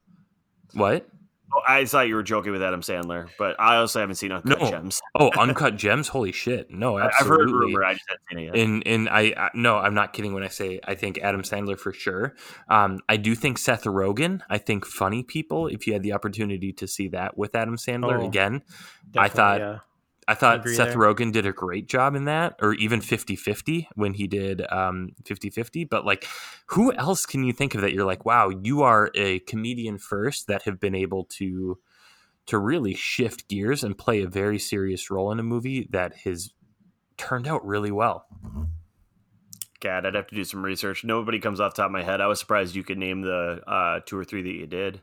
What? 0.75 1.09
Oh, 1.55 1.61
I 1.67 1.85
thought 1.85 2.09
you 2.09 2.17
were 2.17 2.23
joking 2.25 2.53
with 2.53 2.63
Adam 2.63 2.81
Sandler, 2.81 3.29
but 3.39 3.55
I 3.61 3.77
also 3.77 4.01
haven't 4.01 4.17
seen 4.17 4.33
Uncut 4.33 4.61
No. 4.61 4.71
Gems. 4.71 5.01
Oh, 5.19 5.31
Uncut 5.39 5.77
Gems. 5.77 6.09
Holy 6.09 6.33
shit! 6.33 6.71
No, 6.71 6.99
I- 6.99 7.07
absolutely. 7.07 7.35
I've 7.35 7.41
heard 7.41 7.51
rumor. 7.53 7.85
I 7.85 7.93
just 7.95 8.05
haven't 8.09 8.23
seen 8.29 8.39
it 8.39 8.45
yet. 8.45 8.57
And 8.57 8.87
and 8.87 9.09
I, 9.09 9.21
I 9.37 9.51
no, 9.55 9.77
I'm 9.79 9.95
not 9.95 10.13
kidding 10.13 10.35
when 10.35 10.43
I 10.43 10.49
say 10.49 10.81
I 10.85 10.95
think 10.95 11.19
Adam 11.19 11.43
Sandler 11.43 11.79
for 11.79 11.93
sure. 11.93 12.35
Um, 12.69 13.01
I 13.09 13.17
do 13.17 13.35
think 13.35 13.59
Seth 13.59 13.85
Rogen. 13.85 14.41
I 14.51 14.59
think 14.59 14.85
Funny 14.85 15.23
People. 15.23 15.69
If 15.69 15.87
you 15.87 15.93
had 15.93 16.03
the 16.03 16.13
opportunity 16.13 16.73
to 16.75 16.87
see 16.89 17.09
that 17.09 17.39
with 17.39 17.55
Adam 17.55 17.77
Sandler 17.77 18.21
Oh, 18.23 18.27
again, 18.27 18.63
I 19.17 19.29
thought- 19.29 19.61
yeah. 19.61 19.79
I 20.29 20.35
thought 20.35 20.61
Agree 20.61 20.75
Seth 20.75 20.89
there. 20.89 20.99
Rogen 20.99 21.33
did 21.33 21.47
a 21.47 21.53
great 21.53 21.89
job 21.89 22.17
in 22.17 22.25
that, 22.25 22.57
or 22.61 22.75
even 22.75 23.01
50 23.01 23.37
50 23.37 23.89
when 23.95 24.15
he 24.15 24.27
did 24.27 24.67
um, 24.73 25.11
50 25.25 25.51
50. 25.51 25.85
But 25.85 26.05
like, 26.05 26.27
who 26.67 26.93
else 26.95 27.27
can 27.27 27.45
you 27.45 27.53
think 27.53 27.75
of 27.75 27.81
that 27.83 27.93
you're 27.93 28.05
like, 28.05 28.25
wow, 28.25 28.49
you 28.49 28.83
are 28.83 29.11
a 29.15 29.39
comedian 29.41 29.99
first 29.99 30.49
that 30.49 30.63
have 30.63 30.81
been 30.81 30.95
able 30.95 31.25
to 31.25 31.79
to 32.47 32.59
really 32.59 32.95
shift 32.95 33.49
gears 33.49 33.83
and 33.83 33.99
play 33.99 34.23
a 34.23 34.29
very 34.29 34.59
serious 34.59 35.11
role 35.11 35.33
in 35.33 35.41
a 35.41 35.45
movie 35.45 35.89
that 35.91 36.15
has 36.19 36.53
turned 37.17 37.47
out 37.47 37.65
really 37.67 37.91
well. 37.91 38.27
God, 39.81 40.07
I'd 40.07 40.15
have 40.15 40.29
to 40.29 40.35
do 40.35 40.45
some 40.45 40.65
research. 40.65 41.05
Nobody 41.05 41.39
comes 41.39 41.61
off 41.61 41.75
the 41.75 41.83
top 41.83 41.87
of 41.87 41.93
my 41.93 42.03
head. 42.03 42.21
I 42.21 42.27
was 42.27 42.39
surprised 42.39 42.75
you 42.75 42.85
could 42.85 42.99
name 42.99 43.23
the 43.23 43.61
uh, 43.67 44.01
two 44.07 44.17
or 44.17 44.25
three 44.25 44.43
that 44.43 44.49
you 44.49 44.67
did. 44.67 45.01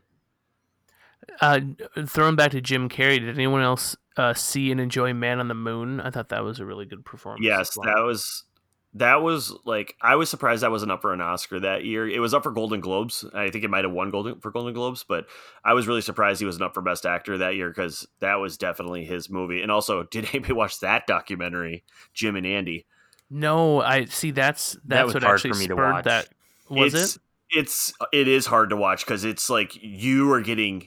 Uh, 1.40 1.60
throwing 2.06 2.36
back 2.36 2.50
to 2.50 2.60
Jim 2.60 2.88
Carrey, 2.88 3.18
did 3.18 3.34
anyone 3.34 3.62
else 3.62 3.96
uh, 4.16 4.34
see 4.34 4.70
and 4.70 4.80
enjoy 4.80 5.12
Man 5.12 5.40
on 5.40 5.48
the 5.48 5.54
Moon? 5.54 6.00
I 6.00 6.10
thought 6.10 6.28
that 6.30 6.44
was 6.44 6.60
a 6.60 6.64
really 6.64 6.86
good 6.86 7.04
performance. 7.04 7.44
Yes, 7.44 7.76
well. 7.76 7.94
that 7.94 8.02
was 8.02 8.44
that 8.94 9.22
was 9.22 9.52
like 9.64 9.96
I 10.00 10.14
was 10.16 10.30
surprised 10.30 10.62
that 10.62 10.70
wasn't 10.70 10.92
up 10.92 11.02
for 11.02 11.12
an 11.12 11.20
Oscar 11.20 11.58
that 11.60 11.84
year. 11.84 12.08
It 12.08 12.20
was 12.20 12.32
up 12.32 12.44
for 12.44 12.52
Golden 12.52 12.80
Globes. 12.80 13.24
I 13.34 13.50
think 13.50 13.64
it 13.64 13.70
might 13.70 13.84
have 13.84 13.92
won 13.92 14.10
Golden 14.10 14.40
for 14.40 14.52
Golden 14.52 14.72
Globes, 14.72 15.04
but 15.04 15.26
I 15.64 15.74
was 15.74 15.88
really 15.88 16.00
surprised 16.00 16.40
he 16.40 16.46
wasn't 16.46 16.64
up 16.64 16.74
for 16.74 16.80
Best 16.80 17.04
Actor 17.04 17.38
that 17.38 17.56
year 17.56 17.68
because 17.68 18.06
that 18.20 18.36
was 18.36 18.56
definitely 18.56 19.04
his 19.04 19.28
movie. 19.28 19.62
And 19.62 19.70
also, 19.70 20.02
did 20.10 20.26
anybody 20.26 20.52
watch 20.52 20.80
that 20.80 21.06
documentary, 21.06 21.84
Jim 22.12 22.36
and 22.36 22.46
Andy? 22.46 22.86
No, 23.30 23.80
I 23.80 24.04
see. 24.04 24.30
That's 24.30 24.76
that's 24.84 25.06
was 25.06 25.14
what 25.14 25.22
hard 25.24 25.38
actually 25.38 25.52
for 25.52 25.58
me 25.58 25.66
to 25.68 25.76
watch. 25.76 26.04
that. 26.04 26.28
Was 26.68 26.94
it's, 26.94 27.16
it? 27.16 27.22
It's 27.50 27.92
it 28.12 28.28
is 28.28 28.46
hard 28.46 28.70
to 28.70 28.76
watch 28.76 29.04
because 29.04 29.24
it's 29.24 29.50
like 29.50 29.76
you 29.82 30.32
are 30.32 30.40
getting 30.40 30.86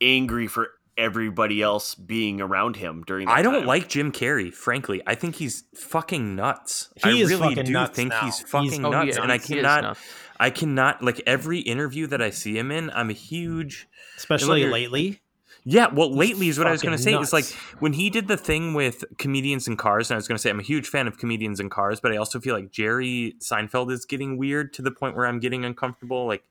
angry 0.00 0.46
for 0.46 0.70
everybody 0.98 1.62
else 1.62 1.94
being 1.94 2.40
around 2.40 2.76
him 2.76 3.02
during. 3.06 3.26
That 3.26 3.36
I 3.38 3.42
don't 3.42 3.54
time. 3.54 3.66
like 3.66 3.88
Jim 3.88 4.12
Carrey, 4.12 4.52
frankly. 4.52 5.02
I 5.06 5.14
think 5.14 5.36
he's 5.36 5.64
fucking 5.74 6.34
nuts. 6.36 6.90
He 7.02 7.10
I 7.10 7.12
is 7.22 7.30
really 7.30 7.54
fucking 7.54 7.64
do 7.64 7.72
nuts 7.72 7.96
think 7.96 8.10
now. 8.10 8.20
he's 8.20 8.38
He's- 8.38 8.50
fucking 8.50 8.84
Oh, 8.84 8.90
nuts, 8.90 9.16
yeah, 9.16 9.22
and 9.22 9.32
I 9.32 9.36
he 9.38 9.56
is 9.58 9.62
cannot. 9.62 9.98
I 10.38 10.50
cannot 10.50 11.02
like 11.02 11.20
every 11.26 11.60
interview 11.60 12.06
that 12.08 12.20
I 12.20 12.30
see 12.30 12.58
him 12.58 12.70
in. 12.72 12.90
I'm 12.90 13.10
a 13.10 13.14
huge 13.14 13.88
especially 14.16 14.60
you're- 14.60 14.72
lately. 14.72 15.20
yeah. 15.64 15.86
Well, 15.86 16.12
lately 16.12 16.48
is 16.48 16.58
what 16.58 16.66
I 16.66 16.72
was 16.72 16.82
going 16.82 16.96
to 16.96 17.02
fucking 17.02 17.14
say. 17.18 17.22
It's 17.22 17.32
like 17.32 17.46
when 17.80 17.92
he 17.92 18.10
did 18.10 18.26
the 18.28 18.36
thing 18.36 18.74
with 18.74 19.04
comedians 19.18 19.68
and 19.68 19.78
cars, 19.78 20.10
and 20.10 20.16
I 20.16 20.18
was 20.18 20.26
going 20.26 20.36
to 20.36 20.42
say 20.42 20.50
I'm 20.50 20.58
a 20.58 20.64
huge 20.64 20.88
fan 20.88 21.06
of 21.06 21.16
comedians 21.18 21.60
and 21.60 21.70
cars, 21.70 22.00
but 22.00 22.12
I 22.12 22.16
also 22.16 22.40
feel 22.40 22.54
like 22.56 22.70
Jerry 22.72 23.36
Seinfeld 23.38 23.92
is 23.92 24.04
getting 24.04 24.36
weird 24.36 24.72
to 24.74 24.82
the 24.82 24.90
point 24.90 25.14
where 25.16 25.26
I'm 25.26 25.38
getting 25.38 25.64
uncomfortable. 25.64 26.26
Like 26.26 26.42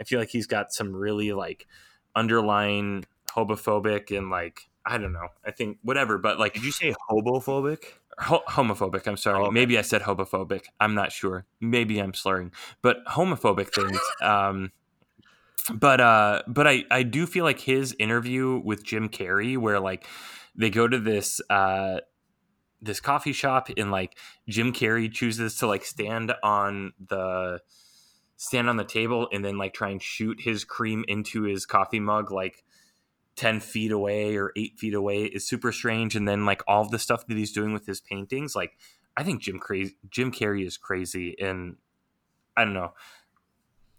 I 0.00 0.04
feel 0.04 0.18
like 0.18 0.30
he's 0.30 0.46
got 0.48 0.72
some 0.72 0.94
really 0.94 1.32
like 1.32 1.68
underlying 2.16 3.04
homophobic 3.34 4.16
and 4.16 4.30
like 4.30 4.68
I 4.84 4.98
don't 4.98 5.12
know. 5.12 5.28
I 5.44 5.50
think 5.50 5.78
whatever, 5.82 6.18
but 6.18 6.38
like 6.38 6.54
Did 6.54 6.64
you 6.64 6.72
say 6.72 6.94
hobophobic? 7.10 7.84
Ho- 8.18 8.44
homophobic. 8.48 9.06
I'm 9.06 9.16
sorry. 9.16 9.38
Oh, 9.38 9.46
okay. 9.46 9.54
Maybe 9.54 9.78
I 9.78 9.82
said 9.82 10.02
homophobic. 10.02 10.66
I'm 10.80 10.94
not 10.94 11.12
sure. 11.12 11.44
Maybe 11.60 11.98
I'm 11.98 12.14
slurring, 12.14 12.52
but 12.82 13.04
homophobic 13.06 13.72
things. 13.74 13.98
Um, 14.22 14.72
but 15.74 16.00
uh, 16.00 16.42
but 16.46 16.66
I 16.68 16.84
I 16.90 17.02
do 17.02 17.26
feel 17.26 17.44
like 17.44 17.60
his 17.60 17.94
interview 17.98 18.60
with 18.64 18.84
Jim 18.84 19.08
Carrey, 19.08 19.58
where 19.58 19.80
like 19.80 20.06
they 20.54 20.70
go 20.70 20.86
to 20.86 20.98
this 20.98 21.40
uh 21.50 22.00
this 22.80 23.00
coffee 23.00 23.32
shop 23.32 23.68
and 23.76 23.90
like 23.90 24.16
Jim 24.48 24.72
Carrey 24.72 25.12
chooses 25.12 25.56
to 25.56 25.66
like 25.66 25.84
stand 25.84 26.32
on 26.42 26.92
the 27.08 27.60
stand 28.36 28.68
on 28.68 28.76
the 28.76 28.84
table 28.84 29.28
and 29.32 29.44
then 29.44 29.58
like 29.58 29.74
try 29.74 29.90
and 29.90 30.02
shoot 30.02 30.40
his 30.40 30.64
cream 30.64 31.04
into 31.08 31.42
his 31.42 31.66
coffee 31.66 32.00
mug 32.00 32.30
like 32.30 32.62
10 33.36 33.60
feet 33.60 33.92
away 33.92 34.36
or 34.36 34.52
8 34.56 34.78
feet 34.78 34.94
away 34.94 35.24
is 35.24 35.46
super 35.46 35.70
strange 35.72 36.16
and 36.16 36.26
then 36.26 36.44
like 36.46 36.62
all 36.66 36.82
of 36.82 36.90
the 36.90 36.98
stuff 36.98 37.26
that 37.26 37.36
he's 37.36 37.52
doing 37.52 37.72
with 37.72 37.86
his 37.86 38.00
paintings 38.00 38.56
like 38.56 38.72
i 39.16 39.22
think 39.22 39.42
jim 39.42 39.58
crazy 39.58 39.94
jim 40.10 40.32
carrey 40.32 40.66
is 40.66 40.76
crazy 40.78 41.36
and 41.40 41.76
i 42.56 42.64
don't 42.64 42.74
know 42.74 42.92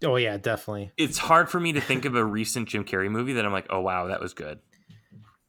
Oh 0.03 0.15
yeah, 0.15 0.37
definitely. 0.37 0.91
it's 0.95 1.17
hard 1.17 1.49
for 1.49 1.59
me 1.59 1.73
to 1.73 1.81
think 1.81 2.05
of 2.05 2.15
a 2.15 2.23
recent 2.23 2.69
jim 2.69 2.83
carrey 2.83 3.09
movie 3.09 3.33
that 3.33 3.45
i'm 3.45 3.51
like 3.51 3.65
oh 3.71 3.81
wow 3.81 4.07
that 4.07 4.19
was 4.19 4.33
good 4.35 4.59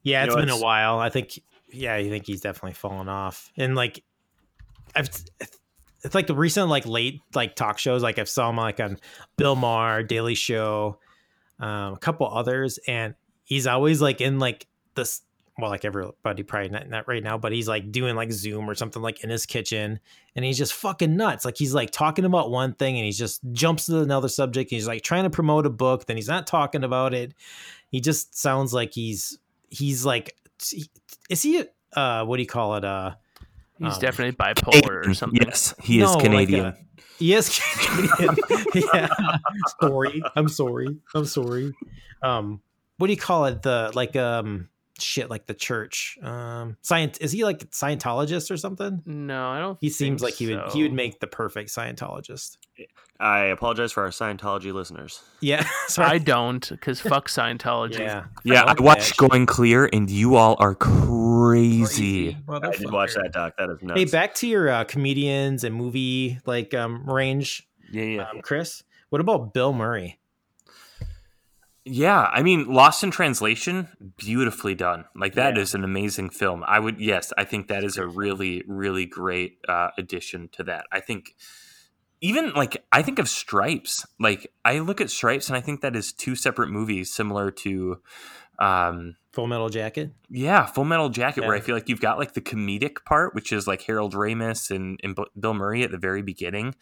Yeah, 0.03 0.23
You 0.23 0.27
it's 0.29 0.37
know, 0.37 0.41
been 0.43 0.49
a 0.51 0.59
while. 0.59 0.99
I 1.01 1.11
think. 1.11 1.39
Yeah, 1.71 1.93
I 1.95 2.09
think 2.09 2.25
he's 2.27 2.41
definitely 2.41 2.73
fallen 2.73 3.11
off. 3.11 3.53
And 3.59 3.75
like, 3.75 4.03
I've. 4.97 5.11
It's 6.03 6.15
like 6.15 6.27
the 6.29 6.35
recent 6.35 6.69
like 6.71 6.87
late 6.87 7.21
like 7.35 7.57
talk 7.57 7.79
shows. 7.79 8.03
Like 8.03 8.19
I've 8.19 8.29
saw 8.29 8.49
him 8.49 8.57
like 8.57 8.81
on 8.81 8.99
Bill 9.37 9.55
Maher, 9.57 10.03
Daily 10.03 10.35
Show, 10.35 10.99
um, 11.61 11.93
a 11.95 11.99
couple 11.99 12.27
others, 12.33 12.79
and 12.89 13.15
he's 13.49 13.67
always 13.67 14.01
like 14.03 14.21
in 14.21 14.39
like 14.39 14.67
this. 14.95 15.23
Well, 15.61 15.71
like 15.71 15.85
everybody 15.85 16.45
probably 16.45 16.69
not, 16.69 16.89
not 16.89 17.09
right 17.09 17.21
now, 17.23 17.37
but 17.37 17.51
he's 17.51 17.67
like 17.67 17.91
doing 17.91 18.15
like 18.15 18.31
Zoom 18.31 18.71
or 18.71 18.77
something 18.77 19.03
like 19.03 19.25
in 19.25 19.31
his 19.31 19.45
kitchen, 19.45 19.99
and 20.37 20.45
he's 20.45 20.57
just 20.57 20.73
fucking 20.75 21.17
nuts. 21.17 21.45
Like 21.45 21.57
he's 21.57 21.75
like 21.75 21.91
talking 21.91 22.25
about 22.25 22.53
one 22.53 22.75
thing, 22.75 22.97
and 22.97 23.05
he 23.05 23.11
just 23.11 23.41
jumps 23.53 23.87
to 23.87 24.01
another 24.03 24.29
subject. 24.29 24.71
And 24.71 24.77
he's 24.77 24.87
like 24.87 25.03
trying 25.03 25.25
to 25.25 25.31
promote 25.31 25.67
a 25.67 25.71
book, 25.71 26.07
then 26.07 26.17
he's 26.17 26.29
not 26.29 26.47
talking 26.47 26.85
about 26.85 27.13
it. 27.13 27.35
He 27.91 28.01
just 28.01 28.39
sounds 28.39 28.73
like 28.73 28.95
he's 28.95 29.37
he's 29.71 30.05
like 30.07 30.37
is 31.29 31.43
he 31.43 31.65
uh 31.95 32.25
what 32.25 32.37
do 32.37 32.43
you 32.43 32.47
call 32.49 32.75
it 32.77 32.85
uh 32.85 33.13
He's 33.79 33.95
um, 33.95 34.01
definitely 34.01 34.37
bipolar 34.37 35.07
or 35.09 35.15
something. 35.15 35.41
yes 35.45 35.75
he 35.83 35.99
is 36.01 36.05
No, 36.09 36.15
like 36.15 36.25
canadian 36.25 36.65
a- 36.67 36.77
yes 37.19 37.61
Canadian. 37.87 38.37
yeah 38.93 39.09
sorry 39.81 40.23
i'm 40.37 40.49
sorry 40.49 40.97
i'm 41.15 41.25
sorry 41.25 41.73
um 42.23 42.61
what 42.99 43.07
do 43.09 43.13
you 43.15 43.19
call 43.19 43.47
it 43.47 43.63
the 43.63 43.91
like 43.95 44.15
um 44.15 44.69
shit 45.01 45.31
like 45.31 45.47
the 45.47 45.55
church 45.55 46.19
um 46.23 46.77
science 46.83 47.19
is 47.19 47.31
he 47.31 47.45
like 47.45 47.71
scientologist 47.71 48.51
or 48.51 48.57
something 48.57 49.01
No, 49.07 49.49
I 49.49 49.61
don't. 49.61 49.79
he 49.81 49.91
seems 49.91 50.21
think 50.21 50.29
like 50.29 50.35
he 50.35 50.49
would 50.55 50.73
he 50.73 50.83
would 50.83 50.93
make 50.93 51.21
the 51.21 51.27
perfect 51.29 51.71
scientologist 51.71 52.57
I 53.21 53.47
apologize 53.47 53.91
for 53.91 54.05
our 54.05 54.11
Scientology 54.11 54.73
listeners. 54.73 55.23
yeah 55.41 55.67
I 55.99 56.19
don't, 56.19 56.69
because 56.69 57.01
fuck 57.01 57.29
Scientology. 57.29 58.01
yeah 58.01 58.25
yeah 58.45 58.63
i 58.63 58.67
like 58.67 58.77
that, 58.79 58.83
watched 58.83 59.11
actually. 59.11 59.29
going 59.29 59.47
clear 59.47 59.89
and 59.93 60.11
you 60.11 60.35
all 60.35 60.57
are 60.59 60.75
crazy 60.75 62.37
I 62.49 62.71
did 62.71 62.91
watch 62.93 63.15
that 63.15 63.31
doc. 63.33 63.55
That 63.59 63.71
is 63.71 63.83
nuts. 63.83 63.99
hey 64.01 64.05
back 64.07 64.35
to 64.37 64.47
your 64.49 64.69
uh, 64.69 64.85
comedians 64.85 65.63
and 65.65 65.75
movie 65.75 66.39
like 66.47 66.75
um 66.75 67.09
range 67.09 67.67
yeah 67.93 68.03
yeah 68.03 68.29
um, 68.31 68.41
chris 68.43 68.83
what 69.11 69.21
about 69.21 69.55
bill 69.55 69.73
murray 69.73 70.18
Yeah, 71.91 72.23
I 72.33 72.43
mean, 72.43 72.67
Lost 72.67 73.03
in 73.03 73.11
Translation, 73.11 73.89
beautifully 74.17 74.75
done. 74.75 75.07
Like 75.15 75.35
that 75.35 75.57
is 75.57 75.73
Yeah. 75.73 75.79
an 75.79 75.85
amazing 75.85 76.31
film. 76.31 76.63
I 76.67 76.79
would, 76.79 77.01
yes, 77.01 77.33
I 77.39 77.45
think 77.45 77.69
that 77.69 77.83
is 77.83 77.97
a 77.97 78.07
really, 78.07 78.63
really 78.67 79.07
great 79.07 79.59
uh, 79.69 79.89
addition 79.97 80.49
to 80.53 80.65
that. 80.65 80.85
I 80.93 81.01
think 81.01 81.35
even 82.21 82.53
like 82.53 82.85
I 82.93 83.03
think 83.03 83.19
of 83.19 83.29
Stripes. 83.29 84.07
Like 84.19 84.53
I 84.65 84.81
look 84.81 85.01
at 85.01 85.09
Stripes 85.11 85.49
and 85.49 85.57
I 85.57 85.61
think 85.61 85.81
that 85.81 85.97
is 85.97 86.13
two 86.13 86.35
separate 86.37 86.69
movies, 86.69 87.11
similar 87.11 87.51
to, 87.53 88.03
um, 88.59 89.17
full 89.39 89.47
metal 89.47 89.69
jacket 89.69 90.11
yeah, 90.31 90.67
Full 90.67 90.85
Metal 90.85 91.09
Jacket, 91.09 91.47
where 91.47 91.55
I 91.55 91.61
feel 91.61 91.75
like 91.75 91.89
you've 91.89 92.03
got 92.03 92.19
like 92.19 92.35
the 92.35 92.41
comedic 92.43 93.05
part, 93.07 93.35
which 93.35 93.51
is 93.51 93.67
like 93.67 93.81
Harold 93.83 94.15
Ramis 94.15 94.75
and, 94.75 95.01
and 95.03 95.17
Bill 95.39 95.55
Murray 95.55 95.83
at 95.83 95.91
the 95.91 95.97
very 95.97 96.21
beginning, 96.21 96.75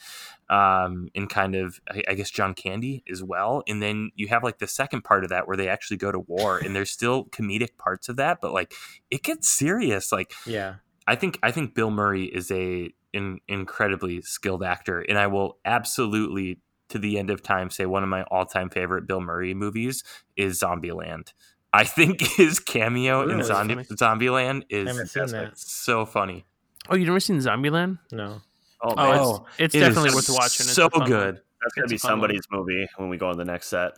um, 0.50 1.08
and 1.14 1.30
kind 1.30 1.54
of 1.54 1.78
I, 1.88 2.02
I 2.08 2.14
guess 2.14 2.30
John 2.30 2.54
Candy 2.54 3.04
as 3.10 3.22
well, 3.22 3.62
and 3.68 3.80
then 3.80 4.10
you 4.16 4.26
have 4.28 4.42
like 4.42 4.58
the 4.58 4.66
second 4.66 5.02
part 5.02 5.22
of 5.22 5.30
that 5.30 5.46
where 5.46 5.56
they 5.56 5.68
actually 5.68 5.98
go 5.98 6.10
to 6.10 6.18
war, 6.18 6.58
and 6.58 6.74
there's 6.74 6.90
still 6.90 7.26
comedic 7.26 7.76
parts 7.78 8.08
of 8.08 8.16
that, 8.16 8.40
but 8.40 8.52
like 8.52 8.72
it 9.12 9.22
gets 9.22 9.48
serious. 9.48 10.10
Like 10.10 10.32
yeah 10.44 10.76
I 11.06 11.14
think 11.14 11.38
I 11.42 11.52
think 11.52 11.74
Bill 11.74 11.90
Murray 11.90 12.24
is 12.24 12.50
a 12.50 12.90
in, 13.12 13.38
incredibly 13.46 14.22
skilled 14.22 14.64
actor, 14.64 15.00
and 15.00 15.18
I 15.18 15.28
will 15.28 15.58
absolutely 15.64 16.58
to 16.88 16.98
the 16.98 17.18
end 17.18 17.30
of 17.30 17.42
time 17.42 17.70
say 17.70 17.86
one 17.86 18.02
of 18.02 18.08
my 18.08 18.22
all 18.24 18.46
time 18.46 18.70
favorite 18.70 19.06
Bill 19.06 19.20
Murray 19.20 19.54
movies 19.54 20.02
is 20.36 20.60
Zombieland. 20.60 21.32
I 21.76 21.84
think 21.84 22.20
his 22.36 22.58
cameo 22.60 23.28
in 23.28 23.42
Zombie, 23.42 23.74
Funny. 23.74 23.86
Zombieland 23.86 24.62
is 24.68 24.88
haven't 24.88 25.08
seen 25.08 25.26
that. 25.28 25.58
so 25.58 26.04
funny. 26.06 26.44
Oh, 26.88 26.96
you 26.96 27.04
never 27.06 27.20
seen 27.20 27.38
Zombieland? 27.38 27.98
no 28.12 28.40
oh, 28.82 28.94
Oh. 28.96 29.46
It's, 29.58 29.74
it's 29.74 29.74
It 29.74 29.78
is 29.82 29.88
definitely 29.88 30.14
worth 30.14 30.28
watching. 30.30 30.66
It's 30.66 30.72
So 30.74 30.86
a 30.92 30.98
one. 30.98 31.08
good. 31.08 31.34
That's 31.62 31.74
gonna 31.74 31.84
It's 31.84 31.92
be 31.92 31.96
a 31.96 31.98
fun 31.98 32.10
one. 32.10 32.12
somebody's 32.30 32.46
movie 32.50 32.86
when 32.96 33.08
we 33.08 33.16
go 33.16 33.28
on 33.28 33.36
the 33.38 33.44
next 33.44 33.68
set. 33.68 33.92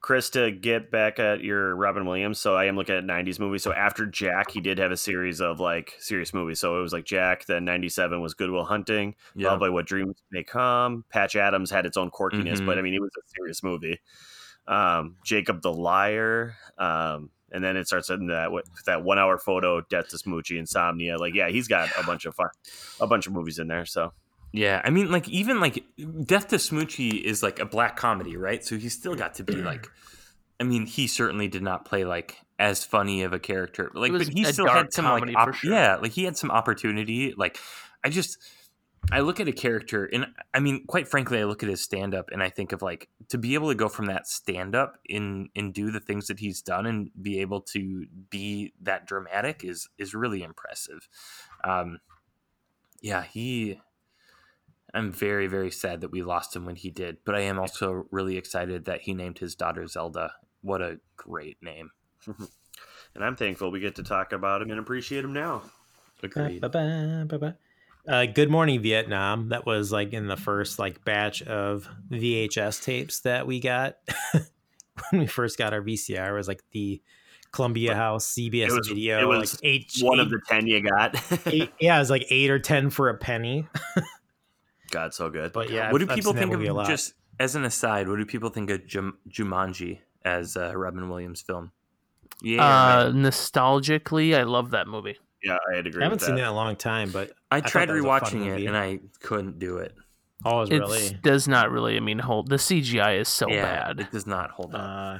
Chris, 0.00 0.28
to 0.30 0.50
get 0.50 0.90
back 0.90 1.18
at 1.18 1.42
your 1.42 1.74
Robin 1.76 2.04
Williams, 2.04 2.38
so 2.38 2.54
I 2.54 2.64
am 2.66 2.76
looking 2.76 2.94
at 2.94 3.04
'90s 3.04 3.38
movies. 3.40 3.62
So 3.62 3.72
after 3.72 4.04
Jack, 4.04 4.50
he 4.50 4.60
did 4.60 4.76
have 4.78 4.92
a 4.92 4.98
series 4.98 5.40
of 5.40 5.60
like 5.60 5.94
serious 5.98 6.34
movies. 6.34 6.60
So 6.60 6.78
it 6.78 6.82
was 6.82 6.92
like 6.92 7.06
Jack. 7.06 7.46
Then 7.46 7.64
'97 7.64 8.20
was 8.20 8.34
Good 8.34 8.50
Will 8.50 8.66
Hunting. 8.66 9.14
Yeah. 9.34 9.48
Love 9.48 9.60
by 9.60 9.70
What 9.70 9.86
Dreams 9.86 10.16
May 10.30 10.42
Come. 10.44 11.04
Patch 11.10 11.36
Adams 11.36 11.70
had 11.70 11.86
its 11.86 11.96
own 11.96 12.10
quirkiness, 12.10 12.58
Mhm. 12.58 12.66
but 12.66 12.78
I 12.78 12.82
mean, 12.82 12.92
it 12.92 13.00
was 13.00 13.12
a 13.16 13.22
serious 13.34 13.62
movie. 13.62 13.98
Um, 14.66 15.16
Jacob 15.24 15.62
the 15.62 15.72
Liar. 15.72 16.54
Um, 16.78 17.30
and 17.52 17.62
then 17.62 17.76
it 17.76 17.86
starts 17.86 18.10
in 18.10 18.26
that 18.28 18.50
that 18.86 19.04
one 19.04 19.18
hour 19.18 19.38
photo, 19.38 19.80
Death 19.82 20.08
to 20.08 20.16
Smoochy, 20.16 20.58
Insomnia. 20.58 21.18
Like, 21.18 21.34
yeah, 21.34 21.50
he's 21.50 21.68
got 21.68 21.88
a 21.98 22.04
bunch 22.04 22.24
of 22.24 22.34
fun, 22.34 22.48
a 23.00 23.06
bunch 23.06 23.26
of 23.26 23.32
movies 23.32 23.58
in 23.58 23.68
there. 23.68 23.86
So 23.86 24.12
Yeah, 24.54 24.80
I 24.84 24.90
mean, 24.90 25.10
like 25.10 25.28
even 25.28 25.58
like 25.58 25.84
Death 26.24 26.48
to 26.48 26.56
Smoochy 26.56 27.20
is 27.20 27.42
like 27.42 27.58
a 27.58 27.66
black 27.66 27.96
comedy, 27.96 28.36
right? 28.36 28.64
So 28.64 28.76
he's 28.76 28.92
still 28.94 29.16
got 29.16 29.34
to 29.34 29.42
be 29.42 29.56
like, 29.56 29.88
I 30.60 30.62
mean, 30.62 30.86
he 30.86 31.08
certainly 31.08 31.48
did 31.48 31.62
not 31.62 31.84
play 31.84 32.04
like 32.04 32.38
as 32.56 32.84
funny 32.84 33.24
of 33.24 33.32
a 33.32 33.40
character, 33.40 33.90
like, 33.94 34.12
but 34.12 34.28
he 34.28 34.44
still 34.44 34.68
had 34.68 34.92
some 34.92 35.06
like, 35.06 35.22
comedy 35.22 35.34
op- 35.34 35.54
sure. 35.54 35.72
yeah, 35.72 35.96
like 35.96 36.12
he 36.12 36.22
had 36.22 36.36
some 36.36 36.52
opportunity. 36.52 37.34
Like, 37.36 37.58
I 38.04 38.10
just, 38.10 38.38
I 39.12 39.20
look 39.20 39.40
at 39.40 39.48
a 39.48 39.52
character, 39.52 40.06
and 40.12 40.26
I 40.52 40.60
mean, 40.60 40.86
quite 40.86 41.08
frankly, 41.08 41.38
I 41.38 41.44
look 41.44 41.62
at 41.62 41.68
his 41.68 41.82
stand 41.82 42.14
up, 42.14 42.30
and 42.32 42.42
I 42.42 42.50
think 42.50 42.72
of 42.72 42.82
like 42.82 43.08
to 43.28 43.38
be 43.38 43.54
able 43.54 43.68
to 43.68 43.74
go 43.74 43.88
from 43.88 44.06
that 44.06 44.26
stand 44.26 44.74
up 44.74 44.98
and 45.08 45.48
and 45.54 45.72
do 45.72 45.90
the 45.90 46.00
things 46.00 46.26
that 46.26 46.40
he's 46.40 46.62
done, 46.62 46.86
and 46.86 47.10
be 47.20 47.40
able 47.40 47.60
to 47.72 48.06
be 48.30 48.72
that 48.82 49.06
dramatic 49.06 49.64
is 49.64 49.88
is 49.98 50.14
really 50.14 50.42
impressive. 50.42 51.08
Um, 51.62 52.00
yeah, 53.00 53.22
he 53.22 53.78
I'm 54.94 55.10
very, 55.10 55.48
very 55.48 55.72
sad 55.72 56.00
that 56.02 56.12
we 56.12 56.22
lost 56.22 56.54
him 56.54 56.64
when 56.64 56.76
he 56.76 56.90
did, 56.90 57.18
but 57.24 57.34
I 57.34 57.40
am 57.40 57.58
also 57.58 58.06
really 58.12 58.36
excited 58.36 58.84
that 58.84 59.00
he 59.02 59.12
named 59.12 59.38
his 59.38 59.56
daughter 59.56 59.86
Zelda. 59.88 60.32
What 60.62 60.80
a 60.80 61.00
great 61.16 61.60
name. 61.60 61.90
and 62.26 63.24
I'm 63.24 63.34
thankful 63.34 63.72
we 63.72 63.80
get 63.80 63.96
to 63.96 64.04
talk 64.04 64.32
about 64.32 64.62
him 64.62 64.70
and 64.70 64.78
appreciate 64.78 65.24
him 65.24 65.32
now. 65.32 65.62
Agreed. 66.22 66.60
Ba-ba, 66.60 67.26
ba-ba. 67.28 67.56
Uh, 68.06 68.26
Good 68.26 68.50
Morning 68.50 68.80
Vietnam. 68.82 69.48
That 69.48 69.64
was 69.64 69.90
like 69.90 70.12
in 70.12 70.26
the 70.26 70.36
first 70.36 70.78
like 70.78 71.04
batch 71.04 71.42
of 71.42 71.88
VHS 72.10 72.82
tapes 72.82 73.20
that 73.20 73.46
we 73.46 73.60
got 73.60 73.96
when 75.10 75.20
we 75.22 75.26
first 75.26 75.56
got 75.56 75.72
our 75.72 75.80
VCR. 75.80 76.28
It 76.28 76.32
was 76.32 76.48
like 76.48 76.62
the 76.72 77.00
Columbia 77.52 77.94
House 77.94 78.26
CBS 78.34 78.68
It 78.68 78.72
was- 78.72 78.88
video. 78.88 79.20
it 79.22 79.26
was 79.26 79.54
like 79.54 79.60
eight, 79.64 79.92
One 80.02 80.18
eight- 80.18 80.22
of 80.22 80.30
the 80.30 80.40
ten 80.46 80.66
you 80.66 80.82
got. 80.82 81.16
eight- 81.46 81.72
yeah, 81.80 81.96
it 81.96 82.00
was 82.00 82.10
like 82.10 82.26
eight 82.30 82.50
or 82.50 82.58
ten 82.58 82.90
for 82.90 83.08
a 83.08 83.14
penny. 83.16 83.66
God, 84.90 85.14
so 85.14 85.30
good. 85.30 85.52
But 85.52 85.70
yeah, 85.70 85.90
what 85.90 85.98
do 85.98 86.04
I've- 86.04 86.12
I've 86.12 86.16
people 86.18 86.34
think 86.34 86.52
of 86.52 86.86
just 86.86 87.14
as 87.40 87.54
an 87.56 87.64
aside? 87.64 88.08
What 88.08 88.16
do 88.18 88.26
people 88.26 88.50
think 88.50 88.68
of 88.70 88.86
Jum- 88.86 89.18
Jumanji 89.30 90.00
as 90.24 90.56
a 90.56 90.76
Robin 90.76 91.08
Williams 91.08 91.40
film? 91.40 91.72
Yeah, 92.42 92.62
Uh, 92.64 93.10
nostalgically, 93.12 94.36
I 94.36 94.42
love 94.42 94.72
that 94.72 94.88
movie. 94.88 95.16
Yeah, 95.44 95.58
I 95.70 95.76
had 95.76 95.84
to 95.84 95.90
agree. 95.90 96.02
I 96.02 96.04
haven't 96.06 96.20
with 96.20 96.26
seen 96.26 96.34
it 96.34 96.38
that. 96.38 96.42
in 96.44 96.48
a 96.48 96.54
long 96.54 96.74
time, 96.76 97.10
but 97.10 97.32
I 97.50 97.60
thought 97.60 97.70
tried 97.70 97.88
that 97.88 97.94
was 97.94 98.04
a 98.04 98.06
fun 98.08 98.20
rewatching 98.20 98.58
it 98.58 98.66
and 98.66 98.76
I 98.76 99.00
couldn't 99.20 99.58
do 99.58 99.76
it. 99.78 99.94
oh, 100.44 100.62
it 100.62 100.70
really 100.72 101.18
does 101.22 101.46
not 101.48 101.70
really. 101.70 101.96
I 101.96 102.00
mean, 102.00 102.18
hold 102.18 102.48
the 102.48 102.56
CGI 102.56 103.20
is 103.20 103.28
so 103.28 103.48
yeah, 103.48 103.62
bad. 103.86 104.00
it 104.00 104.10
does 104.10 104.26
not 104.26 104.50
hold 104.50 104.74
up. 104.74 104.80
uh, 104.80 105.18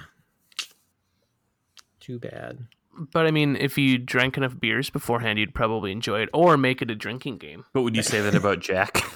too 2.00 2.18
bad. 2.18 2.66
But 3.12 3.26
I 3.26 3.30
mean, 3.32 3.56
if 3.56 3.76
you 3.76 3.98
drank 3.98 4.36
enough 4.36 4.58
beers 4.58 4.88
beforehand, 4.90 5.38
you'd 5.38 5.54
probably 5.54 5.90
enjoy 5.90 6.20
it, 6.20 6.28
or 6.32 6.56
make 6.56 6.80
it 6.80 6.90
a 6.90 6.94
drinking 6.94 7.38
game. 7.38 7.64
but 7.72 7.82
would 7.82 7.96
you 7.96 8.02
say 8.02 8.20
that 8.20 8.34
about 8.34 8.60
Jack? 8.60 9.02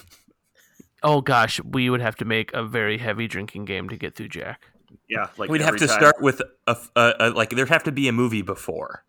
Oh 1.01 1.21
gosh, 1.21 1.61
we 1.63 1.89
would 1.89 2.01
have 2.01 2.17
to 2.17 2.25
make 2.25 2.51
a 2.51 2.61
very 2.61 2.97
heavy 2.97 3.25
drinking 3.29 3.63
game 3.63 3.87
to 3.87 3.95
get 3.95 4.15
through 4.15 4.27
Jack. 4.27 4.65
Yeah, 5.07 5.27
like 5.37 5.49
We'd 5.49 5.61
have 5.61 5.77
to 5.77 5.87
time- 5.87 5.97
start 5.97 6.21
with 6.21 6.41
a, 6.67 6.75
a, 6.93 7.13
a 7.21 7.29
like 7.29 7.51
there'd 7.51 7.69
have 7.69 7.85
to 7.85 7.91
be 7.93 8.09
a 8.09 8.11
movie 8.11 8.41
before. 8.41 9.05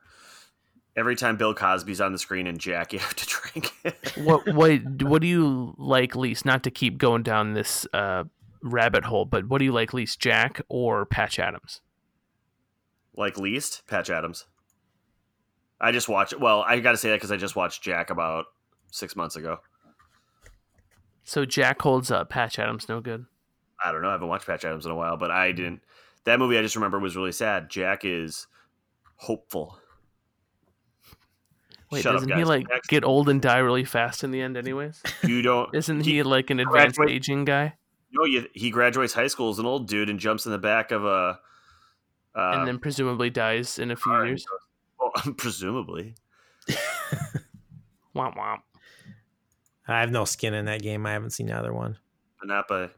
Every 0.96 1.16
time 1.16 1.36
Bill 1.36 1.54
Cosby's 1.54 2.00
on 2.00 2.12
the 2.12 2.18
screen 2.18 2.46
and 2.46 2.58
Jack, 2.58 2.92
you 2.92 2.98
have 3.00 3.14
to 3.14 3.26
drink. 3.26 3.72
It. 3.84 4.12
What 4.24 4.46
what 4.54 4.80
what 5.02 5.22
do 5.22 5.28
you 5.28 5.74
like 5.78 6.16
least? 6.16 6.44
Not 6.44 6.62
to 6.64 6.70
keep 6.70 6.98
going 6.98 7.22
down 7.22 7.54
this 7.54 7.86
uh, 7.92 8.24
rabbit 8.62 9.04
hole, 9.04 9.24
but 9.24 9.48
what 9.48 9.58
do 9.58 9.64
you 9.64 9.72
like 9.72 9.92
least, 9.94 10.20
Jack 10.20 10.60
or 10.68 11.06
Patch 11.06 11.38
Adams? 11.38 11.80
like 13.16 13.38
least 13.38 13.86
Patch 13.86 14.10
Adams. 14.10 14.46
I 15.80 15.92
just 15.92 16.08
watched. 16.08 16.38
Well, 16.38 16.64
I 16.66 16.80
got 16.80 16.92
to 16.92 16.96
say 16.96 17.10
that 17.10 17.16
because 17.16 17.32
I 17.32 17.36
just 17.36 17.56
watched 17.56 17.82
Jack 17.82 18.10
about 18.10 18.46
six 18.90 19.16
months 19.16 19.36
ago. 19.36 19.58
So 21.24 21.44
Jack 21.44 21.80
holds 21.80 22.10
up. 22.10 22.28
Patch 22.28 22.58
Adams 22.58 22.88
no 22.88 23.00
good. 23.00 23.26
I 23.82 23.92
don't 23.92 24.02
know. 24.02 24.08
I 24.08 24.12
haven't 24.12 24.28
watched 24.28 24.46
Patch 24.46 24.64
Adams 24.64 24.84
in 24.84 24.92
a 24.92 24.96
while, 24.96 25.16
but 25.16 25.30
I 25.30 25.52
didn't. 25.52 25.82
That 26.24 26.38
movie 26.38 26.58
I 26.58 26.62
just 26.62 26.74
remember 26.74 26.98
was 26.98 27.16
really 27.16 27.32
sad. 27.32 27.70
Jack 27.70 28.04
is 28.04 28.46
hopeful. 29.16 29.78
Wait, 31.90 32.02
Shut 32.02 32.12
doesn't 32.12 32.32
he 32.32 32.44
like 32.44 32.68
Next. 32.68 32.88
get 32.88 33.02
old 33.04 33.28
and 33.28 33.42
die 33.42 33.58
really 33.58 33.84
fast 33.84 34.22
in 34.22 34.30
the 34.30 34.40
end, 34.40 34.56
anyways? 34.56 35.02
You 35.24 35.42
don't. 35.42 35.74
Isn't 35.74 36.02
he 36.02 36.22
like 36.22 36.50
an 36.50 36.60
advanced 36.60 36.96
graduate- 36.96 37.16
aging 37.16 37.44
guy? 37.44 37.74
No, 38.12 38.24
you, 38.24 38.46
he 38.54 38.70
graduates 38.70 39.12
high 39.12 39.28
school 39.28 39.50
as 39.50 39.58
an 39.60 39.66
old 39.66 39.86
dude 39.88 40.08
and 40.10 40.18
jumps 40.18 40.44
in 40.46 40.52
the 40.52 40.58
back 40.58 40.90
of 40.90 41.04
a. 41.04 41.38
Uh, 42.34 42.52
and 42.58 42.66
then 42.68 42.78
presumably 42.78 43.30
dies 43.30 43.78
in 43.78 43.90
a 43.90 43.96
few 43.96 44.10
car 44.10 44.26
years. 44.26 44.44
well, 44.98 45.12
presumably. 45.36 46.14
Womp 48.14 48.36
womp. 48.36 48.58
I 49.88 50.00
have 50.00 50.10
no 50.10 50.24
skin 50.24 50.54
in 50.54 50.64
that 50.66 50.82
game. 50.82 51.06
I 51.06 51.12
haven't 51.12 51.30
seen 51.30 51.46
the 51.46 51.52
other 51.56 51.72
one. 51.72 51.98
But 52.38 52.48
not 52.48 52.68
by. 52.68 52.90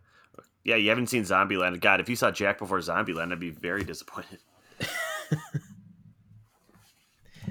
Yeah, 0.65 0.77
you 0.77 0.89
haven't 0.91 1.09
seen 1.09 1.23
Zombieland. 1.25 1.81
God, 1.81 2.01
if 2.01 2.09
you 2.09 2.17
saw 2.17 2.31
Jack 2.31 2.59
before 2.59 2.79
Zombieland, 2.79 3.33
I'd 3.33 3.41
be 3.41 3.51
very 3.51 3.85
disappointed. 3.85 4.39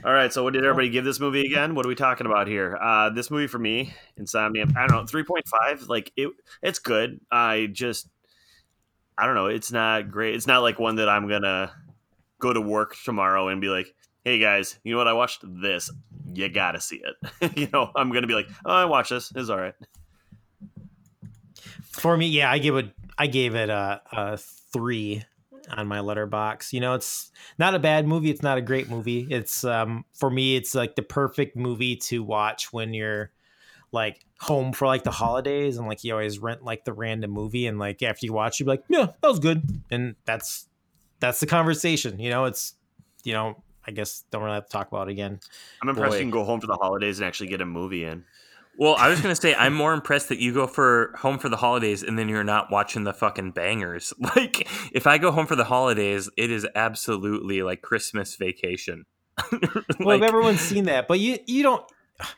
All 0.03 0.11
right, 0.11 0.33
so 0.33 0.43
what 0.43 0.53
did 0.53 0.65
everybody 0.65 0.89
give 0.89 1.05
this 1.05 1.19
movie 1.19 1.45
again? 1.45 1.75
What 1.75 1.85
are 1.85 1.89
we 1.89 1.93
talking 1.93 2.25
about 2.25 2.47
here? 2.47 2.75
Uh, 2.81 3.11
this 3.11 3.29
movie 3.29 3.45
for 3.45 3.59
me, 3.59 3.93
Insomnia, 4.17 4.65
I 4.75 4.87
don't 4.87 4.97
know, 4.97 5.05
three 5.05 5.23
point 5.23 5.47
five. 5.47 5.83
Like 5.83 6.11
it, 6.15 6.31
it's 6.63 6.79
good. 6.79 7.21
I 7.31 7.69
just, 7.71 8.09
I 9.15 9.27
don't 9.27 9.35
know. 9.35 9.45
It's 9.45 9.71
not 9.71 10.09
great. 10.09 10.33
It's 10.33 10.47
not 10.47 10.63
like 10.63 10.79
one 10.79 10.95
that 10.95 11.07
I'm 11.07 11.29
gonna 11.29 11.71
go 12.39 12.51
to 12.51 12.59
work 12.59 12.95
tomorrow 13.05 13.49
and 13.49 13.61
be 13.61 13.67
like, 13.67 13.93
"Hey 14.25 14.39
guys, 14.39 14.79
you 14.83 14.91
know 14.91 14.97
what? 14.97 15.07
I 15.07 15.13
watched 15.13 15.43
this. 15.43 15.91
You 16.33 16.49
gotta 16.49 16.81
see 16.81 17.03
it." 17.03 17.55
you 17.55 17.67
know, 17.71 17.91
I'm 17.95 18.11
gonna 18.11 18.25
be 18.25 18.33
like, 18.33 18.49
"Oh, 18.65 18.73
I 18.73 18.85
watched 18.85 19.11
this. 19.11 19.31
It's 19.35 19.49
all 19.51 19.59
right." 19.59 19.75
For 21.83 22.17
me, 22.17 22.27
yeah, 22.27 22.49
I 22.49 22.57
give 22.57 22.75
it. 22.75 22.89
I 23.19 23.27
gave 23.27 23.53
it 23.53 23.69
a, 23.69 24.01
a 24.11 24.37
three 24.37 25.23
on 25.71 25.87
my 25.87 25.99
Letterboxd. 25.99 26.73
You 26.73 26.79
know, 26.81 26.93
it's 26.93 27.31
not 27.57 27.75
a 27.75 27.79
bad 27.79 28.07
movie. 28.07 28.29
It's 28.29 28.43
not 28.43 28.57
a 28.57 28.61
great 28.61 28.89
movie. 28.89 29.27
It's 29.29 29.63
um 29.63 30.05
for 30.13 30.29
me, 30.29 30.55
it's 30.55 30.75
like 30.75 30.95
the 30.95 31.01
perfect 31.01 31.55
movie 31.55 31.95
to 31.97 32.23
watch 32.23 32.71
when 32.71 32.93
you're 32.93 33.31
like 33.91 34.25
home 34.39 34.73
for 34.73 34.87
like 34.87 35.03
the 35.03 35.11
holidays 35.11 35.77
and 35.77 35.87
like 35.87 36.03
you 36.03 36.13
always 36.13 36.39
rent 36.39 36.63
like 36.63 36.85
the 36.85 36.93
random 36.93 37.31
movie 37.31 37.67
and 37.67 37.77
like 37.77 38.01
after 38.01 38.25
you 38.25 38.33
watch, 38.33 38.59
you 38.59 38.65
be 38.65 38.71
like, 38.71 38.83
yeah, 38.87 39.07
that 39.21 39.27
was 39.27 39.39
good, 39.39 39.81
and 39.89 40.15
that's 40.25 40.67
that's 41.19 41.39
the 41.39 41.45
conversation. 41.45 42.19
You 42.19 42.29
know, 42.29 42.45
it's 42.45 42.75
you 43.23 43.33
know, 43.33 43.61
I 43.85 43.91
guess 43.91 44.23
don't 44.31 44.43
really 44.43 44.55
have 44.55 44.65
to 44.65 44.71
talk 44.71 44.87
about 44.87 45.09
it 45.09 45.11
again. 45.11 45.39
I'm 45.81 45.89
impressed 45.89 46.11
Boy. 46.11 46.17
you 46.17 46.23
can 46.23 46.31
go 46.31 46.43
home 46.43 46.61
for 46.61 46.67
the 46.67 46.75
holidays 46.75 47.19
and 47.19 47.27
actually 47.27 47.49
get 47.49 47.61
a 47.61 47.65
movie 47.65 48.03
in. 48.03 48.25
Well, 48.81 48.95
I 48.97 49.09
was 49.09 49.21
gonna 49.21 49.35
say 49.35 49.53
I'm 49.53 49.75
more 49.75 49.93
impressed 49.93 50.29
that 50.29 50.39
you 50.39 50.55
go 50.55 50.65
for 50.65 51.13
home 51.15 51.37
for 51.37 51.49
the 51.49 51.57
holidays 51.57 52.01
and 52.01 52.17
then 52.17 52.27
you're 52.27 52.43
not 52.43 52.71
watching 52.71 53.03
the 53.03 53.13
fucking 53.13 53.51
bangers. 53.51 54.11
Like 54.35 54.67
if 54.91 55.05
I 55.05 55.19
go 55.19 55.31
home 55.31 55.45
for 55.45 55.55
the 55.55 55.65
holidays, 55.65 56.31
it 56.35 56.49
is 56.49 56.65
absolutely 56.73 57.61
like 57.61 57.83
Christmas 57.83 58.35
vacation. 58.37 59.05
Well, 59.99 60.17
Like, 60.17 60.23
everyone's 60.23 60.61
seen 60.61 60.85
that, 60.85 61.07
but 61.07 61.19
you 61.19 61.37
you 61.45 61.61
don't. 61.61 61.85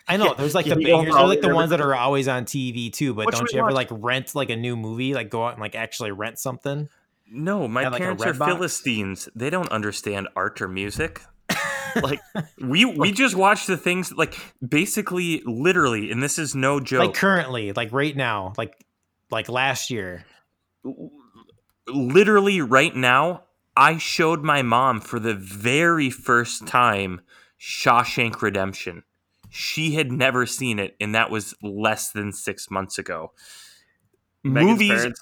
I 0.06 0.18
know 0.18 0.26
Yeah, 0.26 0.34
there's 0.34 0.54
like 0.54 0.66
yeah, 0.66 0.76
the 0.76 0.84
bangers, 0.84 1.16
they're 1.16 1.24
like 1.24 1.40
the 1.40 1.56
ones 1.56 1.70
that 1.70 1.80
are 1.80 1.96
always 1.96 2.28
on 2.28 2.44
TV 2.44 2.92
too. 2.92 3.14
But 3.14 3.32
don't 3.32 3.50
you 3.54 3.60
ever 3.60 3.68
watch? 3.68 3.76
like 3.76 3.88
rent 3.92 4.36
like 4.36 4.50
a 4.50 4.58
new 4.58 4.76
movie, 4.76 5.14
like 5.14 5.30
go 5.30 5.46
out 5.46 5.54
and 5.54 5.62
like 5.62 5.76
actually 5.76 6.12
rent 6.12 6.40
something? 6.40 6.90
no, 7.32 7.70
my 7.70 7.84
like, 7.84 7.94
a 7.94 7.98
parents 7.98 8.26
red 8.26 8.36
are 8.36 8.38
box? 8.38 8.52
Philistines. 8.52 9.30
They 9.34 9.50
don't 9.50 9.70
understand 9.70 10.28
art 10.36 10.62
or 10.62 10.68
music. 10.68 11.22
Like 11.96 12.20
We 12.60 12.86
we 12.86 13.12
just 13.12 13.36
watch 13.36 13.68
the 13.68 13.78
things 13.78 14.12
like 14.14 14.38
basically 14.68 15.42
literally, 15.46 16.12
and 16.12 16.22
this 16.22 16.40
is 16.40 16.56
no 16.56 16.80
joke. 16.80 17.08
Like 17.08 17.16
currently, 17.16 17.74
like 17.74 17.92
right 17.92 18.16
now, 18.16 18.54
like 18.58 18.86
like 19.30 19.50
last 19.50 19.90
year. 19.90 20.26
literally 21.88 22.62
right 22.62 22.96
now, 22.96 23.44
I 23.76 23.98
showed 23.98 24.44
my 24.44 24.62
mom 24.62 25.02
for 25.02 25.20
the 25.20 25.34
very 25.34 26.10
first 26.10 26.68
time 26.68 27.22
Shawshank 27.60 28.42
Redemption. 28.42 29.04
She 29.50 29.94
had 29.94 30.12
never 30.12 30.46
seen 30.46 30.80
it, 30.80 30.96
and 31.00 31.14
that 31.14 31.30
was 31.30 31.54
less 31.62 32.12
than 32.12 32.32
six 32.32 32.72
months 32.72 32.98
ago. 32.98 33.34
Megan's 34.44 34.72
movies 34.72 34.90
parents, 34.90 35.22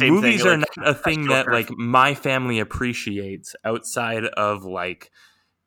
movies 0.00 0.42
thing, 0.42 0.50
are 0.50 0.56
like, 0.58 0.76
not 0.76 0.88
a 0.88 0.94
thing 0.94 1.26
that 1.26 1.48
like 1.48 1.70
my 1.70 2.14
family 2.14 2.58
appreciates 2.58 3.54
outside 3.64 4.24
of 4.24 4.64
like 4.64 5.10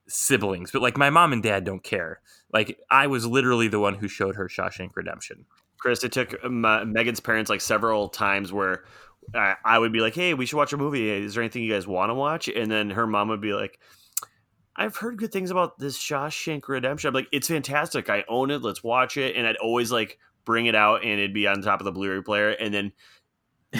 siblings, 0.07 0.71
but 0.71 0.81
like 0.81 0.97
my 0.97 1.09
mom 1.09 1.33
and 1.33 1.43
dad 1.43 1.63
don't 1.63 1.83
care. 1.83 2.21
Like 2.53 2.79
I 2.89 3.07
was 3.07 3.25
literally 3.25 3.67
the 3.67 3.79
one 3.79 3.95
who 3.95 4.07
showed 4.07 4.35
her 4.35 4.47
Shawshank 4.47 4.91
Redemption. 4.95 5.45
Chris, 5.77 6.03
it 6.03 6.11
took 6.11 6.43
my, 6.43 6.83
Megan's 6.83 7.19
parents 7.19 7.49
like 7.49 7.61
several 7.61 8.09
times 8.09 8.51
where 8.51 8.85
I, 9.33 9.55
I 9.63 9.79
would 9.79 9.91
be 9.91 9.99
like, 9.99 10.15
"Hey, 10.15 10.33
we 10.33 10.45
should 10.45 10.57
watch 10.57 10.73
a 10.73 10.77
movie. 10.77 11.09
Is 11.09 11.33
there 11.33 11.43
anything 11.43 11.63
you 11.63 11.73
guys 11.73 11.87
want 11.87 12.09
to 12.09 12.13
watch?" 12.13 12.47
And 12.47 12.71
then 12.71 12.91
her 12.91 13.07
mom 13.07 13.29
would 13.29 13.41
be 13.41 13.53
like, 13.53 13.79
"I've 14.75 14.97
heard 14.97 15.17
good 15.17 15.31
things 15.31 15.51
about 15.51 15.79
this 15.79 15.97
Shawshank 15.97 16.67
Redemption. 16.67 17.09
I'm 17.09 17.13
like, 17.13 17.27
it's 17.31 17.47
fantastic. 17.47 18.09
I 18.09 18.23
own 18.29 18.51
it. 18.51 18.61
Let's 18.61 18.83
watch 18.83 19.17
it." 19.17 19.35
And 19.35 19.47
I'd 19.47 19.57
always 19.57 19.91
like 19.91 20.19
bring 20.45 20.67
it 20.67 20.75
out, 20.75 21.03
and 21.03 21.13
it'd 21.13 21.33
be 21.33 21.47
on 21.47 21.61
top 21.61 21.81
of 21.81 21.85
the 21.85 21.91
Blu-ray 21.91 22.21
player, 22.21 22.49
and 22.49 22.73
then 22.73 22.91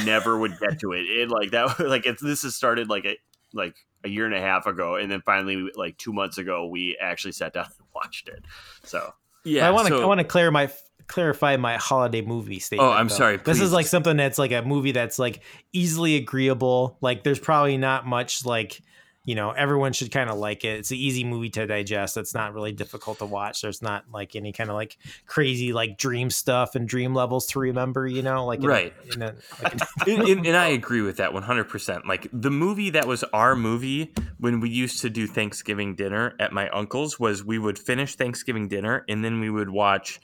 never 0.04 0.38
would 0.38 0.60
get 0.60 0.80
to 0.80 0.92
it. 0.94 1.04
It 1.04 1.30
like 1.30 1.52
that. 1.52 1.80
Like 1.86 2.06
it's 2.06 2.22
this 2.22 2.44
has 2.44 2.56
started 2.56 2.90
like 2.90 3.06
a 3.06 3.18
like 3.54 3.76
a 4.06 4.08
year 4.08 4.26
and 4.26 4.34
a 4.34 4.40
half 4.40 4.68
ago, 4.68 4.96
and 4.96 5.12
then 5.12 5.22
finally 5.22 5.70
like 5.76 5.98
two 5.98 6.14
months 6.14 6.38
ago, 6.38 6.68
we 6.68 6.96
actually 7.02 7.34
sat 7.34 7.54
down 7.54 7.66
and 7.66 7.88
watched 7.96 8.30
it. 8.30 8.46
So 8.84 9.14
Yeah, 9.44 9.68
I 9.68 9.72
want 9.72 9.88
to 9.88 9.98
so- 9.98 10.04
I 10.04 10.06
want 10.06 10.20
to 10.20 10.24
clear 10.26 10.52
my 10.52 10.72
clarify 11.08 11.56
my 11.58 11.78
holiday 11.78 12.22
movie 12.22 12.56
oh, 12.56 12.60
statement. 12.60 12.90
Oh, 12.90 12.94
I'm 12.94 13.08
though. 13.10 13.16
sorry, 13.16 13.38
This 13.38 13.62
is 13.62 13.72
like 13.72 13.86
something 13.86 14.18
that's 14.18 14.40
like 14.40 14.52
a 14.52 14.62
movie 14.64 14.92
that's 14.92 15.20
like 15.20 15.42
easily 15.72 16.16
agreeable. 16.16 16.98
Like 17.02 17.24
there's 17.24 17.40
probably 17.40 17.78
not 17.78 18.08
much 18.08 18.46
like 18.46 18.82
you 19.26 19.36
know 19.36 19.52
everyone 19.52 19.92
should 19.94 20.12
kind 20.12 20.30
of 20.30 20.38
like 20.38 20.64
it. 20.64 20.80
It's 20.80 20.92
an 20.92 20.98
easy 20.98 21.24
movie 21.24 21.50
to 21.52 21.68
digest. 21.68 22.16
It's 22.16 22.34
not 22.34 22.54
really 22.54 22.72
difficult 22.72 23.18
to 23.20 23.26
watch. 23.26 23.62
There's 23.62 23.82
not 23.82 24.06
like 24.14 24.36
any 24.36 24.54
kind 24.54 24.70
of 24.70 24.76
like 24.76 24.98
crazy 25.26 25.74
like 25.74 25.98
dream 25.98 26.30
stuff 26.30 26.76
and 26.76 26.88
dream 26.88 27.14
levels 27.14 27.48
to 27.48 27.60
remember. 27.60 28.08
You 28.08 28.22
know, 28.22 28.46
like 28.46 28.60
in 28.60 28.66
a- 28.66 28.68
Right. 28.70 28.94
in 29.14 29.22
a- 29.22 29.36
like 29.64 29.74
in- 30.08 30.20
and, 30.22 30.30
and- 30.30 30.46
and 30.48 30.56
I 30.58 30.68
agree 30.68 31.02
with 31.02 31.18
that 31.18 31.32
100%. 31.32 32.06
Like 32.06 32.28
the 32.32 32.52
movie 32.52 32.92
that 32.92 33.08
was 33.08 33.24
our 33.34 33.56
movie 33.56 34.14
when 34.40 34.60
we 34.60 34.70
used 34.70 35.02
to 35.02 35.10
do 35.10 35.28
Thanksgiving 35.28 35.96
dinner 35.96 36.36
at 36.40 36.54
my 36.54 36.70
uncle's 36.70 37.20
was 37.20 37.44
we 37.44 37.58
would 37.58 37.80
finish 37.80 38.16
Thanksgiving 38.16 38.68
dinner 38.68 39.04
and 39.10 39.26
then 39.26 39.40
we 39.40 39.50
would 39.50 39.70
watch 39.70 40.20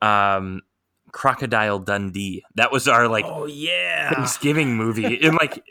um, 0.00 0.60
Crocodile 1.12 1.78
Dundee. 1.78 2.44
That 2.56 2.72
was 2.72 2.88
our 2.88 3.08
like 3.08 3.24
oh 3.26 3.46
yeah. 3.46 4.12
Thanksgiving 4.12 4.76
movie, 4.76 5.20
and 5.24 5.34
like 5.36 5.64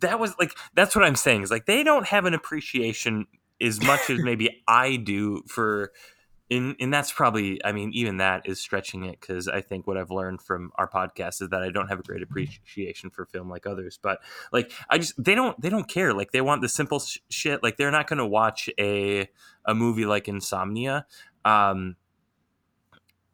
that 0.00 0.18
was 0.18 0.34
like 0.38 0.56
that's 0.74 0.94
what 0.96 1.04
I'm 1.04 1.16
saying 1.16 1.42
is 1.42 1.50
like 1.50 1.66
they 1.66 1.82
don't 1.82 2.06
have 2.06 2.24
an 2.24 2.34
appreciation 2.34 3.26
as 3.60 3.80
much 3.82 4.10
as 4.10 4.18
maybe 4.20 4.62
I 4.68 4.96
do 4.96 5.42
for 5.48 5.92
and 6.50 6.76
and 6.80 6.92
that's 6.92 7.12
probably 7.12 7.64
I 7.64 7.72
mean 7.72 7.90
even 7.94 8.18
that 8.18 8.42
is 8.46 8.60
stretching 8.60 9.04
it 9.04 9.20
because 9.20 9.48
I 9.48 9.60
think 9.60 9.86
what 9.86 9.96
I've 9.96 10.10
learned 10.10 10.42
from 10.42 10.72
our 10.76 10.88
podcast 10.88 11.42
is 11.42 11.50
that 11.50 11.62
I 11.62 11.70
don't 11.70 11.88
have 11.88 12.00
a 12.00 12.02
great 12.02 12.22
appreciation 12.22 13.10
for 13.10 13.26
film 13.26 13.48
like 13.50 13.66
others 13.66 13.98
but 14.00 14.20
like 14.52 14.72
I 14.88 14.98
just 14.98 15.22
they 15.22 15.34
don't 15.34 15.60
they 15.60 15.68
don't 15.68 15.88
care 15.88 16.12
like 16.12 16.32
they 16.32 16.40
want 16.40 16.62
the 16.62 16.68
simple 16.68 17.00
sh- 17.00 17.18
shit 17.28 17.62
like 17.62 17.76
they're 17.76 17.90
not 17.90 18.06
going 18.06 18.18
to 18.18 18.26
watch 18.26 18.68
a 18.78 19.28
a 19.64 19.74
movie 19.74 20.06
like 20.06 20.28
Insomnia 20.28 21.06
um 21.44 21.96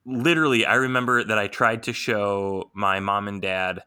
literally 0.04 0.64
I 0.64 0.74
remember 0.74 1.22
that 1.24 1.38
I 1.38 1.48
tried 1.48 1.84
to 1.84 1.92
show 1.92 2.70
my 2.74 3.00
mom 3.00 3.28
and 3.28 3.42
dad 3.42 3.82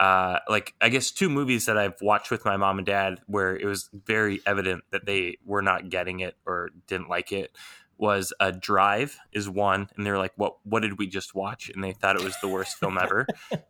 uh, 0.00 0.38
like 0.48 0.74
I 0.80 0.88
guess 0.88 1.10
two 1.10 1.28
movies 1.28 1.66
that 1.66 1.76
I've 1.76 2.00
watched 2.00 2.30
with 2.30 2.46
my 2.46 2.56
mom 2.56 2.78
and 2.78 2.86
dad 2.86 3.20
where 3.26 3.54
it 3.54 3.66
was 3.66 3.90
very 3.92 4.40
evident 4.46 4.82
that 4.92 5.04
they 5.04 5.36
were 5.44 5.60
not 5.60 5.90
getting 5.90 6.20
it 6.20 6.36
or 6.46 6.70
didn't 6.86 7.10
like 7.10 7.32
it 7.32 7.52
was 7.98 8.32
a 8.40 8.50
drive 8.50 9.18
is 9.30 9.46
one 9.46 9.90
and 9.94 10.06
they're 10.06 10.16
like 10.16 10.32
what 10.36 10.54
what 10.64 10.80
did 10.80 10.98
we 10.98 11.06
just 11.06 11.34
watch? 11.34 11.68
And 11.68 11.84
they 11.84 11.92
thought 11.92 12.16
it 12.16 12.24
was 12.24 12.34
the 12.40 12.48
worst 12.48 12.78
film 12.78 12.98
ever. 12.98 13.26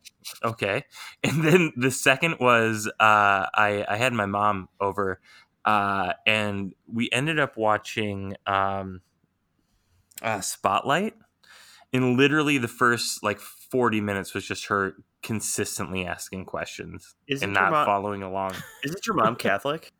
Okay. 0.44 0.84
And 1.24 1.42
then 1.42 1.72
the 1.76 1.90
second 1.90 2.36
was 2.40 2.86
uh 2.86 2.92
i 3.00 3.86
i 3.88 3.96
had 3.96 4.12
my 4.12 4.26
mom 4.26 4.68
over 4.78 5.18
uh 5.64 6.12
and 6.26 6.74
we 6.86 7.08
ended 7.10 7.40
up 7.40 7.56
watching 7.56 8.36
um 8.46 9.00
uh 10.22 10.42
spotlight. 10.42 11.14
And 11.94 12.18
literally 12.18 12.58
the 12.58 12.68
first 12.68 13.22
like 13.22 13.40
40 13.40 14.02
minutes 14.02 14.34
was 14.34 14.44
just 14.44 14.66
her 14.66 14.94
consistently 15.22 16.06
asking 16.06 16.44
questions 16.46 17.14
Isn't 17.28 17.44
and 17.44 17.54
not 17.54 17.70
mom- 17.72 17.86
following 17.86 18.22
along 18.22 18.54
Isn't 18.84 19.06
your 19.06 19.16
mom 19.16 19.36
Catholic? 19.36 19.92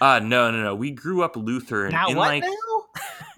uh 0.00 0.18
no 0.20 0.50
no 0.50 0.62
no 0.62 0.74
we 0.74 0.90
grew 0.90 1.22
up 1.22 1.36
lutheran 1.36 1.92
Now 1.92 2.08
in 2.08 2.16
what 2.16 2.28
like 2.28 2.42
now? 2.42 2.50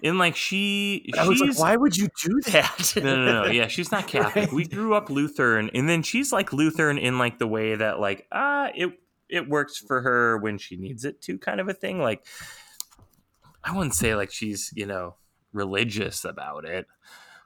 in 0.01 0.17
like 0.17 0.35
she 0.35 1.11
I 1.17 1.27
was 1.27 1.39
like, 1.39 1.57
why 1.59 1.75
would 1.75 1.95
you 1.97 2.07
do 2.23 2.41
that? 2.51 2.93
no, 2.97 3.15
no, 3.25 3.43
no. 3.43 3.51
Yeah, 3.51 3.67
she's 3.67 3.89
not 3.91 4.05
Catholic. 4.07 4.51
We 4.51 4.65
grew 4.65 4.93
up 4.95 5.09
Lutheran, 5.09 5.69
and 5.73 5.87
then 5.87 6.03
she's 6.03 6.33
like 6.33 6.51
Lutheran 6.51 6.97
in 6.97 7.17
like 7.17 7.39
the 7.39 7.47
way 7.47 7.75
that 7.75 8.01
like 8.01 8.27
ah, 8.31 8.69
it 8.75 8.99
it 9.29 9.47
works 9.47 9.77
for 9.77 10.01
her 10.01 10.37
when 10.39 10.57
she 10.57 10.75
needs 10.75 11.05
it 11.05 11.21
to, 11.21 11.37
kind 11.37 11.61
of 11.61 11.69
a 11.69 11.73
thing. 11.73 11.99
Like 12.01 12.25
I 13.63 13.73
wouldn't 13.73 13.95
say 13.95 14.13
like 14.15 14.29
she's 14.31 14.71
you 14.75 14.85
know 14.85 15.15
religious 15.53 16.25
about 16.25 16.65
it. 16.65 16.85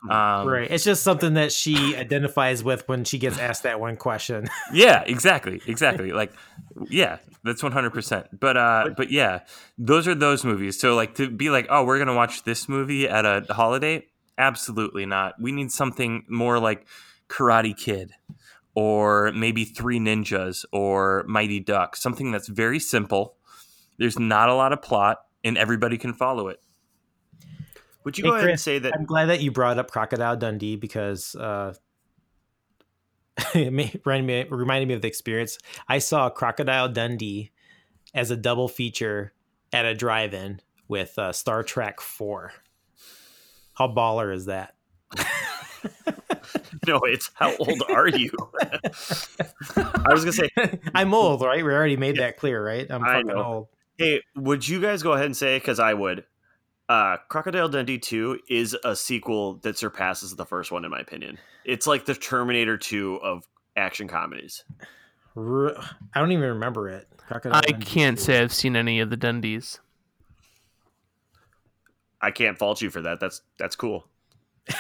Um, 0.09 0.47
right. 0.47 0.69
It's 0.69 0.83
just 0.83 1.03
something 1.03 1.35
that 1.35 1.51
she 1.51 1.95
identifies 1.95 2.63
with 2.63 2.87
when 2.87 3.03
she 3.03 3.17
gets 3.17 3.37
asked 3.37 3.63
that 3.63 3.79
one 3.79 3.97
question. 3.97 4.47
Yeah, 4.73 5.03
exactly, 5.05 5.61
exactly. 5.65 6.11
like, 6.11 6.31
yeah, 6.89 7.17
that's 7.43 7.63
one 7.63 7.71
hundred 7.71 7.91
percent. 7.93 8.27
But 8.37 8.57
uh, 8.57 8.89
but 8.97 9.11
yeah, 9.11 9.41
those 9.77 10.07
are 10.07 10.15
those 10.15 10.43
movies. 10.43 10.79
So 10.79 10.95
like 10.95 11.15
to 11.15 11.29
be 11.29 11.49
like, 11.49 11.67
oh, 11.69 11.85
we're 11.85 11.99
gonna 11.99 12.13
watch 12.15 12.43
this 12.43 12.67
movie 12.67 13.07
at 13.07 13.25
a 13.25 13.45
holiday? 13.53 14.05
Absolutely 14.37 15.05
not. 15.05 15.39
We 15.41 15.51
need 15.51 15.71
something 15.71 16.25
more 16.27 16.59
like 16.59 16.85
Karate 17.29 17.75
Kid, 17.77 18.11
or 18.75 19.31
maybe 19.33 19.65
Three 19.65 19.99
Ninjas, 19.99 20.65
or 20.71 21.23
Mighty 21.27 21.59
Duck, 21.59 21.95
Something 21.95 22.31
that's 22.31 22.47
very 22.47 22.79
simple. 22.79 23.35
There's 23.97 24.19
not 24.19 24.49
a 24.49 24.53
lot 24.53 24.73
of 24.73 24.81
plot, 24.81 25.19
and 25.43 25.57
everybody 25.57 25.97
can 25.97 26.13
follow 26.13 26.49
it. 26.49 26.59
Would 28.07 28.17
you 28.17 28.23
Hey, 28.23 28.29
go 28.29 28.35
ahead 28.37 28.49
and 28.51 28.59
say 28.59 28.79
that? 28.79 28.93
I'm 28.95 29.03
glad 29.03 29.25
that 29.25 29.41
you 29.41 29.51
brought 29.51 29.77
up 29.77 29.91
Crocodile 29.91 30.37
Dundee 30.37 30.77
because 30.77 31.35
uh, 31.35 31.73
it 33.53 33.73
may- 33.73 33.99
reminded 34.05 34.49
me, 34.49 34.55
reminded 34.57 34.87
me 34.87 34.93
of 34.93 35.01
the 35.01 35.09
experience. 35.09 35.57
I 35.89 35.99
saw 35.99 36.29
Crocodile 36.29 36.87
Dundee 36.87 37.51
as 38.13 38.31
a 38.31 38.37
double 38.37 38.69
feature 38.69 39.33
at 39.73 39.83
a 39.83 39.93
drive-in 39.93 40.61
with 40.87 41.19
uh, 41.19 41.33
Star 41.33 41.63
Trek 41.63 41.99
Four. 41.99 42.53
How 43.73 43.89
baller 43.89 44.33
is 44.33 44.45
that? 44.45 44.75
No, 46.87 46.99
it's 46.99 47.29
how 47.33 47.53
old 47.57 47.83
are 47.89 48.07
you? 48.07 48.31
I 48.63 50.13
was 50.13 50.23
gonna 50.23 50.31
say, 50.31 50.49
I'm 50.95 51.13
old, 51.13 51.41
right? 51.41 51.63
We 51.63 51.73
already 51.73 51.97
made 51.97 52.15
that 52.19 52.37
clear, 52.37 52.65
right? 52.65 52.87
I'm 52.89 53.03
fucking 53.03 53.31
old. 53.31 53.67
hey, 53.97 54.21
would 54.37 54.65
you 54.65 54.79
guys 54.79 55.03
go 55.03 55.11
ahead 55.11 55.25
and 55.25 55.35
say? 55.35 55.57
Because 55.57 55.79
I 55.79 55.93
would. 55.93 56.23
Uh, 56.89 57.17
Crocodile 57.27 57.67
Dundee 57.67 57.97
Two 57.99 58.39
is 58.49 58.75
a 58.83 58.95
sequel 58.95 59.55
that 59.55 59.77
surpasses 59.77 60.35
the 60.35 60.45
first 60.45 60.71
one, 60.71 60.85
in 60.85 60.91
my 60.91 60.99
opinion. 60.99 61.37
It's 61.65 61.85
like 61.85 62.05
the 62.05 62.15
Terminator 62.15 62.77
Two 62.77 63.19
of 63.21 63.47
action 63.75 64.07
comedies. 64.07 64.63
I 65.35 65.73
don't 66.15 66.31
even 66.31 66.45
remember 66.45 66.89
it. 66.89 67.07
Crocodile 67.27 67.57
I 67.57 67.61
Dundee 67.61 67.85
can't 67.85 68.17
2. 68.17 68.23
say 68.23 68.41
I've 68.41 68.53
seen 68.53 68.75
any 68.75 69.01
of 69.01 69.09
the 69.09 69.17
Dundies. 69.17 69.79
I 72.21 72.31
can't 72.31 72.57
fault 72.57 72.81
you 72.81 72.89
for 72.89 73.01
that. 73.01 73.19
That's 73.19 73.41
that's 73.57 73.75
cool. 73.75 74.07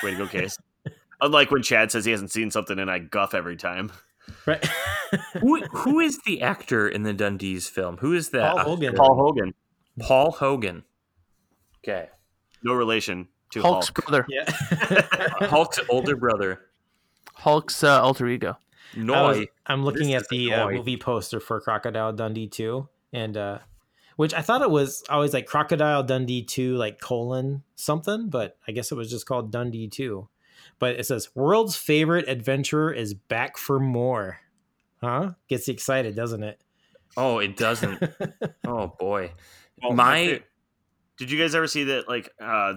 Way 0.01 0.11
to 0.11 0.17
go, 0.17 0.27
Case. 0.27 0.57
Unlike 1.21 1.51
when 1.51 1.61
Chad 1.61 1.91
says 1.91 2.05
he 2.05 2.11
hasn't 2.11 2.31
seen 2.31 2.51
something 2.51 2.79
and 2.79 2.89
I 2.89 2.99
guff 2.99 3.33
every 3.33 3.57
time. 3.57 3.91
Right. 4.45 4.65
who 5.39 5.61
who 5.65 5.99
is 5.99 6.19
the 6.25 6.41
actor 6.41 6.87
in 6.87 7.03
the 7.03 7.13
Dundee's 7.13 7.67
film? 7.67 7.97
Who 7.97 8.13
is 8.13 8.29
that? 8.29 8.55
Paul 8.55 8.63
Hogan. 8.63 8.95
Paul 8.95 9.15
Hogan, 9.15 9.53
Paul 9.99 10.31
Hogan. 10.31 10.83
Okay. 11.83 12.09
no 12.63 12.73
relation 12.73 13.27
to 13.51 13.61
Hulk's 13.61 13.87
Hulk. 13.87 14.05
brother, 14.05 14.25
yeah. 14.29 14.45
Hulk's 15.47 15.79
older 15.89 16.15
brother. 16.15 16.61
Hulk's 17.33 17.83
uh, 17.83 18.01
alter 18.01 18.27
ego. 18.27 18.57
I 18.95 19.21
was, 19.21 19.45
I'm 19.65 19.83
looking 19.83 20.09
This 20.11 20.23
at 20.23 20.29
the 20.29 20.53
uh, 20.53 20.69
movie 20.69 20.97
poster 20.97 21.39
for 21.39 21.59
Crocodile 21.59 22.13
Dundee 22.13 22.47
2 22.47 22.87
and 23.13 23.37
uh 23.37 23.59
which 24.15 24.33
I 24.33 24.41
thought 24.41 24.63
it 24.63 24.71
was 24.71 25.03
always 25.09 25.31
like 25.31 25.45
Crocodile 25.45 26.03
Dundee 26.03 26.43
2 26.43 26.75
like 26.75 26.99
colon 26.99 27.61
something, 27.75 28.29
but 28.29 28.57
I 28.67 28.71
guess 28.71 28.91
it 28.91 28.95
was 28.95 29.11
just 29.11 29.27
called 29.27 29.51
Dundee 29.51 29.87
2. 29.87 30.27
But 30.79 30.99
it 30.99 31.05
says 31.05 31.29
world's 31.35 31.75
favorite 31.75 32.27
adventurer 32.27 32.91
is 32.91 33.13
back 33.13 33.57
for 33.57 33.79
more. 33.79 34.39
Huh? 35.01 35.33
Gets 35.47 35.67
you 35.67 35.73
excited, 35.75 36.15
doesn't 36.15 36.43
it? 36.43 36.59
Oh, 37.15 37.37
it 37.37 37.55
doesn't. 37.57 38.03
oh 38.67 38.87
boy. 38.99 39.33
Well, 39.83 39.93
My- 39.93 40.37
fa- 40.39 40.43
did 41.17 41.31
you 41.31 41.39
guys 41.39 41.55
ever 41.55 41.67
see 41.67 41.85
that? 41.85 42.07
Like, 42.07 42.29
uh, 42.41 42.73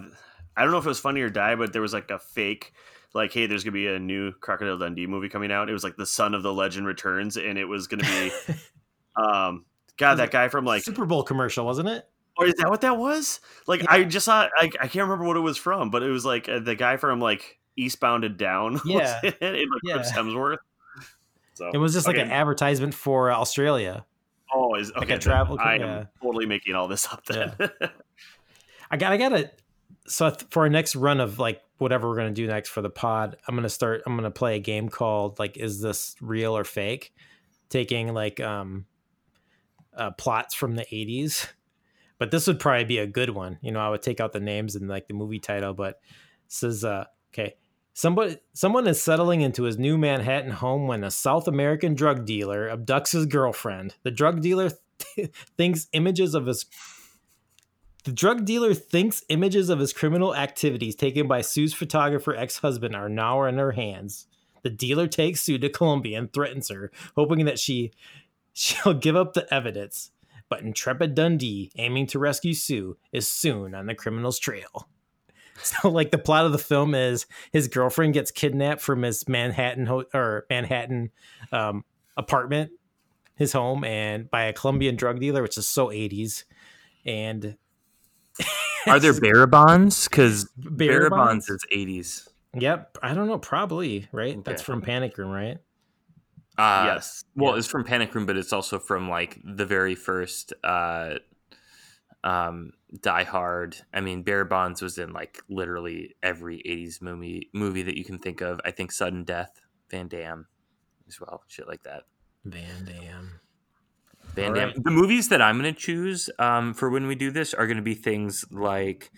I 0.55 0.63
don't 0.63 0.71
know 0.71 0.77
if 0.77 0.85
it 0.85 0.89
was 0.89 0.99
Funny 0.99 1.21
or 1.21 1.29
Die, 1.29 1.55
but 1.55 1.73
there 1.73 1.81
was 1.81 1.93
like 1.93 2.11
a 2.11 2.19
fake, 2.19 2.73
like, 3.13 3.33
hey, 3.33 3.45
there's 3.45 3.63
gonna 3.63 3.73
be 3.73 3.87
a 3.87 3.99
new 3.99 4.31
Crocodile 4.33 4.77
Dundee 4.77 5.07
movie 5.07 5.29
coming 5.29 5.51
out. 5.51 5.69
It 5.69 5.73
was 5.73 5.83
like 5.83 5.95
the 5.95 6.05
Son 6.05 6.33
of 6.33 6.43
the 6.43 6.53
Legend 6.53 6.85
returns, 6.87 7.37
and 7.37 7.57
it 7.57 7.65
was 7.65 7.87
gonna 7.87 8.03
be, 8.03 8.31
um, 9.15 9.65
God, 9.97 10.15
that 10.15 10.31
guy 10.31 10.47
from 10.47 10.65
like, 10.65 10.83
Super 10.83 11.05
Bowl 11.05 11.23
commercial, 11.23 11.65
wasn't 11.65 11.89
it? 11.89 12.07
or 12.37 12.47
is 12.47 12.53
that 12.55 12.69
what 12.69 12.81
that 12.81 12.97
was? 12.97 13.39
Like, 13.67 13.85
I 13.87 14.03
just 14.03 14.25
saw, 14.25 14.47
I, 14.57 14.69
I 14.79 14.87
can't 14.87 15.03
remember 15.03 15.25
what 15.25 15.37
it 15.37 15.41
was 15.41 15.57
from, 15.57 15.89
but 15.89 16.03
it 16.03 16.09
was 16.09 16.25
like 16.25 16.49
uh, 16.49 16.59
the 16.59 16.75
guy 16.75 16.97
from 16.97 17.19
like 17.19 17.59
Eastbound 17.77 18.23
and 18.23 18.37
Down. 18.37 18.79
Yeah. 18.85 19.19
it, 19.23 19.41
like 19.41 19.67
Yeah. 19.83 19.95
Chris 19.95 20.11
Hemsworth. 20.11 20.57
So 21.53 21.69
It 21.73 21.77
was 21.77 21.93
just 21.93 22.07
like 22.07 22.17
an 22.17 22.31
advertisement 22.31 22.93
for 22.93 23.31
Australia. 23.31 24.05
Oh, 24.53 24.75
is 24.75 24.91
okay. 24.91 25.05
then 25.05 25.19
travel- 25.19 25.57
I 25.59 25.75
yeah. 25.75 25.99
am 25.99 26.07
totally 26.21 26.45
making 26.45 26.75
all 26.75 26.87
this 26.87 27.07
up 27.11 27.25
then. 27.25 27.53
I 28.91 28.97
got 28.97 29.13
I 29.13 29.17
gotta 29.17 29.51
so 30.07 30.31
for 30.49 30.63
our 30.63 30.69
next 30.69 30.95
run 30.95 31.19
of 31.19 31.39
like 31.39 31.61
whatever 31.77 32.09
we're 32.09 32.17
gonna 32.17 32.31
do 32.31 32.47
next 32.47 32.69
for 32.69 32.81
the 32.81 32.89
pod, 32.89 33.37
I'm 33.47 33.55
gonna 33.55 33.69
start 33.69 34.03
I'm 34.05 34.15
gonna 34.15 34.31
play 34.31 34.55
a 34.55 34.59
game 34.59 34.89
called 34.89 35.39
like 35.39 35.57
is 35.57 35.81
this 35.81 36.15
real 36.21 36.57
or 36.57 36.63
fake? 36.63 37.13
Taking 37.69 38.13
like 38.13 38.39
um 38.39 38.85
uh 39.95 40.11
plots 40.11 40.53
from 40.53 40.75
the 40.75 40.85
eighties. 40.93 41.47
But 42.17 42.29
this 42.29 42.45
would 42.47 42.59
probably 42.59 42.83
be 42.83 42.99
a 42.99 43.07
good 43.07 43.31
one. 43.31 43.57
You 43.61 43.71
know, 43.71 43.79
I 43.79 43.89
would 43.89 44.03
take 44.03 44.19
out 44.19 44.31
the 44.31 44.39
names 44.39 44.75
and 44.75 44.87
like 44.87 45.07
the 45.07 45.13
movie 45.13 45.39
title, 45.39 45.73
but 45.73 45.99
this 46.47 46.63
is 46.63 46.83
uh 46.83 47.05
okay. 47.33 47.55
Somebody 47.93 48.37
someone 48.53 48.87
is 48.87 49.01
settling 49.01 49.41
into 49.41 49.63
his 49.63 49.77
new 49.77 49.97
Manhattan 49.97 50.51
home 50.51 50.87
when 50.87 51.03
a 51.03 51.11
South 51.11 51.47
American 51.47 51.93
drug 51.93 52.25
dealer 52.25 52.69
abducts 52.69 53.11
his 53.11 53.25
girlfriend. 53.25 53.95
The 54.03 54.11
drug 54.11 54.41
dealer 54.41 54.71
thinks 55.57 55.87
images 55.93 56.33
of 56.33 56.45
his 56.45 56.65
the 58.03 58.11
drug 58.11 58.45
dealer 58.45 58.73
thinks 58.73 59.23
images 59.29 59.69
of 59.69 59.79
his 59.79 59.93
criminal 59.93 60.35
activities 60.35 60.95
taken 60.95 61.27
by 61.27 61.41
Sue's 61.41 61.73
photographer 61.73 62.35
ex 62.35 62.57
husband 62.59 62.95
are 62.95 63.09
now 63.09 63.43
in 63.43 63.57
her 63.57 63.73
hands. 63.73 64.25
The 64.63 64.71
dealer 64.71 65.07
takes 65.07 65.41
Sue 65.41 65.59
to 65.59 65.69
Colombia 65.69 66.17
and 66.17 66.31
threatens 66.31 66.69
her, 66.69 66.91
hoping 67.15 67.45
that 67.45 67.59
she 67.59 67.91
she'll 68.53 68.93
give 68.93 69.15
up 69.15 69.33
the 69.33 69.51
evidence. 69.53 70.11
But 70.49 70.61
intrepid 70.61 71.15
Dundee, 71.15 71.71
aiming 71.77 72.07
to 72.07 72.19
rescue 72.19 72.53
Sue, 72.53 72.97
is 73.11 73.27
soon 73.27 73.75
on 73.75 73.85
the 73.85 73.95
criminal's 73.95 74.39
trail. 74.39 74.87
So, 75.63 75.89
like 75.89 76.09
the 76.11 76.17
plot 76.17 76.45
of 76.47 76.51
the 76.53 76.57
film 76.57 76.95
is 76.95 77.27
his 77.51 77.67
girlfriend 77.67 78.13
gets 78.15 78.31
kidnapped 78.31 78.81
from 78.81 79.03
his 79.03 79.27
Manhattan 79.29 79.85
ho- 79.85 80.05
or 80.13 80.45
Manhattan 80.49 81.11
um, 81.51 81.85
apartment, 82.17 82.71
his 83.35 83.53
home, 83.53 83.83
and 83.83 84.29
by 84.31 84.43
a 84.45 84.53
Colombian 84.53 84.95
drug 84.95 85.19
dealer, 85.19 85.43
which 85.43 85.57
is 85.57 85.67
so 85.67 85.87
80s. 85.89 86.45
And 87.05 87.57
Are 88.87 88.99
there 88.99 89.13
bearer 89.19 89.45
bonds? 89.45 90.07
Because 90.07 90.49
bearer 90.57 91.09
bonds? 91.09 91.45
Barabons 91.47 91.49
is 91.49 91.65
80s. 91.71 92.27
Yep. 92.59 92.97
I 93.03 93.13
don't 93.13 93.27
know. 93.27 93.37
Probably 93.37 94.07
right. 94.11 94.43
That's 94.43 94.61
from 94.63 94.81
Panic 94.81 95.17
Room, 95.17 95.29
right? 95.29 95.57
Uh, 96.57 96.83
yes. 96.87 97.23
Well, 97.35 97.53
Yeah. 97.53 97.59
it's 97.59 97.67
from 97.67 97.83
Panic 97.83 98.13
Room, 98.15 98.25
but 98.25 98.35
it's 98.35 98.51
also 98.51 98.79
from 98.79 99.09
like 99.09 99.39
the 99.43 99.65
very 99.65 99.95
first 99.95 100.53
uh, 100.63 101.15
um, 102.23 102.73
Die 102.99 103.23
Hard. 103.23 103.77
I 103.93 104.01
mean, 104.01 104.23
bearer 104.23 104.45
bonds 104.45 104.81
was 104.81 104.97
in 104.97 105.13
like 105.13 105.41
literally 105.49 106.15
every 106.21 106.57
'80s 106.67 107.01
movie 107.01 107.49
movie 107.53 107.83
that 107.83 107.97
you 107.97 108.03
can 108.03 108.19
think 108.19 108.41
of. 108.41 108.59
I 108.65 108.71
think 108.71 108.91
Sudden 108.91 109.23
Death, 109.23 109.61
Van 109.89 110.07
Damme, 110.07 110.47
as 111.07 111.19
well, 111.19 111.43
shit 111.47 111.67
like 111.67 111.83
that. 111.83 112.03
Van 112.43 112.83
Damme. 112.85 113.39
Van 114.35 114.53
Damme. 114.53 114.67
right. 114.67 114.83
The 114.83 114.91
movies 114.91 115.29
that 115.29 115.41
I'm 115.41 115.59
going 115.59 115.73
to 115.73 115.79
choose 115.79 116.29
um, 116.39 116.73
for 116.73 116.89
when 116.89 117.07
we 117.07 117.15
do 117.15 117.31
this 117.31 117.53
are 117.53 117.65
going 117.65 117.77
to 117.77 117.83
be 117.83 117.93
things 117.95 118.45
like 118.51 119.11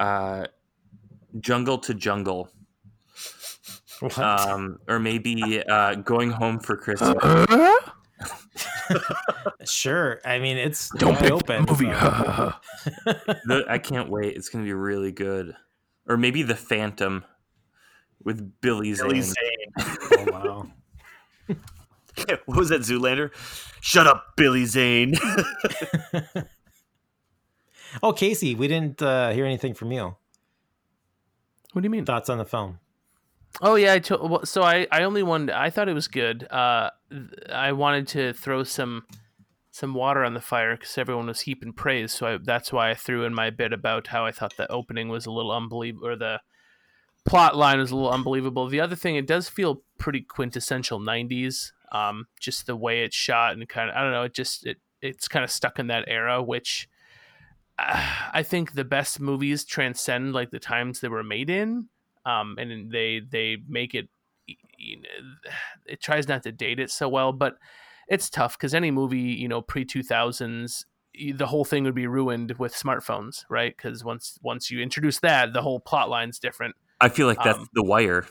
uh, 0.00 0.46
Jungle 1.38 1.78
to 1.78 1.94
Jungle, 1.94 2.50
What? 4.00 4.18
um, 4.18 4.78
or 4.88 4.98
maybe 4.98 5.62
uh, 5.68 5.96
Going 5.96 6.30
Home 6.30 6.60
for 6.60 6.76
Christmas. 6.76 7.14
sure. 9.64 10.20
I 10.24 10.38
mean, 10.38 10.56
it's 10.56 10.88
Don't 10.90 11.12
wide 11.14 11.22
pick 11.22 11.32
open. 11.32 11.64
the 11.66 11.72
movie. 11.72 11.86
The- 13.46 13.64
I 13.68 13.78
can't 13.78 14.08
wait. 14.10 14.36
It's 14.36 14.48
going 14.48 14.64
to 14.64 14.68
be 14.68 14.72
really 14.72 15.12
good. 15.12 15.54
Or 16.08 16.16
maybe 16.16 16.42
The 16.42 16.56
Phantom 16.56 17.24
with 18.22 18.60
Billy 18.60 18.94
Zane. 18.94 19.08
Billy 19.08 19.20
Zane. 19.22 19.34
oh 19.78 20.26
wow. 20.32 20.66
what 22.46 22.56
was 22.58 22.68
that, 22.70 22.80
Zoolander? 22.80 23.30
Shut 23.80 24.06
up, 24.06 24.34
Billy 24.36 24.64
Zane. 24.64 25.14
Oh, 28.02 28.12
Casey, 28.12 28.54
we 28.54 28.68
didn't 28.68 29.00
uh, 29.00 29.30
hear 29.32 29.46
anything 29.46 29.72
from 29.74 29.92
you. 29.92 30.14
What 31.72 31.82
do 31.82 31.86
you 31.86 31.90
mean? 31.90 32.04
Thoughts 32.04 32.28
on 32.28 32.38
the 32.38 32.44
film? 32.44 32.78
Oh 33.62 33.76
yeah, 33.76 33.94
I 33.94 33.98
to- 34.00 34.18
well, 34.18 34.44
so 34.44 34.62
I 34.62 34.86
I 34.92 35.04
only 35.04 35.22
wanted 35.22 35.50
I 35.54 35.70
thought 35.70 35.88
it 35.88 35.94
was 35.94 36.06
good. 36.08 36.46
Uh, 36.50 36.90
th- 36.90 36.97
I 37.50 37.72
wanted 37.72 38.08
to 38.08 38.32
throw 38.32 38.64
some 38.64 39.04
some 39.70 39.94
water 39.94 40.24
on 40.24 40.34
the 40.34 40.40
fire 40.40 40.76
because 40.76 40.98
everyone 40.98 41.26
was 41.26 41.42
heaping 41.42 41.72
praise. 41.72 42.12
So 42.12 42.26
I, 42.26 42.38
that's 42.42 42.72
why 42.72 42.90
I 42.90 42.94
threw 42.94 43.24
in 43.24 43.32
my 43.34 43.50
bit 43.50 43.72
about 43.72 44.08
how 44.08 44.26
I 44.26 44.32
thought 44.32 44.56
the 44.56 44.70
opening 44.70 45.08
was 45.08 45.24
a 45.26 45.30
little 45.30 45.52
unbelievable, 45.52 46.08
or 46.08 46.16
the 46.16 46.40
plot 47.24 47.56
line 47.56 47.78
was 47.78 47.90
a 47.90 47.96
little 47.96 48.10
unbelievable. 48.10 48.66
The 48.68 48.80
other 48.80 48.96
thing, 48.96 49.16
it 49.16 49.26
does 49.26 49.48
feel 49.48 49.82
pretty 49.98 50.22
quintessential 50.22 51.00
'90s. 51.00 51.72
Um, 51.92 52.26
just 52.38 52.66
the 52.66 52.76
way 52.76 53.02
it's 53.02 53.16
shot 53.16 53.54
and 53.54 53.66
kind 53.68 53.88
of 53.88 53.96
I 53.96 54.02
don't 54.02 54.12
know, 54.12 54.24
it 54.24 54.34
just 54.34 54.66
it 54.66 54.78
it's 55.00 55.28
kind 55.28 55.44
of 55.44 55.50
stuck 55.50 55.78
in 55.78 55.86
that 55.86 56.04
era, 56.08 56.42
which 56.42 56.88
uh, 57.78 58.28
I 58.32 58.42
think 58.42 58.72
the 58.72 58.84
best 58.84 59.20
movies 59.20 59.64
transcend 59.64 60.32
like 60.32 60.50
the 60.50 60.58
times 60.58 61.00
they 61.00 61.08
were 61.08 61.22
made 61.22 61.48
in 61.48 61.88
um, 62.28 62.56
and 62.58 62.92
they 62.92 63.20
they 63.20 63.56
make 63.66 63.94
it 63.94 64.08
you 64.76 64.96
know, 65.00 65.50
it 65.86 66.00
tries 66.00 66.28
not 66.28 66.42
to 66.42 66.52
date 66.52 66.78
it 66.80 66.90
so 66.90 67.08
well 67.08 67.32
but 67.32 67.56
it's 68.08 68.30
tough 68.30 68.56
because 68.56 68.74
any 68.74 68.90
movie 68.90 69.18
you 69.18 69.48
know 69.48 69.60
pre 69.62 69.84
2000s 69.84 70.84
the 71.34 71.46
whole 71.46 71.64
thing 71.64 71.84
would 71.84 71.94
be 71.94 72.06
ruined 72.06 72.54
with 72.58 72.72
smartphones 72.74 73.44
right 73.50 73.76
because 73.76 74.04
once 74.04 74.38
once 74.42 74.70
you 74.70 74.80
introduce 74.80 75.18
that 75.20 75.52
the 75.52 75.62
whole 75.62 75.80
plot 75.80 76.08
line's 76.08 76.38
different 76.38 76.74
I 77.00 77.08
feel 77.08 77.26
like 77.26 77.42
that's 77.42 77.58
Um, 77.58 77.68
The 77.74 77.82
Wire. 77.82 78.26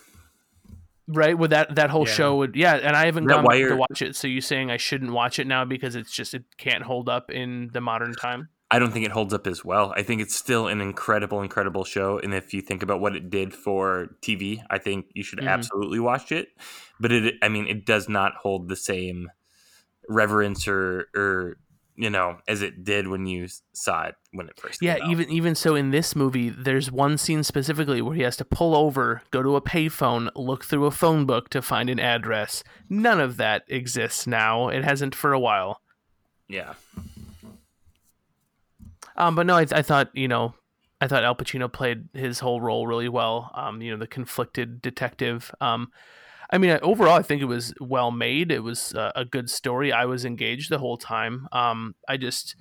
right 1.08 1.38
with 1.38 1.52
that 1.52 1.76
that 1.76 1.90
whole 1.90 2.06
Yeah. 2.06 2.14
show 2.14 2.36
would 2.38 2.56
yeah 2.56 2.76
and 2.76 2.96
i 2.96 3.06
haven't 3.06 3.26
That 3.28 3.36
gone 3.36 3.46
back 3.46 3.58
to 3.70 3.76
watch 3.78 4.02
it 4.02 4.16
so 4.16 4.28
you 4.28 4.42
saying 4.42 4.70
i 4.72 4.78
shouldn't 4.78 5.12
watch 5.12 5.40
it 5.40 5.48
now 5.48 5.64
because 5.66 5.96
it's 5.96 6.12
just 6.12 6.34
it 6.34 6.44
can't 6.58 6.84
hold 6.84 7.08
up 7.10 7.30
in 7.32 7.70
the 7.74 7.82
modern 7.82 8.14
time 8.16 8.50
I 8.70 8.80
don't 8.80 8.92
think 8.92 9.06
it 9.06 9.12
holds 9.12 9.34
up 9.34 9.48
as 9.48 9.64
well. 9.64 9.94
I 9.96 10.04
think 10.04 10.22
it's 10.22 10.36
still 10.36 10.68
an 10.68 10.82
incredible, 10.82 11.42
incredible 11.42 11.86
show. 11.86 12.20
And 12.20 12.34
if 12.34 12.54
you 12.54 12.62
think 12.62 12.84
about 12.84 13.00
what 13.00 13.16
it 13.16 13.30
did 13.30 13.54
for 13.54 14.10
TV, 14.22 14.62
I 14.70 14.78
think 14.78 15.06
you 15.14 15.24
should 15.24 15.40
Mhm. 15.40 15.48
absolutely 15.48 16.00
watch 16.00 16.32
it. 16.34 16.50
But 17.00 17.12
it, 17.14 17.36
I 17.42 17.48
mean, 17.48 17.68
it 17.68 17.86
does 17.86 18.10
not 18.10 18.34
hold 18.36 18.68
the 18.68 18.76
same 18.76 19.30
reverence 20.10 20.68
or, 20.68 21.08
or 21.16 21.58
you 22.00 22.10
know, 22.12 22.38
as 22.48 22.62
it 22.62 22.84
did 22.84 23.08
when 23.08 23.26
you 23.26 23.48
saw 23.74 24.04
it 24.04 24.16
when 24.32 24.48
it 24.48 24.60
first. 24.60 24.82
Yeah, 24.84 24.96
came 24.96 25.04
out. 25.06 25.12
even 25.12 25.30
even 25.32 25.56
so, 25.56 25.74
in 25.74 25.90
this 25.92 26.16
movie, 26.16 26.50
there's 26.50 26.92
one 26.92 27.18
scene 27.18 27.44
specifically 27.44 28.02
where 28.04 28.16
he 28.16 28.22
has 28.22 28.38
to 28.38 28.46
pull 28.46 28.76
over, 28.76 29.24
go 29.32 29.42
to 29.42 29.56
a 29.56 29.62
payphone, 29.62 30.30
look 30.36 30.64
through 30.66 30.86
a 30.86 30.92
phone 30.92 31.26
book 31.26 31.50
to 31.50 31.62
find 31.62 31.90
an 31.90 32.00
address. 32.00 32.64
None 32.90 33.20
of 33.20 33.38
that 33.38 33.64
exists 33.68 34.28
now. 34.28 34.68
It 34.68 34.84
hasn't 34.84 35.16
for 35.16 35.34
a 35.34 35.40
while. 35.40 35.82
yeah. 36.48 36.74
Um, 39.18 39.36
but 39.36 39.46
no, 39.46 39.56
I, 39.56 39.66
I 39.72 39.82
thought 39.82 40.10
you 40.14 40.28
know, 40.28 40.54
I 41.02 41.08
thought 41.08 41.24
Al 41.24 41.36
Pacino 41.36 41.72
played 41.72 42.10
his 42.14 42.40
whole 42.40 42.62
role 42.62 42.88
really 42.88 43.10
well. 43.10 43.52
Um, 43.56 43.82
you 43.82 43.92
know, 43.92 43.98
the 43.98 44.08
conflicted 44.08 44.82
detective. 44.82 45.54
Um, 45.62 45.92
I 46.50 46.58
mean, 46.58 46.80
overall, 46.82 47.18
I 47.18 47.24
think 47.24 47.42
it 47.42 47.46
was 47.46 47.74
well 47.80 48.12
made. 48.12 48.52
It 48.52 48.64
was 48.64 48.94
uh, 48.94 49.12
a 49.16 49.26
good 49.26 49.50
story. 49.50 49.92
I 49.92 50.06
was 50.06 50.24
engaged 50.24 50.70
the 50.70 50.80
whole 50.80 50.98
time. 50.98 51.48
Um, 51.52 51.96
I 52.08 52.18
just 52.18 52.56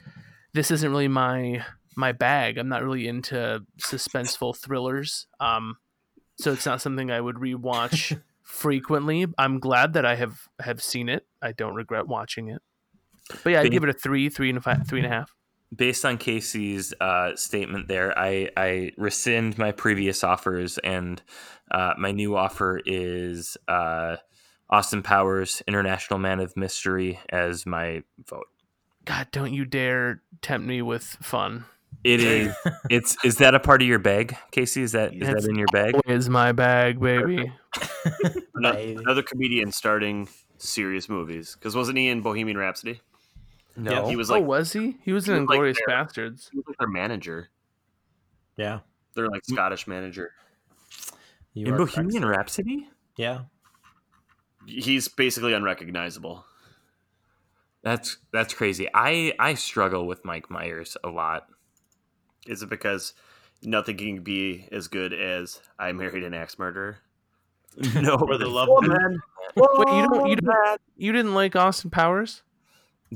this 0.52 0.70
isn't 0.70 0.90
really 0.90 1.08
my 1.08 1.64
my 1.96 2.12
bag. 2.12 2.58
I'm 2.58 2.68
not 2.68 2.82
really 2.82 3.06
into 3.06 3.64
suspenseful 3.80 4.56
thrillers. 4.56 5.26
Um, 5.40 5.76
so 6.38 6.52
it's 6.52 6.66
not 6.66 6.82
something 6.82 7.10
I 7.10 7.20
would 7.20 7.36
rewatch 7.36 8.20
frequently. 8.42 9.26
I'm 9.38 9.60
glad 9.60 9.92
that 9.94 10.04
I 10.04 10.16
have 10.16 10.48
have 10.60 10.82
seen 10.82 11.08
it. 11.08 11.26
I 11.40 11.52
don't 11.52 11.74
regret 11.74 12.08
watching 12.08 12.48
it. 12.48 12.62
But 13.42 13.50
yeah, 13.50 13.60
I'd 13.60 13.72
give 13.72 13.82
it 13.82 13.90
a 13.90 13.92
three, 13.92 14.28
three 14.28 14.50
and 14.50 14.58
a 14.58 14.60
five, 14.60 14.86
three 14.86 15.00
and 15.00 15.12
a 15.12 15.16
half. 15.16 15.35
Based 15.74 16.04
on 16.04 16.16
Casey's 16.18 16.94
uh, 17.00 17.34
statement 17.34 17.88
there, 17.88 18.16
I, 18.16 18.50
I 18.56 18.92
rescind 18.96 19.58
my 19.58 19.72
previous 19.72 20.22
offers, 20.22 20.78
and 20.78 21.20
uh, 21.70 21.94
my 21.98 22.12
new 22.12 22.36
offer 22.36 22.80
is 22.86 23.56
uh, 23.66 24.16
Austin 24.70 25.02
Powers, 25.02 25.62
International 25.66 26.18
Man 26.20 26.38
of 26.40 26.56
Mystery, 26.56 27.18
as 27.30 27.66
my 27.66 28.02
vote. 28.28 28.46
God, 29.04 29.26
don't 29.32 29.52
you 29.52 29.64
dare 29.64 30.22
tempt 30.40 30.66
me 30.66 30.82
with 30.82 31.02
fun. 31.02 31.64
It 32.04 32.20
is. 32.20 32.54
It's. 32.90 33.16
Is 33.24 33.38
that 33.38 33.54
a 33.56 33.60
part 33.60 33.82
of 33.82 33.88
your 33.88 33.98
bag, 33.98 34.36
Casey? 34.52 34.82
Is 34.82 34.92
that 34.92 35.12
is 35.14 35.20
That's- 35.20 35.42
that 35.44 35.50
in 35.50 35.56
your 35.56 35.66
bag? 35.72 35.94
Is 36.06 36.28
my 36.28 36.52
bag, 36.52 37.00
baby. 37.00 37.52
Another, 38.54 38.78
Baby. 38.78 38.96
another 39.04 39.22
comedian 39.22 39.70
starting 39.72 40.28
serious 40.58 41.08
movies. 41.08 41.54
Because 41.58 41.74
wasn't 41.74 41.98
he 41.98 42.08
in 42.08 42.22
Bohemian 42.22 42.56
Rhapsody? 42.56 43.00
No. 43.76 44.08
He 44.08 44.16
was 44.16 44.30
oh, 44.30 44.34
like, 44.34 44.42
oh, 44.42 44.46
was 44.46 44.72
he? 44.72 44.96
He 45.02 45.12
was 45.12 45.26
he 45.26 45.32
in 45.32 45.42
was 45.42 45.48
like 45.48 45.60
Inglourious 45.60 45.76
there. 45.86 45.96
Basterds. 45.96 46.48
he 46.50 46.58
was 46.58 46.64
like 46.66 46.78
their 46.78 46.88
manager. 46.88 47.50
Yeah. 48.56 48.80
They're 49.14 49.28
like 49.28 49.44
Scottish 49.44 49.86
manager. 49.86 50.32
You 51.52 51.66
in 51.66 51.74
are 51.74 51.78
Bohemian 51.78 52.22
correct. 52.22 52.38
Rhapsody. 52.38 52.88
Yeah. 53.16 53.40
He's 54.66 55.08
basically 55.08 55.52
unrecognizable. 55.52 56.44
That's 57.82 58.18
that's 58.32 58.52
crazy. 58.52 58.88
I 58.92 59.32
I 59.38 59.54
struggle 59.54 60.06
with 60.06 60.24
Mike 60.24 60.50
Myers 60.50 60.96
a 61.04 61.08
lot. 61.08 61.46
Is 62.46 62.62
it 62.62 62.68
because 62.68 63.14
nothing 63.62 63.96
can 63.96 64.22
be 64.22 64.68
as 64.72 64.88
good 64.88 65.12
as 65.12 65.60
I 65.78 65.92
married 65.92 66.24
an 66.24 66.34
axe 66.34 66.58
murderer? 66.58 66.98
No, 67.94 68.14
Or 68.14 68.38
the 68.38 68.48
love. 68.48 68.68
Wait, 68.68 68.88
you 69.56 70.08
don't 70.08 70.28
you 70.28 70.36
don't 70.36 70.80
you 70.96 71.12
didn't 71.12 71.34
like 71.34 71.54
Austin 71.54 71.90
Powers? 71.90 72.42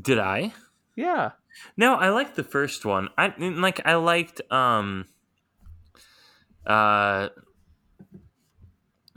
Did 0.00 0.18
I? 0.18 0.52
Yeah. 0.96 1.32
No, 1.76 1.94
I 1.94 2.10
liked 2.10 2.36
the 2.36 2.44
first 2.44 2.84
one. 2.84 3.08
I 3.18 3.32
like. 3.38 3.80
I 3.84 3.94
liked. 3.94 4.40
Um. 4.52 5.06
Uh. 6.66 7.28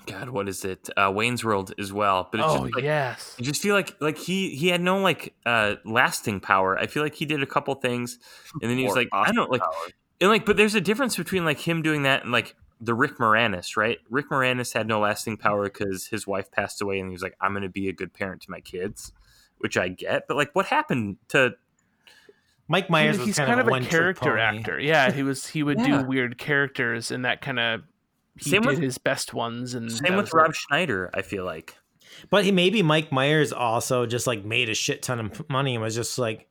God, 0.06 0.30
what 0.30 0.50
is 0.50 0.66
it? 0.66 0.90
Uh, 0.98 1.10
Wayne's 1.16 1.46
World 1.46 1.74
as 1.80 1.94
well, 1.94 2.28
but 2.30 2.42
it's 2.42 2.50
Oh 2.50 2.64
just 2.64 2.76
like, 2.76 2.84
yes. 2.84 3.36
I 3.40 3.42
just 3.44 3.62
feel 3.62 3.74
like 3.74 3.96
like 4.02 4.18
he 4.18 4.54
he 4.54 4.68
had 4.68 4.82
no 4.82 4.98
like 5.00 5.34
uh 5.46 5.76
lasting 5.86 6.42
power. 6.42 6.78
I 6.78 6.88
feel 6.88 7.04
like 7.04 7.16
he 7.16 7.26
did 7.26 7.42
a 7.42 7.46
couple 7.46 7.74
things, 7.76 8.20
and 8.62 8.70
then 8.70 8.78
he 8.78 8.84
was 8.84 8.94
Or 8.94 8.98
like 9.00 9.08
I 9.14 9.32
don't 9.32 9.50
like 9.50 9.62
Powers. 9.62 9.94
and 10.20 10.30
like, 10.30 10.46
but 10.46 10.58
there's 10.58 10.76
a 10.76 10.82
difference 10.82 11.16
between 11.16 11.46
like 11.46 11.60
him 11.60 11.82
doing 11.82 12.04
that 12.04 12.24
and 12.24 12.34
like 12.34 12.54
the 12.82 12.94
Rick 12.94 13.18
Moranis, 13.18 13.78
right? 13.78 14.00
Rick 14.10 14.30
Moranis 14.30 14.74
had 14.74 14.88
no 14.88 15.00
lasting 15.00 15.38
power 15.38 15.64
because 15.64 16.08
his 16.08 16.28
wife 16.28 16.52
passed 16.52 16.82
away, 16.82 17.00
and 17.00 17.08
he 17.08 17.14
was 17.14 17.24
like, 17.24 17.38
"I'm 17.40 17.54
going 17.54 17.64
to 17.64 17.70
be 17.70 17.88
a 17.88 17.94
good 17.94 18.14
parent 18.14 18.42
to 18.42 18.52
my 18.52 18.60
kids," 18.60 19.14
which 19.64 19.78
I 19.78 19.88
get. 19.88 20.28
But 20.28 20.38
like, 20.38 20.52
what 20.54 20.66
happened 20.68 21.16
to? 21.30 21.56
Mike 22.68 22.90
Myers 22.90 23.18
was 23.18 23.28
he's 23.28 23.38
kind, 23.38 23.48
kind 23.48 23.60
of, 23.60 23.66
of 23.66 23.70
a 23.70 23.72
one-trick 23.72 23.92
character 23.92 24.38
actor. 24.38 24.80
Yeah, 24.80 25.12
he 25.12 25.24
was. 25.24 25.48
He 25.48 25.64
would 25.64 25.80
Yeah. 25.80 26.02
do 26.02 26.08
weird 26.08 26.38
characters, 26.38 27.10
and 27.12 27.26
that 27.26 27.42
kind 27.42 27.60
of 27.60 27.82
he 28.38 28.50
Same 28.52 28.62
did 28.62 28.72
with- 28.72 28.80
his 28.80 28.98
best 28.98 29.34
ones. 29.34 29.74
And 29.74 29.92
Same 29.92 30.16
with 30.16 30.34
Rob 30.34 30.50
it. 30.52 30.56
Schneider. 30.56 31.10
I 31.14 31.22
feel 31.22 31.46
like 31.46 31.78
But 32.30 32.44
he 32.46 32.52
maybe 32.52 32.82
Mike 32.84 33.12
Myers 33.12 33.52
also 33.54 34.06
just 34.06 34.28
like 34.28 34.44
made 34.46 34.70
a 34.70 34.74
shit 34.74 35.02
ton 35.02 35.20
of 35.20 35.50
money 35.50 35.76
and 35.76 35.84
was 35.84 35.94
just 35.96 36.18
like, 36.18 36.48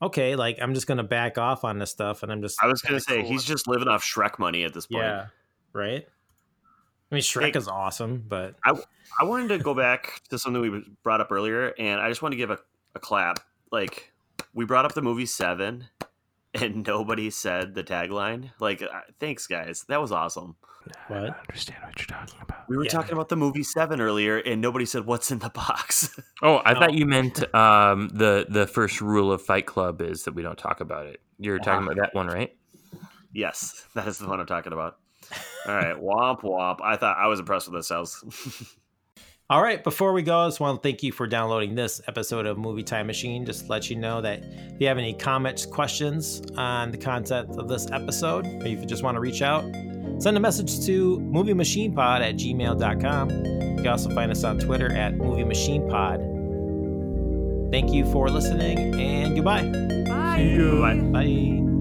okay, 0.00 0.36
like 0.36 0.58
I'm 0.60 0.74
just 0.74 0.86
gonna 0.86 1.04
back 1.04 1.38
off 1.38 1.64
on 1.64 1.78
this 1.78 1.90
stuff, 1.90 2.22
and 2.22 2.32
I'm 2.32 2.40
just. 2.42 2.58
I 2.62 2.66
was 2.66 2.80
gonna 2.82 3.00
say 3.00 3.20
cool. 3.20 3.30
he's 3.30 3.44
just 3.44 3.66
living 3.68 3.88
off 3.88 4.02
Shrek 4.04 4.38
money 4.38 4.64
at 4.64 4.72
this 4.74 4.86
point. 4.86 5.04
yeah, 5.04 5.26
right. 5.72 6.06
I 7.12 7.14
mean, 7.16 7.22
Shrek 7.22 7.52
Hey. 7.52 7.58
is 7.58 7.68
awesome, 7.68 8.24
but 8.26 8.54
I 8.64 8.72
wanted 9.24 9.48
to 9.48 9.58
go 9.58 9.74
back 9.74 10.22
to 10.30 10.38
something 10.38 10.62
we 10.62 10.82
brought 11.02 11.20
up 11.20 11.30
earlier, 11.30 11.74
and 11.78 12.00
I 12.00 12.08
just 12.08 12.22
want 12.22 12.32
to 12.32 12.36
give 12.38 12.50
a, 12.50 12.58
a 12.94 12.98
clap. 13.00 13.40
Like 13.70 14.12
we 14.54 14.64
brought 14.64 14.86
up 14.86 14.94
the 14.94 15.02
movie 15.02 15.26
Seven, 15.26 15.84
and 16.54 16.86
nobody 16.86 17.28
said 17.28 17.74
the 17.74 17.84
tagline. 17.84 18.50
Like, 18.60 18.80
uh, 18.82 18.88
thanks, 19.20 19.46
guys. 19.46 19.84
That 19.88 20.00
was 20.00 20.10
awesome. 20.10 20.56
I 21.10 21.14
don't 21.14 21.36
understand 21.36 21.78
what 21.84 21.98
you're 21.98 22.06
talking 22.18 22.38
about. 22.40 22.64
We 22.68 22.78
were 22.78 22.84
Yeah. 22.84 22.90
talking 22.92 23.12
about 23.12 23.28
the 23.28 23.36
movie 23.36 23.62
Seven 23.62 24.00
earlier, 24.00 24.38
and 24.38 24.62
nobody 24.62 24.86
said 24.86 25.04
what's 25.04 25.30
in 25.30 25.38
the 25.40 25.50
box. 25.50 26.18
Oh, 26.42 26.60
I 26.64 26.72
No. 26.72 26.80
thought 26.80 26.94
you 26.94 27.06
meant 27.06 27.54
um, 27.54 28.08
the 28.08 28.46
the 28.48 28.66
first 28.66 29.00
rule 29.02 29.30
of 29.30 29.42
Fight 29.42 29.66
Club 29.66 30.00
is 30.00 30.24
that 30.24 30.34
we 30.34 30.42
don't 30.42 30.58
talk 30.58 30.80
about 30.80 31.06
it. 31.06 31.20
You're 31.38 31.58
talking 31.60 31.84
about 31.86 31.96
that 31.96 32.14
one, 32.14 32.26
right? 32.26 32.56
yes, 33.32 33.86
that 33.94 34.08
is 34.08 34.18
the 34.18 34.26
one 34.28 34.40
I'm 34.40 34.46
talking 34.46 34.72
about. 34.72 34.96
All 35.66 35.74
right, 35.74 35.96
womp 35.96 36.42
womp. 36.42 36.78
I 36.82 36.96
thought 36.96 37.16
I 37.18 37.26
was 37.28 37.40
impressed 37.40 37.68
with 37.68 37.78
this 37.78 37.88
house. 37.88 38.24
All 39.50 39.62
right, 39.62 39.84
before 39.84 40.14
we 40.14 40.22
go, 40.22 40.38
I 40.38 40.46
just 40.46 40.60
want 40.60 40.82
to 40.82 40.88
thank 40.88 41.02
you 41.02 41.12
for 41.12 41.26
downloading 41.26 41.74
this 41.74 42.00
episode 42.08 42.46
of 42.46 42.56
Movie 42.56 42.82
Time 42.82 43.06
Machine. 43.06 43.44
Just 43.44 43.66
to 43.66 43.70
let 43.70 43.90
you 43.90 43.96
know 43.96 44.22
that 44.22 44.42
if 44.42 44.80
you 44.80 44.86
have 44.86 44.96
any 44.96 45.12
comments, 45.12 45.66
questions 45.66 46.40
on 46.56 46.90
the 46.90 46.96
content 46.96 47.50
of 47.58 47.68
this 47.68 47.90
episode, 47.90 48.46
or 48.46 48.66
if 48.66 48.80
you 48.80 48.86
just 48.86 49.02
want 49.02 49.16
to 49.16 49.20
reach 49.20 49.42
out, 49.42 49.62
send 50.22 50.38
a 50.38 50.40
message 50.40 50.86
to 50.86 51.18
moviemachinepod 51.18 52.20
at 52.20 52.36
gmail.com. 52.36 53.30
You 53.30 53.76
can 53.76 53.86
also 53.88 54.08
find 54.14 54.32
us 54.32 54.42
on 54.42 54.58
Twitter 54.58 54.90
at 54.90 55.16
Movie 55.16 55.44
Machine 55.44 55.86
Pod. 55.86 56.20
Thank 57.70 57.92
you 57.92 58.10
for 58.10 58.30
listening 58.30 58.94
and 58.98 59.34
goodbye. 59.34 59.64
Bye. 60.08 61.00
Bye. 61.12 61.71